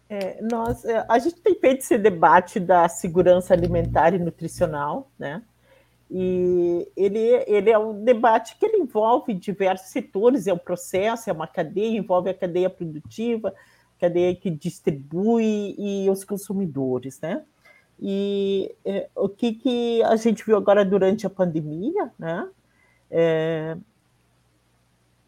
É, 0.09 0.41
nós, 0.41 0.85
é, 0.85 1.05
a 1.09 1.19
gente 1.19 1.35
tem 1.41 1.53
feito 1.57 1.81
esse 1.81 1.99
debate 1.99 2.61
da 2.61 2.89
segurança 2.89 3.53
alimentar 3.53 4.15
e 4.15 4.20
nutricional, 4.20 5.11
né? 5.19 5.43
E 6.09 6.87
ele, 6.97 7.43
ele 7.49 7.70
é 7.70 7.79
um 7.79 8.05
debate 8.05 8.55
que 8.57 8.65
ele 8.65 8.77
envolve 8.77 9.35
diversos 9.35 9.89
setores, 9.89 10.47
é 10.47 10.53
um 10.53 10.59
processo, 10.59 11.29
é 11.29 11.33
uma 11.33 11.49
cadeia, 11.49 11.99
envolve 11.99 12.31
a 12.31 12.35
cadeia 12.35 12.70
produtiva, 12.70 13.53
cadeia 13.99 14.33
que 14.33 14.49
distribui 14.49 15.74
e 15.77 16.09
os 16.09 16.23
consumidores, 16.23 17.20
né? 17.20 17.43
E 18.05 18.74
é, 18.85 19.09
o 19.15 19.29
que, 19.29 19.53
que 19.53 20.03
a 20.03 20.16
gente 20.16 20.45
viu 20.45 20.57
agora 20.57 20.85
durante 20.85 21.24
a 21.24 21.31
pandemia, 21.31 22.11
né? 22.19 22.49
É, 23.09 23.77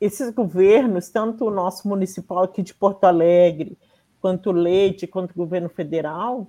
esses 0.01 0.35
governos, 0.35 1.09
tanto 1.09 1.47
o 1.47 1.53
nosso 1.53 1.87
municipal 1.87 2.43
aqui 2.43 2.65
de 2.65 2.75
Porto 2.75 3.05
Alegre, 3.05 3.79
quanto 4.21 4.51
o 4.51 4.53
Leite, 4.53 5.07
quanto 5.07 5.31
o 5.31 5.37
governo 5.37 5.69
federal, 5.69 6.49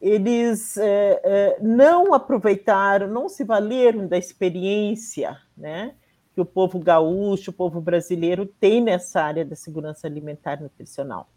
eles 0.00 0.76
é, 0.76 1.20
é, 1.22 1.58
não 1.62 2.12
aproveitaram, 2.12 3.06
não 3.06 3.28
se 3.28 3.44
valeram 3.44 4.08
da 4.08 4.18
experiência 4.18 5.38
né, 5.56 5.94
que 6.34 6.40
o 6.40 6.44
povo 6.44 6.80
gaúcho, 6.80 7.52
o 7.52 7.54
povo 7.54 7.80
brasileiro 7.80 8.44
tem 8.44 8.82
nessa 8.82 9.22
área 9.22 9.44
da 9.44 9.54
segurança 9.54 10.08
alimentar 10.08 10.58
e 10.58 10.64
nutricional 10.64 11.28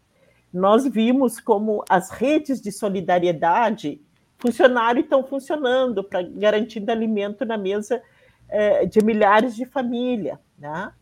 nós 0.52 0.86
vimos 0.86 1.40
como 1.40 1.84
as 1.88 2.10
redes 2.10 2.60
de 2.60 2.70
solidariedade 2.70 4.00
funcionaram 4.38 4.98
e 4.98 5.02
estão 5.02 5.24
funcionando 5.24 6.04
para 6.04 6.22
garantir 6.22 6.88
alimento 6.90 7.44
na 7.44 7.56
mesa 7.56 8.02
é, 8.48 8.84
de 8.84 9.02
milhares 9.02 9.54
de 9.56 9.64
famílias. 9.64 10.38
Né? 10.58 10.92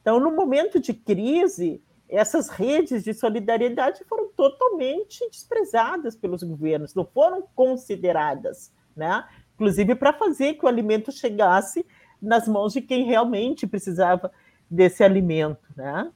Então, 0.00 0.18
no 0.18 0.30
momento 0.30 0.80
de 0.80 0.94
crise, 0.94 1.82
essas 2.08 2.48
redes 2.48 3.02
de 3.04 3.12
solidariedade 3.12 4.04
foram 4.04 4.28
totalmente 4.28 5.28
desprezadas 5.28 6.14
pelos 6.16 6.42
governos, 6.42 6.94
não 6.94 7.04
foram 7.04 7.46
consideradas, 7.54 8.72
né? 8.96 9.24
inclusive 9.54 9.94
para 9.94 10.12
fazer 10.12 10.54
que 10.54 10.64
o 10.64 10.68
alimento 10.68 11.12
chegasse 11.12 11.84
nas 12.22 12.48
mãos 12.48 12.72
de 12.72 12.80
quem 12.80 13.04
realmente 13.04 13.66
precisava 13.66 14.32
desse 14.70 15.04
alimento. 15.04 15.66
Né? 15.76 16.10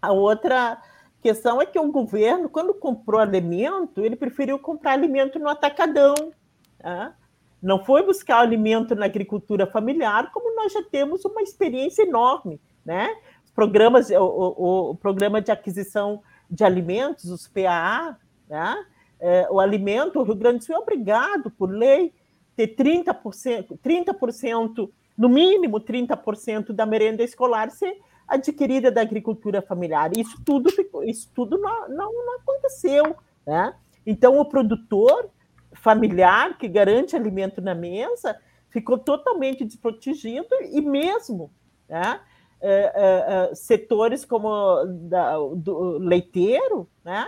A 0.00 0.12
outra 0.12 0.80
questão 1.26 1.60
é 1.60 1.66
que 1.66 1.76
o 1.76 1.90
governo, 1.90 2.48
quando 2.48 2.72
comprou 2.72 3.20
alimento, 3.20 4.04
ele 4.04 4.14
preferiu 4.14 4.60
comprar 4.60 4.92
alimento 4.92 5.40
no 5.40 5.48
atacadão. 5.48 6.14
Tá? 6.78 7.16
Não 7.60 7.84
foi 7.84 8.04
buscar 8.04 8.38
alimento 8.38 8.94
na 8.94 9.06
agricultura 9.06 9.66
familiar, 9.66 10.30
como 10.30 10.54
nós 10.54 10.72
já 10.72 10.84
temos 10.84 11.24
uma 11.24 11.42
experiência 11.42 12.04
enorme. 12.04 12.60
Né? 12.84 13.12
Os 13.44 13.50
programas, 13.50 14.08
o, 14.10 14.14
o, 14.14 14.90
o 14.90 14.94
programa 14.94 15.40
de 15.42 15.50
aquisição 15.50 16.22
de 16.48 16.62
alimentos, 16.62 17.24
os 17.24 17.48
PAA, 17.48 18.16
né? 18.48 18.86
é, 19.18 19.48
o 19.50 19.58
alimento, 19.58 20.20
o 20.20 20.22
Rio 20.22 20.36
Grande 20.36 20.58
do 20.58 20.64
Sul 20.64 20.76
é 20.76 20.78
obrigado, 20.78 21.50
por 21.50 21.68
lei, 21.68 22.14
ter 22.54 22.76
30%, 22.76 23.76
30%, 23.84 24.88
no 25.18 25.28
mínimo 25.28 25.80
30% 25.80 26.72
da 26.72 26.86
merenda 26.86 27.24
escolar 27.24 27.68
ser 27.72 27.98
adquirida 28.26 28.90
da 28.90 29.00
agricultura 29.00 29.62
familiar. 29.62 30.10
Isso 30.16 30.36
tudo, 30.44 30.70
isso 31.04 31.30
tudo 31.34 31.58
não, 31.58 31.88
não, 31.88 32.12
não 32.12 32.36
aconteceu. 32.36 33.16
Né? 33.46 33.74
Então, 34.06 34.38
o 34.38 34.44
produtor 34.44 35.30
familiar 35.74 36.56
que 36.58 36.68
garante 36.68 37.14
alimento 37.14 37.60
na 37.60 37.74
mesa 37.74 38.36
ficou 38.70 38.98
totalmente 38.98 39.64
desprotegido 39.64 40.48
e 40.70 40.80
mesmo 40.80 41.50
né, 41.88 42.20
é, 42.60 42.70
é, 42.70 43.50
é, 43.50 43.54
setores 43.54 44.24
como 44.24 44.84
da, 45.08 45.36
do 45.38 45.98
leiteiro, 45.98 46.88
né, 47.04 47.26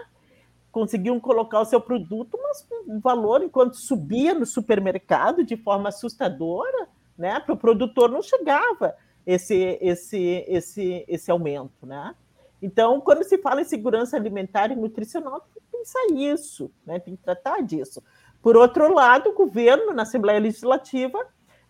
conseguiam 0.70 1.18
colocar 1.20 1.60
o 1.60 1.64
seu 1.64 1.80
produto, 1.80 2.38
mas 2.42 2.66
o 2.86 3.00
valor, 3.00 3.42
enquanto 3.42 3.76
subia 3.76 4.34
no 4.34 4.46
supermercado 4.46 5.44
de 5.44 5.56
forma 5.56 5.88
assustadora, 5.88 6.88
né, 7.16 7.40
para 7.40 7.54
o 7.54 7.58
produtor 7.58 8.10
não 8.10 8.22
chegava 8.22 8.94
esse, 9.28 9.78
esse, 9.82 10.42
esse, 10.48 11.04
esse 11.06 11.30
aumento. 11.30 11.84
Né? 11.86 12.14
Então, 12.62 12.98
quando 12.98 13.22
se 13.24 13.36
fala 13.36 13.60
em 13.60 13.64
segurança 13.64 14.16
alimentar 14.16 14.72
e 14.72 14.76
nutricional, 14.76 15.46
tem 15.52 15.62
que 15.62 15.78
pensar 15.78 16.06
isso, 16.14 16.70
né, 16.86 16.98
tem 16.98 17.14
que 17.14 17.22
tratar 17.22 17.60
disso. 17.60 18.02
Por 18.40 18.56
outro 18.56 18.92
lado, 18.94 19.28
o 19.28 19.34
governo, 19.34 19.92
na 19.92 20.02
Assembleia 20.02 20.40
Legislativa, 20.40 21.18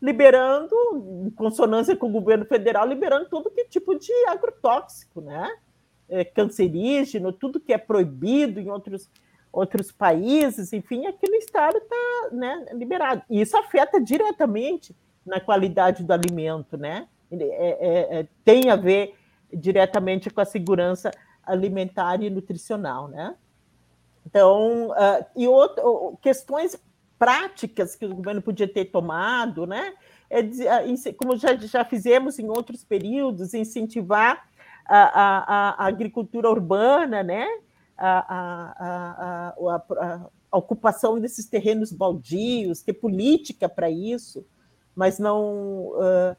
liberando, 0.01 0.77
em 1.27 1.31
consonância 1.31 1.97
com 1.97 2.07
o 2.07 2.13
governo 2.13 2.45
federal, 2.45 2.87
liberando 2.87 3.29
todo 3.29 3.51
que 3.51 3.65
tipo 3.65 3.99
de 3.99 4.13
agrotóxico, 4.29 5.21
né? 5.21 5.51
É, 6.09 6.25
cancerígeno, 6.25 7.33
tudo 7.33 7.59
que 7.59 7.73
é 7.73 7.79
proibido 7.79 8.61
em 8.61 8.71
outros, 8.71 9.11
outros 9.53 9.91
países, 9.91 10.73
enfim, 10.73 11.07
aqui 11.07 11.29
no 11.29 11.37
estado 11.37 11.77
está 11.79 12.29
né, 12.33 12.67
liberado. 12.73 13.23
E 13.29 13.41
isso 13.41 13.57
afeta 13.57 14.01
diretamente 14.01 14.95
na 15.27 15.41
qualidade 15.41 16.05
do 16.05 16.13
alimento, 16.13 16.77
né? 16.77 17.09
É, 17.31 17.37
é, 17.37 18.21
é, 18.21 18.27
tem 18.45 18.71
a 18.71 18.77
ver 18.77 19.15
diretamente 19.53 20.31
com 20.31 20.41
a 20.41 20.45
segurança 20.45 21.11
alimentar 21.43 22.23
e 22.23 22.31
nutricional, 22.31 23.09
né? 23.09 23.35
Então, 24.27 24.91
uh, 24.91 25.25
e 25.35 25.47
outro, 25.47 26.19
questões 26.21 26.79
práticas 27.19 27.97
que 27.97 28.05
o 28.05 28.15
governo 28.15 28.43
podia 28.43 28.69
ter 28.69 28.87
tomado, 28.87 29.67
né? 29.67 29.95
É, 30.31 30.43
como 31.17 31.37
já, 31.37 31.57
já 31.57 31.85
fizemos 31.85 32.39
em 32.39 32.49
outros 32.49 32.85
períodos, 32.85 33.55
incentivar 33.55 34.47
a, 34.85 34.99
a, 34.99 35.85
a 35.85 35.87
agricultura 35.87 36.51
urbana, 36.51 37.23
né? 37.23 37.47
A, 37.97 39.55
a, 40.51 40.59
ocupação 40.59 41.21
desses 41.21 41.47
terrenos 41.47 41.93
baldios, 41.93 42.81
ter 42.81 42.95
política 42.95 43.69
para 43.69 43.91
isso, 43.91 44.47
mas 44.95 45.19
não 45.19 45.89
uh, 45.89 46.37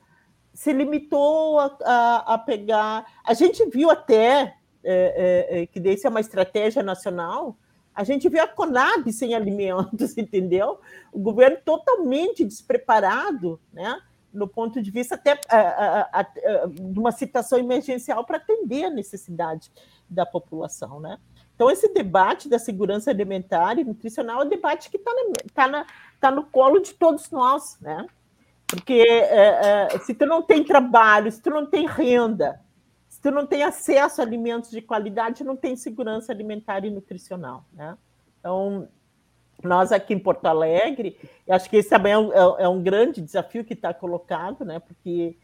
se 0.59 0.73
limitou 0.73 1.57
a, 1.57 2.43
pegar. 2.45 3.05
A 3.23 3.33
gente 3.33 3.63
viu 3.69 3.89
até 3.89 4.57
é, 4.83 5.61
é, 5.61 5.65
que 5.67 5.79
desse 5.79 6.05
é 6.05 6.09
uma 6.09 6.19
estratégia 6.19 6.83
nacional 6.83 7.55
a 7.95 8.03
gente 8.03 8.29
vê 8.29 8.39
a 8.39 8.47
Conab 8.47 9.11
sem 9.11 9.33
alimentos, 9.35 10.15
entendeu? 10.17 10.79
O 11.13 11.19
governo 11.19 11.57
totalmente 11.63 12.43
despreparado, 12.43 13.59
né? 13.73 14.01
no 14.33 14.47
ponto 14.47 14.81
de 14.81 14.91
vista 14.91 15.15
até 15.15 15.39
de 16.69 16.99
uma 16.99 17.11
situação 17.11 17.57
emergencial 17.57 18.23
para 18.25 18.37
atender 18.37 18.85
a 18.85 18.89
necessidade 18.89 19.71
da 20.09 20.25
população. 20.25 20.99
Né? 20.99 21.17
Então, 21.55 21.71
esse 21.71 21.93
debate 21.93 22.47
da 22.47 22.59
segurança 22.59 23.09
alimentar 23.09 23.79
e 23.79 23.83
nutricional 23.83 24.41
é 24.41 24.45
um 24.45 24.49
debate 24.49 24.89
que 24.89 24.97
está 24.97 25.11
tá 25.53 25.85
tá 26.19 26.31
no 26.31 26.45
colo 26.45 26.79
de 26.79 26.93
todos 26.93 27.31
nós, 27.31 27.77
né? 27.81 28.05
Porque 28.69 28.93
é, 28.93 29.87
é, 29.93 29.99
se 29.99 30.13
tu 30.13 30.25
não 30.25 30.43
tem 30.43 30.63
trabalho, 30.63 31.31
se 31.31 31.41
tu 31.41 31.49
não 31.49 31.65
tem 31.65 31.87
renda, 31.87 32.61
se 33.07 33.19
tu 33.19 33.31
não 33.31 33.45
tem 33.45 33.63
acesso 33.63 34.21
a 34.21 34.23
alimentos 34.23 34.69
de 34.69 34.81
qualidade, 34.81 35.43
não 35.43 35.55
tem 35.55 35.75
segurança 35.75 36.31
alimentar 36.31 36.85
e 36.85 36.91
nutricional. 36.91 37.65
Né? 37.73 37.97
Então, 38.39 38.87
nós 39.63 39.91
aqui 39.91 40.13
em 40.13 40.19
Porto 40.19 40.45
Alegre, 40.45 41.17
acho 41.49 41.67
que 41.67 41.77
esse 41.77 41.89
também 41.89 42.13
é 42.13 42.17
um, 42.17 42.31
é, 42.31 42.63
é 42.63 42.69
um 42.69 42.81
grande 42.81 43.21
desafio 43.21 43.65
que 43.65 43.73
está 43.73 43.91
colocado, 43.91 44.63
né? 44.63 44.79
porque 44.79 45.35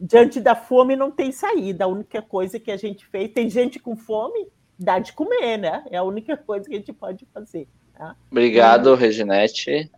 diante 0.00 0.40
da 0.40 0.54
fome 0.54 0.94
não 0.94 1.10
tem 1.10 1.32
saída. 1.32 1.84
A 1.84 1.88
única 1.88 2.22
coisa 2.22 2.60
que 2.60 2.70
a 2.70 2.76
gente 2.76 3.04
fez, 3.06 3.32
tem 3.32 3.50
gente 3.50 3.80
com 3.80 3.96
fome, 3.96 4.46
dá 4.78 5.00
de 5.00 5.12
comer, 5.12 5.56
né? 5.56 5.84
É 5.90 5.96
a 5.96 6.04
única 6.04 6.36
coisa 6.36 6.68
que 6.68 6.74
a 6.76 6.78
gente 6.78 6.92
pode 6.92 7.26
fazer. 7.34 7.66
Tá? 7.94 8.14
Obrigado, 8.30 8.94
Reginete. 8.94 9.90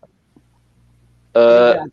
Uh, 1.37 1.91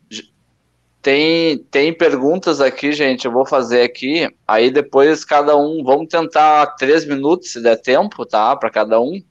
tem, 1.08 1.58
tem 1.72 1.94
perguntas 1.94 2.60
aqui, 2.60 2.92
gente. 2.92 3.24
Eu 3.24 3.32
vou 3.32 3.46
fazer 3.46 3.82
aqui. 3.82 4.30
Aí 4.46 4.70
depois 4.70 5.24
cada 5.24 5.56
um. 5.56 5.82
Vamos 5.82 6.10
tentar 6.10 6.66
três 6.76 7.06
minutos, 7.06 7.54
se 7.54 7.64
der 7.64 7.78
tempo, 7.78 8.26
tá? 8.26 8.54
Para 8.58 8.70
cada 8.70 9.00
um. 9.00 9.22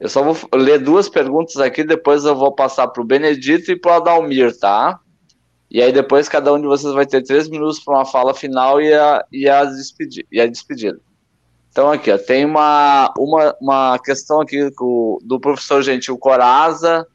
Eu 0.00 0.08
só 0.08 0.22
vou 0.22 0.34
ler 0.54 0.78
duas 0.78 1.10
perguntas 1.10 1.58
aqui, 1.58 1.84
depois 1.84 2.24
eu 2.24 2.34
vou 2.34 2.50
passar 2.50 2.88
para 2.88 3.02
o 3.02 3.04
Benedito 3.04 3.70
e 3.70 3.76
para 3.76 3.92
o 3.92 3.94
Adalmir, 3.96 4.58
tá? 4.58 4.98
E 5.70 5.82
aí 5.82 5.92
depois 5.92 6.30
cada 6.30 6.50
um 6.50 6.58
de 6.58 6.66
vocês 6.66 6.94
vai 6.94 7.04
ter 7.04 7.22
três 7.22 7.46
minutos 7.46 7.78
para 7.78 7.98
uma 7.98 8.06
fala 8.06 8.32
final 8.32 8.80
e 8.80 8.94
a, 8.94 9.22
e, 9.30 9.46
a 9.46 9.66
despedi 9.66 10.26
e 10.32 10.40
a 10.40 10.46
despedida. 10.46 10.98
Então 11.70 11.92
aqui, 11.92 12.10
ó, 12.10 12.16
tem 12.16 12.46
uma, 12.46 13.12
uma, 13.18 13.54
uma 13.60 13.98
questão 13.98 14.40
aqui 14.40 14.70
do, 14.70 15.20
do 15.22 15.38
professor 15.38 15.82
Gentil 15.82 16.16
Coraza, 16.16 17.06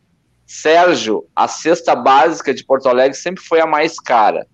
Sérgio, 0.47 1.27
a 1.35 1.45
cesta 1.45 1.93
básica 1.93 2.53
de 2.53 2.63
Porto 2.63 2.87
Alegre 2.87 3.17
sempre 3.17 3.43
foi 3.43 3.59
a 3.59 3.67
mais 3.67 3.99
cara, 3.99 4.47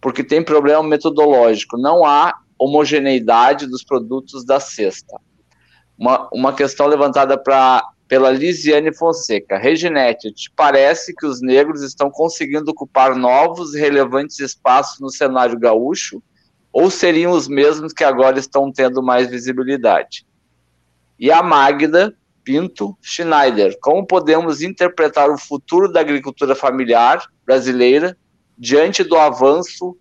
porque 0.00 0.24
tem 0.24 0.44
problema 0.44 0.82
metodológico, 0.82 1.78
não 1.78 2.04
há 2.04 2.40
homogeneidade 2.58 3.68
dos 3.68 3.84
produtos 3.84 4.44
da 4.44 4.58
cesta. 4.58 5.16
Uma, 5.96 6.28
uma 6.32 6.52
questão 6.52 6.88
levantada 6.88 7.38
pra, 7.38 7.84
pela 8.08 8.30
Lisiane 8.30 8.92
Fonseca. 8.92 9.58
Reginete, 9.58 10.32
te 10.32 10.50
parece 10.56 11.14
que 11.14 11.24
os 11.24 11.40
negros 11.40 11.82
estão 11.82 12.10
conseguindo 12.10 12.70
ocupar 12.72 13.14
novos 13.14 13.74
e 13.74 13.80
relevantes 13.80 14.40
espaços 14.40 14.98
no 14.98 15.08
cenário 15.08 15.56
gaúcho, 15.56 16.20
ou 16.72 16.90
seriam 16.90 17.30
os 17.30 17.46
mesmos 17.46 17.92
que 17.92 18.02
agora 18.02 18.40
estão 18.40 18.72
tendo 18.72 19.02
mais 19.02 19.30
visibilidade? 19.30 20.26
E 21.16 21.30
a 21.30 21.42
Magda, 21.42 22.12
Pinto 22.44 22.96
Schneider. 23.00 23.78
Como 23.80 24.06
podemos 24.06 24.62
interpretar 24.62 25.30
o 25.30 25.38
futuro 25.38 25.90
da 25.90 26.00
agricultura 26.00 26.54
familiar 26.54 27.22
brasileira 27.44 28.16
diante 28.58 29.02
do 29.04 29.16
avanço 29.16 29.96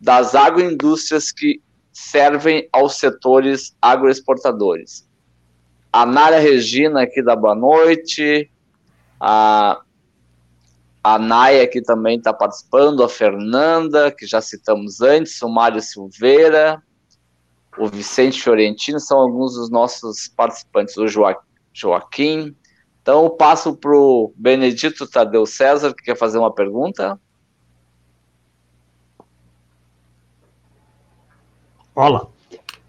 das 0.00 0.34
agroindústrias 0.34 1.30
que 1.30 1.60
servem 1.92 2.68
aos 2.72 2.96
setores 2.96 3.76
agroexportadores? 3.80 5.08
A 5.92 6.06
Nara 6.06 6.38
Regina 6.38 7.02
aqui 7.02 7.22
da 7.22 7.34
Boa 7.34 7.54
Noite, 7.54 8.50
a, 9.18 9.80
a 11.02 11.18
Naya 11.18 11.64
aqui 11.64 11.82
também 11.82 12.18
está 12.18 12.32
participando, 12.32 13.02
a 13.02 13.08
Fernanda, 13.08 14.10
que 14.10 14.26
já 14.26 14.40
citamos 14.40 15.00
antes, 15.00 15.42
o 15.42 15.48
Mário 15.48 15.82
Silveira, 15.82 16.80
o 17.76 17.88
Vicente 17.88 18.40
Fiorentino, 18.40 19.00
são 19.00 19.18
alguns 19.18 19.54
dos 19.54 19.68
nossos 19.68 20.28
participantes, 20.28 20.96
o 20.96 21.08
Joaquim 21.08 21.49
Joaquim. 21.72 22.56
Então, 23.02 23.24
eu 23.24 23.30
passo 23.30 23.74
para 23.74 23.96
o 23.96 24.32
Benedito 24.36 25.08
Tadeu 25.08 25.46
César, 25.46 25.94
que 25.94 26.04
quer 26.04 26.16
fazer 26.16 26.38
uma 26.38 26.54
pergunta. 26.54 27.18
Olá. 31.94 32.28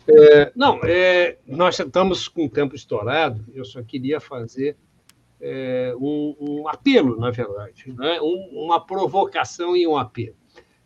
É, 0.07 0.51
não, 0.55 0.79
é, 0.83 1.37
nós 1.47 1.79
estamos 1.79 2.27
com 2.27 2.45
o 2.45 2.49
tempo 2.49 2.75
estourado, 2.75 3.45
eu 3.53 3.63
só 3.63 3.81
queria 3.81 4.19
fazer 4.19 4.75
é, 5.39 5.93
um, 5.97 6.35
um, 6.39 6.67
apelo, 6.67 7.19
na 7.19 7.31
verdade, 7.31 7.93
né? 7.93 8.19
um, 8.21 8.65
uma 8.65 8.79
provocação 8.79 9.75
e 9.75 9.87
um 9.87 9.97
apelo. 9.97 10.35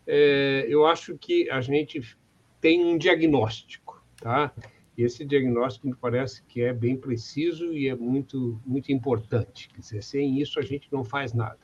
É, 0.08 0.66
eu 0.68 0.86
acho 0.86 1.18
que 1.18 1.50
a 1.50 1.62
gente 1.62 2.18
tem 2.62 2.86
um 2.86 2.98
diagnóstico, 2.98 4.04
tá? 4.22 4.52
E 4.98 5.04
esse 5.04 5.26
diagnóstico 5.26 5.88
me 5.88 5.96
parece 5.96 6.42
que 6.44 6.62
é 6.62 6.74
bem 6.74 6.96
preciso 6.96 7.74
e 7.74 7.88
é 7.88 7.96
muito, 7.96 8.60
muito 8.66 8.92
importante. 8.92 9.68
Quer 9.70 9.80
dizer, 9.82 10.04
sem 10.04 10.40
isso 10.40 10.60
a 10.60 10.62
gente 10.62 10.88
não 10.92 11.04
faz 11.04 11.34
nada. 11.34 11.60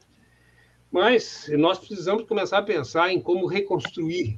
Mas 0.92 1.50
nós 1.58 1.80
precisamos 1.80 2.24
começar 2.24 2.58
a 2.58 2.64
pensar 2.64 3.12
em 3.14 3.22
como 3.22 3.48
reconstruir 3.48 4.38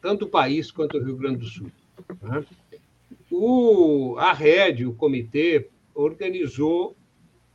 tanto 0.00 0.24
o 0.24 0.28
país 0.28 0.70
quanto 0.70 0.96
o 0.96 1.04
Rio 1.04 1.16
Grande 1.16 1.38
do 1.38 1.46
Sul. 1.46 1.70
Né? 2.22 2.44
O, 3.30 4.16
a 4.16 4.32
RED, 4.32 4.86
o 4.86 4.94
comitê, 4.94 5.68
organizou 5.94 6.96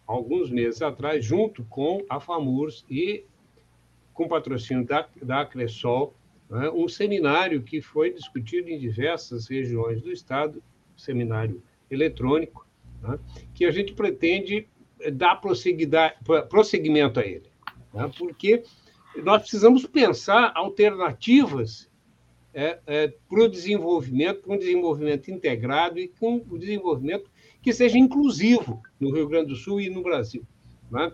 alguns 0.05 0.51
meses 0.51 0.81
atrás, 0.81 1.25
junto 1.25 1.63
com 1.63 2.03
a 2.07 2.19
FAMURS 2.19 2.85
e 2.89 3.25
com 4.13 4.27
patrocínio 4.27 4.85
da, 4.85 5.07
da 5.21 5.45
Cressol, 5.45 6.13
né, 6.53 6.69
um 6.69 6.87
seminário 6.87 7.63
que 7.63 7.81
foi 7.81 8.13
discutido 8.13 8.69
em 8.69 8.77
diversas 8.77 9.47
regiões 9.47 10.03
do 10.03 10.11
Estado, 10.11 10.61
seminário 10.95 11.63
eletrônico, 11.89 12.67
né, 13.01 13.17
que 13.55 13.65
a 13.65 13.71
gente 13.71 13.93
pretende 13.93 14.67
dar 15.13 15.41
prosseguimento 16.47 17.19
a 17.19 17.25
ele. 17.25 17.49
Né? 17.91 18.09
Porque 18.15 18.63
nós 19.23 19.41
precisamos 19.41 19.83
pensar 19.87 20.51
alternativas 20.55 21.89
é, 22.53 22.79
é, 22.85 23.07
para 23.07 23.43
o 23.43 23.47
desenvolvimento, 23.47 24.43
para 24.43 24.53
um 24.53 24.59
desenvolvimento 24.59 25.31
integrado 25.31 25.97
e 25.97 26.07
com 26.07 26.35
um 26.49 26.57
desenvolvimento 26.57 27.31
que 27.63 27.73
seja 27.73 27.97
inclusivo 27.97 28.79
no 28.99 29.11
Rio 29.11 29.27
Grande 29.27 29.47
do 29.47 29.55
Sul 29.55 29.81
e 29.81 29.89
no 29.89 30.03
Brasil. 30.03 30.45
Né? 30.91 31.11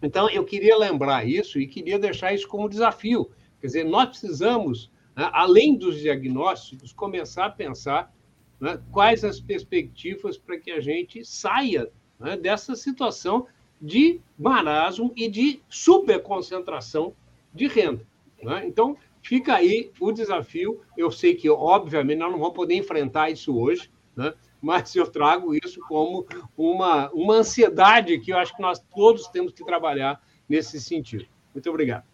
Então, 0.00 0.30
eu 0.30 0.44
queria 0.44 0.78
lembrar 0.78 1.26
isso 1.26 1.60
e 1.60 1.66
queria 1.66 1.98
deixar 1.98 2.32
isso 2.32 2.46
como 2.46 2.68
desafio. 2.68 3.28
Quer 3.62 3.68
dizer, 3.68 3.84
nós 3.84 4.08
precisamos, 4.08 4.90
né, 5.16 5.30
além 5.32 5.76
dos 5.76 6.00
diagnósticos, 6.00 6.92
começar 6.92 7.46
a 7.46 7.50
pensar 7.50 8.12
né, 8.60 8.82
quais 8.90 9.22
as 9.22 9.40
perspectivas 9.40 10.36
para 10.36 10.58
que 10.58 10.72
a 10.72 10.80
gente 10.80 11.24
saia 11.24 11.88
né, 12.18 12.36
dessa 12.36 12.74
situação 12.74 13.46
de 13.80 14.20
marasmo 14.36 15.12
e 15.14 15.28
de 15.28 15.62
superconcentração 15.68 17.14
de 17.54 17.68
renda. 17.68 18.04
Né? 18.42 18.66
Então, 18.66 18.96
fica 19.22 19.54
aí 19.54 19.92
o 20.00 20.10
desafio. 20.10 20.80
Eu 20.96 21.12
sei 21.12 21.36
que, 21.36 21.48
obviamente, 21.48 22.18
nós 22.18 22.32
não 22.32 22.40
vamos 22.40 22.54
poder 22.54 22.74
enfrentar 22.74 23.30
isso 23.30 23.56
hoje, 23.56 23.88
né? 24.16 24.34
mas 24.60 24.92
eu 24.96 25.06
trago 25.08 25.54
isso 25.54 25.80
como 25.86 26.26
uma, 26.56 27.12
uma 27.12 27.34
ansiedade 27.34 28.18
que 28.18 28.32
eu 28.32 28.38
acho 28.38 28.56
que 28.56 28.62
nós 28.62 28.80
todos 28.92 29.28
temos 29.28 29.52
que 29.52 29.64
trabalhar 29.64 30.20
nesse 30.48 30.80
sentido. 30.80 31.26
Muito 31.54 31.70
obrigado. 31.70 32.11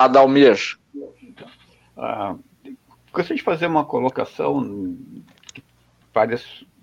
Adalmir. 0.00 0.56
Ah, 1.94 2.34
gostaria 3.12 3.36
de 3.36 3.42
fazer 3.42 3.66
uma 3.66 3.84
colocação 3.84 4.96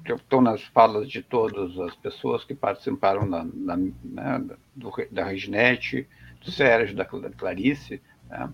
que 0.05 0.13
estão 0.13 0.39
nas 0.39 0.61
falas 0.65 1.09
de 1.09 1.23
todas 1.23 1.79
as 1.79 1.95
pessoas 1.95 2.43
que 2.43 2.53
participaram 2.53 3.25
na, 3.25 3.43
na, 3.43 3.75
né, 3.75 4.55
do, 4.75 4.91
da 5.11 5.23
do 6.39 6.51
Sérgio, 6.51 6.95
da, 6.95 7.05
da 7.05 7.31
Clarice. 7.31 7.99
Né? 8.29 8.53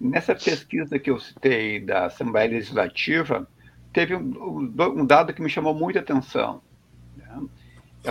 Nessa 0.00 0.32
pesquisa 0.32 0.96
que 0.96 1.10
eu 1.10 1.18
citei 1.18 1.80
da 1.80 2.06
Assembleia 2.06 2.50
Legislativa, 2.50 3.48
teve 3.92 4.14
um, 4.14 4.72
um 4.78 5.04
dado 5.04 5.34
que 5.34 5.42
me 5.42 5.50
chamou 5.50 5.74
muita 5.74 5.98
atenção. 5.98 6.62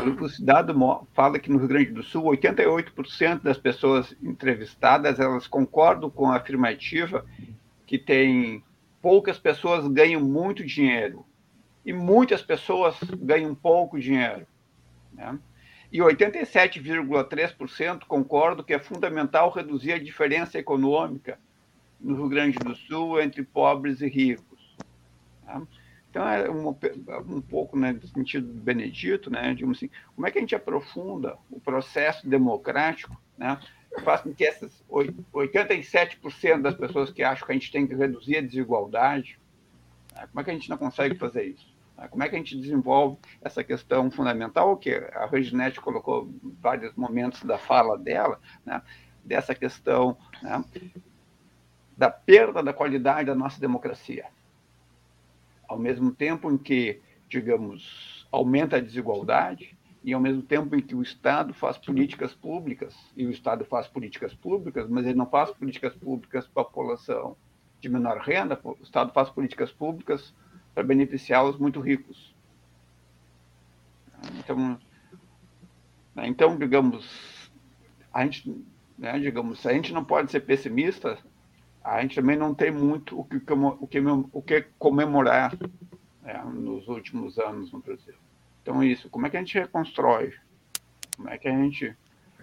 Né? 0.02 0.16
Esse 0.26 0.44
dado 0.44 0.74
fala 1.14 1.40
que 1.40 1.50
no 1.50 1.58
Rio 1.58 1.68
Grande 1.68 1.92
do 1.92 2.04
Sul, 2.04 2.24
88% 2.24 3.42
das 3.42 3.58
pessoas 3.58 4.16
entrevistadas 4.22 5.20
elas 5.20 5.48
concordam 5.48 6.10
com 6.10 6.32
a 6.32 6.38
afirmativa 6.38 7.26
que 7.86 7.98
tem 7.98 8.64
poucas 9.02 9.40
pessoas 9.40 9.88
ganham 9.88 10.22
muito 10.22 10.66
dinheiro 10.66 11.26
e 11.86 11.94
muitas 11.94 12.42
pessoas 12.42 12.98
ganham 13.20 13.56
pouco 13.56 14.00
dinheiro. 14.00 14.46
Né? 15.14 15.40
E 15.92 16.00
87,3% 16.00 18.06
concordam 18.08 18.66
que 18.66 18.74
é 18.74 18.80
fundamental 18.80 19.50
reduzir 19.50 19.94
a 19.94 20.00
diferença 20.00 20.58
econômica 20.58 21.40
no 22.00 22.16
Rio 22.16 22.28
Grande 22.28 22.58
do 22.60 22.76
Sul 22.76 23.22
entre 23.22 23.44
pobres 23.44 24.02
e 24.02 24.08
ricos. 24.08 24.76
Né? 25.46 25.62
Então, 26.18 26.28
é 26.28 26.50
um, 26.50 26.70
um 27.36 27.42
pouco 27.42 27.78
né, 27.78 27.94
no 27.94 28.08
sentido 28.08 28.48
do 28.48 28.60
Benedito, 28.60 29.30
né, 29.30 29.54
de 29.54 29.64
assim, 29.66 29.88
como 30.16 30.26
é 30.26 30.32
que 30.32 30.40
a 30.40 30.42
gente 30.42 30.56
aprofunda 30.56 31.38
o 31.52 31.60
processo 31.60 32.28
democrático, 32.28 33.16
né, 33.38 33.60
faz 34.04 34.22
com 34.22 34.34
que 34.34 34.44
essas 34.44 34.84
87% 34.90 36.60
das 36.60 36.74
pessoas 36.74 37.12
que 37.12 37.22
acham 37.22 37.46
que 37.46 37.52
a 37.52 37.56
gente 37.56 37.72
tem 37.72 37.86
que 37.86 37.94
reduzir 37.94 38.38
a 38.38 38.42
desigualdade, 38.42 39.40
né, 40.16 40.26
como 40.26 40.42
é 40.42 40.44
que 40.44 40.50
a 40.50 40.54
gente 40.54 40.72
não 40.72 40.78
consegue 40.78 41.14
fazer 41.14 41.44
isso? 41.44 41.72
Né? 41.96 42.08
Como 42.08 42.24
é 42.24 42.30
que 42.30 42.36
a 42.36 42.40
gente 42.40 42.60
desenvolve 42.60 43.20
essa 43.40 43.64
questão 43.64 44.10
fundamental 44.10 44.76
que 44.76 44.96
a 44.96 45.28
Reginete 45.28 45.80
colocou 45.80 46.28
em 46.44 46.58
vários 46.60 46.96
momentos 46.96 47.44
da 47.44 47.60
fala 47.60 47.96
dela, 47.96 48.42
né? 48.66 48.82
dessa 49.24 49.54
questão 49.54 50.18
né? 50.42 50.66
da 51.96 52.10
perda 52.10 52.64
da 52.64 52.74
qualidade 52.74 53.28
da 53.28 53.36
nossa 53.36 53.62
democracia. 53.62 54.26
Ao 55.68 55.78
mesmo 55.78 56.12
tempo 56.12 56.52
em 56.52 56.58
que, 56.58 57.02
digamos, 57.28 58.28
aumenta 58.32 58.78
a 58.78 58.82
desigualdade, 58.82 59.78
e 60.04 60.14
ao 60.14 60.22
mesmo 60.22 60.42
tempo 60.42 60.74
em 60.76 60.82
que 60.82 60.96
o 60.96 61.02
Estado 61.02 61.54
faz 61.54 61.78
políticas 61.78 62.34
públicas, 62.34 62.96
e 63.16 63.26
o 63.26 63.30
Estado 63.30 63.66
faz 63.66 63.88
políticas 63.88 64.34
públicas, 64.34 64.90
mas 64.90 65.06
ele 65.06 65.18
não 65.18 65.26
faz 65.26 65.52
políticas 65.52 65.94
públicas 65.96 66.48
para 66.48 66.62
a 66.62 66.66
população 66.66 67.36
de 67.82 67.90
menor 67.90 68.18
renda, 68.20 68.60
o 68.64 68.78
Estado 68.82 69.12
faz 69.12 69.30
políticas 69.30 69.72
públicas 69.72 70.34
para 70.74 70.84
beneficiar 70.84 71.44
os 71.44 71.58
muito 71.58 71.80
ricos. 71.80 72.34
Então, 74.40 74.80
né, 76.16 76.28
então 76.28 76.58
digamos, 76.58 77.52
a 78.14 78.24
gente, 78.24 78.66
né, 78.98 79.20
digamos, 79.20 79.66
a 79.66 79.74
gente 79.74 79.94
não 79.94 80.06
pode 80.06 80.32
ser 80.32 80.40
pessimista, 80.40 81.18
a 81.88 82.02
gente 82.02 82.16
também 82.16 82.36
não 82.36 82.54
tem 82.54 82.70
muito 82.70 83.18
o 83.18 83.24
que, 83.24 83.38
o 83.38 83.88
que, 83.88 84.00
o 84.34 84.42
que 84.42 84.62
comemorar 84.78 85.58
né, 86.22 86.44
nos 86.54 86.86
últimos 86.90 87.40
anos 87.40 87.72
no 87.72 87.80
Brasil. 87.80 88.14
Então, 88.62 88.84
isso, 88.84 89.10
como 89.10 89.26
é 89.26 89.30
que 89.30 89.38
a 89.38 89.40
gente 89.40 89.58
reconstrói? 89.58 90.34
Como 91.16 91.30
é 91.30 91.38
que 91.38 91.48
a 91.48 91.52
gente 91.52 91.96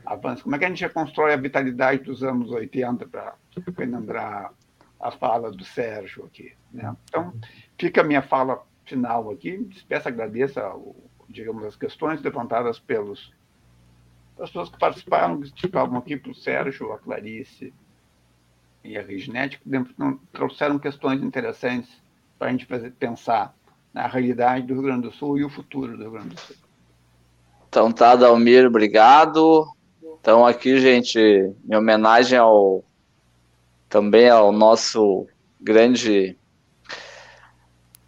avança? 0.07 0.43
Como 0.43 0.57
é 0.57 0.59
que 0.59 0.65
a 0.65 0.69
gente 0.69 0.83
reconstrói 0.83 1.35
a 1.35 1.37
vitalidade 1.37 2.03
dos 2.03 2.23
anos 2.23 2.51
80 2.51 3.07
para 3.07 3.37
lembrar 3.77 4.51
a 4.99 5.11
fala 5.11 5.51
do 5.51 5.63
Sérgio 5.63 6.25
aqui? 6.25 6.55
Né? 6.73 6.97
Então, 7.05 7.35
Fica 7.79 8.01
a 8.01 8.05
minha 8.05 8.23
fala 8.23 8.65
final 8.87 9.31
aqui. 9.31 9.59
Despeço, 9.59 10.09
agradeço, 10.09 10.59
digamos, 11.29 11.65
as 11.65 11.77
questões 11.77 12.23
levantadas 12.23 12.79
pelos 12.79 13.31
as 14.39 14.49
pessoas 14.49 14.71
que 14.71 14.79
participaram, 14.79 15.41
que 15.43 15.67
estavam 15.67 15.99
aqui, 15.99 16.17
para 16.17 16.33
o 16.33 16.35
Sérgio, 16.35 16.93
a 16.93 16.99
Clarice 16.99 17.73
e 18.85 18.99
a 18.99 19.03
que 19.03 19.69
trouxeram 20.33 20.79
questões 20.79 21.23
interessantes 21.23 21.91
para 22.39 22.49
a 22.49 22.51
gente 22.51 22.67
pensar 22.99 23.55
na 23.93 24.07
realidade 24.07 24.67
do 24.67 24.75
Rio 24.75 24.83
Grande 24.83 25.09
do 25.09 25.13
Sul 25.13 25.39
e 25.39 25.45
o 25.45 25.51
futuro 25.51 25.97
do 25.97 26.03
Rio 26.03 26.13
Grande 26.13 26.35
do 26.35 26.41
Sul. 26.41 26.57
Então 27.69 27.91
tá, 27.91 28.15
Dalmir, 28.15 28.67
obrigado. 28.67 29.67
Então 30.21 30.45
aqui, 30.47 30.79
gente, 30.79 31.19
em 31.19 31.75
homenagem 31.75 32.39
ao 32.39 32.85
também 33.89 34.29
ao 34.29 34.51
nosso 34.53 35.27
grande 35.61 36.37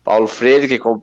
Paulo 0.02 0.26
Freire, 0.26 0.68
que 0.68 0.80
uh, 0.80 1.02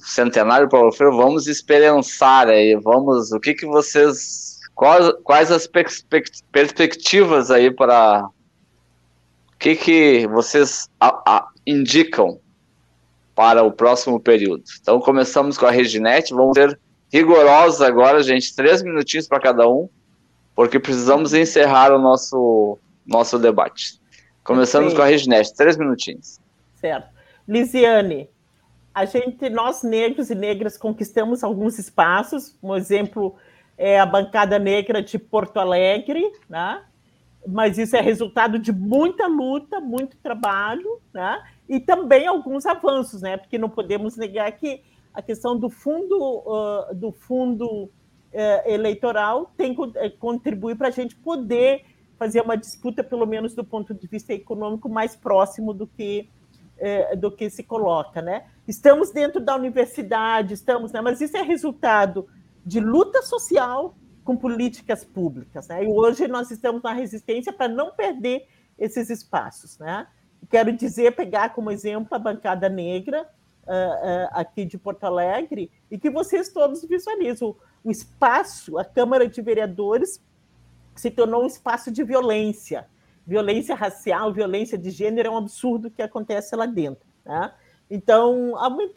centenário 0.00 0.68
Paulo 0.68 0.92
Freire, 0.92 1.16
vamos 1.16 1.46
esperançar 1.46 2.48
aí, 2.48 2.76
vamos, 2.76 3.32
o 3.32 3.40
que 3.40 3.54
que 3.54 3.66
vocês, 3.66 4.60
quais, 4.74 5.12
quais 5.24 5.50
as 5.50 5.66
perspe 5.66 6.22
perspectivas 6.52 7.50
aí 7.50 7.70
para, 7.70 8.28
que 9.58 9.76
que 9.76 10.26
vocês 10.28 10.88
a, 11.00 11.08
a, 11.26 11.48
indicam 11.66 12.38
para 13.34 13.62
o 13.62 13.72
próximo 13.72 14.20
período? 14.20 14.64
Então 14.80 15.00
começamos 15.00 15.58
com 15.58 15.66
a 15.66 15.70
Reginete, 15.70 16.34
vamos 16.34 16.56
ser 16.56 16.78
rigorosos 17.12 17.80
agora, 17.80 18.22
gente, 18.22 18.54
três 18.54 18.82
minutinhos 18.82 19.26
para 19.26 19.40
cada 19.40 19.68
um, 19.68 19.88
porque 20.54 20.78
precisamos 20.78 21.34
encerrar 21.34 21.92
o 21.92 21.98
nosso, 21.98 22.78
nosso 23.06 23.38
debate. 23.38 24.00
Começamos 24.44 24.90
Sim. 24.90 24.96
com 24.96 25.02
a 25.02 25.06
Reginete, 25.06 25.54
três 25.54 25.76
minutinhos. 25.76 26.38
Certo. 26.74 27.08
Lisiane, 27.46 28.28
a 28.94 29.04
gente, 29.04 29.48
nós 29.48 29.82
negros 29.82 30.30
e 30.30 30.34
negras 30.34 30.76
conquistamos 30.76 31.42
alguns 31.42 31.78
espaços, 31.78 32.56
um 32.62 32.74
exemplo 32.76 33.36
é 33.76 33.98
a 34.00 34.04
bancada 34.04 34.58
negra 34.58 35.00
de 35.00 35.18
Porto 35.18 35.58
Alegre, 35.58 36.32
né? 36.48 36.82
Mas 37.50 37.78
isso 37.78 37.96
é 37.96 38.00
resultado 38.00 38.58
de 38.58 38.72
muita 38.72 39.26
luta, 39.26 39.80
muito 39.80 40.16
trabalho, 40.18 41.00
né? 41.12 41.42
e 41.68 41.80
também 41.80 42.26
alguns 42.26 42.66
avanços, 42.66 43.22
né? 43.22 43.36
porque 43.36 43.58
não 43.58 43.68
podemos 43.68 44.16
negar 44.16 44.50
que 44.52 44.82
a 45.14 45.22
questão 45.22 45.58
do 45.58 45.68
fundo, 45.70 46.16
uh, 46.18 46.94
do 46.94 47.10
fundo 47.10 47.66
uh, 47.66 47.90
eleitoral 48.66 49.52
tem 49.56 49.76
eh, 49.96 50.10
contribuir 50.10 50.76
para 50.76 50.88
a 50.88 50.92
gente 50.92 51.16
poder 51.16 51.84
fazer 52.18 52.40
uma 52.40 52.56
disputa, 52.56 53.02
pelo 53.02 53.26
menos 53.26 53.54
do 53.54 53.64
ponto 53.64 53.94
de 53.94 54.06
vista 54.06 54.32
econômico, 54.32 54.88
mais 54.88 55.16
próximo 55.16 55.72
do 55.72 55.86
que 55.86 56.28
é, 56.80 57.16
do 57.16 57.30
que 57.30 57.50
se 57.50 57.64
coloca, 57.64 58.22
né? 58.22 58.44
Estamos 58.66 59.10
dentro 59.10 59.40
da 59.40 59.56
universidade, 59.56 60.54
estamos, 60.54 60.92
né? 60.92 61.00
Mas 61.00 61.20
isso 61.20 61.36
é 61.36 61.42
resultado 61.42 62.28
de 62.64 62.78
luta 62.78 63.20
social 63.22 63.96
com 64.28 64.36
políticas 64.36 65.06
públicas, 65.06 65.68
né? 65.68 65.84
E 65.84 65.88
hoje 65.88 66.28
nós 66.28 66.50
estamos 66.50 66.82
na 66.82 66.92
resistência 66.92 67.50
para 67.50 67.66
não 67.66 67.92
perder 67.92 68.46
esses 68.78 69.08
espaços, 69.08 69.78
né? 69.78 70.06
Quero 70.50 70.70
dizer, 70.70 71.16
pegar 71.16 71.54
como 71.54 71.70
exemplo 71.70 72.08
a 72.10 72.18
bancada 72.18 72.68
negra 72.68 73.22
uh, 73.22 73.70
uh, 73.70 74.28
aqui 74.32 74.66
de 74.66 74.76
Porto 74.76 75.04
Alegre 75.04 75.70
e 75.90 75.98
que 75.98 76.10
vocês 76.10 76.52
todos 76.52 76.84
visualizam 76.84 77.56
o 77.82 77.90
espaço, 77.90 78.76
a 78.76 78.84
Câmara 78.84 79.26
de 79.26 79.40
Vereadores 79.40 80.22
se 80.94 81.10
tornou 81.10 81.44
um 81.44 81.46
espaço 81.46 81.90
de 81.90 82.04
violência, 82.04 82.86
violência 83.26 83.74
racial, 83.74 84.30
violência 84.30 84.76
de 84.76 84.90
gênero 84.90 85.28
é 85.28 85.30
um 85.30 85.38
absurdo 85.38 85.90
que 85.90 86.02
acontece 86.02 86.54
lá 86.54 86.66
dentro. 86.66 87.08
Né? 87.24 87.50
Então, 87.90 88.52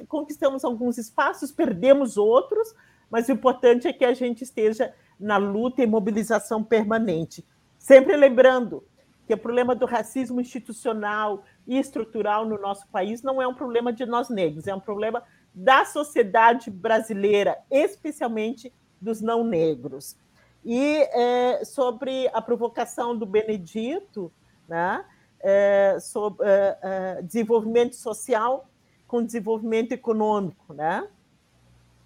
conquistamos 0.09 0.65
alguns 0.65 0.97
espaços, 0.97 1.53
perdemos 1.53 2.17
outros, 2.17 2.75
mas 3.09 3.29
o 3.29 3.31
importante 3.31 3.87
é 3.87 3.93
que 3.93 4.03
a 4.03 4.13
gente 4.13 4.43
esteja 4.43 4.93
na 5.21 5.37
luta 5.37 5.83
e 5.83 5.87
mobilização 5.87 6.63
permanente. 6.63 7.45
Sempre 7.77 8.17
lembrando 8.17 8.83
que 9.27 9.33
o 9.33 9.37
problema 9.37 9.75
do 9.75 9.85
racismo 9.85 10.41
institucional 10.41 11.43
e 11.67 11.77
estrutural 11.77 12.45
no 12.45 12.59
nosso 12.59 12.87
país 12.87 13.21
não 13.21 13.41
é 13.41 13.47
um 13.47 13.53
problema 13.53 13.93
de 13.93 14.05
nós 14.05 14.29
negros, 14.29 14.67
é 14.67 14.73
um 14.73 14.79
problema 14.79 15.23
da 15.53 15.85
sociedade 15.85 16.71
brasileira, 16.71 17.57
especialmente 17.69 18.73
dos 18.99 19.21
não 19.21 19.43
negros. 19.43 20.17
E 20.65 20.97
é, 21.13 21.63
sobre 21.63 22.29
a 22.33 22.41
provocação 22.41 23.17
do 23.17 23.25
Benedito, 23.25 24.31
né, 24.67 25.05
é, 25.39 25.97
sobre 25.99 26.47
é, 26.47 26.77
é 26.81 27.21
desenvolvimento 27.21 27.95
social 27.95 28.67
com 29.07 29.23
desenvolvimento 29.23 29.91
econômico, 29.91 30.73
né? 30.73 31.05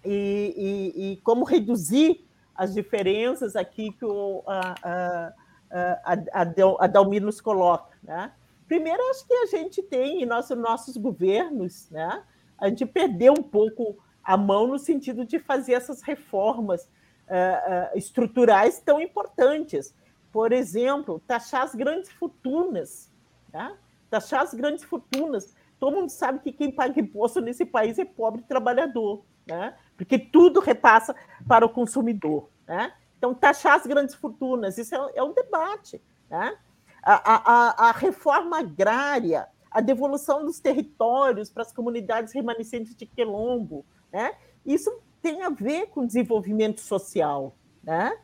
E, 0.04 0.92
e, 0.96 1.12
e 1.12 1.16
como 1.18 1.44
reduzir 1.44 2.25
as 2.56 2.74
diferenças 2.74 3.56
aqui 3.56 3.92
que 3.92 4.04
o, 4.04 4.42
a, 4.46 5.32
a, 5.72 6.12
a, 6.42 6.84
a 6.84 7.20
nos 7.20 7.40
coloca, 7.40 7.96
né? 8.02 8.32
Primeiro, 8.66 9.00
acho 9.10 9.26
que 9.26 9.34
a 9.34 9.46
gente 9.46 9.82
tem 9.82 10.22
em 10.22 10.26
nosso, 10.26 10.56
nossos 10.56 10.96
governos, 10.96 11.88
né? 11.90 12.24
A 12.58 12.68
gente 12.68 12.84
perdeu 12.84 13.32
um 13.32 13.42
pouco 13.42 13.96
a 14.24 14.36
mão 14.36 14.66
no 14.66 14.78
sentido 14.78 15.24
de 15.24 15.38
fazer 15.38 15.74
essas 15.74 16.02
reformas 16.02 16.84
uh, 16.84 17.94
uh, 17.94 17.98
estruturais 17.98 18.80
tão 18.80 19.00
importantes. 19.00 19.94
Por 20.32 20.52
exemplo, 20.52 21.22
taxar 21.26 21.62
as 21.62 21.74
grandes 21.74 22.10
fortunas, 22.10 23.10
né? 23.52 23.76
taxar 24.10 24.42
as 24.42 24.52
grandes 24.52 24.84
fortunas. 24.84 25.54
Todo 25.78 25.96
mundo 25.96 26.10
sabe 26.10 26.40
que 26.40 26.52
quem 26.52 26.72
paga 26.72 27.00
imposto 27.00 27.40
nesse 27.40 27.64
país 27.64 27.98
é 27.98 28.04
pobre 28.04 28.42
trabalhador, 28.42 29.24
né? 29.46 29.74
porque 29.96 30.18
tudo 30.18 30.60
repassa 30.60 31.14
para 31.46 31.64
o 31.64 31.68
consumidor. 31.68 32.48
Né? 32.66 32.92
Então, 33.16 33.34
taxar 33.34 33.74
as 33.74 33.86
grandes 33.86 34.14
fortunas, 34.14 34.76
isso 34.76 34.94
é, 34.94 35.12
é 35.16 35.22
um 35.22 35.32
debate. 35.32 36.02
Né? 36.28 36.56
A, 37.02 37.14
a, 37.34 37.88
a, 37.88 37.92
reforma 37.92 38.58
agrária, 38.58 39.46
a 39.70 39.80
devolução 39.80 40.44
dos 40.44 40.58
territórios 40.58 41.48
para 41.48 41.62
as 41.62 41.72
comunidades 41.72 42.32
remanescentes 42.32 42.94
de 42.94 43.06
Quilombo, 43.06 43.86
né? 44.12 44.34
isso 44.64 44.92
tem 45.22 45.42
a 45.42 45.48
ver 45.48 45.86
com 45.86 46.04
desenvolvimento 46.04 46.80
social. 46.80 47.56
Né? 47.82 48.16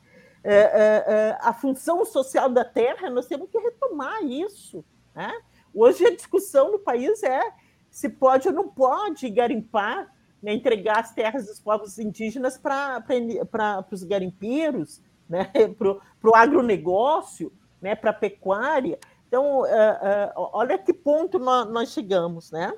É, 0.45 0.55
é, 0.55 1.05
é, 1.07 1.39
a 1.41 1.53
função 1.53 2.05
social 2.05 2.49
da 2.49 2.65
terra, 2.65 3.09
nós 3.09 3.27
temos 3.27 3.49
que 3.49 3.59
retomar 3.59 4.25
isso. 4.25 4.85
Né? 5.15 5.33
Hoje 5.73 6.05
a 6.05 6.15
discussão 6.15 6.73
no 6.73 6.79
país 6.81 7.23
é 7.23 7.41
se 7.89 8.09
pode 8.09 8.49
ou 8.49 8.55
não 8.55 8.69
pode 8.69 9.29
garimpar 9.31 10.13
né, 10.43 10.53
entregar 10.53 10.99
as 10.99 11.15
terras 11.15 11.47
dos 11.47 11.61
povos 11.61 11.99
indígenas 11.99 12.59
para 12.59 13.87
os 13.91 14.03
garimpeiros, 14.03 15.01
né, 15.29 15.51
para 15.79 16.31
o 16.31 16.35
agronegócio, 16.35 17.53
né, 17.81 17.95
para 17.95 18.11
a 18.11 18.15
pecuária. 18.15 18.99
Então, 19.29 19.61
uh, 19.61 19.65
uh, 19.65 20.51
olha 20.53 20.77
que 20.77 20.93
ponto 20.93 21.39
nós, 21.39 21.69
nós 21.69 21.93
chegamos. 21.93 22.51
Né? 22.51 22.73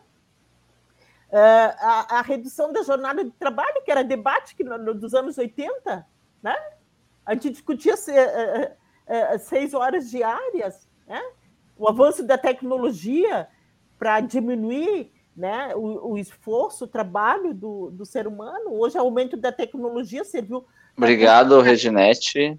Uh, 1.31 1.75
a, 1.81 2.19
a, 2.19 2.23
redução 2.23 2.73
da 2.73 2.83
jornada 2.83 3.25
de 3.25 3.31
trabalho, 3.33 3.83
que 3.83 3.91
era 3.91 4.05
debate 4.05 4.55
que 4.55 4.63
no, 4.63 4.77
no, 4.77 4.95
dos 4.95 5.15
anos 5.15 5.39
80, 5.39 6.07
né? 6.43 6.55
a 7.25 7.33
gente 7.33 7.51
discutia 7.51 7.97
se, 7.97 8.13
seis 9.41 9.73
horas 9.73 10.11
diárias, 10.11 10.87
né? 11.07 11.21
o 11.77 11.89
avanço 11.89 12.23
da 12.23 12.37
tecnologia 12.37 13.49
para 13.99 14.21
diminuir 14.21 15.14
né, 15.37 15.75
o, 15.75 16.13
o, 16.13 16.19
esforço, 16.19 16.85
o 16.85 16.89
trabalho 16.89 17.53
do, 17.53 17.91
do 17.91 18.07
ser 18.07 18.27
humano. 18.27 18.73
Hoje, 18.73 18.97
o 18.97 19.01
aumento 19.01 19.37
da 19.37 19.51
tecnologia 19.51 20.25
serviu. 20.25 20.65
Obrigado, 20.97 21.61
Reginete. 21.61 22.59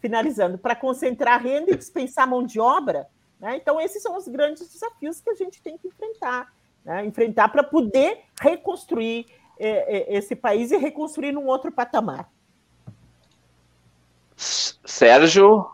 Finalizando, 0.00 0.58
para 0.58 0.76
concentrar 0.76 1.40
renda 1.40 1.70
e 1.70 1.76
dispensar 1.76 2.28
mão 2.28 2.44
de 2.44 2.60
obra. 2.60 3.06
Né? 3.40 3.56
Então, 3.56 3.80
esses 3.80 4.02
são 4.02 4.16
os 4.16 4.28
grandes 4.28 4.68
desafios 4.70 5.20
que 5.20 5.30
a 5.30 5.34
gente 5.34 5.62
tem 5.62 5.78
que 5.78 5.88
enfrentar. 5.88 6.52
Né? 6.84 7.06
Enfrentar 7.06 7.48
para 7.48 7.62
poder 7.62 8.20
reconstruir 8.40 9.26
é, 9.58 10.16
esse 10.16 10.34
país 10.36 10.70
e 10.70 10.76
reconstruir 10.76 11.32
num 11.32 11.46
outro 11.46 11.72
patamar. 11.72 12.28
Sérgio? 14.36 15.66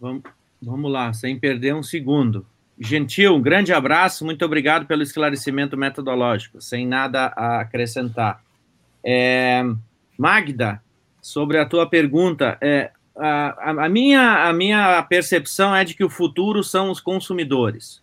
Vamos, 0.00 0.22
vamos 0.60 0.90
lá, 0.90 1.12
sem 1.12 1.38
perder 1.38 1.74
um 1.74 1.82
segundo. 1.82 2.46
Gentil, 2.82 3.34
um 3.34 3.42
grande 3.42 3.74
abraço, 3.74 4.24
muito 4.24 4.42
obrigado 4.42 4.86
pelo 4.86 5.02
esclarecimento 5.02 5.76
metodológico, 5.76 6.62
sem 6.62 6.86
nada 6.86 7.26
a 7.36 7.60
acrescentar. 7.60 8.42
É, 9.04 9.62
Magda, 10.16 10.82
sobre 11.20 11.58
a 11.58 11.66
tua 11.66 11.86
pergunta, 11.86 12.56
é, 12.58 12.90
a, 13.14 13.84
a, 13.84 13.88
minha, 13.88 14.48
a 14.48 14.52
minha 14.54 15.02
percepção 15.02 15.76
é 15.76 15.84
de 15.84 15.92
que 15.92 16.02
o 16.02 16.08
futuro 16.08 16.64
são 16.64 16.90
os 16.90 17.00
consumidores. 17.00 18.02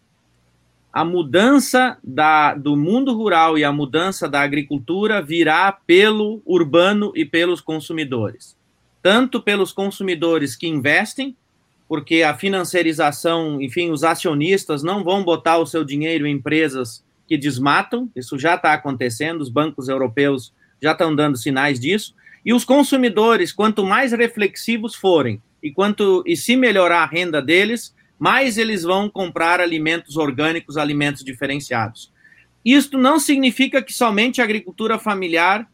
A 0.94 1.04
mudança 1.04 1.98
da, 2.04 2.54
do 2.54 2.76
mundo 2.78 3.16
rural 3.16 3.58
e 3.58 3.64
a 3.64 3.72
mudança 3.72 4.30
da 4.30 4.42
agricultura 4.42 5.24
virá 5.24 5.72
pelo 5.72 6.40
urbano 6.46 7.12
e 7.16 7.26
pelos 7.26 7.62
consumidores. 7.62 8.56
Tanto 9.02 9.42
pelos 9.42 9.72
consumidores 9.72 10.56
que 10.56 10.68
investem, 10.68 11.36
porque 11.88 12.22
a 12.22 12.36
financiarização, 12.36 13.62
enfim, 13.62 13.92
os 13.92 14.04
acionistas 14.04 14.84
não 14.84 15.04
vão 15.04 15.24
botar 15.24 15.58
o 15.58 15.66
seu 15.66 15.84
dinheiro 15.84 16.28
em 16.28 16.34
empresas 16.34 17.04
que 17.28 17.38
desmatam, 17.38 18.10
isso 18.16 18.38
já 18.38 18.56
está 18.56 18.74
acontecendo, 18.74 19.42
os 19.42 19.50
bancos 19.50 19.88
europeus 19.88 20.54
já 20.82 20.92
estão 20.92 21.16
dando 21.16 21.38
sinais 21.38 21.80
disso, 21.80 22.14
e 22.46 22.54
os 22.54 22.64
consumidores, 22.64 23.52
quanto 23.52 23.86
mais 23.86 24.12
reflexivos 24.12 24.96
forem 24.96 25.42
e 25.62 25.72
quanto 25.72 26.24
e 26.26 26.36
se 26.38 26.56
melhorar 26.56 27.04
a 27.04 27.06
renda 27.06 27.42
deles, 27.42 27.96
mais 28.20 28.58
eles 28.58 28.84
vão 28.84 29.10
comprar 29.10 29.60
alimentos 29.60 30.16
orgânicos, 30.18 30.78
alimentos 30.78 31.24
diferenciados. 31.24 32.12
Isto 32.64 32.98
não 32.98 33.20
significa 33.20 33.82
que 33.82 33.94
somente 33.94 34.42
a 34.42 34.44
agricultura 34.44 34.98
familiar 35.00 35.70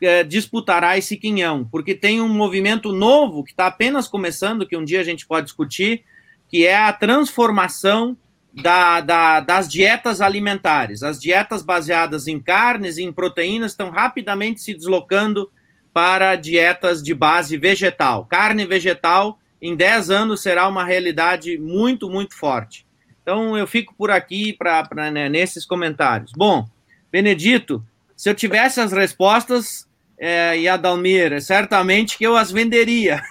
é, 0.00 0.24
disputará 0.24 0.96
esse 0.96 1.16
quinhão, 1.16 1.68
porque 1.70 1.94
tem 1.94 2.20
um 2.20 2.28
movimento 2.28 2.92
novo 2.92 3.44
que 3.44 3.50
está 3.50 3.66
apenas 3.66 4.08
começando, 4.08 4.66
que 4.66 4.76
um 4.76 4.84
dia 4.84 5.00
a 5.00 5.04
gente 5.04 5.26
pode 5.26 5.46
discutir, 5.46 6.04
que 6.48 6.66
é 6.66 6.76
a 6.76 6.92
transformação 6.92 8.16
da, 8.52 9.00
da, 9.00 9.40
das 9.40 9.68
dietas 9.68 10.20
alimentares. 10.20 11.02
As 11.02 11.20
dietas 11.20 11.62
baseadas 11.62 12.26
em 12.26 12.40
carnes 12.40 12.98
e 12.98 13.02
em 13.02 13.12
proteínas 13.12 13.72
estão 13.72 13.90
rapidamente 13.90 14.60
se 14.60 14.74
deslocando 14.74 15.50
para 15.92 16.36
dietas 16.36 17.02
de 17.02 17.14
base 17.14 17.56
vegetal. 17.56 18.24
Carne 18.26 18.64
vegetal, 18.64 19.38
em 19.60 19.76
10 19.76 20.10
anos, 20.10 20.40
será 20.40 20.68
uma 20.68 20.84
realidade 20.84 21.58
muito, 21.58 22.08
muito 22.08 22.36
forte. 22.36 22.86
Então, 23.22 23.56
eu 23.56 23.66
fico 23.66 23.94
por 23.94 24.10
aqui 24.10 24.52
pra, 24.52 24.82
pra 24.84 25.10
né, 25.10 25.28
nesses 25.28 25.64
comentários. 25.64 26.32
Bom, 26.32 26.66
Benedito, 27.12 27.84
se 28.16 28.28
eu 28.28 28.34
tivesse 28.34 28.80
as 28.80 28.92
respostas, 28.92 29.88
é, 30.22 30.58
e 30.58 30.68
a 30.68 30.76
Dalmir, 30.76 31.40
certamente 31.40 32.18
que 32.18 32.24
eu 32.24 32.36
as 32.36 32.52
venderia, 32.52 33.22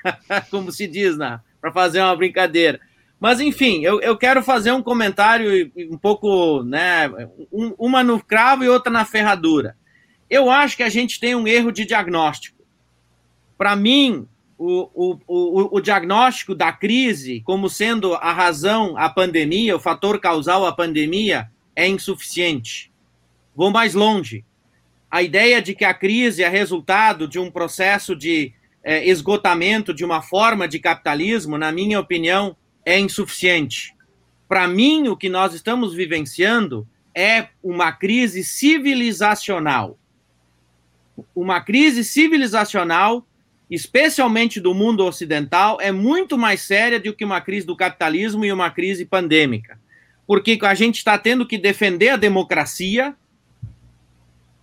como 0.50 0.72
se 0.72 0.86
diz, 0.86 1.18
né, 1.18 1.38
para 1.60 1.70
fazer 1.70 2.00
uma 2.00 2.16
brincadeira. 2.16 2.80
Mas, 3.20 3.38
enfim, 3.38 3.84
eu, 3.84 4.00
eu 4.00 4.16
quero 4.16 4.42
fazer 4.42 4.72
um 4.72 4.82
comentário 4.82 5.70
um 5.90 5.98
pouco, 5.98 6.62
né, 6.62 7.06
um, 7.52 7.74
uma 7.78 8.02
no 8.02 8.24
cravo 8.24 8.64
e 8.64 8.68
outra 8.68 8.90
na 8.90 9.04
ferradura. 9.04 9.76
Eu 10.30 10.50
acho 10.50 10.74
que 10.74 10.82
a 10.82 10.88
gente 10.88 11.20
tem 11.20 11.34
um 11.34 11.46
erro 11.46 11.70
de 11.70 11.84
diagnóstico. 11.84 12.62
Para 13.58 13.76
mim, 13.76 14.26
o, 14.56 14.88
o, 14.94 15.18
o, 15.26 15.76
o, 15.76 15.80
diagnóstico 15.80 16.54
da 16.54 16.72
crise 16.72 17.42
como 17.44 17.68
sendo 17.68 18.14
a 18.14 18.32
razão, 18.32 18.96
a 18.96 19.08
pandemia, 19.08 19.76
o 19.76 19.80
fator 19.80 20.18
causal, 20.18 20.64
a 20.64 20.72
pandemia, 20.72 21.50
é 21.76 21.86
insuficiente. 21.86 22.90
Vou 23.54 23.70
mais 23.70 23.94
longe 23.94 24.44
a 25.10 25.22
ideia 25.22 25.62
de 25.62 25.74
que 25.74 25.84
a 25.84 25.94
crise 25.94 26.42
é 26.42 26.48
resultado 26.48 27.26
de 27.26 27.38
um 27.38 27.50
processo 27.50 28.14
de 28.14 28.52
é, 28.84 29.06
esgotamento 29.08 29.92
de 29.94 30.04
uma 30.04 30.22
forma 30.22 30.68
de 30.68 30.78
capitalismo, 30.78 31.56
na 31.58 31.72
minha 31.72 31.98
opinião, 31.98 32.56
é 32.84 32.98
insuficiente. 32.98 33.94
Para 34.48 34.66
mim, 34.66 35.08
o 35.08 35.16
que 35.16 35.28
nós 35.28 35.54
estamos 35.54 35.94
vivenciando 35.94 36.88
é 37.14 37.48
uma 37.62 37.92
crise 37.92 38.44
civilizacional. 38.44 39.98
Uma 41.34 41.60
crise 41.60 42.04
civilizacional, 42.04 43.26
especialmente 43.70 44.60
do 44.60 44.72
mundo 44.72 45.04
ocidental, 45.04 45.78
é 45.80 45.90
muito 45.90 46.38
mais 46.38 46.62
séria 46.62 47.00
do 47.00 47.12
que 47.12 47.24
uma 47.24 47.40
crise 47.40 47.66
do 47.66 47.76
capitalismo 47.76 48.44
e 48.44 48.52
uma 48.52 48.70
crise 48.70 49.04
pandêmica. 49.04 49.78
Porque 50.26 50.58
a 50.62 50.74
gente 50.74 50.98
está 50.98 51.18
tendo 51.18 51.46
que 51.46 51.58
defender 51.58 52.10
a 52.10 52.16
democracia, 52.16 53.16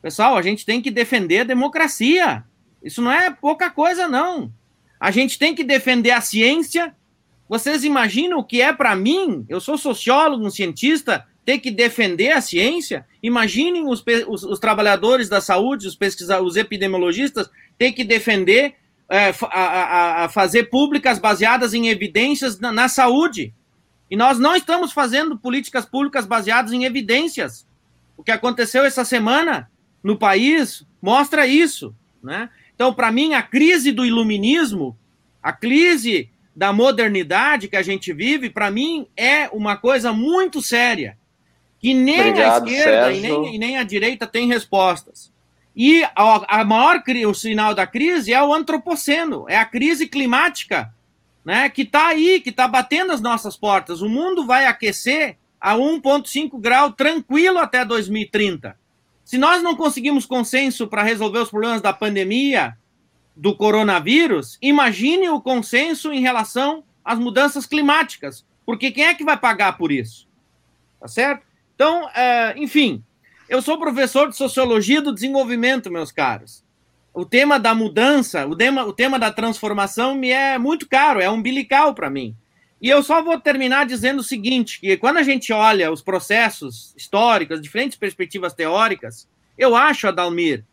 Pessoal, 0.06 0.38
a 0.38 0.42
gente 0.44 0.68
tem 0.68 0.84
que 0.84 0.92
defender 0.92 1.40
a 1.40 1.44
democracia. 1.46 2.44
Isso 2.84 3.02
não 3.02 3.12
é 3.12 3.32
pouca 3.32 3.72
coisa, 3.72 4.08
não. 4.08 4.54
A 5.00 5.10
gente 5.10 5.40
tem 5.40 5.56
que 5.56 5.64
defender 5.64 6.12
a 6.12 6.22
ciência. 6.22 6.96
Vocês 7.50 7.84
imaginam 7.84 8.38
o 8.38 8.44
que 8.44 8.62
é 8.62 8.72
para 8.72 8.96
mim? 8.96 9.44
Eu 9.50 9.60
sou 9.60 9.80
sociólogo, 9.80 10.46
um 10.46 10.52
cientista, 10.52 11.26
ter 11.44 11.58
que 11.58 11.72
defender 11.72 12.34
a 12.34 12.40
ciência. 12.40 13.04
Imaginem 13.24 13.88
os, 13.88 14.04
os, 14.28 14.44
os 14.44 14.60
trabalhadores 14.60 15.28
da 15.28 15.42
saúde, 15.42 15.88
os 15.88 15.96
pesquisadores, 15.96 16.52
os 16.52 16.56
epidemiologistas, 16.56 17.50
ter 17.76 17.92
que 17.92 18.04
defender, 18.04 18.76
é, 19.10 19.34
a, 19.42 19.60
a, 19.60 20.26
a, 20.26 20.30
fazer 20.30 20.66
públicas 20.66 21.18
baseadas 21.18 21.74
em 21.74 21.88
evidências 21.88 22.60
na, 22.60 22.72
na 22.72 22.88
saúde. 22.88 23.56
E 24.12 24.16
nós 24.16 24.38
não 24.38 24.56
estamos 24.56 24.92
fazendo 24.92 25.36
políticas 25.36 25.84
públicas 25.84 26.28
baseadas 26.28 26.74
em 26.74 26.84
evidências. 26.84 27.66
O 28.16 28.24
que 28.24 28.30
aconteceu 28.30 28.86
essa 28.86 29.04
semana 29.04 29.68
no 30.06 30.16
país 30.16 30.86
mostra 31.02 31.48
isso. 31.48 31.96
Né? 32.22 32.48
Então, 32.76 32.94
para 32.94 33.12
mim, 33.12 33.34
a 33.34 33.42
crise 33.42 33.92
do 33.92 34.06
iluminismo, 34.06 34.96
a 35.42 35.52
crise 35.52 36.30
da 36.56 36.72
modernidade 36.72 37.68
que 37.68 37.76
a 37.76 37.82
gente 37.82 38.14
vive, 38.14 38.52
para 38.52 38.70
mim, 38.70 39.08
é 39.18 39.50
uma 39.50 39.76
coisa 39.76 40.14
muito 40.14 40.62
séria. 40.62 41.18
Que 41.80 41.92
nem 41.96 42.20
Obrigado, 42.20 42.68
a 42.68 42.72
esquerda 42.72 43.14
e 43.14 43.20
nem, 43.20 43.56
e 43.56 43.58
nem, 43.58 43.78
a 43.78 43.84
direita 43.84 44.28
tem 44.28 44.48
respostas. 44.48 45.34
E 45.76 46.04
a, 46.04 46.60
a 46.60 46.64
maior 46.64 47.02
o 47.28 47.34
sinal 47.34 47.74
da 47.74 47.88
crise 47.88 48.32
é 48.32 48.42
o 48.42 48.54
antropoceno, 48.54 49.46
é 49.50 49.58
a 49.58 49.66
crise 49.66 50.08
climática, 50.08 50.94
né, 51.44 51.68
que 51.68 51.82
está 51.82 52.10
aí, 52.10 52.40
que 52.40 52.52
está 52.52 52.68
batendo 52.68 53.12
as 53.12 53.22
nossas 53.22 53.58
portas. 53.58 54.04
O 54.04 54.10
mundo 54.10 54.46
vai 54.46 54.68
aquecer 54.68 55.38
a 55.60 55.74
1,5 55.74 56.60
grau 56.60 56.92
tranquilo 56.92 57.58
até 57.58 57.84
2030. 57.84 58.85
Se 59.26 59.40
nós 59.40 59.64
não 59.64 59.76
conseguimos 59.76 60.26
consenso 60.26 60.88
para 60.88 61.02
resolver 61.02 61.40
os 61.40 61.50
problemas 61.50 61.82
da 61.82 61.92
pandemia, 61.92 62.78
do 63.36 63.56
coronavírus, 63.56 64.58
imagine 64.62 65.28
o 65.30 65.42
consenso 65.42 66.14
em 66.14 66.22
relação 66.22 66.84
às 67.04 67.20
mudanças 67.20 67.66
climáticas, 67.66 68.46
porque 68.66 68.92
quem 68.92 69.06
é 69.06 69.14
que 69.16 69.26
vai 69.26 69.36
pagar 69.36 69.78
por 69.78 69.92
isso? 69.92 70.28
Tá 71.02 71.08
certo? 71.08 71.44
Então, 71.74 72.08
é, 72.16 72.54
enfim, 72.56 73.04
eu 73.50 73.62
sou 73.62 73.80
professor 73.80 74.30
de 74.30 74.38
sociologia 74.38 75.02
do 75.02 75.14
desenvolvimento, 75.14 75.92
meus 75.92 76.12
caros. 76.12 76.64
O 77.14 77.26
tema 77.26 77.60
da 77.60 77.74
mudança, 77.74 78.46
o 78.46 78.56
tema, 78.56 78.86
o 78.86 78.94
tema 78.94 79.18
da 79.18 79.32
transformação 79.32 80.16
me 80.16 80.30
é 80.30 80.58
muito 80.58 80.88
caro, 80.88 81.20
é 81.20 81.30
umbilical 81.30 81.94
para 81.94 82.10
mim. 82.10 82.36
E 82.86 82.90
eu 82.92 83.02
só 83.02 83.20
vou 83.20 83.40
terminar 83.40 83.88
dizendo 83.88 84.20
o 84.20 84.24
seguinte: 84.24 84.80
que 84.80 84.96
quando 84.96 85.18
a 85.18 85.24
gente 85.24 85.52
olha 85.52 85.92
os 85.92 86.04
processos 86.04 86.94
históricos, 86.96 87.60
diferentes 87.60 87.98
perspectivas 87.98 88.54
teóricas, 88.54 89.28
eu 89.58 89.76
acho, 89.76 90.08
Adalmir, 90.08 90.64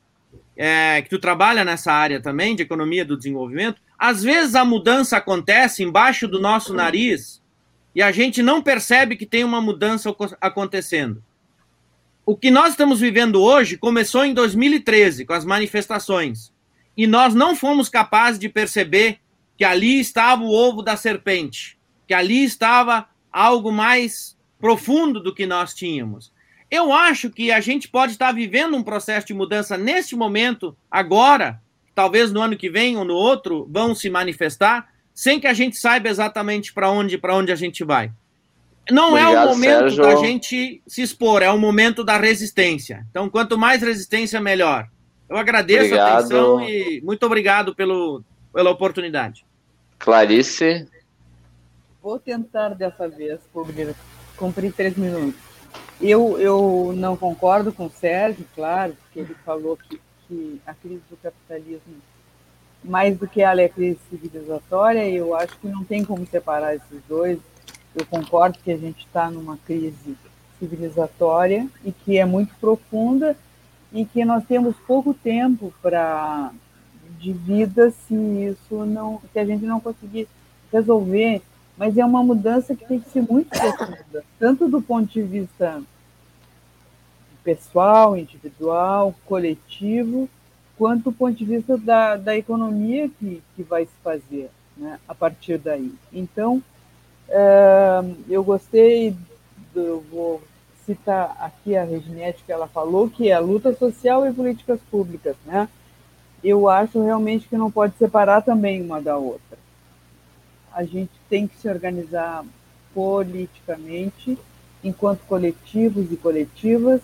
é, 0.55 1.01
que 1.01 1.09
tu 1.09 1.19
trabalha 1.19 1.65
nessa 1.65 1.91
área 1.91 2.21
também 2.21 2.55
de 2.55 2.65
economia 2.65 3.03
do 3.03 3.17
desenvolvimento, 3.17 3.81
às 3.99 4.23
vezes 4.23 4.55
a 4.55 4.63
mudança 4.63 5.17
acontece 5.17 5.83
embaixo 5.83 6.29
do 6.29 6.39
nosso 6.39 6.75
nariz 6.75 7.43
e 7.95 8.03
a 8.03 8.13
gente 8.13 8.43
não 8.43 8.61
percebe 8.61 9.17
que 9.17 9.25
tem 9.25 9.43
uma 9.43 9.63
mudança 9.63 10.15
acontecendo. 10.39 11.25
O 12.27 12.37
que 12.37 12.51
nós 12.51 12.73
estamos 12.73 13.01
vivendo 13.01 13.41
hoje 13.41 13.79
começou 13.79 14.23
em 14.23 14.35
2013 14.35 15.25
com 15.25 15.33
as 15.33 15.47
manifestações 15.47 16.53
e 16.95 17.07
nós 17.07 17.35
não 17.35 17.57
fomos 17.57 17.89
capazes 17.89 18.39
de 18.39 18.51
perceber 18.51 19.19
que 19.57 19.65
ali 19.65 19.99
estava 19.99 20.43
o 20.43 20.53
ovo 20.53 20.83
da 20.83 20.95
serpente, 20.95 21.81
que 22.07 22.15
ali 22.15 22.45
estava 22.45 23.07
algo 23.33 23.73
mais 23.73 24.37
profundo 24.59 25.21
do 25.21 25.35
que 25.35 25.47
nós 25.47 25.75
tínhamos. 25.75 26.33
Eu 26.71 26.93
acho 26.93 27.29
que 27.29 27.51
a 27.53 27.61
gente 27.61 27.89
pode 27.89 28.13
estar 28.13 28.33
vivendo 28.33 28.77
um 28.77 28.83
processo 28.83 29.27
de 29.27 29.35
mudança 29.35 29.77
neste 29.77 30.17
momento, 30.17 30.77
agora, 30.91 31.61
talvez 31.95 32.33
no 32.33 32.41
ano 32.41 32.57
que 32.57 32.71
vem 32.71 32.97
ou 32.97 33.05
no 33.05 33.15
outro, 33.15 33.69
vão 33.71 33.95
se 33.95 34.09
manifestar, 34.09 34.89
sem 35.15 35.39
que 35.39 35.47
a 35.47 35.53
gente 35.53 35.77
saiba 35.77 36.09
exatamente 36.09 36.73
para 36.73 36.91
onde, 36.91 37.19
para 37.19 37.37
onde 37.37 37.53
a 37.53 37.57
gente 37.57 37.85
vai. 37.85 38.11
Não 38.91 39.11
Obrigado, 39.11 39.35
é 39.35 39.45
o 39.45 39.49
momento 39.49 39.97
da 39.97 40.17
gente 40.17 40.83
se 40.87 41.03
expor, 41.03 41.43
é 41.43 41.51
o 41.51 41.59
momento 41.59 42.03
da 42.03 42.17
resistência. 42.17 43.07
Então, 43.11 43.29
quanto 43.29 43.59
mais 43.59 43.83
resistência, 43.83 44.41
melhor. 44.41 44.89
Eu 45.29 45.37
agradeço 45.37 45.87
obrigado. 45.87 46.09
a 46.09 46.19
atenção 46.19 46.61
e 46.63 47.01
muito 47.03 47.25
obrigado 47.25 47.75
pelo, 47.75 48.23
pela 48.53 48.71
oportunidade. 48.71 49.45
Clarice. 49.99 50.87
Vou 52.03 52.19
tentar 52.19 52.71
dessa 52.71 53.09
vez 53.09 53.39
cumprir, 53.53 53.95
cumprir 54.37 54.73
três 54.73 54.97
minutos. 54.97 55.41
Eu, 56.01 56.37
eu 56.37 56.93
não 56.97 57.17
concordo 57.17 57.73
com 57.73 57.87
o 57.87 57.91
Sérgio, 57.91 58.45
claro, 58.57 58.95
porque 58.95 59.21
ele 59.21 59.35
falou 59.45 59.77
que, 59.77 60.01
que 60.27 60.61
a 60.67 60.75
crise 60.75 61.03
do 61.09 61.17
capitalismo, 61.17 61.95
mais 62.83 63.17
do 63.17 63.29
que 63.29 63.41
ela 63.41 63.63
é 63.63 63.69
crise 63.69 64.01
civilizatória, 64.11 65.09
eu 65.09 65.33
acho 65.37 65.57
que 65.61 65.69
não 65.69 65.85
tem 65.85 66.05
como 66.05 66.27
separar 66.27 66.75
esses 66.75 67.01
dois. 67.09 67.39
Eu 67.95 68.05
concordo 68.07 68.59
que 68.59 68.73
a 68.73 68.77
gente 68.77 69.07
está 69.07 69.31
numa 69.31 69.57
crise 69.59 70.17
civilizatória 70.59 71.69
e 71.85 71.93
que 71.93 72.19
é 72.19 72.25
muito 72.25 72.53
profunda 72.57 73.37
e 73.93 74.05
que 74.05 74.25
nós 74.25 74.45
temos 74.45 74.75
pouco 74.89 75.15
tempo 75.15 75.73
para 75.81 76.51
de 77.21 77.33
vida 77.33 77.93
se 77.93 78.15
isso 78.15 78.85
não, 78.85 79.21
se 79.33 79.39
a 79.39 79.45
gente 79.45 79.65
não 79.65 79.79
conseguir 79.79 80.27
resolver 80.73 81.41
mas 81.83 81.99
é 81.99 82.05
uma 82.05 82.23
mudança 82.23 82.77
que 82.77 82.85
tem 82.85 83.01
que 83.01 83.11
ser 83.11 83.23
muito 83.23 83.49
profunda, 83.49 84.25
tanto 84.39 84.69
do 84.69 84.81
ponto 84.81 85.13
de 85.13 85.21
vista 85.21 85.83
pessoal, 87.43 88.17
individual, 88.17 89.13
coletivo, 89.27 90.29
quanto 90.79 91.11
do 91.11 91.13
ponto 91.13 91.35
de 91.35 91.45
vista 91.45 91.77
da, 91.77 92.17
da 92.17 92.37
economia 92.37 93.09
que, 93.09 93.43
que 93.57 93.65
vai 93.65 93.85
se 93.85 93.93
fazer 94.01 94.49
né, 94.77 95.01
a 95.09 95.13
partir 95.13 95.59
daí. 95.59 95.93
Então, 96.13 96.63
eu 98.29 98.45
gostei, 98.45 99.17
do, 99.75 100.05
vou 100.09 100.41
citar 100.87 101.37
aqui 101.41 101.75
a 101.75 101.83
Reginete 101.83 102.45
que 102.47 102.53
ela 102.53 102.69
falou, 102.69 103.11
que 103.11 103.29
é 103.29 103.33
a 103.33 103.41
luta 103.41 103.75
social 103.75 104.25
e 104.25 104.33
políticas 104.33 104.79
públicas. 104.89 105.35
Né? 105.45 105.69
Eu 106.45 106.69
acho 106.69 107.03
realmente 107.03 107.49
que 107.49 107.57
não 107.57 107.73
pode 107.73 107.97
separar 107.97 108.43
também 108.43 108.81
uma 108.81 109.03
da 109.03 109.17
outra 109.17 109.52
a 110.75 110.85
gente 110.85 111.13
tem 111.29 111.47
que 111.47 111.57
se 111.59 111.69
organizar 111.69 112.45
politicamente, 112.95 114.39
enquanto 114.83 115.21
coletivos 115.27 116.11
e 116.11 116.17
coletivas. 116.17 117.01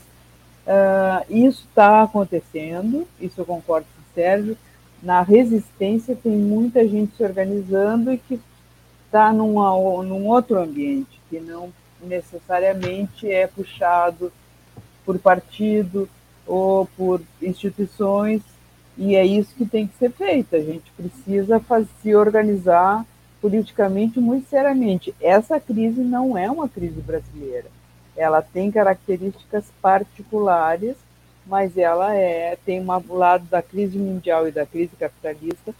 Uh, 0.66 1.24
isso 1.30 1.64
está 1.68 2.02
acontecendo, 2.02 3.06
isso 3.20 3.40
eu 3.40 3.46
concordo 3.46 3.86
com 3.94 4.02
o 4.02 4.14
Sérgio. 4.14 4.56
Na 5.02 5.22
resistência 5.22 6.16
tem 6.16 6.32
muita 6.32 6.86
gente 6.86 7.16
se 7.16 7.22
organizando 7.22 8.12
e 8.12 8.18
que 8.18 8.40
está 9.06 9.32
num 9.32 9.56
outro 10.26 10.60
ambiente, 10.60 11.20
que 11.30 11.40
não 11.40 11.72
necessariamente 12.02 13.30
é 13.30 13.46
puxado 13.46 14.32
por 15.04 15.18
partido 15.18 16.08
ou 16.46 16.86
por 16.96 17.22
instituições, 17.40 18.42
e 18.96 19.14
é 19.14 19.24
isso 19.24 19.54
que 19.54 19.64
tem 19.64 19.86
que 19.86 19.96
ser 19.96 20.10
feito. 20.10 20.54
A 20.56 20.60
gente 20.60 20.90
precisa 20.96 21.62
se 22.02 22.14
organizar 22.14 23.06
politicamente 23.40 24.18
muito 24.20 24.48
seriamente. 24.48 25.14
Essa 25.20 25.60
crise 25.60 26.00
não 26.00 26.36
é 26.36 26.50
uma 26.50 26.68
crise 26.68 27.00
brasileira. 27.00 27.66
Ela 28.16 28.42
tem 28.42 28.70
características 28.70 29.64
particulares, 29.80 30.96
mas 31.46 31.76
ela 31.76 32.14
é 32.14 32.56
tem 32.64 32.80
um 32.80 33.14
lado 33.14 33.44
da 33.46 33.62
crise 33.62 33.98
mundial 33.98 34.48
e 34.48 34.52
da 34.52 34.66
crise 34.66 34.96
capitalista 34.98 35.74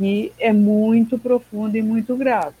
que 0.00 0.32
é 0.38 0.50
muito 0.50 1.18
profundo 1.18 1.76
e 1.76 1.82
muito 1.82 2.16
grave. 2.16 2.54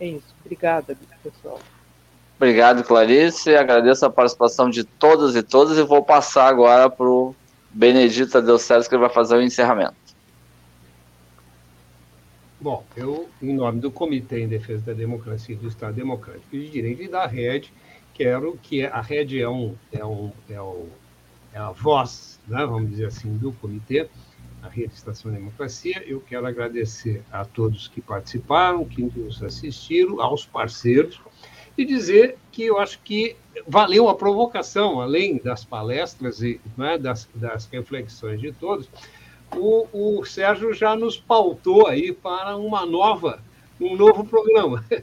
É 0.00 0.06
isso. 0.06 0.34
Obrigada, 0.42 0.96
pessoal. 1.22 1.60
Obrigado, 2.36 2.82
Clarice. 2.84 3.54
Agradeço 3.54 4.06
a 4.06 4.10
participação 4.10 4.70
de 4.70 4.82
todos 4.82 5.36
e 5.36 5.42
todas 5.42 5.76
e 5.76 5.82
vou 5.82 6.02
passar 6.02 6.48
agora 6.48 6.88
para 6.88 7.06
o 7.06 7.34
Benedito 7.70 8.38
Adeus 8.38 8.62
Sérgio, 8.62 8.88
que 8.88 8.96
vai 8.96 9.10
fazer 9.10 9.36
o 9.36 9.42
encerramento. 9.42 9.94
Bom, 12.58 12.82
eu, 12.96 13.28
em 13.42 13.52
nome 13.52 13.80
do 13.80 13.90
Comitê 13.90 14.40
em 14.40 14.48
Defesa 14.48 14.86
da 14.86 14.92
Democracia 14.94 15.54
e 15.54 15.58
do 15.58 15.68
Estado 15.68 15.94
Democrático 15.94 16.56
de 16.56 16.70
Direito 16.70 17.02
e 17.02 17.08
da 17.08 17.26
RED, 17.26 17.70
quero 18.14 18.58
que 18.62 18.82
a 18.82 19.02
RED 19.02 19.42
é, 19.42 19.48
um, 19.48 19.74
é, 19.92 20.02
um, 20.02 20.32
é, 20.48 20.62
um, 20.62 20.88
é 21.52 21.58
a 21.58 21.70
voz, 21.70 22.40
né, 22.48 22.64
vamos 22.64 22.88
dizer 22.88 23.08
assim, 23.08 23.36
do 23.36 23.52
Comitê, 23.52 24.08
a 24.62 24.68
Rede 24.68 24.94
Estação 24.94 25.30
Democracia. 25.30 26.02
Eu 26.06 26.18
quero 26.18 26.46
agradecer 26.46 27.22
a 27.30 27.44
todos 27.44 27.88
que 27.88 28.00
participaram, 28.00 28.86
que 28.86 29.02
nos 29.02 29.42
assistiram, 29.42 30.22
aos 30.22 30.46
parceiros, 30.46 31.20
e 31.76 31.84
dizer 31.84 32.38
que 32.50 32.64
eu 32.64 32.78
acho 32.78 33.00
que 33.02 33.36
valeu 33.68 34.08
a 34.08 34.14
provocação, 34.14 34.98
além 34.98 35.36
das 35.36 35.62
palestras 35.62 36.40
e 36.40 36.58
né, 36.74 36.96
das, 36.96 37.28
das 37.34 37.66
reflexões 37.66 38.40
de 38.40 38.50
todos, 38.50 38.88
o, 39.54 40.18
o 40.18 40.24
Sérgio 40.24 40.72
já 40.74 40.96
nos 40.96 41.16
pautou 41.16 41.86
aí 41.86 42.12
para 42.12 42.56
uma 42.56 42.84
nova, 42.84 43.42
um 43.80 43.96
novo 43.96 44.24
programa. 44.24 44.84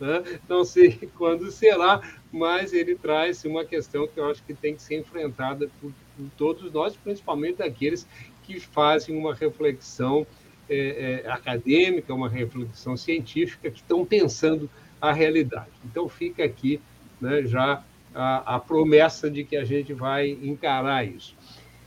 Né? 0.00 0.40
Não 0.48 0.64
sei 0.64 0.98
quando 1.16 1.50
será, 1.50 2.00
mas 2.32 2.72
ele 2.72 2.94
traz 2.96 3.44
uma 3.44 3.64
questão 3.64 4.06
que 4.06 4.18
eu 4.18 4.30
acho 4.30 4.42
que 4.42 4.54
tem 4.54 4.74
que 4.74 4.82
ser 4.82 4.98
enfrentada 4.98 5.70
por, 5.80 5.92
por 6.16 6.30
todos 6.36 6.72
nós, 6.72 6.96
principalmente 6.96 7.62
aqueles 7.62 8.06
que 8.42 8.58
fazem 8.60 9.16
uma 9.16 9.34
reflexão 9.34 10.26
é, 10.68 11.22
é, 11.24 11.30
acadêmica, 11.30 12.14
uma 12.14 12.28
reflexão 12.28 12.96
científica, 12.96 13.70
que 13.70 13.80
estão 13.80 14.04
pensando 14.04 14.68
a 15.00 15.12
realidade. 15.12 15.70
Então 15.84 16.08
fica 16.08 16.44
aqui 16.44 16.80
né, 17.20 17.42
já 17.44 17.84
a, 18.14 18.56
a 18.56 18.58
promessa 18.58 19.30
de 19.30 19.44
que 19.44 19.56
a 19.56 19.64
gente 19.64 19.92
vai 19.92 20.30
encarar 20.30 21.06
isso. 21.06 21.35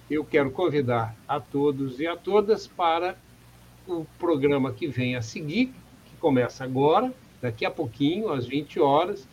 Eu 0.09 0.25
quero 0.25 0.49
convidar 0.49 1.15
a 1.27 1.39
todos 1.39 1.99
e 1.99 2.07
a 2.07 2.17
todas 2.17 2.65
para 2.65 3.15
o 3.87 4.05
programa 4.17 4.73
que 4.73 4.87
vem 4.87 5.15
a 5.15 5.21
seguir, 5.21 5.67
que 6.05 6.15
começa 6.19 6.63
agora, 6.63 7.13
daqui 7.39 7.63
a 7.63 7.69
pouquinho, 7.69 8.31
às 8.31 8.47
20 8.47 8.79
horas, 8.79 9.27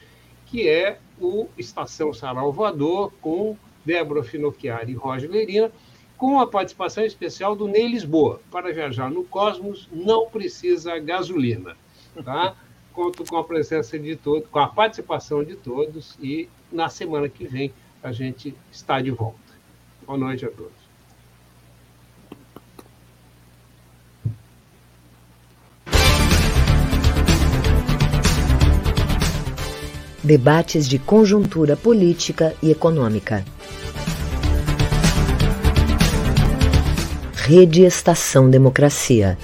que 0.44 0.69
é 0.69 0.98
o 1.19 1.48
Estação 1.57 2.12
Sarau 2.12 2.53
Voador, 2.53 3.11
com 3.23 3.57
Débora 3.86 4.23
Finocchiari 4.23 4.93
e 4.93 4.94
Roger 4.94 5.31
Lerina, 5.31 5.73
com 6.19 6.39
a 6.40 6.47
participação 6.47 7.05
especial 7.05 7.57
do 7.57 7.66
Ney 7.66 7.89
Lisboa. 7.89 8.43
Para 8.51 8.70
viajar 8.70 9.11
no 9.11 9.24
Cosmos, 9.24 9.89
não 9.90 10.28
precisa 10.28 10.98
gasolina. 10.98 11.74
Tá? 12.23 12.55
Conto 12.93 13.24
com 13.24 13.39
a 13.39 13.44
presença 13.44 13.98
de 13.98 14.15
todos, 14.15 14.47
com 14.51 14.59
a 14.59 14.69
participação 14.69 15.43
de 15.43 15.57
todos, 15.57 16.19
e 16.20 16.51
na 16.70 16.90
semana 16.90 17.31
que 17.31 17.47
vem 17.47 17.73
a 18.03 18.12
gente 18.12 18.55
está 18.70 19.01
de 19.01 19.11
volta. 19.11 19.45
Boa 20.06 20.16
noite 20.16 20.46
a 20.46 20.50
todos. 20.50 20.72
Debates 30.22 30.88
de 30.88 31.00
conjuntura 31.00 31.76
política 31.76 32.54
e 32.62 32.70
econômica. 32.70 33.44
Rede 37.34 37.82
Estação 37.82 38.48
Democracia. 38.48 39.36